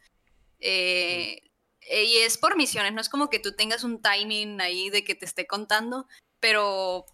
Eh, 0.59 1.41
eh, 1.81 2.03
y 2.05 2.17
es 2.17 2.37
por 2.37 2.57
misiones, 2.57 2.93
no 2.93 3.01
es 3.01 3.09
como 3.09 3.29
que 3.29 3.39
tú 3.39 3.55
tengas 3.55 3.83
un 3.83 4.01
timing 4.01 4.61
ahí 4.61 4.89
de 4.89 5.03
que 5.03 5.15
te 5.15 5.25
esté 5.25 5.47
contando, 5.47 6.07
pero 6.39 7.05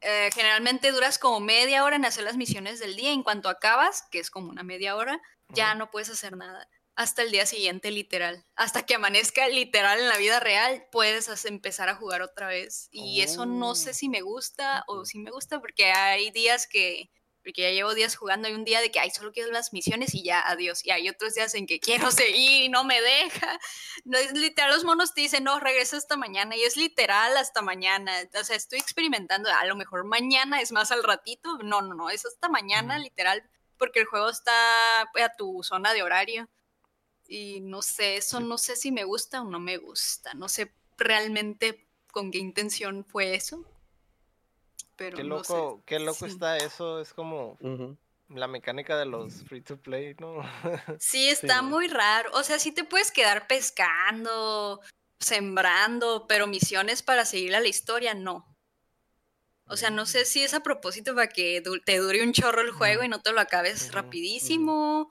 eh, 0.00 0.30
generalmente 0.32 0.92
duras 0.92 1.18
como 1.18 1.40
media 1.40 1.84
hora 1.84 1.96
en 1.96 2.04
hacer 2.04 2.24
las 2.24 2.36
misiones 2.36 2.78
del 2.78 2.96
día. 2.96 3.12
En 3.12 3.22
cuanto 3.22 3.48
acabas, 3.48 4.02
que 4.10 4.20
es 4.20 4.30
como 4.30 4.48
una 4.50 4.62
media 4.62 4.96
hora, 4.96 5.20
ya 5.48 5.74
no 5.74 5.90
puedes 5.90 6.10
hacer 6.10 6.36
nada. 6.36 6.68
Hasta 6.98 7.22
el 7.22 7.30
día 7.30 7.46
siguiente, 7.46 7.92
literal. 7.92 8.44
Hasta 8.56 8.84
que 8.84 8.96
amanezca 8.96 9.46
literal 9.46 10.00
en 10.00 10.08
la 10.08 10.16
vida 10.16 10.40
real, 10.40 10.84
puedes 10.90 11.28
empezar 11.44 11.88
a 11.88 11.94
jugar 11.94 12.22
otra 12.22 12.48
vez. 12.48 12.88
Y 12.90 13.20
eso 13.20 13.46
no 13.46 13.76
sé 13.76 13.90
Oh. 13.90 13.94
si 13.94 14.08
me 14.08 14.20
gusta 14.20 14.82
o 14.88 15.04
si 15.04 15.20
me 15.20 15.30
gusta, 15.30 15.60
porque 15.60 15.92
hay 15.92 16.32
días 16.32 16.66
que, 16.66 17.08
porque 17.44 17.62
ya 17.62 17.70
llevo 17.70 17.94
días 17.94 18.16
jugando, 18.16 18.48
hay 18.48 18.54
un 18.54 18.64
día 18.64 18.80
de 18.80 18.90
que, 18.90 18.98
ay, 18.98 19.10
solo 19.10 19.30
quiero 19.30 19.52
las 19.52 19.72
misiones 19.72 20.12
y 20.12 20.24
ya, 20.24 20.40
adiós. 20.40 20.84
Y 20.84 20.90
hay 20.90 21.08
otros 21.08 21.34
días 21.34 21.54
en 21.54 21.68
que 21.68 21.78
quiero 21.78 22.10
seguir 22.10 22.64
y 22.64 22.68
no 22.68 22.82
me 22.82 23.00
deja. 23.00 23.60
No 24.04 24.18
es 24.18 24.32
literal, 24.32 24.72
los 24.72 24.82
monos 24.82 25.14
te 25.14 25.20
dicen, 25.20 25.44
no, 25.44 25.60
regresa 25.60 25.96
hasta 25.98 26.16
mañana. 26.16 26.56
Y 26.56 26.64
es 26.64 26.76
literal 26.76 27.36
hasta 27.36 27.62
mañana. 27.62 28.12
O 28.40 28.42
sea, 28.42 28.56
estoy 28.56 28.80
experimentando. 28.80 29.48
A 29.50 29.64
lo 29.66 29.76
mejor 29.76 30.04
mañana 30.04 30.60
es 30.60 30.72
más 30.72 30.90
al 30.90 31.04
ratito. 31.04 31.58
No, 31.62 31.80
no, 31.80 31.94
no, 31.94 32.10
es 32.10 32.26
hasta 32.26 32.48
mañana, 32.48 32.98
literal, 32.98 33.48
porque 33.76 34.00
el 34.00 34.06
juego 34.06 34.30
está 34.30 35.02
a 35.02 35.32
tu 35.38 35.62
zona 35.62 35.92
de 35.94 36.02
horario. 36.02 36.48
Y 37.30 37.60
no 37.60 37.82
sé, 37.82 38.16
eso 38.16 38.40
no 38.40 38.56
sé 38.56 38.74
si 38.74 38.90
me 38.90 39.04
gusta 39.04 39.42
o 39.42 39.44
no 39.44 39.60
me 39.60 39.76
gusta. 39.76 40.32
No 40.34 40.48
sé 40.48 40.72
realmente 40.96 41.86
con 42.10 42.30
qué 42.30 42.38
intención 42.38 43.04
fue 43.04 43.34
eso. 43.34 43.64
Pero 44.96 45.18
Qué 45.18 45.24
no 45.24 45.44
sé. 45.44 45.52
loco, 45.52 45.82
qué 45.84 45.98
loco 46.00 46.24
Sí. 46.24 46.32
está 46.32 46.56
eso. 46.56 47.00
Es 47.00 47.12
como 47.12 47.58
la 48.30 48.48
mecánica 48.48 48.96
de 48.98 49.04
los 49.04 49.44
free 49.44 49.60
to 49.60 49.76
play, 49.76 50.14
¿no? 50.18 50.40
Sí, 51.00 51.28
está 51.28 51.58
Sí. 51.60 51.64
muy 51.66 51.86
raro. 51.88 52.30
O 52.32 52.42
sea, 52.42 52.58
sí 52.58 52.72
te 52.72 52.82
puedes 52.84 53.12
quedar 53.12 53.46
pescando, 53.46 54.80
sembrando, 55.20 56.26
pero 56.28 56.46
misiones 56.46 57.02
para 57.02 57.24
seguir 57.26 57.54
a 57.54 57.60
la 57.60 57.68
historia, 57.68 58.14
no. 58.14 58.46
O 59.66 59.76
sea, 59.76 59.90
no 59.90 60.06
sé 60.06 60.24
si 60.24 60.42
es 60.42 60.54
a 60.54 60.62
propósito 60.62 61.14
para 61.14 61.28
que 61.28 61.60
du- 61.60 61.78
te 61.80 61.98
dure 61.98 62.22
un 62.22 62.32
chorro 62.32 62.62
el 62.62 62.70
juego 62.70 63.04
y 63.04 63.08
no 63.08 63.20
te 63.20 63.32
lo 63.32 63.40
acabes 63.40 63.92
rapidísimo. 63.92 65.10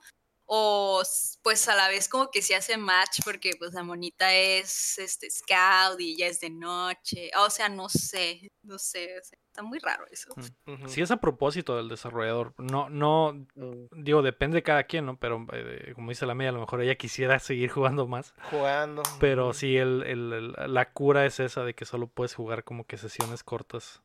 O 0.50 1.02
pues 1.42 1.68
a 1.68 1.76
la 1.76 1.88
vez 1.88 2.08
como 2.08 2.30
que 2.30 2.40
se 2.40 2.56
hace 2.56 2.78
match 2.78 3.20
porque 3.22 3.50
pues 3.58 3.74
la 3.74 3.82
monita 3.82 4.32
es 4.34 4.98
este 4.98 5.30
scout 5.30 6.00
y 6.00 6.16
ya 6.16 6.26
es 6.26 6.40
de 6.40 6.48
noche. 6.48 7.30
O 7.38 7.50
sea, 7.50 7.68
no 7.68 7.90
sé, 7.90 8.50
no 8.62 8.78
sé. 8.78 9.18
o 9.20 9.22
sea, 9.22 9.38
está 9.46 9.62
muy 9.62 9.78
raro 9.78 10.06
eso. 10.10 10.32
Ujú. 10.66 10.88
Sí 10.88 11.02
es 11.02 11.10
a 11.10 11.18
propósito 11.18 11.76
del 11.76 11.88
desarrollador. 11.90 12.54
No, 12.56 12.88
no, 12.88 13.34
Mm. 13.56 13.88
digo, 14.02 14.22
depende 14.22 14.56
de 14.56 14.62
cada 14.62 14.84
quien, 14.84 15.04
¿no? 15.04 15.18
Pero 15.18 15.46
eh, 15.52 15.92
como 15.94 16.08
dice 16.10 16.24
la 16.24 16.34
media, 16.34 16.48
a 16.48 16.54
lo 16.54 16.60
mejor 16.60 16.80
ella 16.80 16.94
quisiera 16.94 17.38
seguir 17.40 17.68
jugando 17.70 18.06
más. 18.06 18.32
Jugando. 18.50 19.02
Pero 19.20 19.52
sí, 19.52 19.76
el, 19.76 20.02
el- 20.06 20.32
el- 20.56 20.72
la 20.74 20.92
cura 20.92 21.26
es 21.26 21.40
esa 21.40 21.62
de 21.64 21.74
que 21.74 21.84
solo 21.84 22.06
puedes 22.06 22.34
jugar 22.34 22.64
como 22.64 22.86
que 22.86 22.96
sesiones 22.96 23.42
cortas. 23.44 24.00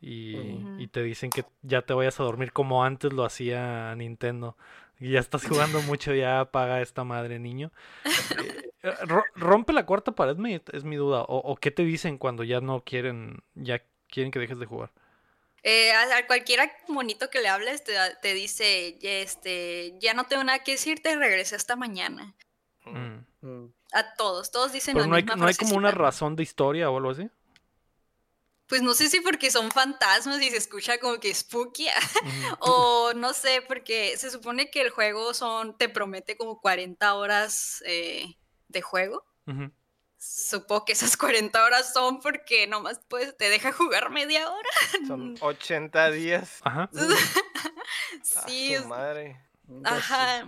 Y, 0.00 0.36
y 0.78 0.88
te 0.88 1.02
dicen 1.02 1.30
que 1.30 1.44
ya 1.62 1.82
te 1.82 1.94
vayas 1.94 2.20
a 2.20 2.22
dormir 2.24 2.52
como 2.52 2.84
antes 2.84 3.12
lo 3.12 3.24
hacía 3.24 3.94
Nintendo. 3.96 4.56
Y 4.98 5.12
ya 5.12 5.20
estás 5.20 5.46
jugando 5.46 5.82
mucho, 5.82 6.14
ya 6.14 6.40
apaga 6.40 6.80
esta 6.80 7.04
madre, 7.04 7.38
niño. 7.38 7.72
Eh, 8.82 8.94
ro- 9.06 9.24
¿Rompe 9.34 9.72
la 9.72 9.84
cuarta 9.84 10.12
pared? 10.12 10.36
mi- 10.36 10.60
Es 10.72 10.84
mi 10.84 10.94
duda. 10.94 11.22
O, 11.22 11.38
o 11.38 11.56
qué 11.56 11.72
te 11.72 11.82
dicen 11.82 12.18
cuando 12.18 12.44
ya 12.44 12.60
no 12.60 12.84
quieren, 12.84 13.42
ya 13.54 13.82
quieren 14.08 14.30
que 14.30 14.38
dejes 14.38 14.60
de 14.60 14.66
jugar? 14.66 14.92
Eh, 15.64 15.90
a, 15.92 16.18
a 16.18 16.26
cualquiera 16.28 16.70
monito 16.86 17.28
que 17.28 17.40
le 17.40 17.48
hables 17.48 17.82
te, 17.82 17.94
te 18.22 18.34
dice, 18.34 18.96
"Ya, 19.00 19.10
este, 19.10 19.94
ya 19.98 20.14
no 20.14 20.24
tengo 20.24 20.44
nada 20.44 20.60
que 20.62 20.72
decirte, 20.72 21.16
regresé 21.16 21.56
hasta 21.56 21.74
mañana. 21.74 22.36
Mm. 22.84 23.24
Mm. 23.40 23.72
A 23.92 24.14
todos, 24.14 24.52
todos 24.52 24.72
dicen 24.72 24.94
Pero 24.94 25.06
la 25.06 25.10
no 25.10 25.16
hay, 25.16 25.24
no 25.24 25.46
hay 25.46 25.54
como 25.54 25.74
una 25.76 25.90
razón 25.90 26.36
de 26.36 26.44
historia 26.44 26.88
o 26.88 26.96
algo 26.98 27.10
así. 27.10 27.28
Pues 28.66 28.82
no 28.82 28.94
sé 28.94 29.08
si 29.08 29.20
porque 29.20 29.50
son 29.50 29.70
fantasmas 29.70 30.42
y 30.42 30.50
se 30.50 30.56
escucha 30.56 30.98
como 30.98 31.20
que 31.20 31.32
spooky, 31.32 31.86
o 32.60 33.12
no 33.14 33.32
sé, 33.32 33.62
porque 33.66 34.16
se 34.16 34.30
supone 34.30 34.70
que 34.70 34.80
el 34.80 34.90
juego 34.90 35.34
son, 35.34 35.76
te 35.78 35.88
promete 35.88 36.36
como 36.36 36.60
40 36.60 37.14
horas 37.14 37.82
eh, 37.86 38.36
de 38.68 38.82
juego. 38.82 39.24
Ujú. 39.46 39.70
Supongo 40.18 40.84
que 40.84 40.92
esas 40.94 41.16
40 41.16 41.64
horas 41.64 41.92
son 41.92 42.20
porque 42.20 42.66
nomás 42.66 43.00
pues, 43.08 43.36
te 43.36 43.48
deja 43.48 43.72
jugar 43.72 44.10
media 44.10 44.50
hora. 44.50 44.68
Son 45.06 45.36
80 45.40 46.10
días. 46.10 46.58
Ajá. 46.62 46.90
A 48.36 48.48
Sí, 48.48 48.74
su 48.76 48.86
madre. 48.86 49.40
Ajá. 49.84 50.46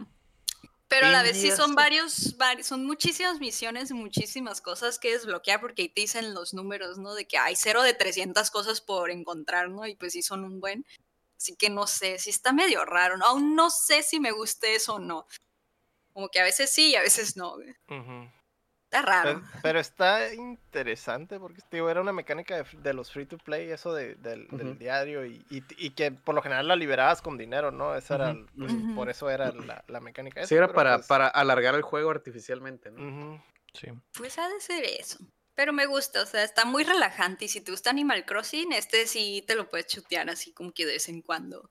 Pero 0.88 1.06
a 1.06 1.10
la 1.10 1.22
vez 1.22 1.36
sí 1.36 1.48
son 1.56 1.74
varios, 1.74 2.38
vari- 2.38 2.62
son 2.62 2.86
muchísimas 2.86 3.38
misiones, 3.40 3.92
muchísimas 3.92 4.60
cosas 4.62 4.98
que 4.98 5.12
desbloquear 5.12 5.60
porque 5.60 5.82
ahí 5.82 5.88
te 5.90 6.00
dicen 6.00 6.32
los 6.32 6.54
números, 6.54 6.96
¿no? 6.98 7.14
De 7.14 7.26
que 7.26 7.36
hay 7.36 7.56
cero 7.56 7.82
de 7.82 7.92
300 7.94 8.50
cosas 8.50 8.80
por 8.80 9.10
encontrar, 9.10 9.68
¿no? 9.68 9.86
Y 9.86 9.96
pues 9.96 10.14
sí 10.14 10.22
son 10.22 10.44
un 10.44 10.60
buen. 10.60 10.86
Así 11.36 11.54
que 11.56 11.68
no 11.70 11.86
sé, 11.86 12.18
sí 12.18 12.30
está 12.30 12.52
medio 12.52 12.84
raro, 12.84 13.16
¿no? 13.18 13.26
Aún 13.26 13.54
no 13.54 13.68
sé 13.70 14.02
si 14.02 14.18
me 14.18 14.32
guste 14.32 14.74
eso 14.74 14.94
o 14.94 14.98
no. 14.98 15.26
Como 16.14 16.28
que 16.30 16.40
a 16.40 16.44
veces 16.44 16.70
sí 16.70 16.88
y 16.90 16.96
a 16.96 17.02
veces 17.02 17.36
no. 17.36 17.54
güey. 17.56 17.70
Ujú. 17.90 18.30
Está 18.90 19.02
raro. 19.02 19.42
Pero, 19.42 19.60
pero 19.62 19.80
está 19.80 20.32
interesante 20.32 21.38
porque 21.38 21.60
digo, 21.70 21.90
era 21.90 22.00
una 22.00 22.12
mecánica 22.14 22.64
de, 22.72 22.94
los 22.94 23.12
free 23.12 23.26
to 23.26 23.36
play, 23.36 23.70
eso 23.70 23.92
de- 23.92 24.14
del, 24.14 24.48
diario 24.78 25.26
y, 25.26 25.44
y- 25.50 25.62
y 25.76 25.90
que 25.90 26.10
por 26.10 26.34
lo 26.34 26.40
general 26.40 26.68
la 26.68 26.74
liberabas 26.76 27.20
con 27.20 27.36
dinero, 27.36 27.70
¿no? 27.70 27.94
Esa 27.94 28.14
era, 28.14 28.36
pues, 28.56 28.72
por 28.94 29.10
eso 29.10 29.28
era 29.28 29.52
la, 29.52 29.84
la 29.88 30.00
mecánica. 30.00 30.40
Sí, 30.40 30.54
esa, 30.54 30.54
era 30.54 30.66
pero, 30.68 30.74
para, 30.76 30.94
pues, 30.96 31.06
para 31.06 31.28
alargar 31.28 31.74
el 31.74 31.82
juego 31.82 32.10
artificialmente, 32.10 32.90
¿no? 32.90 33.42
Sí. 33.74 33.88
Pues 34.14 34.38
ha 34.38 34.48
de 34.48 34.58
ser 34.60 34.82
eso. 34.84 35.18
Pero 35.54 35.74
me 35.74 35.84
gusta, 35.84 36.22
o 36.22 36.26
sea, 36.26 36.42
está 36.42 36.64
muy 36.64 36.84
relajante. 36.84 37.44
Y 37.44 37.48
si 37.48 37.60
te 37.60 37.70
gusta 37.72 37.90
Animal 37.90 38.24
Crossing, 38.24 38.72
este 38.72 39.06
sí 39.06 39.44
te 39.46 39.54
lo 39.54 39.68
puedes 39.68 39.86
chutear 39.88 40.30
así 40.30 40.52
como 40.52 40.72
que 40.72 40.86
de 40.86 40.92
vez 40.92 41.08
en 41.10 41.20
cuando. 41.20 41.68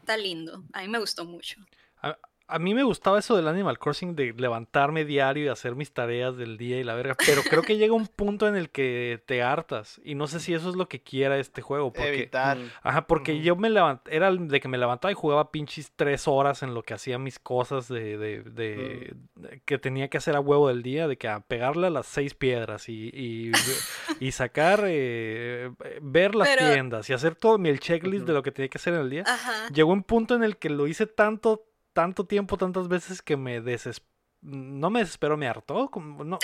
Está 0.00 0.16
lindo. 0.16 0.64
A 0.72 0.80
mí 0.80 0.88
me 0.88 0.98
gustó 0.98 1.24
mucho. 1.26 1.60
A 2.02 2.18
mí 2.58 2.74
me 2.74 2.84
gustaba 2.84 3.18
eso 3.18 3.34
del 3.36 3.48
Animal 3.48 3.78
Crossing 3.78 4.14
de 4.14 4.32
levantarme 4.36 5.04
diario 5.04 5.44
y 5.44 5.48
hacer 5.48 5.74
mis 5.74 5.92
tareas 5.92 6.36
del 6.36 6.56
día 6.56 6.78
y 6.78 6.84
la 6.84 6.94
verga, 6.94 7.16
pero 7.26 7.42
creo 7.42 7.62
que 7.62 7.76
llega 7.76 7.92
un 7.94 8.06
punto 8.06 8.46
en 8.46 8.54
el 8.56 8.70
que 8.70 9.20
te 9.26 9.42
hartas 9.42 10.00
y 10.04 10.14
no 10.14 10.26
sé 10.28 10.38
si 10.40 10.54
eso 10.54 10.70
es 10.70 10.76
lo 10.76 10.88
que 10.88 11.00
quiera 11.02 11.38
este 11.38 11.60
juego, 11.62 11.92
porque 11.92 12.08
Evitar. 12.14 12.56
Mm. 12.58 12.70
Ajá, 12.82 13.06
porque 13.06 13.40
yo 13.40 13.56
me 13.56 13.68
levanté, 13.68 14.14
era 14.14 14.28
el 14.28 14.48
de 14.48 14.60
que 14.60 14.68
me 14.68 14.78
levantaba 14.78 15.10
y 15.10 15.14
jugaba 15.14 15.50
pinches 15.50 15.92
tres 15.96 16.28
horas 16.28 16.62
en 16.62 16.72
lo 16.74 16.82
que 16.84 16.94
hacía 16.94 17.18
mis 17.18 17.38
cosas 17.38 17.88
de, 17.88 18.16
de, 18.16 18.42
de- 18.42 19.14
de- 19.34 19.60
que 19.64 19.78
tenía 19.78 20.08
que 20.08 20.18
hacer 20.18 20.36
a 20.36 20.40
huevo 20.40 20.68
del 20.68 20.82
día, 20.82 21.08
de 21.08 21.16
que 21.18 21.28
a 21.28 21.40
pegarle 21.40 21.88
a 21.88 21.90
las 21.90 22.06
seis 22.06 22.34
piedras 22.34 22.88
y, 22.88 23.10
y, 23.12 23.50
y 24.20 24.32
sacar, 24.32 24.84
eh, 24.86 25.70
ver 26.00 26.34
las 26.34 26.48
Pero- 26.48 26.72
tiendas 26.72 27.10
y 27.10 27.12
hacer 27.12 27.34
todo 27.34 27.58
mi 27.58 27.68
el 27.70 27.80
checklist 27.80 28.26
de 28.26 28.32
lo 28.32 28.42
que 28.42 28.52
tenía 28.52 28.68
que 28.68 28.78
hacer 28.78 28.94
en 28.94 29.00
el 29.00 29.10
día. 29.10 29.24
Ajá. 29.26 29.68
Llegó 29.72 29.92
un 29.92 30.02
punto 30.04 30.34
en 30.36 30.44
el 30.44 30.56
que 30.56 30.70
lo 30.70 30.86
hice 30.86 31.06
tanto, 31.06 31.64
tanto 31.96 32.24
tiempo, 32.26 32.56
tantas 32.56 32.86
veces 32.88 33.22
que 33.22 33.36
me 33.36 33.60
desesperó. 33.60 34.14
No 34.42 34.90
me 34.90 35.00
desesperó, 35.00 35.36
me 35.36 35.48
hartó. 35.48 35.90
Como, 35.90 36.22
no, 36.22 36.38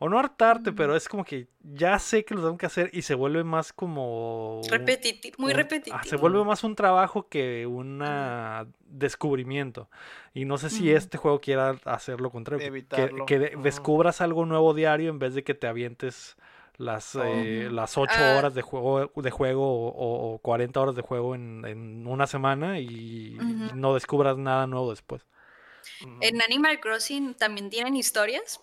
o- 0.00 0.08
no 0.08 0.18
hartarte, 0.18 0.72
pero 0.72 0.96
es 0.96 1.08
como 1.08 1.24
que 1.24 1.46
ya 1.60 1.96
sé 2.00 2.24
que 2.24 2.34
lo 2.34 2.40
tengo 2.40 2.56
que 2.56 2.66
hacer 2.66 2.90
y 2.92 3.02
se 3.02 3.14
vuelve 3.14 3.44
más 3.44 3.72
como... 3.72 4.60
Repetitivo, 4.68 5.36
muy 5.38 5.52
un- 5.52 5.56
repetitivo. 5.58 5.96
ah, 6.00 6.02
se 6.04 6.16
vuelve 6.16 6.42
más 6.44 6.64
un 6.64 6.74
trabajo 6.74 7.28
que 7.28 7.66
un 7.66 8.02
descubrimiento. 8.88 9.88
Y 10.34 10.44
no 10.46 10.58
sé 10.58 10.70
si 10.70 10.90
este 10.90 11.18
juego 11.18 11.40
quiera 11.40 11.76
hacer 11.84 12.20
lo 12.20 12.30
contrario. 12.30 12.60
que- 12.60 12.66
Evitarlo. 12.66 13.26
Descubras 13.62 14.20
algo 14.20 14.46
nuevo 14.46 14.74
diario 14.74 15.10
en 15.10 15.18
vez 15.18 15.34
de 15.34 15.44
que 15.44 15.54
te 15.54 15.66
avientes 15.66 16.36
las, 16.78 17.14
eh, 17.16 17.64
Ujú. 17.66 17.74
las 17.74 17.98
8 17.98 18.14
Ah. 18.16 18.36
horas 18.38 18.54
de 18.54 18.62
juego, 18.62 19.10
de 19.14 19.30
juego 19.30 19.90
o, 19.90 20.34
o 20.34 20.38
40 20.38 20.80
horas 20.80 20.94
de 20.94 21.02
juego 21.02 21.34
en, 21.34 21.64
en 21.66 22.06
una 22.06 22.26
semana 22.26 22.78
y 22.80 23.36
Ujú. 23.36 23.74
no 23.76 23.94
descubras 23.94 24.38
nada 24.38 24.66
nuevo 24.66 24.90
después. 24.90 25.26
En 26.20 26.40
Animal 26.42 26.80
Crossing 26.80 27.34
también 27.34 27.70
tienen 27.70 27.96
historias. 27.96 28.60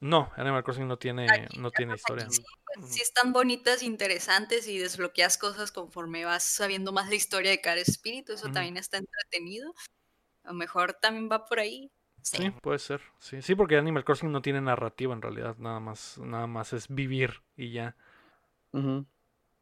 No, 0.00 0.30
Animal 0.36 0.62
Crossing 0.64 0.86
no 0.86 0.98
tiene, 0.98 1.26
Aquí- 1.30 1.58
no 1.58 1.70
tiene 1.70 1.94
historia. 1.94 2.28
Sí, 2.28 2.42
pues 2.74 2.92
sí 2.92 3.00
están 3.00 3.32
bonitas, 3.32 3.82
interesantes 3.82 4.68
y 4.68 4.78
desbloqueas 4.78 5.38
cosas 5.38 5.72
conforme 5.72 6.24
vas 6.24 6.42
sabiendo 6.42 6.92
más 6.92 7.08
la 7.08 7.14
historia 7.14 7.50
de 7.50 7.60
cada 7.60 7.76
espíritu. 7.78 8.32
Eso 8.34 8.46
Ujú. 8.46 8.54
también 8.54 8.76
está 8.76 8.98
entretenido. 8.98 9.72
A 10.44 10.48
lo 10.48 10.54
mejor 10.54 10.94
también 10.94 11.28
va 11.30 11.44
por 11.46 11.60
ahí. 11.60 11.90
Sí. 12.26 12.38
Sí, 12.38 12.50
puede 12.60 12.80
ser. 12.80 13.00
Sí, 13.20 13.40
sí, 13.40 13.54
porque 13.54 13.76
Animal 13.76 14.04
Crossing 14.04 14.32
no 14.32 14.42
tiene 14.42 14.60
narrativa 14.60 15.14
en 15.14 15.22
realidad, 15.22 15.54
nada 15.58 15.78
más, 15.78 16.18
nada 16.18 16.48
más 16.48 16.72
es 16.72 16.88
vivir 16.88 17.40
y 17.56 17.70
ya. 17.70 17.94
Mm, 18.72 19.02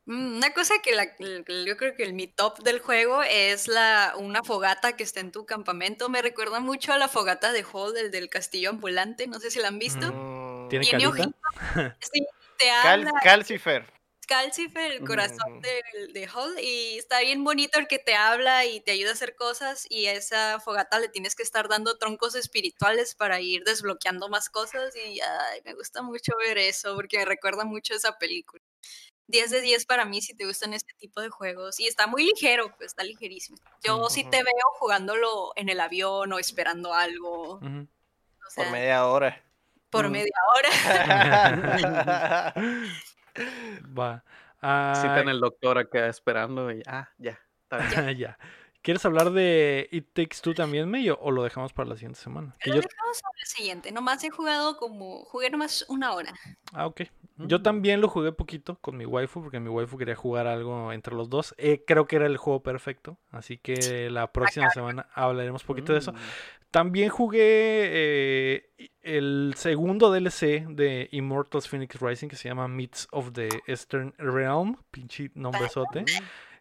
Una 0.07 0.53
cosa 0.55 0.75
que, 0.83 0.95
la- 0.95 1.15
que 1.15 1.65
yo 1.67 1.77
creo 1.77 1.95
que 1.95 2.03
el 2.05 2.15
mi 2.15 2.27
top 2.27 2.59
del 2.61 2.79
juego 2.81 3.23
es 3.23 3.69
la 3.69 4.15
una 4.19 4.43
fogata 4.43 4.97
que 4.97 5.03
está 5.03 5.21
en 5.21 5.31
tu 5.31 5.45
campamento. 5.47 6.09
Me 6.09 6.23
recuerda 6.23 6.61
mucho 6.61 6.93
a 6.93 6.99
la 6.99 7.09
fogata 7.09 7.53
de 7.53 7.65
Hall, 7.71 7.97
el 7.97 8.11
del 8.11 8.29
castillo 8.31 8.71
ambulante. 8.71 9.27
No 9.27 9.41
sé 9.41 9.51
si 9.51 9.61
la 9.61 9.69
han 9.69 9.79
visto. 9.79 10.13
Mm. 10.13 10.69
¿Tiene 10.69 10.85
Tiene? 10.87 11.35
Sí, 12.01 12.27
te 12.59 12.67
Cal- 12.83 13.07
habla 13.07 13.21
Calcifer. 13.23 13.87
Calcifer, 14.27 14.93
el 14.93 15.05
corazón 15.05 15.61
del- 15.61 16.13
de 16.13 16.29
Hall, 16.29 16.59
y 16.61 16.99
está 16.99 17.21
bien 17.21 17.45
bonito 17.45 17.79
el 17.79 17.87
que 17.87 17.99
te 17.99 18.15
habla 18.15 18.65
y 18.65 18.81
te 18.81 18.91
ayuda 18.93 19.11
a 19.11 19.13
hacer 19.15 19.35
cosas, 19.37 19.87
y 19.89 20.07
a 20.07 20.13
esa 20.13 20.61
fogata 20.61 20.99
le 20.99 21.09
tienes 21.09 21.35
que 21.35 21.43
estar 21.43 21.69
dando 21.69 21.97
troncos 21.99 22.35
espirituales 22.35 23.15
para 23.15 23.41
ir 23.41 23.65
desbloqueando 23.65 24.29
más 24.29 24.49
cosas, 24.51 24.95
y 24.97 25.21
ay, 25.21 25.61
me 25.65 25.75
gusta 25.75 26.03
mucho 26.03 26.33
ver 26.39 26.59
eso, 26.59 26.95
porque 26.95 27.19
me 27.19 27.25
recuerda 27.25 27.65
mucho 27.65 27.95
a 27.95 27.97
esa 27.97 28.19
película. 28.19 28.63
10 29.27 29.51
de 29.51 29.63
10 29.63 29.87
para 29.87 30.05
mí 30.05 30.21
si 30.21 30.35
te 30.37 30.45
gustan 30.45 30.75
este 30.75 30.93
tipo 30.99 31.21
de 31.23 31.31
juegos, 31.31 31.81
y 31.81 31.87
está 31.87 32.07
muy 32.07 32.25
ligero, 32.25 32.75
pues 32.77 32.89
está 32.89 33.05
ligerísimo. 33.05 33.57
Yo 33.83 34.09
sí 34.11 34.25
te 34.25 34.43
veo 34.43 34.55
jugándolo 34.79 35.53
en 35.57 35.69
el 35.71 35.81
avión 35.81 36.33
o 36.33 36.39
esperando 36.39 36.93
algo, 36.93 37.55
Ujú. 37.57 37.89
o 38.47 38.51
sea, 38.51 38.65
Por 38.65 38.73
media 38.73 39.07
hora. 39.07 39.43
por 39.91 40.09
media 40.11 40.35
hora. 40.57 40.69
Va. 43.99 44.25
Ah, 44.63 45.23
el 45.27 45.41
doctor 45.41 45.79
acá 45.79 46.07
esperando 46.09 46.71
y 46.73 46.83
ah, 46.87 47.09
ya. 47.19 47.39
Está 47.63 47.79
bien. 47.79 48.19
ya. 48.19 48.39
¿Quieres 48.83 49.05
hablar 49.07 49.31
de 49.33 49.89
It 49.93 50.09
Takes 50.13 50.37
Two 50.43 50.53
también, 50.55 50.91
Meyo, 50.91 51.19
o 51.21 51.31
lo 51.31 51.43
dejamos 51.43 51.73
para 51.73 51.89
la 51.89 51.95
siguiente 51.97 52.21
semana? 52.21 52.55
Lo 52.67 52.75
yo- 52.75 52.81
dejamos 52.83 53.23
para 53.23 53.41
el 53.41 53.47
siguiente, 53.47 53.93
nomás 53.93 54.23
he 54.25 54.31
jugado 54.31 54.77
como, 54.77 55.25
jugué 55.25 55.49
nomás 55.49 55.87
una 55.89 56.13
hora. 56.13 56.35
Ah, 56.75 56.87
ok. 56.87 57.03
Yo 57.39 57.59
Mm. 57.61 57.63
también 57.63 58.01
lo 58.03 58.09
jugué 58.09 58.31
poquito 58.33 58.79
con 58.81 58.97
mi 58.99 59.07
waifu, 59.07 59.43
porque 59.43 59.59
mi 59.59 59.69
waifu 59.71 59.97
quería 59.97 60.15
jugar 60.15 60.47
algo 60.47 60.93
entre 60.93 61.15
los 61.15 61.31
dos. 61.31 61.55
Eh, 61.57 61.83
creo 61.87 62.07
que 62.07 62.17
era 62.17 62.27
el 62.27 62.37
juego 62.37 62.63
perfecto, 62.63 63.19
así 63.31 63.57
que 63.59 64.09
la 64.11 64.31
próxima 64.33 64.69
semana 64.71 65.09
hablaremos 65.15 65.65
poquito 65.65 65.93
de 65.95 65.99
eso. 66.01 66.13
Mm. 66.13 66.17
También 66.71 67.09
jugué 67.09 67.41
eh, 67.41 68.71
el 69.05 69.55
segundo 69.57 70.11
DLC 70.11 70.67
de 70.67 71.09
Immortals 71.13 71.69
Phoenix 71.69 72.01
Rising 72.01 72.29
que 72.29 72.37
se 72.37 72.49
llama 72.49 72.67
Myths 72.69 73.07
of 73.13 73.33
the 73.33 73.49
Eastern 73.67 74.15
Realm. 74.19 74.77
Pinche 74.91 75.31
nombrezote. 75.35 76.05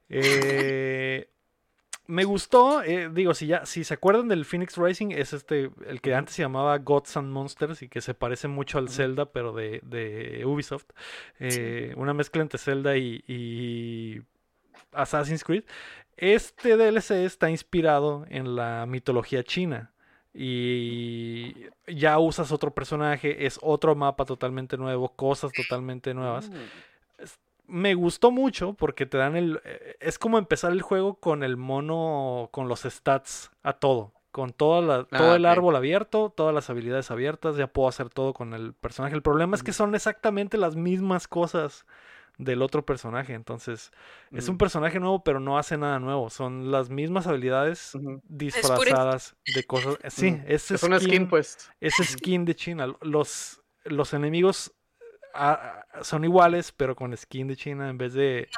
Eh, 0.10 1.30
me 2.06 2.26
gustó, 2.26 2.84
eh, 2.84 3.10
digo, 3.12 3.34
si 3.34 3.48
ya, 3.48 3.66
si 3.66 3.86
se 3.86 3.94
acuerdan 3.94 4.28
del 4.28 4.44
Phoenix 4.44 4.78
Rising, 4.78 5.12
es 5.12 5.32
este, 5.32 5.72
el 5.88 6.02
que 6.02 6.14
antes 6.14 6.36
se 6.36 6.42
llamaba 6.42 6.78
Gods 6.78 7.16
and 7.16 7.32
Monsters 7.32 7.82
y 7.82 7.88
que 7.88 8.02
se 8.02 8.14
parece 8.14 8.50
mucho 8.50 8.78
al. 8.78 8.90
Zelda, 8.90 9.32
pero 9.32 9.54
de, 9.54 9.80
de 9.84 10.46
Ubisoft. 10.46 10.88
Eh, 11.40 11.94
Una 11.96 12.14
mezcla 12.14 12.42
entre 12.42 12.60
Zelda 12.60 12.98
y, 12.98 13.24
y 13.26 14.22
Assassin's 14.92 15.44
Creed. 15.44 15.64
Este 16.18 16.76
DLC 16.76 17.12
está 17.26 17.50
inspirado 17.50 18.26
en 18.30 18.56
la 18.56 18.86
mitología 18.86 19.44
china. 19.44 19.93
Y 20.34 21.68
ya 21.88 22.18
usas 22.20 22.52
otro 22.52 22.72
personaje, 22.74 23.46
es 23.46 23.60
otro 23.62 23.96
mapa 23.96 24.26
totalmente 24.26 24.78
nuevo, 24.78 25.10
cosas 25.10 25.54
totalmente 25.54 26.14
nuevas 26.14 26.50
Mm. 26.50 26.56
me 27.66 27.94
gustó 27.96 28.30
mucho 28.30 28.74
porque 28.74 29.06
te 29.06 29.18
dan 29.18 29.36
el... 29.38 29.62
eh, 29.64 29.96
Es 30.02 30.20
como 30.20 30.38
empezar 30.38 30.72
el 30.74 30.82
juego 30.82 31.16
con 31.16 31.44
el 31.44 31.56
mono, 31.56 32.50
con 32.52 32.68
los 32.68 32.82
stats 32.82 33.52
a 33.64 33.74
todo. 33.74 34.12
Con 34.32 34.52
toda 34.52 34.82
la- 34.82 35.08
Ah, 35.12 35.18
todo 35.18 35.36
el 35.36 35.46
árbol 35.46 35.76
abierto, 35.76 36.34
todas 36.36 36.54
las 36.54 36.70
habilidades 36.70 37.10
abiertas, 37.12 37.56
ya 37.56 37.68
puedo 37.68 37.88
hacer 37.88 38.10
todo 38.10 38.34
con 38.34 38.54
el 38.54 38.74
personaje. 38.74 39.16
El 39.16 39.22
problema 39.22 39.56
es 39.56 39.64
que 39.64 39.72
Ujú. 39.72 39.78
son 39.78 39.96
exactamente 39.96 40.58
las 40.58 40.76
mismas 40.76 41.28
cosas 41.28 41.86
del 42.38 42.62
otro 42.62 42.86
personaje. 42.86 43.34
Entonces, 43.34 43.92
es 44.32 44.48
un 44.50 44.56
Mm. 44.56 44.58
personaje 44.58 45.00
nuevo, 45.00 45.24
pero 45.24 45.40
no 45.40 45.58
hace 45.58 45.78
nada 45.78 46.00
nuevo. 46.00 46.30
Son 46.30 46.72
las 46.72 46.90
mismas 46.90 47.28
habilidades 47.28 47.94
disfrazadas 48.24 49.36
de 49.46 49.64
cosas. 49.66 49.96
eh, 50.04 50.10
Sí, 50.12 50.32
Mm. 50.32 50.44
es, 50.48 50.72
Es 50.72 50.84
una 50.84 51.00
skin, 51.00 51.28
pues. 51.28 51.72
es 51.80 51.94
skin 52.28 52.46
de 52.46 52.56
China. 52.56 52.88
Los, 53.02 53.62
los 53.86 54.14
enemigos 54.14 54.74
ah, 55.34 55.86
son 56.02 56.24
iguales, 56.24 56.72
pero 56.72 56.96
con 56.96 57.16
skin 57.16 57.48
de 57.48 57.56
China. 57.56 57.90
En 57.90 57.98
vez 57.98 58.14
de, 58.14 58.50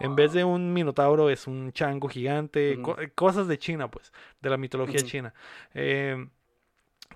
en 0.00 0.14
vez 0.16 0.32
de 0.32 0.44
un 0.44 0.72
minotauro, 0.72 1.30
es 1.30 1.46
un 1.46 1.72
chango 1.72 2.08
gigante. 2.08 2.80
co- 2.82 2.92
Ujú. 2.92 3.02
cosas 3.14 3.48
de 3.48 3.58
China, 3.58 3.90
pues, 3.90 4.12
de 4.40 4.50
la 4.50 4.56
mitología 4.56 5.02
china. 5.02 5.34
Eh, 5.74 6.28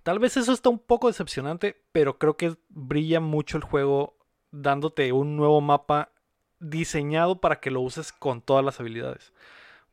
tal 0.03 0.19
vez 0.19 0.37
eso 0.37 0.53
está 0.53 0.69
un 0.69 0.79
poco 0.79 1.09
decepcionante, 1.09 1.83
pero 1.93 2.19
creo 2.19 2.37
que 2.37 2.57
brilla 2.69 3.21
mucho 3.21 3.57
el 3.57 3.65
juego 3.65 4.16
dándote 4.51 5.13
un 5.13 5.37
nuevo 5.37 5.61
mapa 5.61 6.11
diseñado 6.59 7.41
para 7.41 7.61
que 7.61 7.71
lo 7.71 7.81
uses 7.81 8.13
con 8.13 8.41
todas 8.41 8.65
las 8.65 8.81
habilidades. 8.81 9.33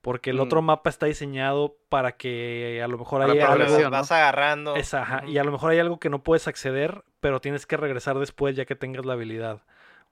Porque 0.01 0.31
el 0.31 0.39
otro 0.41 0.61
Mm. 0.61 0.65
mapa 0.65 0.89
está 0.89 1.05
diseñado 1.05 1.77
para 1.87 2.17
que 2.17 2.81
a 2.83 2.87
lo 2.89 2.97
mejor 2.97 3.19
la 3.21 3.25
algo, 3.27 3.39
progresión, 3.45 3.83
¿no? 3.83 3.91
Vas 3.91 4.11
agarrando. 4.11 4.75
es, 4.75 4.93
ajá, 4.93 5.21
Ujú. 5.23 5.31
y 5.31 5.37
a 5.37 5.43
lo 5.45 5.51
mejor 5.53 5.71
hay 5.71 5.79
algo 5.79 5.97
que 5.99 6.09
no 6.09 6.23
puedes 6.23 6.47
acceder, 6.47 7.03
pero 7.21 7.39
tienes 7.39 7.65
que 7.65 7.77
regresar 7.77 8.19
después 8.19 8.55
ya 8.55 8.65
que 8.65 8.75
tengas 8.75 9.05
la 9.05 9.13
habilidad. 9.13 9.61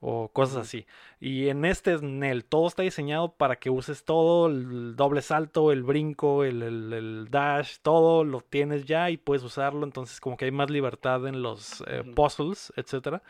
o 0.04 0.30
cosas 0.30 0.58
así. 0.66 0.88
Y 1.20 1.50
en 1.50 1.64
este 1.64 1.94
es 1.94 2.02
Nel, 2.02 2.44
todo 2.44 2.68
está 2.68 2.82
diseñado 2.82 3.34
para 3.34 3.58
que 3.58 3.70
uses 3.70 4.04
todo, 4.04 4.48
el 4.48 4.96
doble 4.96 5.22
salto, 5.22 5.72
el 5.72 5.84
brinco, 5.84 6.44
el, 6.44 6.64
el- 6.64 6.92
el 6.94 7.28
dash, 7.30 7.78
todo 7.84 8.24
lo 8.24 8.42
tienes 8.42 8.86
ya 8.86 9.12
y 9.12 9.18
puedes 9.18 9.44
usarlo, 9.44 9.86
entonces 9.86 10.20
como 10.20 10.38
que 10.38 10.46
hay 10.46 10.52
más 10.52 10.72
libertad 10.72 11.28
en 11.28 11.44
los 11.44 11.84
eh, 11.86 12.02
puzzles, 12.16 12.74
etcétera. 12.76 13.22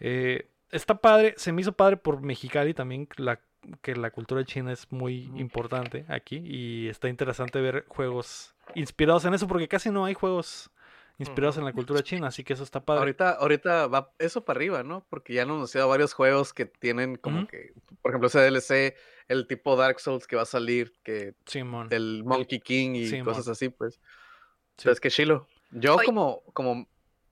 Eh, 0.00 0.48
está 0.70 1.00
padre, 1.00 1.34
se 1.36 1.52
me 1.52 1.60
hizo 1.62 1.72
padre 1.72 1.96
por 1.96 2.20
Mexicali 2.20 2.74
también, 2.74 3.06
que 3.06 3.22
la, 3.22 3.40
que 3.82 3.96
la 3.96 4.10
cultura 4.10 4.44
china 4.44 4.72
es 4.72 4.90
muy 4.92 5.28
Ujú. 5.28 5.38
importante 5.38 6.04
aquí 6.08 6.36
y 6.44 6.88
está 6.88 7.08
interesante 7.08 7.60
ver 7.60 7.84
juegos 7.88 8.54
inspirados 8.74 9.24
en 9.24 9.34
eso 9.34 9.46
porque 9.48 9.68
casi 9.68 9.90
no 9.90 10.04
hay 10.04 10.14
juegos 10.14 10.70
inspirados 11.20 11.56
en 11.58 11.64
la 11.64 11.72
cultura 11.72 12.00
china, 12.02 12.28
así 12.28 12.44
que 12.44 12.52
eso 12.52 12.62
está 12.62 12.78
padre. 12.84 13.00
Ahorita, 13.00 13.30
ahorita 13.32 13.88
va 13.88 14.12
eso 14.20 14.44
para 14.44 14.58
arriba, 14.58 14.84
¿no? 14.84 15.04
Porque 15.10 15.32
ya 15.34 15.42
han 15.42 15.50
anunciado 15.50 15.88
varios 15.88 16.12
juegos 16.12 16.52
que 16.52 16.66
tienen 16.66 17.16
como 17.16 17.48
que, 17.48 17.72
por 18.02 18.12
ejemplo, 18.12 18.28
ese 18.28 18.38
DLC, 18.38 18.94
el 19.26 19.48
tipo 19.48 19.74
Dark 19.74 19.98
Souls 19.98 20.28
que 20.28 20.36
va 20.36 20.42
a 20.42 20.46
salir, 20.46 20.92
que 21.02 21.34
Simón. 21.44 21.88
del 21.88 22.22
Monkey 22.24 22.60
King 22.60 22.92
y 22.94 23.08
Simón. 23.08 23.24
cosas 23.34 23.48
así, 23.48 23.68
pues. 23.68 23.94
Sí. 23.94 24.84
Pero 24.84 24.92
es 24.92 25.00
que 25.00 25.10
Chilo, 25.10 25.48
yo 25.72 25.96
Oye. 25.96 26.06
como, 26.06 26.42
como, 26.52 26.88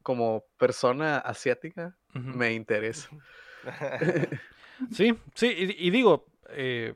como 0.07 0.45
persona 0.57 1.19
asiática 1.19 1.97
me 2.15 2.53
interesa. 2.53 3.11
Sí, 4.93 5.19
sí, 5.35 5.47
y, 5.47 5.89
y 5.89 5.91
digo, 5.91 6.27
eh, 6.51 6.95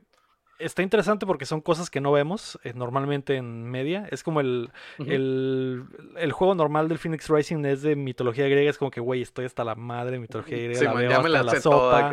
está 0.61 0.82
interesante 0.82 1.27
porque 1.27 1.47
son 1.47 1.61
cosas 1.61 1.91
que 1.91 2.01
no 2.01 2.12
vemos 2.12 2.59
eh, 2.65 2.73
normalmente 2.74 3.37
en 3.37 3.65
media. 3.70 4.07
Es 4.11 4.23
como 4.23 4.41
el, 4.41 4.70
el, 4.99 5.85
el 6.16 6.32
juego 6.32 6.55
normal 6.55 6.89
del 6.89 6.99
Phoenix 6.99 7.28
Rising 7.28 7.65
es 7.65 7.82
de 7.82 7.97
mitología 7.97 8.47
griega. 8.49 8.70
Es 8.70 8.78
como 8.78 8.91
que, 8.91 9.01
güey, 9.01 9.23
estoy 9.23 9.45
hasta 9.47 9.65
la 9.65 9.74
madre 9.74 10.12
de 10.12 10.19
mitología 10.20 10.57
griega. 10.57 10.78
Sí, 10.78 10.85
la 10.85 10.93
man, 10.93 11.01
veo 11.01 11.11
ya 11.11 11.16
hasta 11.16 11.28
la 11.43 11.53
sopa, 11.61 12.11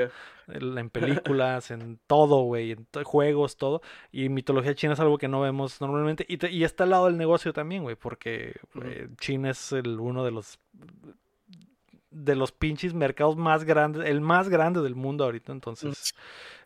en 0.48 0.90
películas, 0.90 1.72
en 1.72 2.00
todo, 2.08 2.42
güey, 2.44 2.72
en 2.72 2.88
juegos, 3.04 3.58
todo. 3.58 3.82
Y 4.12 4.30
mitología 4.30 4.74
china 4.76 4.94
es 4.94 5.00
algo 5.00 5.18
que 5.18 5.28
no 5.28 5.42
vemos 5.42 5.82
normalmente. 5.82 6.26
Y, 6.30 6.38
te- 6.38 6.52
y 6.52 6.64
está 6.64 6.86
al 6.86 6.92
lado 6.92 7.06
del 7.08 7.18
negocio 7.18 7.52
también, 7.54 7.84
güey, 7.84 7.96
porque 7.98 8.56
eh, 8.84 9.10
China 9.20 9.50
es 9.50 9.74
el, 9.74 10.00
uno 10.00 10.24
de 10.24 10.32
los 10.32 10.58
de 12.10 12.36
los 12.36 12.52
pinches 12.52 12.94
mercados 12.94 13.36
más 13.38 13.64
grandes, 13.64 14.06
el 14.06 14.22
más 14.22 14.50
grande 14.50 14.82
del 14.82 14.96
mundo 14.96 15.24
ahorita, 15.26 15.52
entonces. 15.52 16.16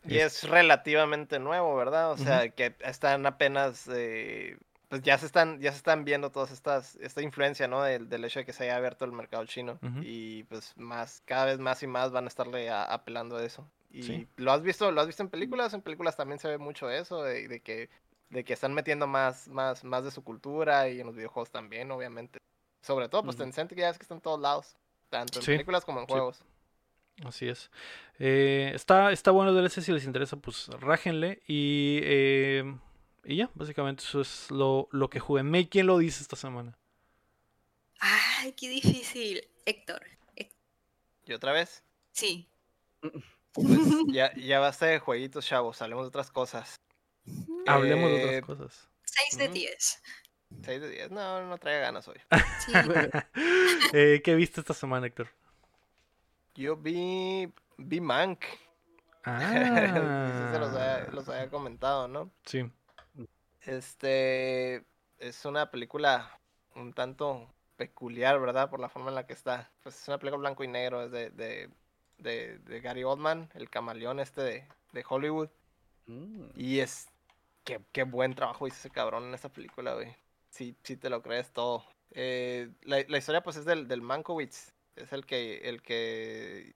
Y 0.08 0.18
es 0.18 0.44
relativamente 0.50 1.40
nuevo, 1.40 1.76
¿verdad? 1.76 2.12
O 2.12 2.18
sea, 2.18 2.50
que 2.50 2.76
están 2.80 3.26
apenas, 3.26 3.88
eh, 3.94 4.58
pues 4.90 5.02
ya 5.04 5.18
se 5.18 5.26
están, 5.26 5.60
ya 5.60 5.72
se 5.72 5.78
están 5.78 6.04
viendo 6.06 6.32
todas 6.32 6.52
estas, 6.52 6.96
esta 6.96 7.22
influencia, 7.22 7.68
¿no? 7.68 7.84
Del, 7.84 8.10
del 8.10 8.26
hecho 8.26 8.40
de 8.40 8.46
que 8.46 8.54
se 8.54 8.64
haya 8.64 8.78
abierto 8.78 9.06
el 9.06 9.12
mercado 9.12 9.46
chino. 9.46 9.80
Y 10.02 10.44
pues 10.46 10.74
más, 10.76 11.22
cada 11.26 11.46
vez 11.46 11.60
más 11.60 11.84
y 11.84 11.88
más 11.88 12.12
van 12.12 12.26
a 12.26 12.28
estarle 12.28 12.70
a- 12.70 12.84
apelando 12.84 13.38
a 13.38 13.44
eso. 13.44 13.70
Y 13.92 14.04
Sí. 14.04 14.28
lo 14.38 14.52
has 14.52 14.64
visto, 14.64 14.92
lo 14.92 15.02
has 15.02 15.08
visto 15.08 15.22
en 15.22 15.30
películas, 15.30 15.74
en 15.74 15.82
películas 15.82 16.16
también 16.18 16.40
se 16.40 16.48
ve 16.48 16.58
mucho 16.58 16.90
eso, 16.90 17.24
de, 17.24 17.48
de 17.48 17.60
que, 17.60 17.90
de 18.30 18.44
que 18.44 18.54
están 18.54 18.74
metiendo 18.74 19.06
más, 19.06 19.48
más, 19.50 19.84
más 19.84 20.04
de 20.04 20.12
su 20.12 20.24
cultura 20.24 20.90
y 20.90 21.00
en 21.00 21.06
los 21.08 21.16
videojuegos 21.16 21.52
también, 21.52 21.92
obviamente. 21.92 22.40
Sobre 22.82 23.08
todo, 23.10 23.24
pues 23.24 23.36
Ujú. 23.36 23.44
Tencent, 23.46 23.70
que 23.70 23.82
ya 23.82 23.90
es 23.90 23.98
que 23.98 24.04
está 24.04 24.16
en 24.16 24.22
todos 24.22 24.40
lados, 24.40 24.76
tanto 25.10 25.40
en 25.40 25.46
Sí, 25.46 25.52
películas 25.52 25.86
como 25.86 26.00
en 26.00 26.08
sí. 26.08 26.12
juegos. 26.12 26.44
Así 27.26 27.48
es. 27.48 27.70
Eh, 28.20 28.72
está, 28.74 29.12
está 29.12 29.32
bueno 29.32 29.52
el 29.52 29.58
DLC, 29.58 29.82
si 29.82 29.92
les 29.92 30.06
interesa, 30.06 30.38
pues 30.38 30.68
rájenle. 30.80 31.42
Y, 31.48 32.00
eh, 32.04 32.76
y 33.26 33.36
ya, 33.38 33.50
básicamente 33.54 34.04
eso 34.04 34.22
es 34.22 34.50
lo, 34.52 34.88
lo 34.92 35.10
que 35.10 35.20
jugué. 35.20 35.44
May, 35.44 35.68
¿quién 35.68 35.88
lo 35.88 35.98
dice 35.98 36.22
esta 36.24 36.36
semana? 36.36 36.78
Ay, 38.00 38.54
qué 38.54 38.70
difícil. 38.70 39.48
Héctor. 39.66 40.02
Héctor. 40.36 40.58
Y 41.26 41.34
otra 41.34 41.52
vez, 41.52 41.84
Sí. 42.12 42.50
pues 43.54 43.68
ya, 44.12 44.34
ya 44.36 44.60
basta 44.60 44.88
de 44.88 45.00
jueguitos, 45.00 45.46
chavos, 45.46 45.82
hablemos 45.82 46.06
de 46.06 46.10
otras 46.10 46.32
cosas. 46.32 46.82
Hablemos 47.68 48.10
de 48.12 48.18
Eh, 48.38 48.42
otras 48.42 48.58
cosas. 48.58 48.90
6 49.04 49.38
de 49.38 49.46
Ujú. 49.46 49.54
10. 49.54 50.02
6 50.66 50.82
de 50.82 50.90
10, 50.90 51.12
no, 51.12 51.46
no 51.48 51.58
traía 51.60 51.80
ganas 51.80 52.08
hoy. 52.08 52.18
Sí. 52.66 52.72
Eh, 53.94 54.22
¿Qué 54.24 54.36
viste 54.36 54.62
esta 54.62 54.74
semana, 54.74 55.08
Héctor? 55.08 55.28
Yo 56.56 56.76
vi, 56.78 57.52
vi 57.78 58.02
Mank. 58.02 58.44
Ah, 59.24 60.32
Sí, 60.36 60.54
se 60.54 60.60
los 60.60 60.74
había, 60.74 61.08
los 61.12 61.30
había 61.30 61.48
comentado, 61.52 62.08
¿no? 62.08 62.32
sí. 62.44 62.72
Este 63.60 64.84
es 65.20 65.46
una 65.46 65.70
película 65.70 66.40
un 66.74 66.94
tanto 66.94 67.54
peculiar, 67.76 68.40
¿verdad? 68.40 68.72
Por 68.72 68.80
la 68.80 68.90
forma 68.90 69.10
en 69.10 69.16
la 69.16 69.28
que 69.28 69.34
está. 69.34 69.72
Pues 69.84 70.02
es 70.02 70.08
una 70.08 70.18
película 70.18 70.40
blanco 70.40 70.64
y 70.64 70.68
negro, 70.68 71.04
es 71.04 71.12
de, 71.12 71.30
de, 71.30 71.70
de, 72.18 72.58
de 72.58 72.82
Gary 72.82 73.04
Oldman, 73.04 73.52
el 73.54 73.70
camaleón 73.70 74.20
este 74.20 74.42
de, 74.42 74.68
de 74.94 75.06
Hollywood. 75.08 75.50
Mm. 76.08 76.46
Y 76.56 76.80
es. 76.80 77.08
Qué, 77.64 77.80
qué 77.92 78.04
buen 78.04 78.34
trabajo 78.34 78.66
hizo 78.66 78.78
ese 78.78 78.90
cabrón 78.90 79.26
en 79.26 79.36
esta 79.36 79.50
película, 79.50 79.94
güey. 79.94 80.16
Sí, 80.50 80.76
sí 80.84 80.98
te 80.98 81.12
lo 81.12 81.22
crees 81.22 81.52
todo. 81.52 81.86
Eh, 82.10 82.72
la, 82.82 83.04
la 83.08 83.18
historia, 83.20 83.44
pues, 83.44 83.58
es 83.58 83.66
del, 83.66 83.88
del 83.88 84.02
Mankiewicz. 84.02 84.74
Es 84.96 85.14
el 85.14 85.26
que. 85.26 85.58
El 85.70 85.82
que. 85.82 86.76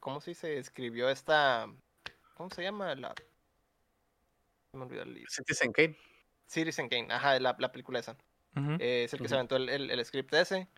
¿Cómo 0.00 0.20
se 0.20 0.30
dice? 0.32 0.58
Escribió 0.58 1.08
esta. 1.08 1.68
¿Cómo 2.34 2.50
se 2.50 2.62
llama? 2.62 2.94
La. 2.94 3.14
Me 4.72 4.82
olvidó 4.84 5.02
el 5.02 5.14
libro. 5.14 5.30
Citizen 5.30 5.72
Kane. 5.72 5.96
Citizen 6.46 6.88
Kane, 6.88 7.08
ajá, 7.12 7.38
la, 7.40 7.54
la 7.58 7.72
película 7.72 7.98
esa. 7.98 8.16
Eh, 8.78 9.04
es 9.04 9.14
el 9.14 9.20
que 9.20 9.28
se 9.28 9.34
aventó 9.34 9.56
el, 9.56 9.68
el, 9.68 9.90
el 9.90 10.04
script 10.04 10.32
ese. 10.34 10.68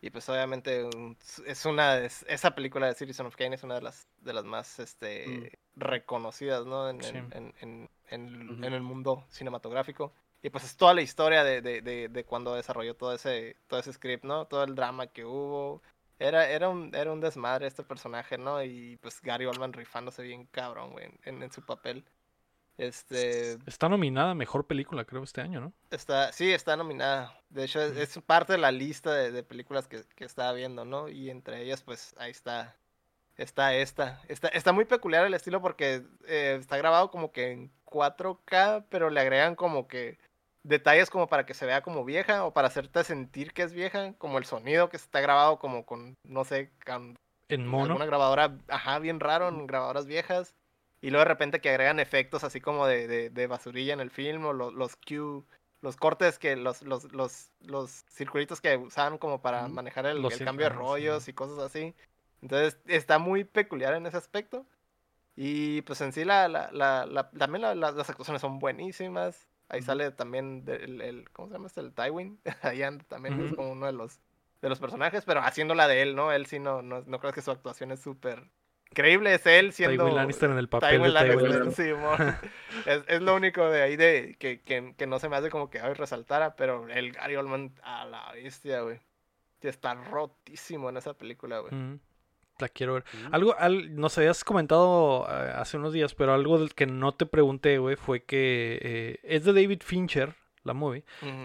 Y 0.00 0.10
pues 0.10 0.28
obviamente 0.28 0.84
un- 0.84 1.16
es 1.46 1.64
una 1.64 1.96
de- 1.96 2.06
esa 2.06 2.54
película 2.54 2.86
de 2.88 2.94
Citizen 2.94 3.26
of 3.26 3.36
Kane 3.36 3.54
es 3.54 3.62
una 3.62 3.76
de 3.76 3.82
las 3.82 4.06
de 4.18 4.32
las 4.32 4.44
más 4.44 4.78
este 4.80 5.58
reconocidas, 5.76 6.66
¿no? 6.66 6.88
En, 6.90 7.02
Sí. 7.02 7.16
en, 7.16 7.32
en, 7.32 7.54
en- 7.60 7.88
en- 8.10 8.50
Ujú. 8.50 8.64
en 8.64 8.72
el 8.72 8.82
mundo 8.82 9.24
cinematográfico. 9.30 10.12
Y 10.42 10.50
pues 10.50 10.64
es 10.64 10.76
toda 10.76 10.92
la 10.94 11.02
historia 11.02 11.44
de, 11.44 11.62
de, 11.62 11.82
de, 11.82 12.08
de 12.08 12.24
cuando 12.24 12.54
desarrolló 12.54 12.96
todo 12.96 13.14
ese, 13.14 13.56
todo 13.68 13.78
ese 13.78 13.92
script, 13.92 14.24
¿no? 14.24 14.46
Todo 14.46 14.64
el 14.64 14.74
drama 14.74 15.06
que 15.06 15.24
hubo. 15.24 15.82
Era, 16.22 16.48
era, 16.48 16.68
un, 16.68 16.94
era 16.94 17.12
un 17.12 17.20
desmadre 17.20 17.66
este 17.66 17.82
personaje, 17.82 18.38
¿no? 18.38 18.62
Y 18.62 18.96
pues 18.98 19.20
Gary 19.20 19.44
Oldman 19.46 19.72
rifándose 19.72 20.22
bien 20.22 20.46
cabrón, 20.46 20.92
güey, 20.92 21.10
en, 21.24 21.42
en 21.42 21.52
su 21.52 21.62
papel. 21.62 22.04
Este, 22.78 23.58
Está 23.66 23.88
nominada 23.88 24.30
a 24.30 24.34
mejor 24.34 24.66
película, 24.66 25.04
creo, 25.04 25.22
este 25.22 25.40
año, 25.40 25.60
¿no? 25.60 25.72
Está, 25.90 26.32
sí, 26.32 26.52
está 26.52 26.76
nominada. 26.76 27.38
De 27.50 27.64
hecho, 27.64 27.82
es, 27.82 27.96
es 27.96 28.22
parte 28.24 28.52
de 28.52 28.58
la 28.58 28.72
lista 28.72 29.12
de, 29.12 29.30
de 29.30 29.42
películas 29.42 29.88
que, 29.88 30.04
que 30.14 30.24
estaba 30.24 30.52
viendo, 30.52 30.84
¿no? 30.84 31.08
Y 31.08 31.28
entre 31.28 31.62
ellas, 31.62 31.82
pues, 31.82 32.14
ahí 32.18 32.30
está. 32.30 32.76
Está 33.36 33.74
esta. 33.74 34.20
Está, 34.28 34.48
está 34.48 34.72
muy 34.72 34.84
peculiar 34.84 35.26
el 35.26 35.34
estilo 35.34 35.60
porque 35.62 36.02
eh, 36.26 36.58
está 36.60 36.76
grabado 36.76 37.10
como 37.10 37.32
que 37.32 37.50
en 37.50 37.72
4K, 37.86 38.86
pero 38.90 39.10
le 39.10 39.20
agregan 39.20 39.56
como 39.56 39.88
que 39.88 40.18
detalles 40.64 41.10
como 41.10 41.26
para 41.26 41.44
que 41.46 41.54
se 41.54 41.66
vea 41.66 41.82
como 41.82 42.04
vieja 42.04 42.44
o 42.44 42.52
para 42.52 42.68
hacerte 42.68 43.02
sentir 43.04 43.52
que 43.52 43.62
es 43.62 43.72
vieja, 43.72 44.12
como 44.18 44.38
el 44.38 44.44
sonido 44.44 44.88
que 44.88 44.96
está 44.96 45.20
grabado 45.20 45.58
como 45.58 45.84
con, 45.84 46.16
no 46.24 46.44
sé, 46.44 46.70
con 46.86 47.16
En 47.48 47.66
mono. 47.66 47.84
alguna 47.94 48.06
grabadora, 48.06 48.56
ajá, 48.68 48.98
bien 48.98 49.20
raro, 49.20 49.48
en 49.48 49.66
grabadoras 49.66 50.06
viejas. 50.06 50.54
Y 51.00 51.10
luego 51.10 51.24
de 51.24 51.28
repente 51.30 51.60
que 51.60 51.70
agregan 51.70 51.98
efectos 51.98 52.44
así 52.44 52.60
como 52.60 52.86
de, 52.86 53.08
de, 53.08 53.30
de 53.30 53.46
basurilla 53.48 53.92
en 53.92 54.00
el 54.00 54.10
film, 54.10 54.46
o 54.46 54.52
lo- 54.52 54.70
los 54.70 54.94
cue, 54.96 55.42
los 55.80 55.96
cortes 55.96 56.38
que, 56.38 56.54
los, 56.54 56.82
los, 56.82 57.12
los, 57.12 57.50
los 57.60 58.04
circulitos 58.08 58.60
que 58.60 58.76
usaban 58.76 59.18
como 59.18 59.40
para 59.42 59.66
manejar 59.66 60.06
el, 60.06 60.22
Los 60.22 60.34
el 60.40 60.44
cambio 60.46 60.66
de 60.66 60.72
sí. 60.72 60.78
rollos 60.78 61.26
y 61.26 61.32
cosas 61.32 61.58
así. 61.58 61.92
Entonces 62.40 62.78
está 62.86 63.18
muy 63.18 63.42
peculiar 63.42 63.94
en 63.94 64.06
ese 64.06 64.16
aspecto. 64.16 64.64
Y 65.34 65.82
pues 65.82 66.00
en 66.02 66.12
sí 66.12 66.24
la, 66.24 66.46
la, 66.46 66.70
la, 66.72 67.04
la- 67.06 67.30
también 67.30 67.62
la- 67.62 67.74
la- 67.74 67.90
las 67.90 68.08
actuaciones 68.08 68.40
son 68.40 68.60
buenísimas. 68.60 69.48
Ahí 69.72 69.82
sale 69.82 70.10
también 70.12 70.64
el, 70.68 71.00
el- 71.00 71.30
¿cómo 71.30 71.48
se 71.48 71.54
llama 71.54 71.66
este? 71.66 71.80
El 71.80 71.92
Tywin. 71.92 72.38
Ahí 72.62 72.82
anda 72.82 73.04
también 73.08 73.40
es 73.42 73.54
como 73.54 73.72
uno 73.72 73.86
de 73.86 73.92
los 73.92 74.20
de 74.60 74.68
los 74.68 74.78
personajes, 74.78 75.24
pero 75.24 75.40
haciéndola 75.40 75.88
de 75.88 76.02
él, 76.02 76.14
¿no? 76.14 76.30
Él 76.30 76.46
sí 76.46 76.60
no, 76.60 76.82
no, 76.82 77.02
no 77.04 77.18
creo 77.18 77.32
que 77.32 77.42
su 77.42 77.50
actuación 77.50 77.90
es 77.90 77.98
súper 78.00 78.44
increíble, 78.90 79.34
es 79.34 79.44
él 79.46 79.72
siendo 79.72 80.04
Tywin 80.04 80.14
Lannister 80.14 80.50
en 80.50 80.58
el 80.58 80.68
papel 80.68 80.90
Tywin 80.90 81.14
de 81.14 81.20
Tywin 81.20 81.48
Lannister, 81.50 81.86
sí, 81.86 81.92
es, 82.86 83.02
es 83.08 83.22
lo 83.22 83.34
único 83.34 83.68
de 83.68 83.82
ahí 83.82 83.96
de 83.96 84.36
que, 84.38 84.60
que, 84.60 84.94
que 84.96 85.06
no 85.08 85.18
se 85.18 85.28
me 85.28 85.34
hace 85.36 85.50
como 85.50 85.68
que 85.70 85.80
ay, 85.80 85.94
resaltara, 85.94 86.54
pero 86.54 86.86
el 86.88 87.10
Gary 87.12 87.34
Oldman 87.34 87.72
a 87.82 88.04
la 88.04 88.30
bestia, 88.32 88.82
güey. 88.82 89.00
Está 89.62 89.94
rotísimo 89.94 90.90
en 90.90 90.96
esa 90.98 91.14
película, 91.14 91.58
güey. 91.60 91.72
La 92.58 92.68
quiero 92.68 92.94
ver. 92.94 93.04
Mm. 93.12 93.34
Algo, 93.34 93.56
al, 93.58 93.96
nos 93.96 94.16
habías 94.18 94.44
comentado 94.44 95.26
eh, 95.28 95.52
hace 95.56 95.76
unos 95.78 95.92
días, 95.92 96.14
pero 96.14 96.32
algo 96.34 96.58
del 96.58 96.74
que 96.74 96.86
no 96.86 97.12
te 97.12 97.26
pregunté, 97.26 97.78
güey, 97.78 97.96
fue 97.96 98.24
que 98.24 98.78
eh, 98.82 99.18
es 99.24 99.44
de 99.44 99.52
David 99.52 99.82
Fincher, 99.84 100.34
la 100.64 100.74
movie. 100.74 101.04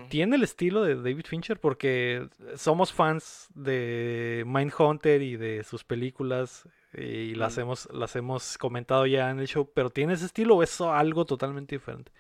¿Tiene 0.10 0.36
el 0.36 0.44
estilo 0.44 0.84
de 0.84 0.96
David 0.96 1.26
Fincher? 1.26 1.60
Porque 1.60 2.28
somos 2.56 2.94
fans 2.94 3.48
de 3.56 4.44
Mindhunter 4.46 5.24
y 5.24 5.38
de 5.38 5.64
sus 5.64 5.84
películas 5.84 6.68
y 6.94 7.34
las, 7.36 7.58
Mm. 7.58 7.62
hemos, 7.62 7.90
las 7.92 8.16
hemos 8.16 8.58
comentado 8.60 9.06
ya 9.08 9.32
en 9.32 9.40
el 9.40 9.48
show, 9.48 9.70
pero 9.74 9.90
¿tiene 9.90 10.14
ese 10.14 10.26
estilo 10.26 10.56
o 10.56 10.64
es 10.64 10.80
algo 10.82 11.26
totalmente 11.26 11.76
diferente? 11.76 12.12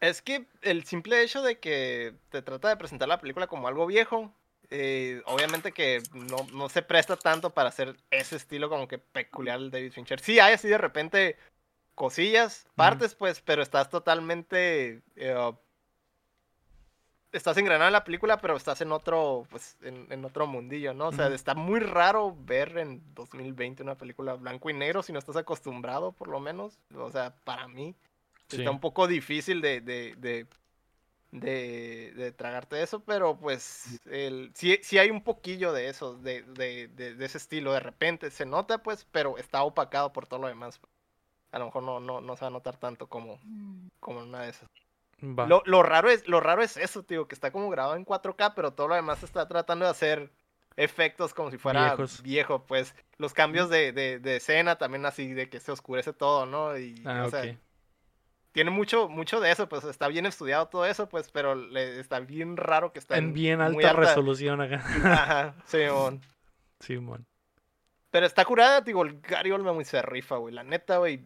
Es 0.00 0.20
que 0.22 0.46
el 0.62 0.84
simple 0.84 1.22
hecho 1.22 1.42
de 1.42 1.58
que 1.58 2.14
te 2.30 2.42
trata 2.42 2.68
de 2.68 2.76
presentar 2.76 3.08
la 3.08 3.20
película 3.20 3.46
como 3.46 3.68
algo 3.68 3.86
viejo, 3.86 4.34
eh, 4.70 5.22
obviamente 5.26 5.72
que 5.72 6.02
no, 6.12 6.46
no 6.52 6.68
se 6.68 6.82
presta 6.82 7.16
tanto 7.16 7.50
para 7.50 7.68
hacer 7.68 7.96
ese 8.10 8.36
estilo 8.36 8.68
como 8.68 8.88
que 8.88 8.98
peculiar 8.98 9.58
del 9.58 9.70
David 9.70 9.92
Fincher. 9.92 10.20
Sí, 10.20 10.38
hay 10.38 10.54
así 10.54 10.68
de 10.68 10.78
repente 10.78 11.36
cosillas, 11.94 12.66
partes, 12.76 13.14
pues, 13.14 13.40
pero 13.40 13.62
estás 13.62 13.90
totalmente. 13.90 15.02
eh, 15.16 15.52
estás 17.32 17.56
engranado 17.56 17.88
en 17.88 17.92
la 17.92 18.04
película, 18.04 18.40
pero 18.40 18.56
estás 18.56 18.80
en 18.80 18.92
otro, 18.92 19.46
pues, 19.50 19.76
en, 19.82 20.06
en 20.10 20.24
otro 20.24 20.46
mundillo, 20.46 20.94
¿no? 20.94 21.08
O 21.08 21.12
sea, 21.12 21.28
está 21.28 21.54
muy 21.54 21.80
raro 21.80 22.36
ver 22.40 22.78
en 22.78 23.02
2020 23.14 23.82
una 23.82 23.96
película 23.96 24.34
blanco 24.34 24.70
y 24.70 24.74
negro 24.74 25.02
si 25.02 25.12
no 25.12 25.18
estás 25.18 25.36
acostumbrado, 25.36 26.12
por 26.12 26.28
lo 26.28 26.40
menos. 26.40 26.78
O 26.94 27.10
sea, 27.10 27.34
para 27.44 27.68
mí. 27.68 27.94
Sí. 28.48 28.58
Está 28.58 28.70
un 28.70 28.80
poco 28.80 29.06
difícil 29.06 29.60
de, 29.60 29.80
de, 29.80 30.14
de, 30.16 30.46
de, 31.32 32.12
de 32.16 32.32
tragarte 32.32 32.82
eso, 32.82 33.00
pero 33.04 33.38
pues 33.38 34.00
el, 34.06 34.50
sí, 34.54 34.78
sí 34.82 34.98
hay 34.98 35.10
un 35.10 35.22
poquillo 35.22 35.72
de 35.72 35.88
eso, 35.88 36.14
de, 36.16 36.42
de, 36.42 36.88
de, 36.88 37.14
de 37.14 37.24
ese 37.26 37.38
estilo. 37.38 37.72
De 37.72 37.80
repente 37.80 38.30
se 38.30 38.46
nota, 38.46 38.78
pues, 38.82 39.06
pero 39.12 39.38
está 39.38 39.62
opacado 39.62 40.12
por 40.12 40.26
todo 40.26 40.40
lo 40.40 40.48
demás. 40.48 40.80
A 41.52 41.58
lo 41.58 41.66
mejor 41.66 41.82
no, 41.82 42.00
no, 42.00 42.20
no 42.20 42.36
se 42.36 42.42
va 42.42 42.48
a 42.48 42.50
notar 42.50 42.76
tanto 42.78 43.08
como, 43.08 43.38
Mm. 43.44 43.88
como 44.00 44.20
en 44.22 44.28
una 44.28 44.42
de 44.42 44.50
esas. 44.50 44.68
Lo, 45.48 45.62
lo, 45.66 45.82
raro 45.82 46.08
es, 46.10 46.26
lo 46.28 46.40
raro 46.40 46.62
es 46.62 46.76
eso, 46.78 47.02
tío, 47.02 47.28
que 47.28 47.34
está 47.34 47.50
como 47.52 47.68
grabado 47.70 47.94
en 47.96 48.04
4K, 48.06 48.54
pero 48.54 48.72
todo 48.72 48.88
lo 48.88 48.94
demás 48.94 49.22
está 49.22 49.46
tratando 49.48 49.84
de 49.84 49.90
hacer 49.90 50.32
efectos 50.76 51.34
como 51.34 51.50
si 51.50 51.58
fuera 51.58 51.88
Viejos. 51.88 52.22
viejo, 52.22 52.64
pues. 52.66 52.94
Los 53.18 53.34
cambios 53.34 53.68
de, 53.68 53.92
de, 53.92 54.18
de 54.18 54.36
escena 54.36 54.78
también 54.78 55.04
así, 55.04 55.32
de 55.34 55.50
que 55.50 55.60
se 55.60 55.72
oscurece 55.72 56.12
todo, 56.14 56.46
¿no? 56.46 56.78
Y, 56.78 57.02
Ah, 57.04 57.24
o 57.26 57.30
sea. 57.30 57.42
Tiene 58.52 58.70
mucho, 58.70 59.08
mucho 59.08 59.40
de 59.40 59.50
eso, 59.50 59.68
pues 59.68 59.84
está 59.84 60.08
bien 60.08 60.26
estudiado 60.26 60.68
todo 60.68 60.84
eso, 60.86 61.08
pues, 61.08 61.30
pero 61.30 61.54
le, 61.54 62.00
está 62.00 62.20
bien 62.20 62.56
raro 62.56 62.92
que 62.92 62.98
está 62.98 63.16
En 63.16 63.32
bien 63.32 63.58
muy 63.58 63.84
alta 63.84 63.92
resolución 63.92 64.60
acá. 64.60 64.82
Ajá, 65.04 65.54
Simón. 65.66 66.20
Simón. 66.80 67.26
Pero 68.10 68.26
está 68.26 68.44
curada, 68.44 68.80
digo, 68.80 69.02
el 69.04 69.20
Gary 69.20 69.52
Oldman 69.52 69.84
se 69.84 70.02
rifa, 70.02 70.36
güey. 70.36 70.52
La 70.54 70.64
neta, 70.64 70.98
güey. 70.98 71.24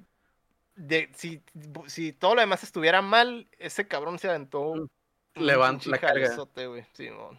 De, 0.77 1.09
si, 1.15 1.43
si 1.87 2.13
todo 2.13 2.35
lo 2.35 2.41
demás 2.41 2.63
estuviera 2.63 3.01
mal, 3.01 3.49
ese 3.59 3.87
cabrón 3.87 4.19
se 4.19 4.29
aventó 4.29 4.61
un 4.61 4.91
Levanta 5.35 5.89
la 5.91 5.99
carga. 5.99 6.37
güey. 6.55 6.85
Simón. 6.93 7.39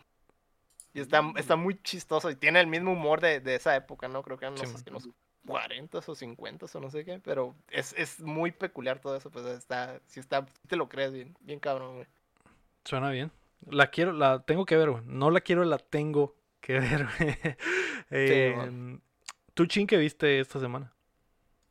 Y 0.94 1.02
está, 1.02 1.22
está 1.38 1.56
muy 1.56 1.82
chistoso 1.82 2.30
y 2.30 2.36
tiene 2.36 2.60
el 2.60 2.68
mismo 2.68 2.94
humor 2.94 3.22
de, 3.22 3.40
de 3.40 3.56
esa 3.56 3.76
época, 3.76 4.08
¿no? 4.08 4.24
Creo 4.24 4.38
que 4.38 4.46
eran 4.46 4.58
los, 4.58 4.68
Simón. 4.68 4.84
en 4.86 4.94
los 4.94 5.10
40 5.46 5.98
o 5.98 6.16
50 6.16 6.66
o 6.74 6.80
no 6.80 6.90
sé 6.90 7.06
qué, 7.06 7.20
pero 7.24 7.56
es, 7.70 7.94
es 7.98 8.20
muy 8.20 8.52
peculiar 8.52 9.00
todo 9.00 9.16
eso, 9.16 9.30
pues 9.30 9.46
está, 9.46 10.00
si 10.08 10.20
está, 10.20 10.46
sí 10.46 10.68
te 10.68 10.76
lo 10.76 10.90
crees 10.90 11.14
bien, 11.14 11.36
bien 11.42 11.60
cabrón, 11.60 11.96
güey. 11.96 12.08
Suena 12.84 13.10
bien. 13.12 13.32
La 13.68 13.88
quiero, 13.88 14.12
la 14.12 14.44
tengo 14.44 14.66
que 14.66 14.78
ver, 14.78 14.92
güey. 14.92 15.04
No 15.06 15.32
la 15.32 15.42
quiero, 15.42 15.64
la 15.64 15.78
tengo 15.78 16.36
que 16.62 16.80
ver, 16.80 17.08
güey. 17.20 17.38
Em, 18.12 19.00
¿Tú, 19.54 19.66
Chin, 19.66 19.88
qué 19.88 19.98
viste 19.98 20.40
esta 20.40 20.60
semana? 20.60 20.94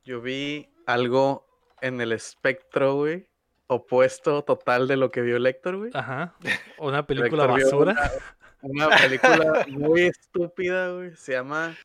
Yo 0.05 0.21
vi 0.21 0.69
algo 0.87 1.47
en 1.81 2.01
el 2.01 2.13
espectro, 2.13 2.97
güey. 2.97 3.27
Opuesto 3.67 4.43
total 4.43 4.89
de 4.89 4.97
lo 4.97 5.11
que 5.11 5.23
vio 5.23 5.39
Lector, 5.39 5.77
güey. 5.77 5.91
Ajá. 5.95 6.35
Una 6.79 7.07
película 7.07 7.47
basura. 7.47 8.13
Una, 8.63 8.89
una 8.89 8.97
película 8.97 9.67
muy 9.69 10.03
estúpida, 10.03 10.91
güey. 10.91 11.15
Se 11.17 11.33
llama. 11.33 11.77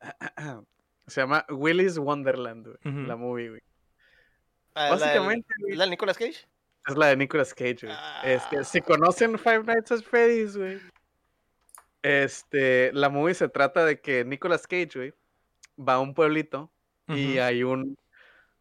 Se 1.06 1.20
llama 1.20 1.44
Willy's 1.50 1.98
Wonderland, 1.98 2.66
güey. 2.66 3.06
La 3.06 3.16
movie, 3.16 3.48
güey. 3.50 3.62
Ah, 4.74 4.90
¿es 4.94 5.00
la 5.00 5.06
del- 5.08 5.18
Básicamente, 5.18 5.48
¿Es 5.68 5.76
la 5.76 5.84
de 5.84 5.90
Nicolas 5.90 6.16
Cage? 6.18 6.46
es 6.86 6.96
la 6.96 7.06
de 7.08 7.16
Nicolas 7.16 7.52
Cage, 7.54 7.78
güey. 7.86 7.96
Este, 8.24 8.58
Ah. 8.58 8.64
si 8.64 8.80
conocen 8.80 9.38
Five 9.38 9.64
Nights 9.64 9.92
at 9.92 10.02
Freddy's, 10.02 10.56
güey. 10.56 10.80
Este, 12.02 12.92
la 12.94 13.08
movie 13.10 13.34
se 13.34 13.48
trata 13.48 13.84
de 13.84 14.00
que 14.00 14.24
Nicolas 14.24 14.66
Cage, 14.66 14.90
güey, 14.94 15.14
va 15.78 15.94
a 15.94 16.00
un 16.00 16.14
pueblito 16.14 16.70
y 17.08 17.38
hay 17.38 17.62
un 17.64 17.98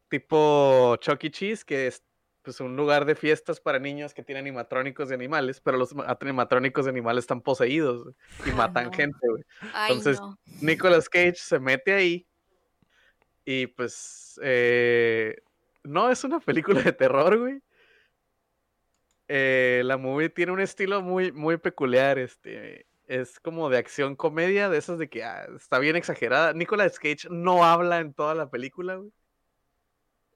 tipo 0.09 0.95
Chuck 0.97 1.23
E. 1.23 1.29
Cheese 1.31 1.63
que 1.63 1.87
es 1.87 2.03
pues 2.41 2.59
un 2.61 2.75
lugar 2.75 3.05
de 3.05 3.13
fiestas 3.15 3.59
para 3.59 3.77
niños 3.79 4.13
que 4.13 4.23
tiene 4.23 4.39
animatrónicos 4.39 5.09
de 5.09 5.15
animales, 5.15 5.61
pero 5.61 5.77
los 5.77 5.93
ma- 5.93 6.05
animatrónicos 6.19 6.85
de 6.85 6.89
animales 6.91 7.23
están 7.25 7.41
poseídos 7.41 8.07
y 8.45 8.49
matan 8.51 8.85
no. 8.85 8.93
gente, 8.93 9.17
güey. 9.21 9.43
Ay, 9.73 9.91
Entonces, 9.91 10.19
no. 10.19 10.37
Nicolas 10.61 11.07
Cage 11.09 11.35
se 11.35 11.59
mete 11.59 11.93
ahí 11.93 12.25
y 13.51 13.65
pues 13.65 14.39
eh, 14.43 15.41
no 15.83 16.11
es 16.11 16.23
una 16.23 16.39
película 16.39 16.83
de 16.83 16.93
terror, 16.93 17.35
güey. 17.35 17.63
Eh, 19.27 19.81
la 19.85 19.97
movie 19.97 20.29
tiene 20.29 20.51
un 20.51 20.59
estilo 20.59 21.01
muy, 21.01 21.31
muy 21.31 21.57
peculiar, 21.57 22.19
este, 22.19 22.85
es 23.07 23.39
como 23.39 23.71
de 23.71 23.79
acción 23.79 24.15
comedia, 24.15 24.69
de 24.69 24.77
esas 24.77 24.99
de 24.99 25.09
que 25.09 25.23
ah, 25.23 25.47
está 25.55 25.79
bien 25.79 25.95
exagerada. 25.95 26.53
Nicolas 26.53 26.99
Cage 26.99 27.27
no 27.31 27.65
habla 27.65 27.97
en 28.01 28.13
toda 28.13 28.35
la 28.35 28.51
película, 28.51 28.97
güey. 28.97 29.11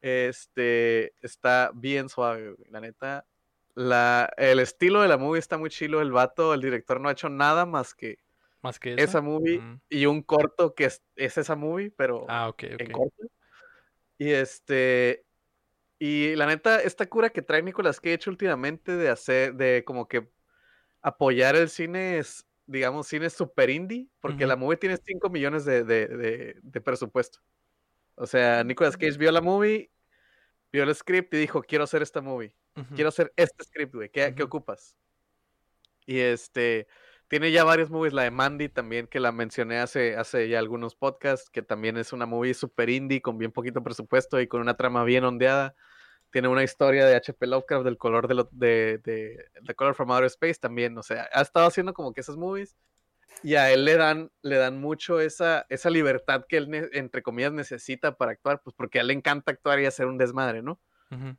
Este, 0.01 1.13
está 1.21 1.69
bien 1.75 2.09
suave, 2.09 2.53
güey. 2.53 2.71
La 2.71 2.81
neta, 2.81 3.27
la, 3.75 4.33
el 4.37 4.57
estilo 4.57 5.03
de 5.03 5.07
la 5.07 5.17
movie 5.17 5.37
está 5.39 5.59
muy 5.59 5.69
chilo. 5.69 6.01
El 6.01 6.11
vato, 6.11 6.55
el 6.55 6.61
director 6.61 6.99
no 6.99 7.09
ha 7.09 7.11
hecho 7.11 7.29
nada 7.29 7.67
más 7.67 7.93
que 7.93 8.22
Más 8.63 8.79
que 8.79 8.93
esa 8.93 9.03
esa. 9.03 9.21
movie 9.21 9.59
Mm. 9.59 9.81
y 9.89 10.05
un 10.07 10.21
corto 10.23 10.73
que 10.73 10.85
es, 10.85 11.03
es 11.15 11.37
esa 11.37 11.55
movie, 11.55 11.91
pero 11.91 12.25
Ah, 12.29 12.47
ok, 12.47 12.63
en 12.63 12.73
ok. 12.75 12.91
corto. 12.91 13.23
Y 14.17 14.31
este. 14.31 15.25
Y 15.99 16.35
la 16.35 16.47
neta, 16.47 16.81
esta 16.81 17.05
cura 17.05 17.29
que 17.29 17.41
trae 17.41 17.61
Nicolas 17.61 17.99
Cage 17.99 18.29
últimamente 18.29 18.95
de 18.95 19.09
hacer, 19.09 19.53
de 19.55 19.83
como 19.85 20.07
que 20.07 20.29
apoyar 21.01 21.55
el 21.55 21.69
cine, 21.69 22.17
es, 22.17 22.45
digamos, 22.65 23.07
cine 23.07 23.29
super 23.29 23.69
indie, 23.69 24.07
porque 24.19 24.45
la 24.47 24.55
Ujú. 24.55 24.65
movie 24.65 24.77
tiene 24.77 24.97
5 24.97 25.29
millones 25.29 25.65
de, 25.65 25.83
de- 25.83 26.07
de- 26.07 26.55
de 26.61 26.81
presupuesto. 26.81 27.39
O 28.15 28.25
sea, 28.25 28.63
Nicolas 28.63 28.95
Cage 28.97 29.17
vio 29.17 29.31
la 29.31 29.41
movie, 29.41 29.91
vio 30.71 30.83
el 30.83 30.95
script 30.95 31.33
y 31.33 31.37
dijo, 31.37 31.61
quiero 31.63 31.83
hacer 31.83 32.01
esta 32.01 32.21
movie 32.21 32.55
Ujú. 32.75 32.95
quiero 32.95 33.09
hacer 33.09 33.31
este 33.35 33.63
script, 33.65 33.93
güey. 33.93 34.09
¿Qué, 34.09 34.33
qué 34.35 34.43
Ujú. 34.43 34.47
ocupas? 34.57 34.95
Y 36.05 36.19
este, 36.19 36.87
tiene 37.33 37.51
ya 37.51 37.63
varias 37.63 37.89
movies, 37.89 38.13
la 38.13 38.21
de 38.21 38.29
Mandy 38.29 38.69
también, 38.69 39.07
que 39.07 39.19
la 39.19 39.31
mencioné 39.31 39.79
hace, 39.79 40.15
hace 40.15 40.47
ya 40.49 40.59
algunos 40.59 40.93
podcasts, 40.93 41.49
que 41.49 41.63
también 41.63 41.97
es 41.97 42.13
una 42.13 42.27
movie 42.27 42.53
super 42.53 42.91
indie, 42.91 43.23
con 43.23 43.39
bien 43.39 43.51
poquito 43.51 43.81
presupuesto 43.81 44.39
y 44.39 44.45
con 44.45 44.61
una 44.61 44.77
trama 44.77 45.03
bien 45.03 45.23
ondeada. 45.23 45.73
Tiene 46.29 46.47
una 46.47 46.61
historia 46.61 47.07
de 47.07 47.15
H.P. 47.15 47.47
Lovecraft 47.47 47.85
del 47.85 47.97
color 47.97 48.27
de, 48.27 48.35
lo- 48.35 49.75
Color 49.75 49.95
from 49.95 50.11
Outer 50.11 50.25
Space 50.27 50.59
también. 50.59 50.95
O 50.95 51.01
sea, 51.01 51.27
ha 51.33 51.41
estado 51.41 51.65
haciendo 51.65 51.95
como 51.95 52.13
que 52.13 52.21
esas 52.21 52.37
movies. 52.37 52.75
Y 53.41 53.55
a 53.55 53.71
él 53.71 53.83
le 53.83 53.97
dan, 53.97 54.29
le 54.43 54.57
dan 54.57 54.79
mucho 54.79 55.19
esa, 55.19 55.65
esa 55.69 55.89
libertad 55.89 56.45
que 56.47 56.57
él, 56.57 56.87
entre 56.93 57.23
comillas, 57.23 57.51
necesita 57.51 58.15
para 58.15 58.33
actuar, 58.33 58.61
pues 58.63 58.75
porque 58.75 58.99
a 58.99 59.01
él 59.01 59.07
le 59.07 59.13
encanta 59.13 59.53
actuar 59.53 59.79
y 59.79 59.87
hacer 59.87 60.05
un 60.05 60.19
desmadre, 60.19 60.61
¿no? 60.61 60.79
Ujú. 61.09 61.35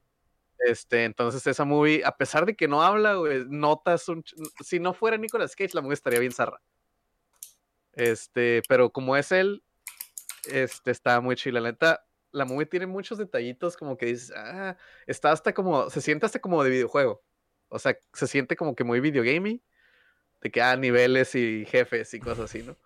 Este, 0.58 1.04
entonces 1.04 1.46
esa 1.46 1.64
movie, 1.64 2.02
a 2.04 2.16
pesar 2.16 2.46
de 2.46 2.56
que 2.56 2.68
no 2.68 2.82
habla, 2.82 3.16
notas 3.48 4.08
un... 4.08 4.24
Si 4.64 4.80
no 4.80 4.94
fuera 4.94 5.16
Nicolas 5.16 5.54
Cage, 5.56 5.74
la 5.74 5.82
movie 5.82 5.94
estaría 5.94 6.20
bien 6.20 6.32
zarra. 6.32 6.60
Este, 7.92 8.62
pero 8.68 8.90
como 8.90 9.16
es 9.16 9.32
él, 9.32 9.62
este, 10.50 10.90
está 10.90 11.20
muy 11.20 11.36
chila. 11.36 11.60
La 11.60 11.72
neta, 11.72 12.06
la 12.32 12.44
movie 12.44 12.66
tiene 12.66 12.86
muchos 12.86 13.18
detallitos 13.18 13.76
como 13.76 13.96
que 13.96 14.06
dices, 14.06 14.32
ah, 14.36 14.76
está 15.06 15.32
hasta 15.32 15.54
como, 15.54 15.90
se 15.90 16.00
siente 16.00 16.26
hasta 16.26 16.40
como 16.40 16.62
de 16.64 16.70
videojuego. 16.70 17.22
O 17.68 17.78
sea, 17.78 17.96
se 18.12 18.26
siente 18.26 18.56
como 18.56 18.74
que 18.74 18.84
muy 18.84 19.00
videogamey. 19.00 19.62
De 20.42 20.50
que, 20.50 20.60
ah, 20.60 20.76
niveles 20.76 21.34
y 21.34 21.64
jefes 21.66 22.12
y 22.14 22.20
cosas 22.20 22.46
así, 22.50 22.62
¿no? 22.62 22.76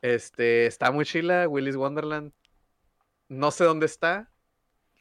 Este, 0.00 0.66
está 0.66 0.90
muy 0.90 1.04
chila, 1.04 1.48
Willy's 1.48 1.76
Wonderland. 1.76 2.32
No 3.28 3.50
sé 3.50 3.64
dónde 3.64 3.86
está. 3.86 4.30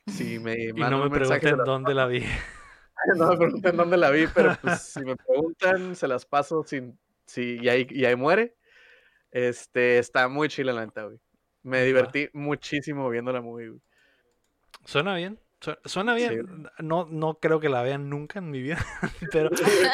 Si 0.07 0.39
me 0.39 0.55
Y 0.69 0.73
no 0.73 1.03
me 1.03 1.09
pregunten 1.09 1.57
dónde 1.65 1.93
la 1.93 2.07
vi. 2.07 2.23
no 3.17 3.29
me 3.29 3.37
pregunten 3.37 3.77
dónde 3.77 3.97
la 3.97 4.09
vi, 4.11 4.25
pero 4.33 4.57
pues 4.61 4.81
si 4.93 5.01
me 5.01 5.15
preguntan, 5.15 5.95
se 5.95 6.07
las 6.07 6.25
paso 6.25 6.63
sin, 6.63 6.97
si, 7.25 7.59
y, 7.61 7.69
ahí, 7.69 7.87
y 7.89 8.05
ahí 8.05 8.15
muere. 8.15 8.55
Este, 9.31 9.99
está 9.99 10.27
muy 10.27 10.47
chila 10.47 10.73
la 10.73 10.85
neta, 10.85 11.03
güey. 11.03 11.19
Me 11.63 11.83
divertí 11.83 12.29
muchísimo 12.33 13.09
viendo 13.09 13.31
la 13.33 13.41
movie, 13.41 13.69
güey. 13.69 13.81
Suena 14.85 15.15
bien. 15.15 15.37
su- 15.59 15.75
Suena 15.83 16.17
Sí. 16.17 16.29
bien. 16.29 16.69
No, 16.79 17.05
no 17.09 17.39
creo 17.39 17.59
que 17.59 17.67
la 17.67 17.81
vean 17.81 18.09
nunca 18.09 18.39
en 18.39 18.49
mi 18.49 18.61
vida. 18.61 18.77
pero, 19.31 19.49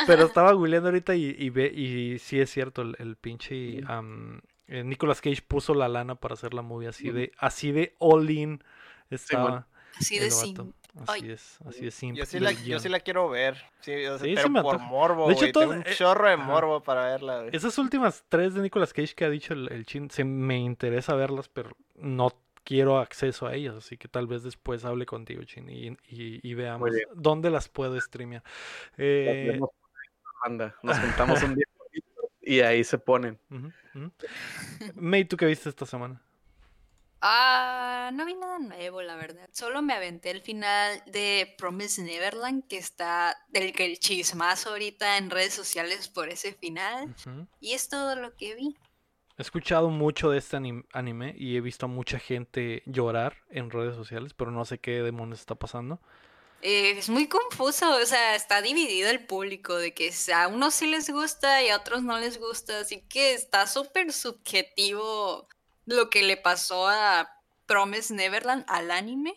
pero 0.06 0.26
estaba 0.26 0.52
googleando 0.53 0.90
ahorita 0.90 1.15
y, 1.15 1.35
y, 1.38 1.49
ve, 1.49 1.65
y 1.73 2.19
sí 2.19 2.40
es 2.40 2.52
cierto, 2.52 2.84
el, 2.84 2.95
el 2.99 3.15
pinche 3.15 3.80
eh, 4.68 4.84
Nicolas 4.84 5.19
Cage 5.22 5.41
puso 5.41 5.73
la 5.73 5.88
lana 5.88 6.15
para 6.15 6.35
hacer 6.35 6.53
la 6.53 6.61
movie 6.61 6.88
así 6.88 7.11
de, 7.11 7.31
así 7.38 7.72
de 7.72 7.95
all 7.99 8.30
in 8.30 8.64
estaba 9.10 9.68
Así 9.98 10.20
de 10.20 10.30
vato. 10.30 10.45
sim. 10.64 10.74
Así 11.07 11.11
Ay. 11.26 11.32
es, 11.32 11.57
así 11.65 11.88
es 11.88 11.95
simp 11.95 12.15
Yo 12.18 12.26
sí, 12.26 12.40
la, 12.40 12.52
yo 12.52 12.80
sí 12.80 12.88
la 12.88 12.99
quiero 12.99 13.28
ver. 13.28 13.57
Sí, 13.80 13.94
o 14.06 14.18
sea, 14.18 14.26
Sí, 14.28 14.36
sí 14.38 14.41
pero 14.48 14.61
por 14.61 14.80
morbo, 14.80 15.28
De 15.28 15.34
hecho, 15.34 15.40
güey. 15.41 15.52
todo- 15.52 15.64
Tengo 15.70 15.76
un 15.82 15.88
eh, 15.88 15.95
chorro 15.95 16.28
de 16.28 16.34
ajá. 16.36 16.44
morbo 16.44 16.84
para 16.84 17.06
verla. 17.06 17.48
Esas 17.52 17.78
últimas 17.80 18.24
tres 18.30 18.53
de 18.53 18.61
Nicolas 18.61 18.94
Cage 18.94 19.15
que 19.15 19.26
ha 19.26 19.30
dicho 19.30 19.53
el, 19.53 19.72
el 19.72 19.86
chin, 19.88 20.11
se 20.11 20.24
me 20.24 20.57
interesa 20.60 21.15
verlas, 21.15 21.49
pero 21.49 21.72
no 21.95 22.32
quiero 22.64 22.99
acceso 22.99 23.48
a 23.48 23.56
ellas, 23.56 23.76
así 23.76 23.98
que 23.98 24.07
tal 24.07 24.28
vez 24.28 24.44
después 24.44 24.86
hable 24.86 25.06
contigo, 25.06 25.44
Chin, 25.44 25.68
y, 25.70 25.88
y- 26.07 26.40
y 26.48 26.53
veamos 26.53 26.91
dónde 27.15 27.49
las 27.49 27.68
puedo 27.70 27.99
streamear. 27.99 28.44
Eh, 28.98 29.60
banda. 30.45 30.76
Nos 30.84 30.98
juntamos 31.40 31.41
un 31.44 31.56
día 31.56 31.65
y 32.41 32.60
ahí 32.61 32.84
se 32.84 32.99
ponen. 32.99 33.40
May, 34.95 35.26
¿tú 35.26 35.38
qué 35.38 35.45
viste 35.45 35.70
esta 35.70 35.86
semana? 35.86 36.22
Ah, 37.26 38.12
no 38.14 38.26
vi 38.26 38.34
nada 38.36 38.60
nuevo, 38.60 39.02
la 39.02 39.16
verdad. 39.16 39.50
Solo 39.54 39.82
me 39.82 39.94
aventé 39.94 40.30
el 40.30 40.41
final 40.41 41.02
de 41.06 41.56
Promise 41.58 42.04
Neverland, 42.04 42.68
que 42.68 42.78
está 42.78 43.38
del 43.48 43.72
que 43.72 43.86
el 43.86 43.98
chismazo 43.98 44.72
ahorita 44.72 45.18
en 45.18 45.30
redes 45.30 45.54
sociales 45.54 46.10
por 46.10 46.28
ese 46.28 46.54
final. 46.54 47.16
Y 47.62 47.72
es 47.72 47.88
todo 47.88 48.18
lo 48.18 48.36
que 48.36 48.56
vi. 48.56 48.76
He 49.38 49.41
escuchado 49.41 49.90
mucho 49.90 50.30
de 50.30 50.38
este 50.38 50.58
anim- 50.58 50.86
anime 50.91 51.34
y 51.38 51.56
he 51.56 51.62
visto 51.62 51.86
a 51.86 51.90
mucha 51.90 52.20
gente 52.20 52.84
llorar 52.86 53.38
en 53.50 53.72
redes 53.72 53.95
sociales, 53.95 54.34
pero 54.34 54.52
no 54.52 54.66
sé 54.66 54.80
qué 54.80 55.02
demonios 55.02 55.40
está 55.40 55.56
pasando. 55.56 56.02
Eh, 56.62 56.91
es 56.98 57.10
muy 57.10 57.28
confuso, 57.28 57.90
o 57.95 58.06
sea, 58.06 58.36
está 58.36 58.62
dividido 58.62 59.10
el 59.10 59.26
público 59.26 59.76
de 59.76 59.94
que 59.94 60.14
a 60.36 60.48
unos 60.50 60.74
sí 60.74 60.88
les 60.88 61.10
gusta 61.10 61.64
y 61.64 61.70
a 61.70 61.78
otros 61.78 62.04
no 62.04 62.18
les 62.20 62.38
gusta, 62.38 62.80
así 62.80 63.02
que 63.08 63.34
está 63.34 63.66
súper 63.66 64.14
subjetivo 64.14 65.48
lo 65.85 66.10
que 66.10 66.23
le 66.23 66.38
pasó 66.38 66.88
a 66.88 67.30
Promise 67.65 68.14
Neverland 68.14 68.65
al 68.68 68.91
anime 68.91 69.35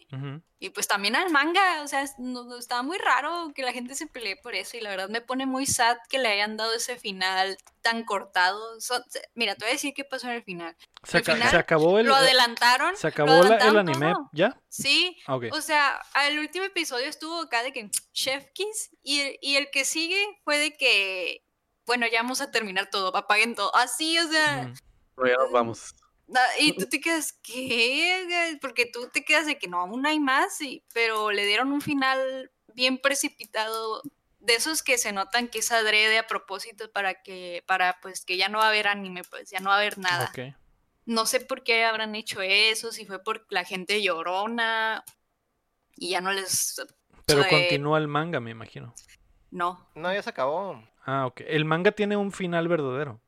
y 0.58 0.70
pues 0.70 0.88
también 0.88 1.14
al 1.14 1.30
manga, 1.30 1.82
o 1.82 1.86
sea, 1.88 2.04
no- 2.18 2.42
no- 2.44 2.58
está 2.58 2.82
muy 2.82 2.98
raro 2.98 3.52
que 3.54 3.62
la 3.62 3.72
gente 3.72 3.94
se 3.94 4.06
pelee 4.08 4.36
por 4.36 4.54
eso 4.54 4.76
y 4.76 4.80
la 4.80 4.90
verdad 4.90 5.08
me 5.08 5.20
pone 5.20 5.46
muy 5.46 5.64
sad 5.66 5.96
que 6.08 6.18
le 6.18 6.28
hayan 6.28 6.56
dado 6.56 6.72
ese 6.74 6.96
final 6.98 7.56
tan 7.82 8.04
cortado. 8.04 8.80
So- 8.80 9.04
mira, 9.34 9.54
te 9.54 9.64
voy 9.64 9.70
a 9.70 9.72
decir 9.74 9.94
qué 9.94 10.02
pasó 10.04 10.26
en 10.26 10.34
el 10.34 10.42
final. 10.42 10.76
Se, 11.04 11.22
final 11.22 11.50
se 11.50 11.56
acabó 11.56 11.98
el, 12.00 12.06
Lo 12.06 12.16
adelantaron. 12.16 12.96
se 12.96 13.06
acabó 13.06 13.42
la- 13.44 13.56
el 13.58 13.78
anime, 13.78 14.12
todo. 14.12 14.28
¿ya? 14.32 14.60
Sí, 14.68 15.16
Ah, 15.26 15.36
ok. 15.36 15.44
o 15.52 15.60
sea, 15.60 16.00
el 16.28 16.38
último 16.40 16.64
episodio 16.64 17.06
estuvo 17.06 17.42
acá 17.42 17.62
de 17.62 17.72
que 17.72 17.88
Chef 18.12 18.44
Kiss 18.54 18.90
y, 19.04 19.20
el- 19.20 19.38
y 19.40 19.56
el 19.56 19.70
que 19.70 19.84
sigue 19.84 20.20
fue 20.44 20.58
de 20.58 20.76
que, 20.76 21.44
bueno, 21.86 22.06
ya 22.10 22.22
vamos 22.22 22.40
a 22.40 22.50
terminar 22.50 22.90
todo, 22.90 23.14
apaguen 23.16 23.54
todo. 23.54 23.74
Así, 23.76 24.18
o 24.18 24.26
sea. 24.26 24.72
Pero 25.14 25.28
ya 25.28 25.36
nos 25.36 25.52
vamos. 25.52 25.94
Y 26.58 26.72
tú 26.76 26.88
te 26.88 27.00
quedas, 27.00 27.32
¿qué? 27.42 28.58
Porque 28.60 28.86
tú 28.86 29.08
te 29.12 29.24
quedas 29.24 29.46
de 29.46 29.58
que 29.58 29.68
no, 29.68 29.80
aún 29.80 30.06
hay 30.06 30.18
más, 30.20 30.60
y, 30.60 30.84
pero 30.92 31.30
le 31.30 31.46
dieron 31.46 31.72
un 31.72 31.80
final 31.80 32.50
bien 32.74 32.98
precipitado. 32.98 34.02
De 34.38 34.54
esos 34.54 34.84
que 34.84 34.96
se 34.96 35.12
notan 35.12 35.48
que 35.48 35.58
es 35.58 35.72
adrede 35.72 36.18
a 36.18 36.26
propósito 36.28 36.92
para 36.92 37.20
que, 37.22 37.64
para 37.66 37.98
pues 38.00 38.24
que 38.24 38.36
ya 38.36 38.48
no 38.48 38.58
va 38.58 38.66
a 38.66 38.68
haber 38.68 38.86
anime, 38.86 39.22
pues 39.24 39.50
ya 39.50 39.58
no 39.58 39.70
va 39.70 39.76
a 39.76 39.78
haber 39.78 39.98
nada. 39.98 40.30
No 41.04 41.26
sé 41.26 41.40
por 41.40 41.64
qué 41.64 41.84
habrán 41.84 42.14
hecho 42.14 42.40
eso, 42.42 42.92
si 42.92 43.06
fue 43.06 43.22
por 43.22 43.44
la 43.50 43.64
gente 43.64 44.02
llorona 44.02 45.04
y 45.96 46.10
ya 46.10 46.20
no 46.20 46.32
les... 46.32 46.80
Pero 47.24 47.44
continúa 47.48 47.98
el 47.98 48.06
manga, 48.06 48.38
me 48.38 48.52
imagino. 48.52 48.94
No. 49.50 49.88
No, 49.96 50.12
ya 50.12 50.22
se 50.22 50.30
acabó. 50.30 50.80
Ah, 51.04 51.26
ok. 51.26 51.40
¿El 51.46 51.64
manga 51.64 51.90
tiene 51.90 52.16
un 52.16 52.30
final 52.30 52.68
verdadero? 52.68 53.20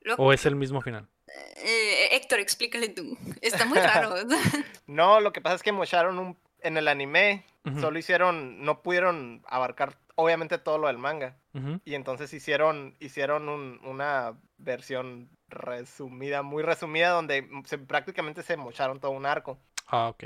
Lo- 0.00 0.14
¿O 0.16 0.32
es 0.32 0.46
el 0.46 0.54
mismo 0.54 0.80
final? 0.80 1.08
Eh, 1.56 2.08
Héctor, 2.16 2.40
explícale 2.40 2.88
tú. 2.88 3.16
Está 3.40 3.64
muy 3.64 3.78
raro. 3.78 4.14
No, 4.86 5.20
lo 5.20 5.32
que 5.34 5.40
pasa 5.42 5.56
es 5.56 5.62
que 5.62 5.70
mocharon 5.72 6.18
un, 6.18 6.36
en 6.62 6.78
el 6.78 6.88
anime, 6.88 7.44
solo 7.78 7.98
hicieron, 7.98 8.64
no 8.64 8.80
pudieron 8.82 9.42
abarcar 9.46 9.98
obviamente 10.14 10.56
todo 10.56 10.78
lo 10.78 10.86
del 10.86 10.96
manga. 10.98 11.36
Y 11.84 11.94
entonces 11.94 12.32
hicieron, 12.32 12.96
hicieron 13.00 13.48
un- 13.50 13.80
una 13.84 14.34
versión 14.56 15.28
resumida, 15.48 16.42
muy 16.42 16.62
resumida, 16.62 17.10
donde 17.10 17.46
se, 17.66 17.76
prácticamente 17.78 18.42
se 18.42 18.56
mocharon 18.56 18.98
todo 19.00 19.10
un 19.10 19.26
arco. 19.26 19.58
Ah, 19.86 20.08
ok. 20.08 20.24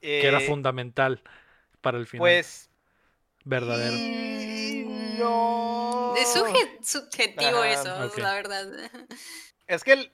Que 0.00 0.26
era 0.28 0.40
Eh, 0.40 0.46
fundamental 0.46 1.22
para 1.80 1.96
el 1.98 2.06
final 2.06 2.20
Pues 2.20 2.68
verdadero. 3.44 3.96
Mm, 3.96 5.18
no. 5.18 6.14
Es 6.16 6.28
subjetivo 6.82 7.64
eso, 7.64 8.10
la 8.18 8.34
verdad. 8.34 8.66
Es 9.74 9.84
que 9.84 9.92
el- 9.92 10.12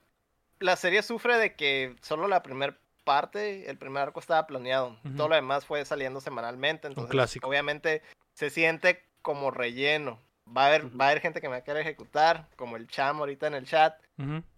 la 0.60 0.76
serie 0.76 1.02
sufre 1.02 1.36
de 1.38 1.54
que 1.54 1.96
solo 2.02 2.28
la 2.28 2.42
primera 2.42 2.76
parte, 3.04 3.70
el 3.70 3.78
primer 3.78 4.02
arco 4.02 4.20
estaba 4.20 4.46
planeado. 4.46 4.96
Todo 5.16 5.28
lo 5.28 5.34
demás 5.34 5.64
fue 5.64 5.84
saliendo 5.84 6.20
semanalmente. 6.20 6.88
Entonces, 6.88 7.10
clásico. 7.10 7.48
obviamente, 7.48 8.02
se 8.34 8.50
siente 8.50 9.04
como 9.22 9.50
relleno. 9.50 10.18
Va 10.56 10.64
a, 10.64 10.66
haber, 10.68 10.86
va 11.00 11.06
a 11.06 11.08
haber 11.08 11.20
gente 11.20 11.40
que 11.40 11.48
me 11.48 11.52
va 11.52 11.58
a 11.58 11.64
querer 11.64 11.82
ejecutar, 11.82 12.48
como 12.56 12.76
el 12.76 12.86
cham 12.88 13.18
ahorita 13.18 13.46
en 13.48 13.54
el 13.54 13.66
chat. 13.66 14.00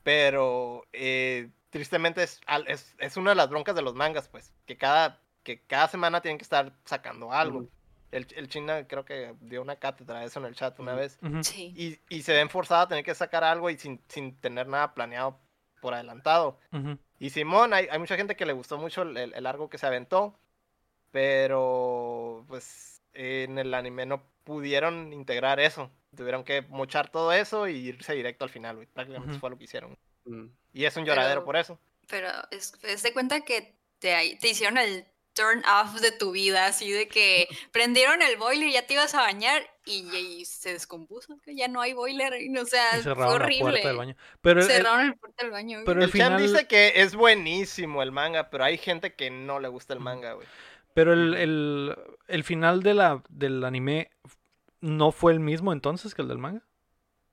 Pero 0.03 0.85
eh, 0.93 1.49
tristemente 1.71 2.23
es, 2.23 2.41
al- 2.47 2.67
es, 2.69 2.95
es 2.99 3.17
una 3.17 3.31
de 3.31 3.37
las 3.37 3.49
broncas 3.49 3.75
de 3.75 3.83
los 3.83 3.95
mangas, 3.95 4.29
pues. 4.29 4.53
Que 4.67 4.77
cada, 4.77 5.21
que 5.43 5.61
cada 5.63 5.89
semana 5.89 6.21
tienen 6.21 6.39
que 6.39 6.43
estar 6.45 6.73
sacando 6.85 7.33
algo. 7.33 7.61
El, 8.11 8.27
el 8.37 8.49
China 8.49 8.87
creo 8.89 9.05
que 9.05 9.35
dio 9.41 9.61
una 9.61 9.77
cátedra 9.77 10.21
de 10.21 10.27
eso 10.27 10.41
en 10.41 10.47
el 10.47 10.55
chat 10.55 10.79
una 10.81 10.95
vez. 10.95 11.19
Sí. 11.43 11.75
Y, 11.77 11.99
y 12.17 12.23
se 12.23 12.33
ven 12.33 12.49
forzados 12.49 12.87
a 12.87 12.89
tener 12.89 13.05
que 13.05 13.15
sacar 13.15 13.45
algo 13.45 13.69
y 13.71 13.77
sin, 13.79 14.01
sin 14.09 14.35
tener 14.41 14.67
nada 14.67 14.95
planeado 14.95 15.39
por 15.81 15.95
adelantado. 15.95 16.59
Y 17.19 17.31
Simón, 17.31 17.75
hay, 17.75 17.87
hay 17.91 17.99
mucha 17.99 18.17
gente 18.17 18.35
que 18.37 18.47
le 18.47 18.53
gustó 18.53 18.79
mucho 18.79 19.03
el, 19.03 19.17
el, 19.17 19.35
el 19.35 19.47
arco 19.47 19.69
que 19.69 19.79
se 19.79 19.87
aventó, 19.87 20.39
pero 21.13 22.45
pues 22.49 23.03
en 23.13 23.59
el 23.59 23.75
anime 23.75 24.07
no 24.07 24.23
pudieron 24.45 25.13
integrar 25.13 25.61
eso. 25.61 25.91
Tuvieron 26.17 26.45
que 26.45 26.63
mochar 26.63 27.11
todo 27.11 27.33
eso 27.33 27.69
y 27.69 27.77
irse 27.77 28.15
directo 28.15 28.45
al 28.45 28.51
final, 28.51 28.77
güey. 28.77 28.87
Prácticamente 28.87 29.33
Ujú. 29.33 29.41
fue 29.41 29.51
lo 29.51 29.59
que 29.59 29.65
hicieron. 29.65 29.97
Mm. 30.25 30.47
Y 30.73 30.85
es 30.85 30.97
un 30.97 31.05
lloradero 31.05 31.41
Pero- 31.41 31.45
por 31.45 31.57
eso. 31.57 31.79
Pero 32.09 32.29
es, 32.51 32.73
es 32.85 33.03
de 33.03 33.13
cuenta 33.13 33.43
que 33.43 33.75
te, 33.99 34.39
te 34.41 34.49
hicieron 34.49 34.79
el 34.79 35.07
turn 35.39 35.63
off 35.67 36.01
de 36.01 36.11
tu 36.13 36.33
vida, 36.33 36.67
así 36.67 36.91
de 36.91 37.07
que 37.09 37.47
prendieron 37.73 38.21
el 38.23 38.37
boiler, 38.37 38.71
ya 38.73 38.87
te 38.87 38.95
ibas 38.95 39.15
a 39.15 39.21
bañar 39.23 39.63
y, 39.87 40.05
y 40.17 40.45
se 40.45 40.73
descompuso, 40.73 41.39
que 41.45 41.55
ya 41.55 41.69
no 41.69 41.81
hay 41.81 41.93
boiler, 41.93 42.35
y, 42.43 42.55
o 42.59 42.65
sea, 42.67 42.85
Y 42.91 42.95
fue 42.95 43.03
cerraron 43.05 43.39
la 43.39 43.45
horrible. 43.45 43.63
puerta 43.71 43.89
del 43.89 43.97
baño. 43.97 44.17
Pero 44.43 44.61
el- 44.61 44.67
el- 44.71 44.77
Cerraron 44.77 45.01
el 45.07 45.15
puerta 45.17 45.43
del 45.45 45.53
baño. 45.53 45.79
pero. 45.87 46.01
El, 46.01 46.05
el 46.07 46.11
final- 46.13 46.43
dice 46.43 46.67
que 46.67 46.93
es 46.97 47.15
buenísimo 47.15 48.03
el 48.03 48.13
manga, 48.13 48.51
pero 48.51 48.65
hay 48.65 48.77
gente 48.79 49.15
que 49.15 49.31
no 49.31 49.61
le 49.61 49.69
gusta 49.69 49.95
el 49.95 50.01
manga, 50.01 50.33
güey. 50.33 50.47
pero 50.95 51.13
el, 51.13 51.35
el- 51.35 51.97
el 52.27 52.45
final 52.45 52.83
de 52.83 52.95
la, 52.95 53.23
del 53.29 53.65
anime 53.65 54.11
no 54.81 55.13
fue 55.13 55.33
el 55.33 55.41
mismo 55.41 55.73
entonces 55.73 56.15
que 56.15 56.23
el 56.23 56.29
del 56.29 56.39
manga. 56.39 56.63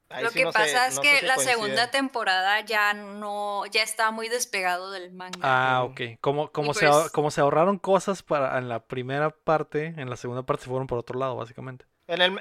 Ahí 0.10 0.24
Lo 0.24 0.30
sí 0.30 0.40
que 0.40 0.44
no 0.46 0.52
sé- 0.52 0.60
pasa 0.60 0.88
es 0.88 0.96
no 0.96 1.02
que 1.02 1.20
si 1.20 1.26
la 1.26 1.34
coincide. 1.36 1.54
segunda 1.56 1.92
temporada 1.92 2.60
ya 2.62 2.94
no, 2.94 3.66
ya 3.66 3.82
está 3.82 4.12
muy 4.12 4.30
despegado 4.30 4.92
del 4.92 5.12
manga. 5.12 5.40
Ah, 5.42 5.84
ok. 5.84 6.02
Como, 6.22 6.52
como, 6.52 6.74
se, 6.76 6.88
pues- 6.88 7.10
como 7.12 7.32
se 7.32 7.42
ahorraron 7.42 7.80
cosas 7.80 8.22
para 8.22 8.58
en 8.60 8.70
la 8.70 8.80
primera 8.86 9.32
parte, 9.32 9.88
en 9.98 10.10
la 10.10 10.16
segunda 10.16 10.44
parte 10.44 10.64
se 10.64 10.70
fueron 10.70 10.86
por 10.88 11.00
otro 11.00 11.18
lado, 11.20 11.36
básicamente. 11.36 11.86
En 12.08 12.22
el, 12.22 12.40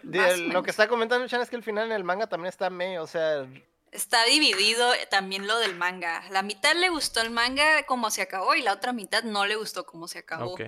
lo 0.51 0.63
que 0.63 0.71
está 0.71 0.89
comentando 0.89 1.27
Chan 1.27 1.41
es 1.41 1.49
que 1.49 1.57
el 1.57 1.63
final 1.63 1.87
en 1.87 1.93
el 1.93 2.05
manga 2.05 2.27
también 2.27 2.51
está 2.51 2.69
me, 2.69 2.99
o 2.99 3.07
sea, 3.07 3.47
Está 3.93 4.25
dividido 4.25 4.91
también 5.09 5.47
lo 5.47 5.57
del 5.59 5.77
manga. 5.77 6.23
La 6.31 6.43
mitad 6.43 6.75
le 6.75 6.89
gustó 6.91 7.21
el 7.21 7.31
manga 7.31 7.85
como 7.87 8.11
se 8.11 8.23
acabó 8.23 8.57
y 8.57 8.61
la 8.63 8.73
otra 8.73 8.93
mitad 8.93 9.23
no 9.23 9.47
le 9.47 9.55
gustó 9.57 9.87
como 9.87 10.09
se 10.09 10.19
acabó. 10.19 10.53
Ok. 10.55 10.63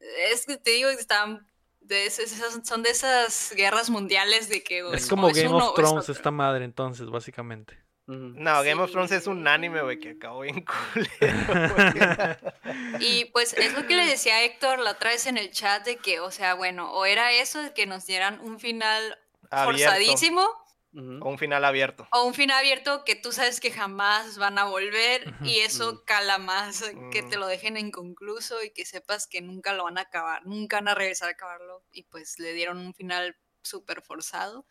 Es 0.00 0.44
que 0.44 0.56
te 0.56 0.72
digo, 0.72 0.90
están 0.90 1.46
de 1.80 2.06
esas- 2.06 2.32
esas- 2.32 2.60
son 2.66 2.82
de 2.82 2.90
esas 2.90 3.52
guerras 3.56 3.88
mundiales 3.90 4.48
de 4.48 4.62
que 4.62 4.80
Es 4.92 5.08
como 5.08 5.28
es 5.28 5.36
Game 5.36 5.48
uno 5.48 5.70
of 5.70 5.78
es 5.78 5.84
Thrones 5.84 6.08
esta 6.08 6.30
madre 6.30 6.64
entonces, 6.64 7.08
básicamente. 7.08 7.78
No, 8.06 8.62
Game 8.62 8.80
of 8.82 8.90
Thrones 8.90 9.12
es 9.12 9.26
un 9.26 9.46
anime, 9.46 9.82
güey, 9.82 10.00
que 10.00 10.10
acabó 10.12 10.40
bien 10.40 10.64
culero. 10.98 12.36
Y 13.00 13.26
pues 13.26 13.52
es 13.52 13.74
lo 13.74 13.86
que 13.86 13.96
le 13.96 14.06
decía 14.06 14.36
a 14.36 14.42
Héctor 14.44 14.78
la 14.78 14.92
otra 14.92 15.10
vez 15.10 15.26
en 15.26 15.36
el 15.38 15.50
chat 15.50 15.84
de 15.84 15.96
que, 15.96 16.20
o 16.20 16.30
sea, 16.30 16.54
bueno, 16.54 16.90
o 16.92 17.04
era 17.04 17.32
eso 17.32 17.62
de 17.62 17.72
que 17.74 17.86
nos 17.86 18.06
dieran 18.06 18.40
un 18.40 18.58
final 18.60 19.18
Abierto. 19.50 19.84
forzadísimo 19.90 20.48
O 21.20 21.28
un 21.30 21.38
final 21.38 21.64
abierto. 21.64 22.08
o 22.12 22.24
un 22.24 22.34
final 22.34 22.58
abierto 22.58 23.04
que 23.04 23.14
tú 23.16 23.32
sabes 23.32 23.60
que 23.60 23.70
jamás 23.70 24.36
van 24.38 24.58
a 24.58 24.64
volver 24.64 25.32
y 25.44 25.60
eso 25.60 25.92
Mm. 25.94 26.04
cala 26.06 26.38
más 26.38 26.82
eh, 26.82 26.96
que 27.12 27.22
te 27.22 27.36
lo 27.36 27.46
dejen 27.46 27.76
inconcluso 27.76 28.62
y 28.64 28.70
que 28.70 28.84
sepas 28.84 29.26
que 29.26 29.40
nunca 29.40 29.72
lo 29.74 29.84
van 29.84 29.98
a 29.98 30.02
acabar, 30.02 30.44
nunca 30.46 30.76
van 30.78 30.88
a 30.88 30.94
regresar 30.94 31.28
a 31.28 31.32
acabarlo 31.32 31.84
y 31.92 32.02
pues 32.04 32.38
le 32.38 32.52
dieron 32.52 32.78
un 32.78 32.94
final 32.94 33.36
súper 33.62 34.02
forzado. 34.02 34.66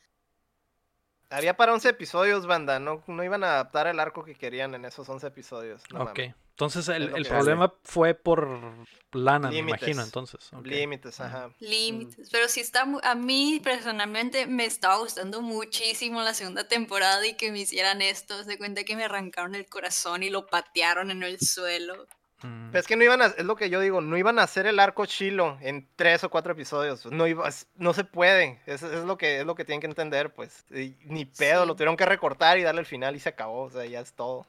Había 1.29 1.57
para 1.57 1.73
11 1.73 1.89
episodios, 1.89 2.45
banda. 2.47 2.79
No, 2.79 3.03
no 3.07 3.23
iban 3.23 3.43
a 3.43 3.47
adaptar 3.53 3.87
el 3.87 3.99
arco 3.99 4.23
que 4.23 4.35
querían 4.35 4.73
en 4.75 4.85
esos 4.85 5.07
11 5.09 5.27
episodios. 5.27 5.81
No 5.91 6.03
ok. 6.03 6.05
mames. 6.17 6.35
Entonces 6.51 6.87
el, 6.87 7.15
el 7.15 7.23
problema 7.27 7.71
fue 7.83 8.15
por 8.15 8.47
lana, 9.11 9.49
me 9.51 9.57
imagino, 9.57 10.01
entonces. 10.01 10.49
Límites, 10.63 11.19
Ajá. 11.19 11.51
Límites, 11.59 12.29
pero 12.31 12.47
sí 12.47 12.61
está, 12.61 12.83
mu- 12.85 12.99
a 13.03 13.13
mí 13.13 13.61
personalmente 13.63 14.47
me 14.47 14.65
estaba 14.65 14.97
gustando 14.97 15.43
muchísimo 15.43 16.23
la 16.23 16.33
segunda 16.33 16.67
temporada 16.67 17.23
y 17.27 17.35
que 17.37 17.51
me 17.51 17.59
hicieran 17.59 18.01
esto, 18.01 18.43
se 18.43 18.57
cuenta 18.57 18.83
que 18.85 18.95
me 18.95 19.03
arrancaron 19.03 19.53
el 19.53 19.67
corazón 19.67 20.23
y 20.23 20.31
lo 20.31 20.47
patearon 20.47 21.11
en 21.11 21.21
el 21.21 21.39
suelo. 21.39 22.07
Mm. 22.43 22.69
Pero 22.71 22.79
es 22.79 22.87
que 22.87 22.95
no 22.95 23.03
iban 23.03 23.21
a, 23.21 23.25
es 23.27 23.45
lo 23.45 23.55
que 23.55 23.69
yo 23.69 23.79
digo, 23.79 23.99
no 24.01 24.15
iban 24.17 24.37
a 24.39 24.43
hacer 24.43 24.67
el 24.67 24.79
arco 24.79 25.05
chilo 25.05 25.57
en 25.61 25.87
tres 25.95 26.23
o 26.23 26.29
cuatro 26.29 26.53
episodios. 26.53 27.05
No 27.07 27.25
iba, 27.27 27.47
es- 27.47 27.67
no 27.75 27.93
se 27.93 28.03
puede. 28.03 28.59
Es, 28.65 28.83
es 28.83 29.03
lo 29.05 29.17
que 29.17 29.39
es 29.39 29.45
lo 29.45 29.55
que 29.55 29.65
tienen 29.65 29.81
que 29.81 29.87
entender, 29.87 30.31
pues. 30.33 30.65
Y 30.71 30.95
ni 31.05 31.25
pedo, 31.25 31.61
Sí. 31.63 31.67
lo 31.67 31.73
tuvieron 31.75 31.97
que 31.97 32.05
recortar 32.05 32.57
y 32.59 32.63
darle 32.63 32.81
el 32.81 32.85
final 32.87 33.15
y 33.15 33.19
se 33.19 33.29
acabó. 33.29 33.63
O 33.63 33.69
sea, 33.71 33.85
ya 33.85 33.99
es 34.01 34.13
todo. 34.13 34.45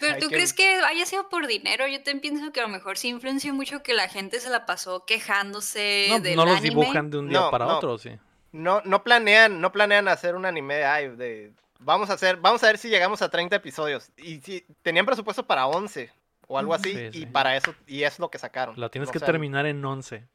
Pero 0.00 0.18
tú 0.18 0.28
que- 0.28 0.34
crees 0.36 0.52
que 0.52 0.68
haya 0.84 1.06
sido 1.06 1.28
por 1.30 1.46
dinero? 1.46 1.86
Yo 1.88 2.02
te 2.02 2.14
pienso 2.16 2.52
que 2.52 2.60
a 2.60 2.64
lo 2.64 2.68
mejor 2.68 2.98
sí 2.98 3.08
influenció 3.08 3.54
mucho 3.54 3.82
que 3.82 3.94
la 3.94 4.06
gente 4.08 4.38
se 4.38 4.50
la 4.50 4.66
pasó 4.66 5.04
quejándose 5.06 6.06
No, 6.10 6.20
del 6.20 6.36
no 6.36 6.44
los 6.44 6.58
anime. 6.58 6.68
dibujan 6.68 7.10
de 7.10 7.18
un 7.18 7.28
día 7.28 7.40
No, 7.40 7.50
para 7.50 7.64
no. 7.66 7.76
otro, 7.78 7.98
sí. 7.98 8.10
No, 8.52 8.82
no 8.84 9.02
planean, 9.02 9.60
no 9.62 9.72
planean 9.72 10.08
hacer 10.08 10.34
un 10.34 10.44
anime 10.44 10.84
ay, 10.84 11.08
de 11.16 11.52
vamos 11.78 12.10
a 12.10 12.12
hacer, 12.12 12.36
vamos 12.36 12.62
a 12.62 12.66
ver 12.66 12.78
si 12.78 12.88
llegamos 12.90 13.22
a 13.22 13.30
30 13.30 13.56
episodios. 13.56 14.10
Y 14.18 14.40
si 14.42 14.64
tenían 14.82 15.06
presupuesto 15.06 15.46
para 15.46 15.66
11 15.66 16.12
o 16.52 16.58
algo 16.58 16.74
así, 16.74 16.92
Sí, 16.92 17.08
y 17.12 17.26
para 17.26 17.56
eso, 17.56 17.74
y 17.86 18.02
es 18.02 18.18
lo 18.18 18.30
que 18.30 18.38
sacaron. 18.38 18.78
La 18.78 18.90
tienes 18.90 19.08
O 19.08 19.12
que 19.12 19.18
sea, 19.18 19.26
terminar 19.26 19.64
en 19.66 19.82
11. 19.84 20.28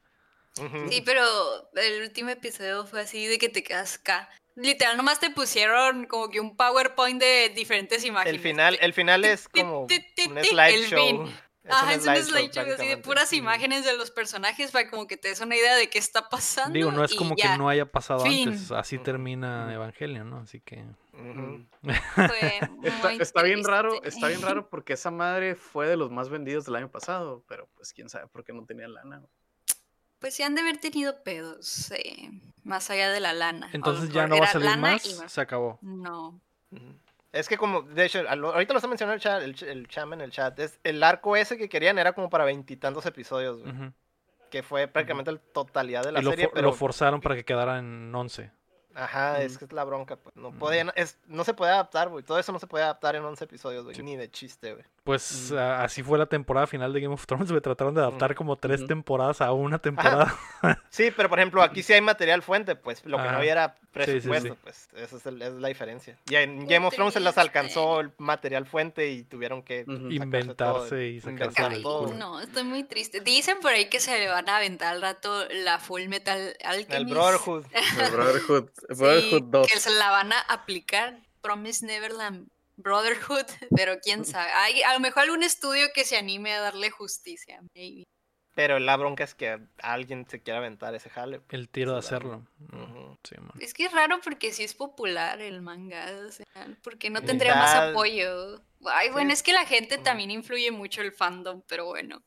ujú. 0.57 0.89
Sí, 0.89 1.01
pero 1.05 1.23
el 1.75 2.01
último 2.01 2.29
episodio 2.29 2.85
fue 2.87 3.01
así 3.01 3.27
de 3.27 3.37
que 3.37 3.49
te 3.49 3.63
quedas 3.63 3.97
acá. 3.97 4.29
Literal, 4.55 4.97
nomás 4.97 5.19
te 5.19 5.29
pusieron 5.29 6.07
como 6.07 6.29
que 6.29 6.39
un 6.39 6.57
PowerPoint 6.57 7.21
de 7.21 7.49
diferentes 7.55 8.03
imágenes. 8.03 8.33
El 8.33 8.39
final, 8.39 8.77
el 8.81 8.93
final 8.93 9.23
es 9.23 9.47
como 9.47 9.83
un 9.83 10.43
slideshow. 10.43 11.29
Ajá, 11.69 11.93
es 11.93 12.05
un 12.05 12.15
slideshow 12.15 12.73
así 12.73 12.87
de 12.87 12.97
puras 12.97 13.33
imágenes 13.33 13.85
de 13.85 13.95
los 13.97 14.11
personajes 14.11 14.71
para 14.71 14.89
como 14.89 15.07
que 15.07 15.17
te 15.17 15.29
des 15.29 15.41
una 15.41 15.55
idea 15.55 15.75
de 15.75 15.89
qué 15.89 15.99
está 15.99 16.29
pasando. 16.29 16.73
Digo, 16.73 16.91
no 16.91 17.03
es 17.03 17.13
como 17.15 17.35
que 17.35 17.57
no 17.57 17.69
haya 17.69 17.85
pasado 17.85 18.21
Fin. 18.25 18.49
antes. 18.49 18.71
Así 18.71 18.97
termina 18.97 19.65
ujú. 19.65 19.73
Evangelion, 19.73 20.29
¿no? 20.29 20.37
Así 20.39 20.59
que. 20.59 20.85
Fue 21.11 21.67
Está, 22.83 23.11
está 23.13 23.41
bien 23.43 23.63
raro, 23.63 24.01
está 24.03 24.27
bien 24.27 24.41
raro 24.41 24.69
porque 24.69 24.93
esa 24.93 25.11
madre 25.11 25.55
fue 25.55 25.87
de 25.87 25.97
los 25.97 26.11
más 26.11 26.29
vendidos 26.29 26.65
del 26.65 26.75
año 26.75 26.89
pasado, 26.89 27.43
pero 27.47 27.67
pues 27.75 27.93
quién 27.93 28.09
sabe 28.09 28.27
por 28.27 28.43
qué 28.43 28.53
no 28.53 28.65
tenía 28.65 28.87
lana. 28.87 29.21
Pues 30.19 30.33
sí 30.33 30.43
han 30.43 30.55
de 30.55 30.61
haber 30.61 30.77
tenido 30.77 31.21
pedos, 31.23 31.91
eh, 31.91 32.31
más 32.63 32.89
allá 32.89 33.11
de 33.11 33.19
la 33.19 33.33
lana. 33.33 33.69
Entonces 33.73 34.09
ya 34.09 34.27
no 34.27 34.39
va 34.39 34.45
a 34.45 34.51
salir 34.51 34.69
lana 34.69 34.93
más. 34.93 35.05
y 35.05 35.29
Se 35.29 35.41
acabó. 35.41 35.77
No. 35.81 36.41
Es 37.39 37.47
que 37.47 37.57
como, 37.57 37.81
de 37.83 38.05
hecho, 38.05 38.19
ahorita 38.27 38.73
lo 38.73 38.77
está 38.77 38.87
mencionando 38.87 39.15
el 39.15 39.21
chat, 39.21 39.41
el, 39.43 39.55
el 39.69 39.87
cham 39.87 40.13
en 40.13 40.21
el 40.21 40.31
chat, 40.31 40.57
es 40.59 40.79
el 40.83 41.03
arco 41.03 41.35
ese 41.35 41.57
que 41.57 41.69
querían 41.69 41.97
era 41.99 42.13
como 42.13 42.29
para 42.29 42.45
veintitantos 42.45 43.05
episodios, 43.05 43.59
güey, 43.61 43.73
que 44.49 44.63
fue 44.63 44.87
prácticamente 44.87 45.31
la 45.31 45.39
totalidad 45.53 46.03
de 46.03 46.11
la 46.13 46.19
Y 46.19 46.23
lo, 46.23 46.29
serie, 46.31 46.45
for- 46.45 46.53
pero 46.53 46.67
lo 46.69 46.73
forzaron 46.73 47.21
para 47.21 47.35
que 47.35 47.43
quedara 47.45 47.79
en 47.79 48.13
11. 48.13 48.51
Ajá, 48.97 49.41
es 49.41 49.51
Ujú. 49.53 49.59
que 49.59 49.65
es 49.65 49.71
la 49.73 49.83
bronca, 49.83 50.15
pues, 50.17 50.35
no 50.35 50.49
Ujú. 50.49 50.57
podían, 50.57 50.91
es, 50.95 51.17
no 51.27 51.43
se 51.43 51.53
puede 51.53 51.71
adaptar, 51.71 52.09
güey, 52.09 52.23
todo 52.23 52.39
eso 52.39 52.51
no 52.51 52.59
se 52.59 52.67
puede 52.67 52.83
adaptar 52.83 53.15
en 53.15 53.23
11 53.23 53.43
episodios, 53.45 53.83
güey, 53.83 53.95
Sí. 53.95 54.03
ni 54.03 54.15
de 54.15 54.29
chiste, 54.29 54.73
güey. 54.73 54.85
Pues 55.03 55.51
Mm. 55.53 55.57
a- 55.57 55.83
así 55.83 56.03
fue 56.03 56.17
la 56.17 56.25
temporada 56.25 56.67
final 56.67 56.91
de 56.91 56.99
Game 57.01 57.13
of 57.13 57.25
Thrones. 57.25 57.49
Me 57.51 57.61
trataron 57.61 57.93
de 57.93 58.01
adaptar 58.01 58.35
como 58.35 58.57
tres 58.57 58.85
temporadas 58.85 59.39
a 59.41 59.51
una 59.53 59.79
temporada. 59.79 60.35
Sí, 60.89 61.11
pero 61.15 61.29
por 61.29 61.37
ejemplo, 61.39 61.61
aquí 61.61 61.83
sí 61.83 61.93
hay 61.93 62.01
material 62.01 62.41
fuente, 62.41 62.75
pues 62.75 63.05
lo 63.05 63.17
que 63.17 63.23
Ajá. 63.23 63.31
no 63.33 63.37
había 63.37 63.51
era 63.51 63.67
sí, 63.69 63.79
sí. 63.81 63.91
presupuesto, 63.93 64.55
pues 64.63 64.89
esa 64.95 65.15
es, 65.17 65.25
el- 65.27 65.41
esa 65.41 65.53
es 65.55 65.61
la 65.61 65.67
diferencia. 65.67 66.17
Y 66.29 66.35
en 66.35 66.65
Game 66.67 66.85
of 66.87 66.93
Thrones 66.95 67.13
se 67.13 67.19
triste. 67.21 67.39
alcanzó 67.39 67.99
el 68.01 68.11
material 68.17 68.65
fuente 68.65 69.09
y 69.11 69.23
tuvieron 69.23 69.61
que 69.61 69.85
Inventarse 69.87 70.55
todo, 70.55 71.01
y 71.01 71.21
sacarse 71.21 71.81
todo. 71.81 72.13
no, 72.13 72.39
estoy 72.41 72.63
muy 72.63 72.83
triste. 72.83 73.21
Dicen 73.21 73.59
por 73.61 73.71
ahí 73.71 73.85
que 73.89 73.99
se 73.99 74.17
le 74.19 74.27
van 74.27 74.49
a 74.49 74.57
aventar 74.57 74.95
al 74.95 75.01
rato 75.01 75.45
la 75.49 75.79
Full 75.79 76.07
Metal 76.07 76.55
Alchemist. 76.63 76.91
El 76.97 77.05
Brotherhood. 77.05 77.65
El 78.01 78.11
Brotherhood, 78.11 78.69
Brotherhood 78.89 79.43
2. 79.43 79.67
que 79.71 79.79
se 79.79 79.89
la 79.91 80.09
van 80.11 80.31
a 80.33 80.39
aplicar. 80.41 81.19
Promise 81.41 81.85
Neverland 81.85 82.49
Brotherhood, 82.77 83.45
pero 83.75 83.99
quién 84.01 84.25
sabe. 84.25 84.51
Hay 84.51 84.81
a 84.83 84.93
lo 84.93 84.99
mejor 84.99 85.23
algún 85.23 85.43
estudio 85.43 85.87
que 85.93 86.03
se 86.05 86.17
anime 86.17 86.53
a 86.53 86.61
darle 86.61 86.89
justicia. 86.91 87.61
maybe. 87.75 88.03
Pero 88.53 88.79
la 88.79 88.97
bronca 88.97 89.23
es 89.23 89.35
que 89.35 89.59
alguien 89.83 90.25
se 90.27 90.41
quiera 90.41 90.57
aventar 90.57 90.93
ese 90.95 91.11
jale. 91.11 91.39
pues. 91.41 91.53
El 91.59 91.69
tiro 91.69 91.93
de 91.93 91.99
hacerlo. 91.99 92.43
Ujú. 92.73 93.15
Sí, 93.23 93.35
man. 93.39 93.51
Es 93.59 93.73
que 93.75 93.85
es 93.85 93.91
raro 93.91 94.19
porque 94.23 94.51
sí 94.51 94.63
es 94.63 94.73
popular 94.73 95.39
el 95.41 95.61
manga, 95.61 96.07
o 96.27 96.31
sea, 96.31 96.45
porque 96.83 97.11
no 97.11 97.21
tendría 97.21 97.53
más 97.55 97.75
apoyo. 97.75 98.59
Ay, 98.85 99.09
bueno, 99.11 99.29
Sí. 99.29 99.33
es 99.35 99.43
que 99.43 99.53
la 99.53 99.65
gente 99.67 99.99
también 99.99 100.31
influye 100.31 100.71
mucho 100.71 101.01
el 101.01 101.11
fandom, 101.11 101.61
pero 101.67 101.85
bueno. 101.85 102.23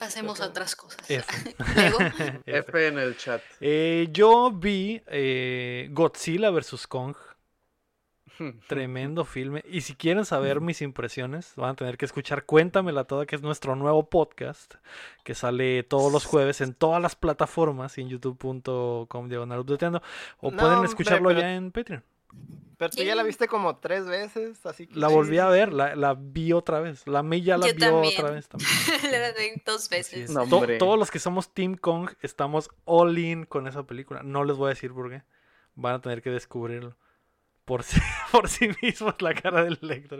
Pasemos 0.00 0.40
a 0.40 0.46
otras 0.46 0.74
cosas. 0.74 1.08
F. 1.08 1.54
Luego, 1.76 1.98
F. 2.18 2.42
F 2.46 2.86
en 2.88 2.98
el 2.98 3.16
chat. 3.16 3.40
Eh, 3.60 4.08
yo 4.10 4.50
vi 4.50 5.00
eh, 5.06 5.88
Godzilla 5.92 6.50
vs. 6.50 6.88
Kong. 6.88 7.14
Tremendo 8.68 9.24
filme. 9.26 9.62
Y 9.68 9.82
si 9.82 9.94
quieren 9.94 10.24
saber 10.24 10.60
mis 10.62 10.80
impresiones, 10.82 11.52
van 11.56 11.70
a 11.70 11.74
tener 11.76 11.98
que 11.98 12.06
escuchar 12.06 12.44
Cuéntamela 12.46 13.04
Toda, 13.04 13.26
que 13.26 13.36
es 13.36 13.42
nuestro 13.42 13.76
nuevo 13.76 14.08
podcast, 14.08 14.76
que 15.24 15.34
sale 15.34 15.82
todos 15.82 16.10
los 16.10 16.24
jueves 16.24 16.60
en 16.62 16.72
todas 16.74 17.02
las 17.02 17.16
plataformas 17.16 17.98
y 17.98 18.00
en 18.00 18.08
youtube.com 18.08 19.28
diagonal 19.28 19.60
updateando. 19.60 20.02
O 20.40 20.50
No, 20.50 20.56
pueden 20.56 20.74
hombre, 20.76 20.88
escucharlo 20.88 21.28
pero- 21.28 21.40
ya 21.40 21.54
en 21.54 21.70
Patreon. 21.70 22.02
Pero 22.76 22.90
tú 22.90 23.02
ya 23.02 23.14
la 23.14 23.22
viste 23.22 23.46
como 23.46 23.76
tres 23.76 24.06
veces, 24.06 24.64
así 24.64 24.86
que... 24.86 24.98
La 24.98 25.08
volví 25.08 25.36
a 25.38 25.48
ver, 25.48 25.70
la, 25.70 25.94
la 25.94 26.14
vi 26.18 26.54
otra 26.54 26.80
vez. 26.80 27.06
La 27.06 27.22
May 27.22 27.42
ya 27.42 27.58
la 27.58 27.66
Yo 27.66 27.74
vio 27.74 27.86
también. 27.90 28.14
otra 28.18 28.30
vez 28.30 28.48
también. 28.48 28.70
le 29.10 29.32
doy 29.34 29.62
dos 29.66 29.88
veces. 29.90 30.30
No, 30.30 30.46
To- 30.46 30.66
todos 30.78 30.98
los 30.98 31.10
que 31.10 31.18
somos 31.18 31.52
Team 31.52 31.74
Kong 31.76 32.08
estamos 32.22 32.70
all 32.86 33.18
in 33.18 33.44
con 33.44 33.66
esa 33.66 33.82
película. 33.82 34.22
No 34.22 34.44
les 34.44 34.56
voy 34.56 34.66
a 34.66 34.70
decir 34.70 34.92
por 34.94 35.10
qué. 35.10 35.22
Van 35.74 35.96
a 35.96 36.00
tener 36.00 36.22
que 36.22 36.30
descubrirlo. 36.30 36.96
Por 37.66 37.82
sí, 37.84 38.00
por 38.32 38.48
sí 38.48 38.70
mismos 38.80 39.14
la 39.20 39.34
cara 39.34 39.62
del 39.62 39.78
lector. 39.82 40.18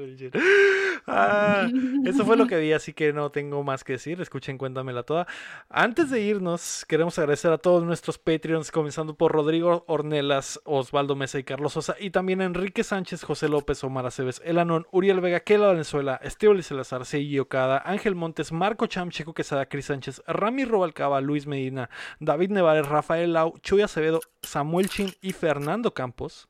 Ah, 1.07 1.69
eso 2.05 2.25
fue 2.25 2.37
lo 2.37 2.47
que 2.47 2.57
vi, 2.61 2.73
así 2.73 2.93
que 2.93 3.13
no 3.13 3.31
tengo 3.31 3.63
más 3.63 3.85
que 3.85 3.95
decir. 3.95 4.21
Escuchen, 4.21 4.59
cuéntamela 4.59 5.03
toda. 5.03 5.27
Antes 5.69 6.11
de 6.11 6.21
irnos, 6.21 6.85
queremos 6.89 7.19
agradecer 7.19 7.51
a 7.53 7.59
todos 7.59 7.85
nuestros 7.85 8.19
Patreons, 8.19 8.71
comenzando 8.71 9.15
por 9.15 9.33
Rodrigo 9.33 9.85
Ornelas, 9.89 10.61
Osvaldo 10.65 11.17
Mesa 11.17 11.39
y 11.39 11.45
Carlos 11.45 11.73
Sosa, 11.73 11.97
y 11.99 12.11
también 12.11 12.41
a 12.41 12.45
Enrique 12.45 12.85
Sánchez, 12.85 13.25
José 13.25 13.49
López, 13.49 13.83
Omar 13.85 14.07
Aceves, 14.07 14.41
Elanón, 14.45 14.87
Uriel 14.91 15.21
Vega, 15.21 15.41
Kela 15.41 15.69
Valenzuela, 15.69 16.21
Esteban 16.23 16.63
Salazar, 16.63 17.05
Seiji 17.05 17.39
Okada, 17.39 17.83
Ángel 17.85 18.15
Montes, 18.15 18.53
Marco 18.53 18.87
Cham, 18.87 19.11
Checo 19.11 19.35
Quesada, 19.35 19.67
Cris 19.67 19.87
Sánchez, 19.87 20.23
Rami 20.27 20.65
Robalcaba, 20.65 21.21
Luis 21.21 21.47
Medina, 21.47 21.91
David 22.19 22.51
Nevares, 22.51 22.89
Rafael 22.89 23.33
Lau, 23.33 23.59
Chuy 23.63 23.83
Acevedo, 23.83 24.21
Samuel 24.43 24.89
Chin 24.89 25.13
y 25.21 25.33
Fernando 25.33 25.95
Campos. 25.95 26.49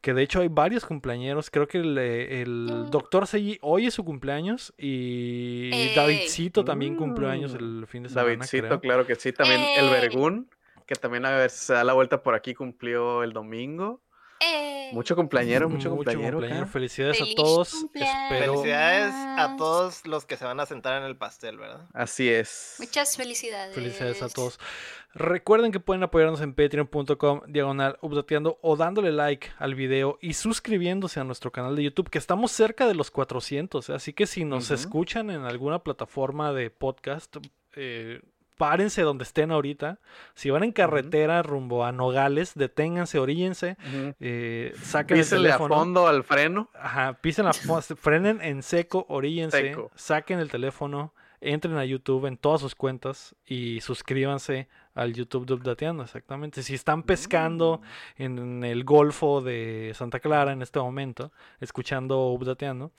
Que 0.00 0.14
de 0.14 0.22
hecho 0.22 0.40
hay 0.40 0.48
varios 0.48 0.84
cumpleañeros. 0.86 1.50
Creo 1.50 1.66
que 1.66 1.78
el, 1.78 1.98
el 1.98 2.48
Mm. 2.72 2.90
doctor 2.90 3.26
Seiji 3.26 3.58
hoy 3.62 3.86
es 3.86 3.94
su 3.94 4.04
cumpleaños. 4.04 4.72
Y 4.78 5.70
Ey. 5.72 5.94
Davidcito 5.94 6.64
también 6.64 6.94
cumplió 6.96 7.28
años 7.28 7.52
Mm. 7.54 7.56
el 7.56 7.86
fin 7.88 8.02
de 8.04 8.08
semana. 8.08 8.28
Davidcito, 8.28 8.66
creo. 8.68 8.80
claro 8.80 9.06
que 9.06 9.16
sí. 9.16 9.32
También 9.32 9.60
el. 9.76 9.90
Vergún, 9.90 10.48
que 10.86 10.94
también 10.94 11.26
a 11.26 11.32
ver 11.32 11.50
si 11.50 11.66
se 11.66 11.72
da 11.72 11.82
la 11.84 11.92
vuelta 11.94 12.22
por 12.22 12.34
aquí, 12.34 12.54
cumplió 12.54 13.22
el 13.24 13.32
domingo. 13.32 14.00
Eh, 14.40 14.90
Mucho 14.92 15.16
cumpleañero, 15.16 15.68
mucho, 15.68 15.90
Mucho 15.90 16.12
cumpleañero. 16.12 16.66
Felicidades 16.68 17.20
a 17.20 17.24
todos. 17.34 17.74
Espero. 17.92 18.52
Felicidades 18.52 19.12
a 19.12 19.56
todos 19.58 20.06
los 20.06 20.24
que 20.26 20.36
se 20.36 20.44
van 20.44 20.60
a 20.60 20.66
sentar 20.66 20.96
en 21.02 21.08
el 21.08 21.16
pastel, 21.16 21.58
¿verdad? 21.58 21.88
Así 21.92 22.28
es. 22.28 22.76
Muchas 22.78 23.16
felicidades. 23.16 23.74
Felicidades 23.74 24.22
a 24.22 24.28
todos. 24.28 24.60
Recuerden 25.14 25.72
que 25.72 25.80
pueden 25.80 26.02
apoyarnos 26.02 26.40
en 26.42 26.52
patreon.com 26.54 27.40
diagonal 27.48 27.98
updateando 28.02 28.58
o 28.62 28.76
dándole 28.76 29.10
like 29.10 29.48
al 29.58 29.74
video 29.74 30.18
y 30.20 30.34
suscribiéndose 30.34 31.18
a 31.18 31.24
nuestro 31.24 31.50
canal 31.50 31.74
de 31.76 31.84
YouTube, 31.84 32.10
que 32.10 32.18
estamos 32.18 32.52
cerca 32.52 32.86
de 32.86 32.94
los 32.94 33.10
400. 33.10 33.88
¿eh? 33.88 33.94
Así 33.94 34.12
que 34.12 34.26
si 34.26 34.44
nos 34.44 34.70
escuchan 34.70 35.30
en 35.30 35.42
alguna 35.44 35.80
plataforma 35.80 36.52
de 36.52 36.70
podcast, 36.70 37.36
eh, 37.74 38.20
párense 38.58 39.02
donde 39.02 39.24
estén 39.24 39.50
ahorita. 39.50 39.98
Si 40.34 40.50
van 40.50 40.62
en 40.64 40.72
carretera 40.72 41.42
rumbo 41.42 41.84
a 41.84 41.92
Nogales, 41.92 42.52
deténganse, 42.54 43.18
oríllense, 43.18 43.76
eh, 44.20 44.72
saquen 44.82 45.16
el 45.16 45.22
Písenle 45.22 45.48
a 45.48 45.52
teléfono. 45.56 45.74
fondo 45.76 46.06
al 46.06 46.22
freno. 46.22 46.68
Ajá, 46.74 47.14
pisen 47.20 47.46
fo- 47.46 47.80
frenen 47.96 48.40
en 48.42 48.62
seco, 48.62 49.06
oríllense, 49.08 49.70
Seco. 49.70 49.90
saquen 49.94 50.38
el 50.40 50.50
teléfono, 50.50 51.14
entren 51.40 51.76
a 51.78 51.84
YouTube 51.84 52.26
en 52.26 52.36
todas 52.36 52.60
sus 52.60 52.74
cuentas 52.74 53.36
y 53.46 53.80
suscríbanse 53.80 54.66
al 54.98 55.14
YouTube 55.14 55.46
de 55.46 55.54
Updateando, 55.54 56.02
exactamente. 56.02 56.62
Si 56.62 56.74
están 56.74 57.02
pescando 57.02 57.80
en 58.16 58.64
el 58.64 58.84
Golfo 58.84 59.40
de 59.40 59.92
Santa 59.94 60.20
Clara 60.20 60.52
en 60.52 60.62
este 60.62 60.78
momento, 60.80 61.32
escuchando 61.60 62.28
Updateando, 62.28 62.90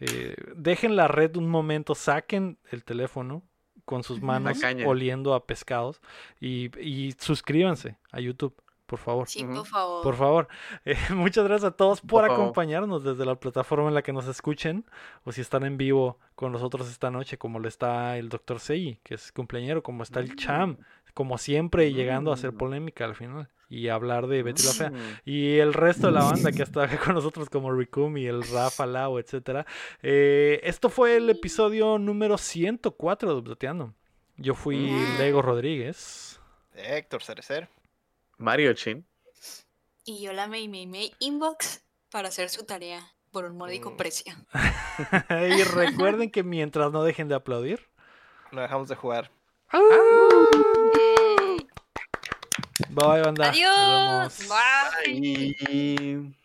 eh, 0.00 0.34
dejen 0.56 0.96
la 0.96 1.06
red 1.08 1.36
un 1.36 1.48
momento, 1.48 1.94
saquen 1.94 2.58
el 2.70 2.84
teléfono 2.84 3.42
con 3.84 4.02
sus 4.02 4.22
manos 4.22 4.58
oliendo 4.86 5.34
a 5.34 5.46
pescados 5.46 6.00
y, 6.40 6.70
y 6.80 7.12
suscríbanse 7.18 7.98
a 8.12 8.20
YouTube, 8.20 8.54
por 8.86 8.98
favor. 8.98 9.28
Sí, 9.28 9.44
por 9.44 9.66
favor. 9.66 10.02
Por 10.02 10.14
favor, 10.16 10.48
Eh, 10.84 10.96
muchas 11.10 11.44
gracias 11.44 11.72
a 11.72 11.76
todos 11.76 12.00
por 12.00 12.08
Por 12.10 12.26
favor. 12.28 12.42
acompañarnos 12.42 13.04
desde 13.04 13.24
la 13.26 13.34
plataforma 13.36 13.88
en 13.88 13.94
la 13.94 14.02
que 14.02 14.12
nos 14.12 14.26
escuchen 14.26 14.84
o 15.24 15.32
si 15.32 15.40
están 15.42 15.64
en 15.64 15.76
vivo 15.76 16.18
con 16.34 16.50
nosotros 16.52 16.88
esta 16.90 17.10
noche, 17.10 17.38
como 17.38 17.58
lo 17.58 17.68
está 17.68 18.16
el 18.18 18.28
Dr. 18.28 18.58
Sei, 18.58 19.00
que 19.02 19.14
es 19.14 19.32
cumpleañero, 19.32 19.82
como 19.82 20.02
está 20.02 20.20
el 20.20 20.34
Cham, 20.36 20.78
como 21.14 21.38
siempre, 21.38 21.92
llegando 21.92 22.30
a 22.30 22.34
hacer 22.34 22.52
Mm. 22.52 22.58
polémica 22.58 23.04
al 23.04 23.14
final 23.14 23.48
y 23.68 23.88
hablar 23.88 24.26
de 24.26 24.42
Betty 24.42 24.62
la 24.64 24.72
Fea. 24.72 24.90
Mm. 24.90 25.20
Y 25.24 25.58
el 25.58 25.72
resto 25.72 26.08
de 26.08 26.12
la 26.12 26.24
banda 26.24 26.52
que 26.52 26.62
está 26.62 26.84
acá 26.84 26.98
con 26.98 27.14
nosotros, 27.14 27.48
como 27.48 27.72
Rikumi, 27.72 28.26
el 28.26 28.42
Rafa 28.42 28.84
Lau, 28.86 29.18
etcétera. 29.18 29.64
Eh, 30.02 30.60
esto 30.64 30.90
fue 30.90 31.16
el 31.16 31.30
episodio 31.30 31.98
número 31.98 32.36
104 32.38 33.30
de 33.32 33.38
Updateando. 33.40 33.94
Yo 34.36 34.54
fui 34.54 34.76
Mm. 34.90 35.18
Lego 35.18 35.40
Rodríguez. 35.42 36.40
Héctor 36.74 37.22
Cerecer. 37.22 37.68
Mario 38.36 38.72
Chin. 38.74 39.06
Y 40.04 40.20
yo 40.22 40.32
la 40.32 40.48
May 40.48 40.68
May 40.68 41.12
inbox 41.20 41.82
para 42.10 42.28
hacer 42.28 42.50
su 42.50 42.64
tarea 42.66 43.00
por 43.30 43.44
un 43.46 43.56
módico 43.56 43.92
Mm. 43.92 43.96
precio. 43.96 44.34
y 45.30 45.62
recuerden 45.62 46.30
que 46.30 46.42
mientras 46.42 46.92
no 46.92 47.02
dejen 47.04 47.28
de 47.28 47.34
aplaudir. 47.36 47.80
No 48.52 48.60
dejamos 48.60 48.88
de 48.88 48.96
jugar. 48.96 49.30
Yay. 49.74 51.66
Bye, 52.90 53.22
banda. 53.22 53.48
Nos 53.48 53.56
Adiós. 53.56 54.38
vemos. 54.38 54.48
Bye. 54.48 55.12
Y... 55.12 56.43